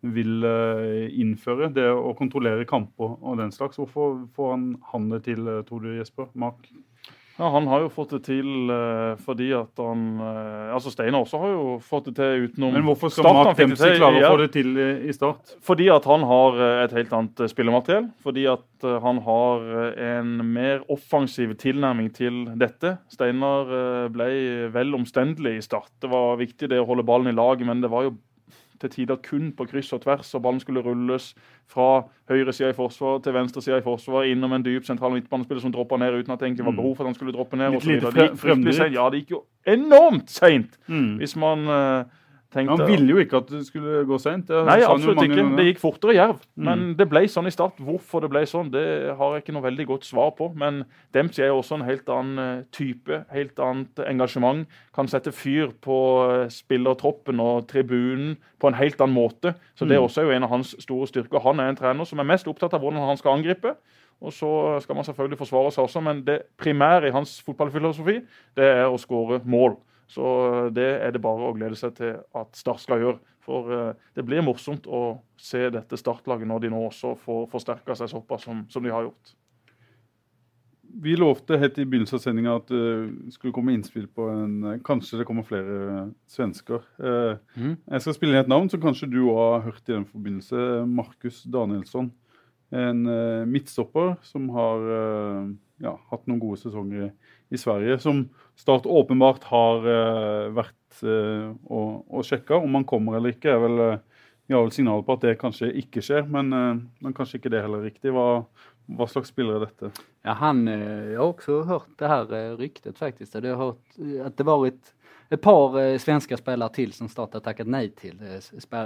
vil 0.00 0.44
eh, 0.44 1.06
innføre, 1.20 1.70
det 1.74 1.86
å 1.90 2.14
kontrollere 2.18 2.66
kamper 2.68 3.16
og 3.16 3.40
den 3.40 3.54
slags. 3.54 3.78
Hvorfor 3.80 4.26
får 4.36 4.52
han, 4.54 4.68
han 4.92 5.08
det 5.14 5.24
til, 5.30 5.46
eh, 5.48 5.62
tror 5.66 5.86
du, 5.86 5.94
Jesper? 5.96 6.30
Mark? 6.34 6.68
Ja, 7.36 7.50
Han 7.52 7.66
har 7.68 7.82
jo 7.84 7.90
fått 7.92 8.14
det 8.14 8.22
til 8.30 8.70
uh, 8.72 9.12
fordi 9.20 9.50
at 9.52 9.76
han 9.76 10.22
altså 10.72 10.88
Steinar 10.88 11.26
også 11.26 11.40
har 11.42 11.50
jo 11.50 11.64
fått 11.84 12.06
det 12.08 12.14
til 12.16 12.46
utenom 12.46 12.72
Men 12.72 12.86
hvorfor 12.86 13.12
skal 13.12 13.26
start, 13.26 13.36
Mark 13.36 13.58
Dempsey 13.58 13.98
klare 13.98 14.22
å 14.22 14.30
få 14.32 14.38
det 14.40 14.46
til 14.54 14.70
i, 14.80 15.12
start? 15.12 15.52
Fordi 15.68 15.90
at 15.92 16.08
han 16.08 16.24
har 16.30 16.56
et 16.86 16.94
helt 16.96 17.12
annet 17.12 17.42
spillemateriell. 17.52 18.06
Fordi 18.24 18.46
at 18.48 18.86
han 19.04 19.20
har 19.26 19.68
en 20.06 20.32
mer 20.48 20.86
offensiv 20.88 21.52
tilnærming 21.60 22.08
til 22.16 22.46
dette. 22.56 22.94
Steinar 23.12 23.68
ble 24.16 24.30
vel 24.72 24.96
omstendelig 24.96 25.58
i 25.58 25.66
start. 25.68 25.92
Det 26.00 26.08
var 26.08 26.40
viktig 26.40 26.72
det 26.72 26.80
å 26.80 26.88
holde 26.88 27.04
ballen 27.04 27.28
i 27.34 27.36
lag, 27.36 27.60
men 27.68 27.84
det 27.84 27.92
var 27.92 28.08
jo 28.08 28.16
til 28.80 28.92
tider 28.92 29.18
kun 29.22 29.52
på 29.56 29.66
kryss 29.70 29.92
og 29.96 30.02
tvers, 30.04 30.34
og 30.34 30.42
ballen 30.44 30.60
skulle 30.60 30.82
rulles 30.84 31.32
fra 31.70 32.04
høyre 32.30 32.52
side 32.52 32.70
i 32.74 32.76
forsvar 32.76 33.18
til 33.24 33.34
venstre 33.36 33.62
side 33.62 33.80
i 33.80 33.84
forsvar, 33.84 34.28
innom 34.30 34.52
en 34.56 34.66
dyp 34.66 34.86
sentral 34.86 35.14
midtbanespiller 35.14 35.64
som 35.64 35.74
droppa 35.74 35.98
ned 36.00 36.20
uten 36.20 36.34
at 36.34 36.40
det 36.40 36.50
egentlig 36.50 36.66
var 36.66 36.76
mm. 36.76 36.82
behov 36.82 36.96
for 36.96 37.04
at 37.04 37.12
han 37.12 37.18
skulle 37.18 37.34
droppe 37.36 37.58
ned. 37.60 37.78
Litt 37.78 37.88
lite 37.90 38.28
fremdrift. 38.40 38.84
Ja, 38.94 39.08
det 39.10 39.24
gikk 39.24 39.34
jo 39.36 39.42
enormt 39.66 40.30
seint! 40.30 40.78
Mm. 40.86 41.16
Hvis 41.20 41.36
man 41.40 41.66
uh, 41.70 42.22
tenkte 42.54 42.76
Han 42.76 42.90
ville 42.90 43.14
jo 43.14 43.22
ikke 43.22 43.40
at 43.40 43.50
det 43.50 43.62
skulle 43.66 44.02
gå 44.08 44.18
seint. 44.22 44.50
Nei, 44.66 44.78
absolutt 44.86 45.22
ikke. 45.24 45.38
Ganger. 45.38 45.56
Det 45.58 45.66
gikk 45.68 45.80
fortere 45.82 46.14
Jerv. 46.16 46.38
Mm. 46.54 46.68
Men 46.68 46.84
det 46.98 47.08
ble 47.10 47.24
sånn 47.30 47.50
i 47.50 47.54
start. 47.54 47.80
Hvorfor 47.82 48.24
det 48.24 48.30
ble 48.32 48.44
sånn, 48.48 48.70
det 48.74 48.84
har 49.18 49.34
jeg 49.34 49.44
ikke 49.44 49.56
noe 49.56 49.66
veldig 49.66 49.88
godt 49.90 50.08
svar 50.08 50.32
på. 50.38 50.50
Men 50.58 50.84
Dempsey 51.16 51.46
er 51.46 51.52
jo 51.52 51.60
også 51.62 51.80
en 51.80 51.86
helt 51.88 52.12
annen 52.12 52.42
eh, 52.42 52.64
type, 52.76 53.20
helt 53.34 53.62
annet 53.62 54.04
engasjement. 54.06 54.64
Kan 54.96 55.10
sette 55.12 55.34
fyr 55.34 55.74
på 55.84 55.98
eh, 56.28 56.46
spillertroppen 56.52 57.42
og 57.42 57.66
tribunen 57.72 58.36
på 58.62 58.70
en 58.70 58.78
helt 58.78 59.00
annen 59.02 59.16
måte. 59.16 59.56
Så 59.74 59.88
det 59.88 59.98
er 59.98 60.04
mm. 60.04 60.08
også 60.08 60.26
jo 60.26 60.34
en 60.36 60.48
av 60.48 60.54
hans 60.54 60.74
store 60.82 61.10
styrker. 61.10 61.42
Han 61.44 61.62
er 61.62 61.72
en 61.72 61.78
trener 61.78 62.08
som 62.08 62.22
er 62.22 62.30
mest 62.30 62.48
opptatt 62.50 62.76
av 62.76 62.84
hvordan 62.84 63.06
han 63.10 63.20
skal 63.20 63.38
angripe. 63.40 63.76
Og 64.24 64.32
så 64.32 64.78
skal 64.80 64.96
man 64.96 65.04
selvfølgelig 65.04 65.38
forsvare 65.38 65.72
seg 65.74 65.84
også, 65.84 66.00
men 66.00 66.22
det 66.24 66.38
primære 66.56 67.08
i 67.08 67.12
hans 67.12 67.36
fotballfilosofi 67.44 68.20
det 68.56 68.64
er 68.64 68.86
å 68.88 68.96
skåre 69.00 69.42
mål. 69.44 69.76
Så 70.10 70.26
eh, 70.48 70.66
det 70.74 70.90
er 71.02 71.14
det 71.14 71.22
bare 71.22 71.48
å 71.50 71.56
glede 71.56 71.78
seg 71.78 71.96
til 71.98 72.20
at 72.36 72.58
Start 72.58 72.82
skal 72.84 73.02
gjøre. 73.02 73.34
For 73.46 73.72
eh, 73.74 74.04
det 74.18 74.26
blir 74.26 74.44
morsomt 74.46 74.86
å 74.86 75.18
se 75.38 75.66
dette 75.72 75.98
startlaget 76.00 76.48
når 76.50 76.66
de 76.66 76.74
nå 76.74 76.84
også 76.88 77.16
får 77.22 77.48
forsterka 77.52 77.98
seg 77.98 78.12
såpass 78.14 78.46
som, 78.46 78.64
som, 78.72 78.86
de 78.86 78.94
har 78.94 79.06
gjort. 79.06 79.34
Vi 80.96 81.12
lovte 81.18 81.58
helt 81.60 81.76
i 81.76 81.84
begynnelsen 81.84 82.16
av 82.16 82.22
sendinga 82.22 82.52
at 82.56 82.70
det 82.70 82.78
uh, 82.80 83.08
skulle 83.34 83.52
komme 83.52 83.74
innspill 83.76 84.06
på 84.08 84.30
en 84.32 84.78
Kanskje 84.86 85.18
det 85.20 85.26
kommer 85.28 85.44
flere 85.44 85.74
uh, 85.90 86.12
svensker. 86.30 86.86
Mm. 86.96 87.74
Jeg 87.74 88.04
skal 88.04 88.16
spille 88.16 88.32
inn 88.32 88.40
et 88.40 88.48
navn 88.48 88.70
som 88.72 88.80
kanskje 88.80 89.10
du 89.12 89.18
òg 89.26 89.42
har 89.42 89.66
hørt 89.66 89.90
i 89.90 89.92
den 89.92 90.06
forbindelse. 90.08 90.86
Markus 90.88 91.42
Danielsson. 91.52 92.08
En 92.74 93.04
midtstopper 93.46 94.16
som 94.26 94.48
har 94.50 94.80
ja, 95.78 95.92
hatt 96.10 96.24
noen 96.26 96.40
gode 96.42 96.58
sesonger 96.58 97.12
i, 97.52 97.60
Sverige. 97.60 98.00
Som 98.02 98.24
Start 98.58 98.88
åpenbart 98.90 99.44
har 99.52 99.86
vært 100.56 101.02
og, 101.04 102.02
og 102.10 102.24
sjekka. 102.26 102.58
Om 102.58 102.80
han 102.80 102.88
kommer 102.88 103.20
eller 103.20 103.36
ikke, 103.36 103.52
er 103.54 103.62
vel 103.62 103.82
vi 104.46 104.54
har 104.54 104.62
vel 104.62 104.74
signal 104.74 105.02
på 105.06 105.16
at 105.16 105.24
det 105.26 105.38
kanskje 105.40 105.72
ikke 105.82 106.02
skjer, 106.06 106.26
men, 106.30 106.50
men 107.02 107.14
kanskje 107.14 107.40
ikke 107.40 107.50
det 107.54 107.64
heller 107.64 107.82
riktig. 107.86 108.12
Hva, 108.14 108.44
hva 108.94 109.08
slags 109.10 109.32
spiller 109.34 109.58
er 109.58 109.64
dette? 109.66 109.90
Ja, 110.26 110.36
han, 110.38 110.62
jeg 110.70 111.16
har 111.18 111.26
også 111.26 111.64
hørt 111.66 111.94
det 111.98 112.10
her 112.10 112.54
ryktet, 112.58 112.98
faktisk. 112.98 113.34
at 113.34 113.42
Det 113.42 113.54
har 113.54 113.72
hört 113.72 114.36
eh, 115.28 115.34
ett 115.34 115.40
par 115.40 115.98
svenska 115.98 116.36
spelare 116.36 116.68
till 116.68 116.92
som 116.92 117.08
Start 117.08 117.44
tackat 117.44 117.66
nej 117.66 117.90
till. 117.90 118.40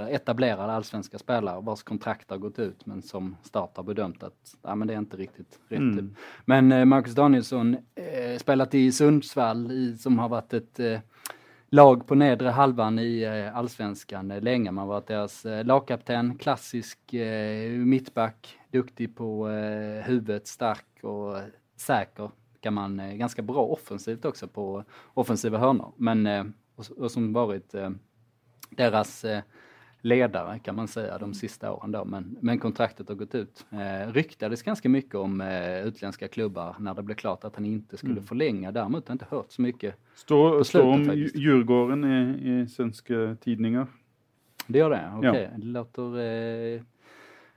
Etablerade 0.09 0.73
allsvenska 0.73 1.17
spelare 1.17 1.61
vars 1.61 1.83
kontrakt 1.83 2.29
har 2.29 2.37
gått 2.37 2.59
ut 2.59 2.85
men 2.85 3.01
som 3.01 3.37
Start 3.43 3.77
har 3.77 3.83
bedömt 3.83 4.23
att 4.23 4.55
ja, 4.61 4.75
men 4.75 4.87
det 4.87 4.93
är 4.93 4.97
inte 4.97 5.17
riktigt 5.17 5.59
rätt. 5.69 5.79
Mm. 5.79 6.15
Men 6.45 6.89
Marcus 6.89 7.15
Danielsson 7.15 7.77
eh, 7.95 8.37
spelat 8.37 8.73
i 8.73 8.91
Sundsvall 8.91 9.71
i, 9.71 9.97
som 9.97 10.19
har 10.19 10.29
varit 10.29 10.53
ett 10.53 10.79
eh, 10.79 10.99
lag 11.71 12.07
på 12.07 12.15
nedre 12.15 12.49
halvan 12.49 12.99
i 12.99 13.21
eh, 13.21 13.57
allsvenskan 13.57 14.27
länge. 14.27 14.71
Man 14.71 14.81
har 14.81 14.93
varit 14.93 15.07
deras 15.07 15.45
eh, 15.45 15.65
lagkapten, 15.65 16.37
klassisk 16.37 17.13
eh, 17.13 17.69
mittback, 17.69 18.59
duktig 18.71 19.15
på 19.15 19.47
huvudet, 20.03 20.47
stark 20.47 21.03
och 21.03 21.37
säker. 21.77 22.31
Kan 22.61 22.73
man 22.73 23.17
ganska 23.17 23.41
bra 23.41 23.65
offensivt 23.65 24.25
också 24.25 24.47
på 24.47 24.83
offensiva 25.13 25.57
hörnor. 25.57 25.93
Men 25.97 26.27
och, 26.75 26.85
och 26.97 27.11
som 27.11 27.33
varit 27.33 27.75
deras 28.69 29.25
ledare 30.01 30.59
kan 30.59 30.75
man 30.75 30.87
säga 30.87 31.17
de 31.17 31.33
sista 31.33 31.71
åren 31.71 31.91
då, 31.91 32.05
men, 32.05 32.37
men 32.41 32.59
kontraktet 32.59 33.09
har 33.09 33.15
gått 33.15 33.35
ut. 33.35 33.65
Eh, 33.71 34.13
ryktades 34.13 34.63
ganska 34.63 34.89
mycket 34.89 35.15
om 35.15 35.41
eh, 35.41 35.87
utländska 35.87 36.27
klubbar 36.27 36.75
när 36.79 36.93
det 36.93 37.03
blev 37.03 37.15
klart 37.15 37.43
att 37.43 37.55
han 37.55 37.65
inte 37.65 37.97
skulle 37.97 38.13
mm. 38.13 38.23
förlänga. 38.23 38.71
Däremot 38.71 39.07
har 39.07 39.13
jag 39.13 39.15
inte 39.15 39.35
hört 39.35 39.51
så 39.51 39.61
mycket 39.61 39.95
Står, 40.15 40.63
stå 40.63 40.81
om 40.81 41.05
faktiskt. 41.05 41.35
Djurgården 41.35 42.03
i, 42.03 42.61
i 42.61 42.67
svenska 42.67 43.37
tidningar? 43.41 43.87
Det 44.67 44.79
gör 44.79 44.89
det? 44.89 45.11
Okej, 45.17 45.29
okay. 45.29 45.41
ja. 45.41 45.49
det 45.57 45.65
låter, 45.65 46.19
eh, 46.19 46.81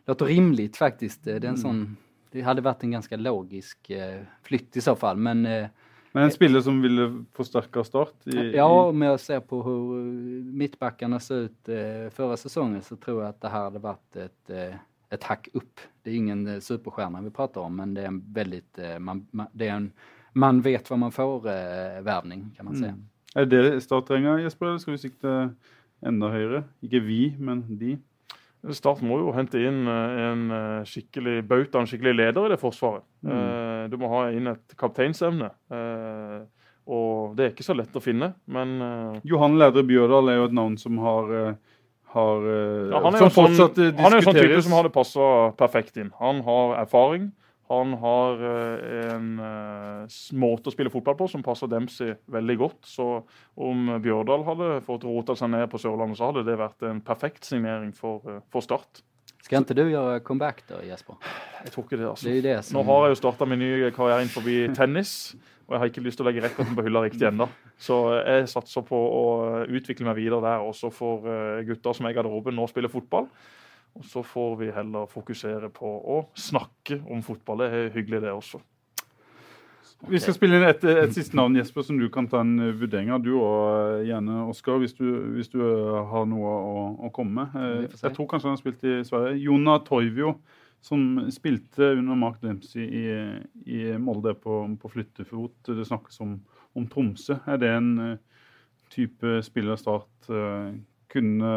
låter 0.06 0.26
rimligt 0.26 0.76
faktiskt. 0.76 1.24
Det, 1.24 1.30
är 1.30 1.36
en 1.36 1.44
mm. 1.44 1.56
sån, 1.56 1.96
det 2.34 2.42
hade 2.42 2.60
varit 2.60 2.82
en 2.82 2.90
ganska 2.90 3.16
logisk 3.16 3.90
eh, 3.90 4.20
flytt 4.42 4.76
i 4.76 4.80
så 4.80 4.96
fall, 4.96 5.16
men 5.16 5.46
eh, 5.46 5.66
men 6.12 6.22
en 6.22 6.30
spiller 6.30 6.60
som 6.60 6.82
ville 6.82 7.24
förstärka 7.32 7.84
start? 7.84 8.26
I, 8.26 8.56
ja, 8.56 8.88
om 8.88 9.02
jag 9.02 9.20
ser 9.20 9.40
på 9.40 9.62
hur 9.62 10.02
mittbackarna 10.44 11.20
ser 11.20 11.34
ut 11.34 11.68
eh, 11.68 12.10
förra 12.10 12.36
säsongen 12.36 12.82
så 12.82 12.96
tror 12.96 13.22
jag 13.22 13.28
att 13.28 13.40
det 13.40 13.48
här 13.48 13.64
hade 13.64 13.78
varit 13.78 14.16
ett, 14.16 14.50
eh, 14.50 14.74
ett 15.10 15.24
hack 15.24 15.48
upp. 15.52 15.80
Det 16.02 16.10
är 16.10 16.14
ingen 16.14 16.46
eh, 16.46 16.60
superstjärna 16.60 17.22
vi 17.22 17.30
pratar 17.30 17.60
om, 17.60 17.76
men 17.76 17.94
det 17.94 18.02
är 18.02 18.06
en 18.06 18.32
väldigt, 18.32 18.78
eh, 18.78 18.98
man, 18.98 19.26
det 19.52 19.68
är 19.68 19.72
en, 19.72 19.92
man 20.32 20.60
vet 20.60 20.90
vad 20.90 20.98
man 20.98 21.12
får 21.12 21.46
eh, 21.46 22.02
värvning 22.02 22.50
kan 22.56 22.64
man 22.64 22.76
säga. 22.76 22.92
Mm. 22.92 23.06
Er 23.34 23.44
det 23.44 23.80
starttrenger 23.80 24.38
Jesper, 24.38 24.66
eller 24.66 24.78
skal 24.78 24.92
vi 24.92 24.98
sikte 24.98 25.54
enda 26.00 26.28
høyere? 26.30 26.64
Ikke 26.82 27.00
vi, 27.00 27.34
men 27.38 27.78
de? 27.78 27.98
Start 28.72 29.02
må 29.04 29.18
jo 29.20 29.32
hente 29.36 29.60
inn 29.60 29.84
eh, 29.90 30.18
en 30.30 30.44
eh, 30.54 30.86
skikkelig 30.88 31.42
bauta, 31.48 31.82
en 31.82 31.88
skikkelig 31.90 32.14
leder 32.16 32.46
i 32.46 32.52
det 32.54 32.60
forsvaret. 32.62 33.04
Mm. 33.26 33.32
Eh, 33.34 33.82
du 33.92 33.98
må 34.00 34.08
ha 34.14 34.22
inn 34.32 34.48
et 34.54 34.76
kapteinsevne. 34.80 35.50
Og 36.84 37.36
det 37.36 37.44
er 37.44 37.52
ikke 37.52 37.64
så 37.64 37.76
lett 37.76 37.94
å 37.96 38.02
finne, 38.04 38.34
men 38.52 38.74
Johan 39.24 39.54
Lædre 39.56 39.86
Bjørdal 39.88 40.28
er 40.28 40.36
jo 40.36 40.48
et 40.50 40.56
navn 40.56 40.74
som 40.76 40.98
har, 41.00 41.30
har 42.12 42.42
ja, 42.44 43.00
han 43.06 43.16
er 43.16 43.24
jo 43.24 43.30
sånn, 43.32 43.56
Han 43.96 44.10
er 44.10 44.20
jo 44.20 44.26
sånn 44.26 44.36
type 44.36 44.58
som 44.66 44.76
hadde 44.76 44.92
passa 44.92 45.28
perfekt 45.56 45.96
inn. 45.96 46.10
Han 46.20 46.42
har 46.44 46.76
erfaring. 46.82 47.30
Han 47.74 47.94
har 48.00 48.42
eh, 48.48 48.84
en 49.14 49.30
uh, 49.38 50.18
måte 50.40 50.70
å 50.70 50.74
spille 50.74 50.92
fotball 50.92 51.16
på 51.18 51.28
som 51.30 51.42
passer 51.44 51.70
Dempsey 51.70 52.14
veldig 52.30 52.56
godt. 52.60 52.80
Så 52.88 53.08
om 53.54 53.96
Bjørdal 54.04 54.44
hadde 54.46 54.68
fått 54.86 55.06
rota 55.08 55.36
seg 55.38 55.52
ned 55.54 55.66
på 55.72 55.80
Sørlandet, 55.82 56.18
så 56.20 56.30
hadde 56.30 56.44
det 56.46 56.58
vært 56.60 56.86
en 56.88 57.02
perfekt 57.04 57.48
signering 57.48 57.90
for, 57.96 58.22
uh, 58.28 58.42
for 58.52 58.64
Start. 58.64 59.02
Skal 59.44 59.60
ikke 59.60 59.76
du 59.76 59.82
gjøre 59.90 60.20
comeback 60.24 60.62
da, 60.70 60.78
Jesper? 60.86 61.18
Jeg 61.66 61.74
tror 61.74 61.84
ikke 61.84 61.98
det. 62.00 62.06
altså. 62.08 62.28
Det 62.30 62.44
det 62.46 62.54
som... 62.64 62.78
Nå 62.78 62.84
har 62.88 63.02
jeg 63.04 63.12
jo 63.12 63.18
starta 63.20 63.48
min 63.48 63.60
nye 63.60 63.90
karriere 63.92 64.24
inn 64.24 64.32
forbi 64.32 64.54
tennis, 64.76 65.34
og 65.66 65.74
jeg 65.74 65.82
har 65.82 65.90
ikke 65.90 66.04
lyst 66.06 66.20
til 66.20 66.24
å 66.24 66.30
legge 66.30 66.44
rekorden 66.46 66.78
på 66.78 66.84
hylla 66.86 67.02
riktig 67.04 67.28
ennå. 67.28 67.50
Så 67.76 67.98
jeg 68.22 68.48
satser 68.52 68.86
på 68.88 68.96
å 68.96 69.26
utvikle 69.68 70.08
meg 70.08 70.16
videre 70.16 70.40
der, 70.44 70.64
også 70.64 70.88
for 70.92 71.28
gutter 71.68 71.96
som 71.96 72.08
er 72.08 72.14
i 72.14 72.16
garderoben 72.16 72.56
nå 72.56 72.64
spiller 72.72 72.92
fotball. 72.92 73.28
Og 73.94 74.04
så 74.04 74.22
får 74.26 74.56
vi 74.58 74.70
heller 74.74 75.10
fokusere 75.10 75.70
på 75.74 75.86
å 75.86 76.20
snakke 76.34 76.98
om 77.10 77.20
fotball. 77.22 77.62
Det 77.62 77.68
er 77.70 77.92
hyggelig, 77.94 78.24
det 78.24 78.32
også. 78.34 78.58
Okay. 80.04 80.10
Vi 80.10 80.20
skal 80.20 80.34
spille 80.36 80.58
inn 80.58 80.66
et, 80.66 80.82
et, 80.84 81.12
siste 81.14 81.36
navn, 81.38 81.54
Jesper, 81.56 81.84
som 81.86 82.00
du 82.00 82.08
kan 82.12 82.26
ta 82.28 82.42
en 82.42 82.58
vurdering 82.76 83.12
av. 83.14 83.22
Du 83.24 83.30
og 83.38 83.60
eh, 83.70 84.08
gjerne 84.10 84.42
Oskar, 84.50 84.80
hvis, 84.82 84.96
hvis, 84.98 85.48
du 85.52 85.62
eh, 85.62 86.00
har 86.10 86.26
noe 86.28 86.50
å, 86.50 86.82
å 87.06 87.10
komme 87.14 87.46
med. 87.46 87.86
Jeg 87.94 88.12
tror 88.16 88.28
kanskje 88.28 88.50
han 88.50 88.58
har 88.58 88.60
spilt 88.60 88.84
i 88.84 88.98
Sverige. 89.06 89.38
Jona 89.46 89.78
Toivio, 89.86 90.34
som 90.84 91.22
spilte 91.32 91.94
under 91.94 92.18
Mark 92.18 92.42
Dempsey 92.42 92.84
i, 92.84 93.04
i 93.70 93.84
Molde 94.02 94.34
på, 94.36 94.64
på, 94.82 94.90
flyttefot. 94.92 95.70
Det 95.70 95.86
snakkes 95.86 96.20
om, 96.26 96.34
om 96.74 96.90
Tromsø. 96.90 97.38
Er 97.48 97.62
det 97.62 97.70
en 97.78 97.94
type 98.92 99.38
spiller 99.46 99.78
Start 99.80 100.34
kunne 101.14 101.50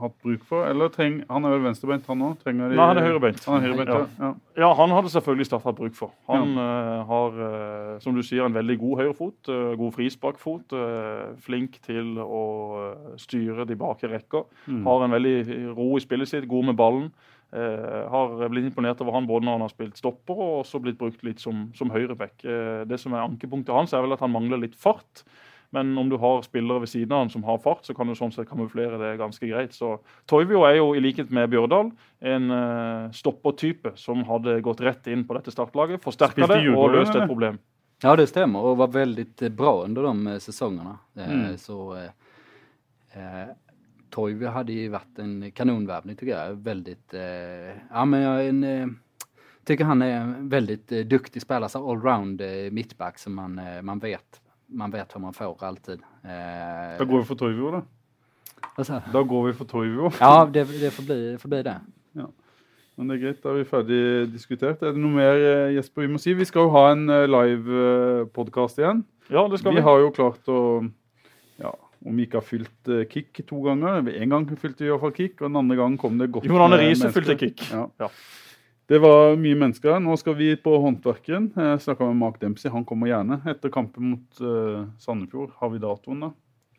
hatt 0.00 0.14
bruk 0.22 0.42
for? 0.48 0.66
Eller 0.68 0.90
treng, 0.92 1.20
Han 1.30 1.46
er 1.46 1.54
vel 1.54 1.64
venstrebeint, 1.68 2.06
han 2.10 2.24
òg? 2.26 2.42
Nei, 2.50 2.78
han 2.78 2.98
er 2.98 3.06
høyrebeint. 3.06 3.42
Han 3.46 3.58
er 3.58 3.68
høyrebeint 3.68 3.92
ja. 3.92 4.00
Ja. 4.18 4.30
ja. 4.64 4.70
han 4.80 4.94
hadde 4.94 5.12
selvfølgelig 5.14 5.48
Start 5.48 5.66
hatt 5.68 5.78
bruk 5.78 5.94
for. 5.98 6.14
Han 6.30 6.56
ja. 6.58 6.64
uh, 6.64 7.04
har, 7.10 7.38
uh, 7.38 7.92
som 8.02 8.16
du 8.16 8.22
sier, 8.26 8.44
en 8.46 8.56
veldig 8.56 8.78
god 8.80 9.02
høyrefot. 9.02 9.50
Uh, 9.50 9.74
god 9.78 9.94
frisparkfot. 9.98 10.74
flink 11.44 11.78
til 11.84 12.18
å 12.22 12.42
styre 13.20 13.66
de 13.68 13.76
bakre 13.78 14.10
rekker. 14.10 14.48
Mm. 14.66 14.82
Har 14.88 15.06
en 15.06 15.14
veldig 15.14 15.36
ro 15.76 15.94
i 15.98 16.02
spillet 16.02 16.30
sitt, 16.30 16.48
god 16.50 16.72
med 16.72 16.78
ballen. 16.80 17.12
har 17.54 18.48
blitt 18.50 18.66
imponert 18.66 19.00
over 19.00 19.14
han 19.14 19.26
både 19.28 19.46
når 19.46 19.52
han 19.52 19.62
har 19.62 19.70
spilt 19.70 19.98
stopper 19.98 20.34
og 20.34 20.64
også 20.64 20.80
blitt 20.82 20.98
brukt 20.98 21.22
litt 21.22 21.38
som, 21.38 21.68
som 21.74 21.92
høyreback. 21.94 22.42
det 22.88 22.98
som 22.98 23.14
er 23.14 23.22
ankepunktet 23.22 23.74
hans, 23.74 23.92
er 23.94 24.02
vel 24.02 24.16
at 24.16 24.24
han 24.24 24.32
mangler 24.34 24.58
litt 24.64 24.74
fart. 24.74 25.22
Men 25.74 25.92
om 25.98 26.08
du 26.10 26.16
har 26.22 26.44
spillere 26.46 26.84
ved 26.84 26.92
siden 26.92 27.12
av 27.12 27.24
han 27.24 27.32
som 27.32 27.44
har 27.48 27.58
fart, 27.62 27.82
så 27.86 27.96
kan 27.96 28.06
du 28.06 28.14
sånn 28.14 28.32
sett 28.34 28.48
kamuflere 28.48 29.00
det 29.00 29.16
ganske 29.18 29.48
greit. 29.50 29.74
Så 29.74 29.96
Toivio 30.30 30.62
er 30.68 30.78
jo 30.78 30.92
i 30.94 31.02
likhet 31.02 31.32
med 31.34 31.50
Bjørdal 31.50 31.90
en 32.24 32.50
uh, 32.54 33.10
stoppertype 33.14 33.96
som 33.98 34.22
hadde 34.28 34.60
gått 34.64 34.84
rett 34.86 35.10
inn 35.10 35.26
på 35.26 35.36
dette 35.38 35.54
startlaget, 35.54 36.02
forsterka 36.04 36.46
det 36.50 36.62
og 36.70 36.94
løst 36.94 37.18
et 37.18 37.26
problem. 37.26 37.58
Ja, 38.04 38.14
det 38.18 38.28
stemmer 38.28 38.64
og 38.68 38.78
var 38.82 38.90
veldig 38.92 39.26
eh, 39.40 39.52
bra 39.54 39.78
under 39.84 40.10
de 40.10 40.38
sesongene. 40.42 40.96
Mm. 41.16 41.54
Så 41.60 41.78
eh, 41.96 43.52
Toivio 44.14 44.52
hadde 44.54 44.76
vært 44.76 44.92
varit 44.94 45.22
en 45.24 45.50
kanonvärvning 45.56 46.18
tycker 46.18 46.34
jeg. 46.34 46.60
Veldig 46.66 46.96
eh, 47.18 47.72
ja 47.90 48.04
men 48.08 48.24
jeg 48.24 48.52
en, 48.52 48.62
eh, 48.68 49.28
tycker 49.66 49.90
han 49.90 50.04
er 50.04 50.16
en 50.20 50.48
veldig 50.52 50.78
eh, 50.90 51.06
duktig 51.08 51.42
spiller, 51.42 51.70
så 51.70 51.82
allround 51.82 52.42
eh, 52.44 52.70
mittback 52.74 53.18
som 53.18 53.38
man, 53.40 53.58
man 53.82 54.02
vet 54.02 54.40
man 54.68 54.92
vet 54.94 55.12
hva 55.12 55.20
man 55.20 55.36
får 55.36 55.64
alltid. 55.66 56.00
Eh, 56.24 56.96
da 56.98 57.04
går 57.04 57.22
vi 57.22 57.26
for 57.28 57.40
Toivio, 57.40 57.70
da. 57.74 57.82
Altså. 58.74 59.00
Da 59.12 59.22
går 59.22 59.46
vi 59.48 59.52
for 59.58 59.68
Toivio. 59.70 60.10
Ja, 60.20 60.46
det, 60.46 60.66
det, 60.80 60.90
får 60.92 61.06
bli, 61.06 61.20
det, 61.32 61.38
får 61.42 61.52
bli, 61.52 61.62
det. 61.66 61.76
Ja. 62.18 62.26
Men 62.96 63.10
det 63.10 63.16
er 63.16 63.22
greit, 63.24 63.40
da 63.42 63.50
er 63.50 63.60
vi 63.60 63.68
ferdig 63.68 64.02
diskutert. 64.32 64.82
Er 64.82 64.94
det 64.94 65.02
noe 65.02 65.14
mer 65.14 65.38
eh, 65.38 65.72
Jesper, 65.76 66.04
vi 66.04 66.12
må 66.14 66.20
si? 66.22 66.34
Vi 66.38 66.46
skal 66.48 66.68
jo 66.68 66.74
ha 66.74 66.84
en 66.92 67.08
uh, 67.10 67.24
live 67.26 67.80
uh, 67.80 68.26
podkast 68.34 68.78
igjen. 68.78 69.02
Ja, 69.28 69.46
det 69.50 69.60
skal 69.60 69.74
vi. 69.74 69.80
Vi 69.80 69.86
har 69.88 69.98
jo 70.02 70.12
klart 70.14 70.52
å 70.52 70.60
ja, 71.62 71.72
om 72.04 72.14
vi 72.14 72.26
ikke 72.26 72.38
har 72.38 72.46
fylt 72.46 72.92
uh, 72.92 73.02
kick 73.10 73.42
to 73.48 73.60
ganger. 73.64 74.06
En 74.14 74.36
gang 74.36 74.46
fylte 74.52 74.84
vi 74.84 74.90
i 74.90 74.94
hvert 74.94 75.02
fall 75.02 75.16
kick, 75.16 75.36
og 75.40 75.48
den 75.48 75.60
andre 75.64 75.78
gangen 75.80 75.98
kom 76.00 76.22
det 76.22 76.30
godt 76.34 76.46
Jon 76.48 76.62
Arne 76.66 76.80
Riise 76.82 77.10
fylte 77.14 77.38
kick. 77.40 77.66
Ja. 77.72 77.88
ja. 78.04 78.10
Det 78.86 79.00
var 79.00 79.36
mye 79.40 79.56
mennesker. 79.56 79.96
Nå 80.02 80.16
skal 80.20 80.36
vi 80.36 80.50
på 80.60 80.74
Håndverken. 80.82 81.48
Jeg 81.56 81.80
snakka 81.80 82.04
med 82.10 82.18
Mark 82.20 82.40
Dempsey. 82.40 82.68
Han 82.72 82.84
kommer 82.84 83.08
gjerne. 83.08 83.40
Etter 83.48 83.72
kampen 83.72 84.10
mot 84.12 84.42
uh, 84.44 84.84
Sandefjord. 85.00 85.54
Har 85.60 85.72
vi 85.72 85.80
datoen, 85.80 86.26
da? 86.26 86.30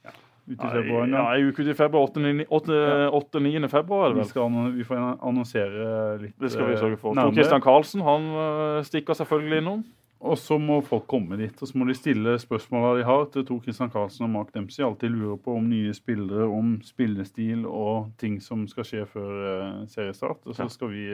Ja. 0.06 0.14
I 0.46 0.58
februar? 0.60 1.08
Ja, 1.10 1.24
ja 1.34 1.50
uke 1.50 1.66
i 1.66 1.74
februar. 1.74 2.14
8.-9. 2.14 3.70
februar. 3.74 4.14
Vi, 4.20 4.26
skal, 4.30 4.60
vi 4.76 4.86
får 4.86 5.02
annonsere 5.02 5.90
litt 6.22 6.38
Det 6.38 6.54
skal 6.54 6.70
vi 6.70 6.78
sørge 6.78 7.02
for. 7.02 7.18
Tor 7.18 7.34
Christian 7.34 7.66
Karlsen 7.66 8.06
han 8.06 8.30
uh, 8.38 8.84
stikker 8.86 9.18
selvfølgelig 9.18 9.64
innom. 9.64 9.82
Og 10.26 10.38
så 10.42 10.58
må 10.58 10.80
folk 10.82 11.06
komme 11.10 11.38
dit, 11.38 11.54
og 11.62 11.70
så 11.70 11.78
må 11.78 11.86
de 11.86 11.94
stille 11.98 12.34
spørsmåla 12.42 12.96
de 12.98 13.06
har 13.06 13.28
til 13.34 13.46
Tor 13.46 13.60
Christian 13.62 13.92
Karlsen 13.94 14.26
og 14.26 14.32
Mark 14.34 14.54
Dempsey. 14.56 14.82
Alltid 14.86 15.14
lurer 15.14 15.38
på 15.38 15.54
om 15.60 15.68
nye 15.70 15.94
spillere, 15.94 16.48
om 16.50 16.80
spillestil 16.86 17.68
og 17.70 18.10
ting 18.22 18.40
som 18.42 18.66
skal 18.72 18.88
skje 18.90 19.06
før 19.12 19.32
uh, 19.46 19.84
seriestart. 19.92 20.42
Og 20.50 20.58
så 20.58 20.68
skal 20.74 20.94
vi 20.96 21.06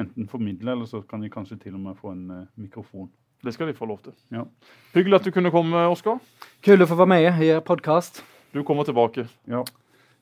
enten 0.00 0.28
formidle, 0.30 0.72
eller 0.72 0.88
så 0.88 1.02
kan 1.04 1.20
de 1.20 1.32
kanskje 1.32 1.60
til 1.66 1.76
og 1.76 1.84
med 1.84 2.00
få 2.00 2.14
en 2.16 2.30
uh, 2.32 2.44
mikrofon. 2.56 3.10
Det 3.44 3.52
skal 3.54 3.68
de 3.68 3.76
få 3.76 3.86
lov 3.86 4.00
til. 4.04 4.16
Ja. 4.32 4.46
Hyggelig 4.94 5.20
at 5.20 5.28
du 5.28 5.34
kunne 5.36 5.52
komme, 5.52 5.84
Oskar. 5.92 6.22
Kul 6.64 6.80
å 6.80 6.88
få 6.88 6.96
være 6.96 7.12
med 7.12 7.28
i 7.28 7.52
podkast. 7.60 7.68
podcast. 7.68 8.24
Du 8.56 8.62
kommer 8.64 8.88
tilbake. 8.88 9.28
Ja. 9.46 9.66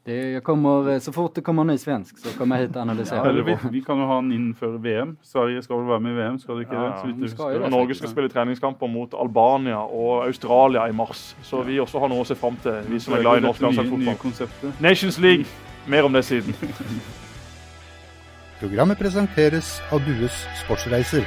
Det, 0.04 0.30
jag 0.30 0.44
kommer, 0.44 0.92
eh, 0.92 0.98
så 0.98 1.12
fort 1.12 1.34
det 1.34 1.40
kommer 1.40 1.64
ny 1.64 1.78
svensk 1.78 2.18
så 2.18 2.28
kommer 2.38 2.58
jeg 2.58 2.66
hit 2.66 2.76
og 2.76 2.82
analyserer. 2.82 3.28
Eller 3.28 3.42
vi, 3.42 3.54
vi 3.72 3.80
kan 3.80 3.96
jo 3.96 4.04
ha 4.04 4.18
den 4.20 4.34
inn 4.36 4.50
før 4.58 4.74
VM. 4.76 5.14
Sverige 5.24 5.62
skal 5.64 5.80
vel 5.80 5.88
være 5.88 6.04
med 6.04 6.12
i 6.12 6.18
VM, 6.18 6.36
skal 6.42 6.58
det 6.58 6.66
ikke 6.66 6.76
Ja, 6.76 6.90
det? 6.90 6.98
Så 7.00 7.06
vidt 7.06 7.22
de 7.22 7.30
skal 7.32 7.62
det. 7.62 7.70
Norge 7.72 7.94
skal 7.94 8.12
spille 8.12 8.28
treningskamper 8.28 8.86
mot 8.86 9.16
Albania 9.16 9.80
og 9.80 10.26
Australia 10.26 10.84
i 10.88 10.92
mars, 10.92 11.32
så 11.42 11.62
vi 11.64 11.80
også 11.80 12.04
har 12.04 12.12
noe 12.12 12.20
å 12.20 12.28
se 12.28 12.36
fram 12.36 12.60
til, 12.60 12.84
vi 12.92 13.00
som 13.00 13.16
er 13.16 13.24
glad 13.24 13.40
i 13.40 13.46
norsk 13.46 13.64
landslagsfotball. 13.64 14.76
Nations 14.84 15.18
League, 15.24 15.48
mer 15.88 16.04
om 16.04 16.12
det 16.12 16.26
siden. 16.28 16.52
Programmet 18.60 19.00
presenteres 19.00 19.78
av 19.88 20.04
Dues 20.04 20.44
Sportsreiser, 20.66 21.24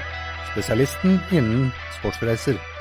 spesialisten 0.54 1.18
innen 1.34 1.72
sportsreiser. 1.98 2.77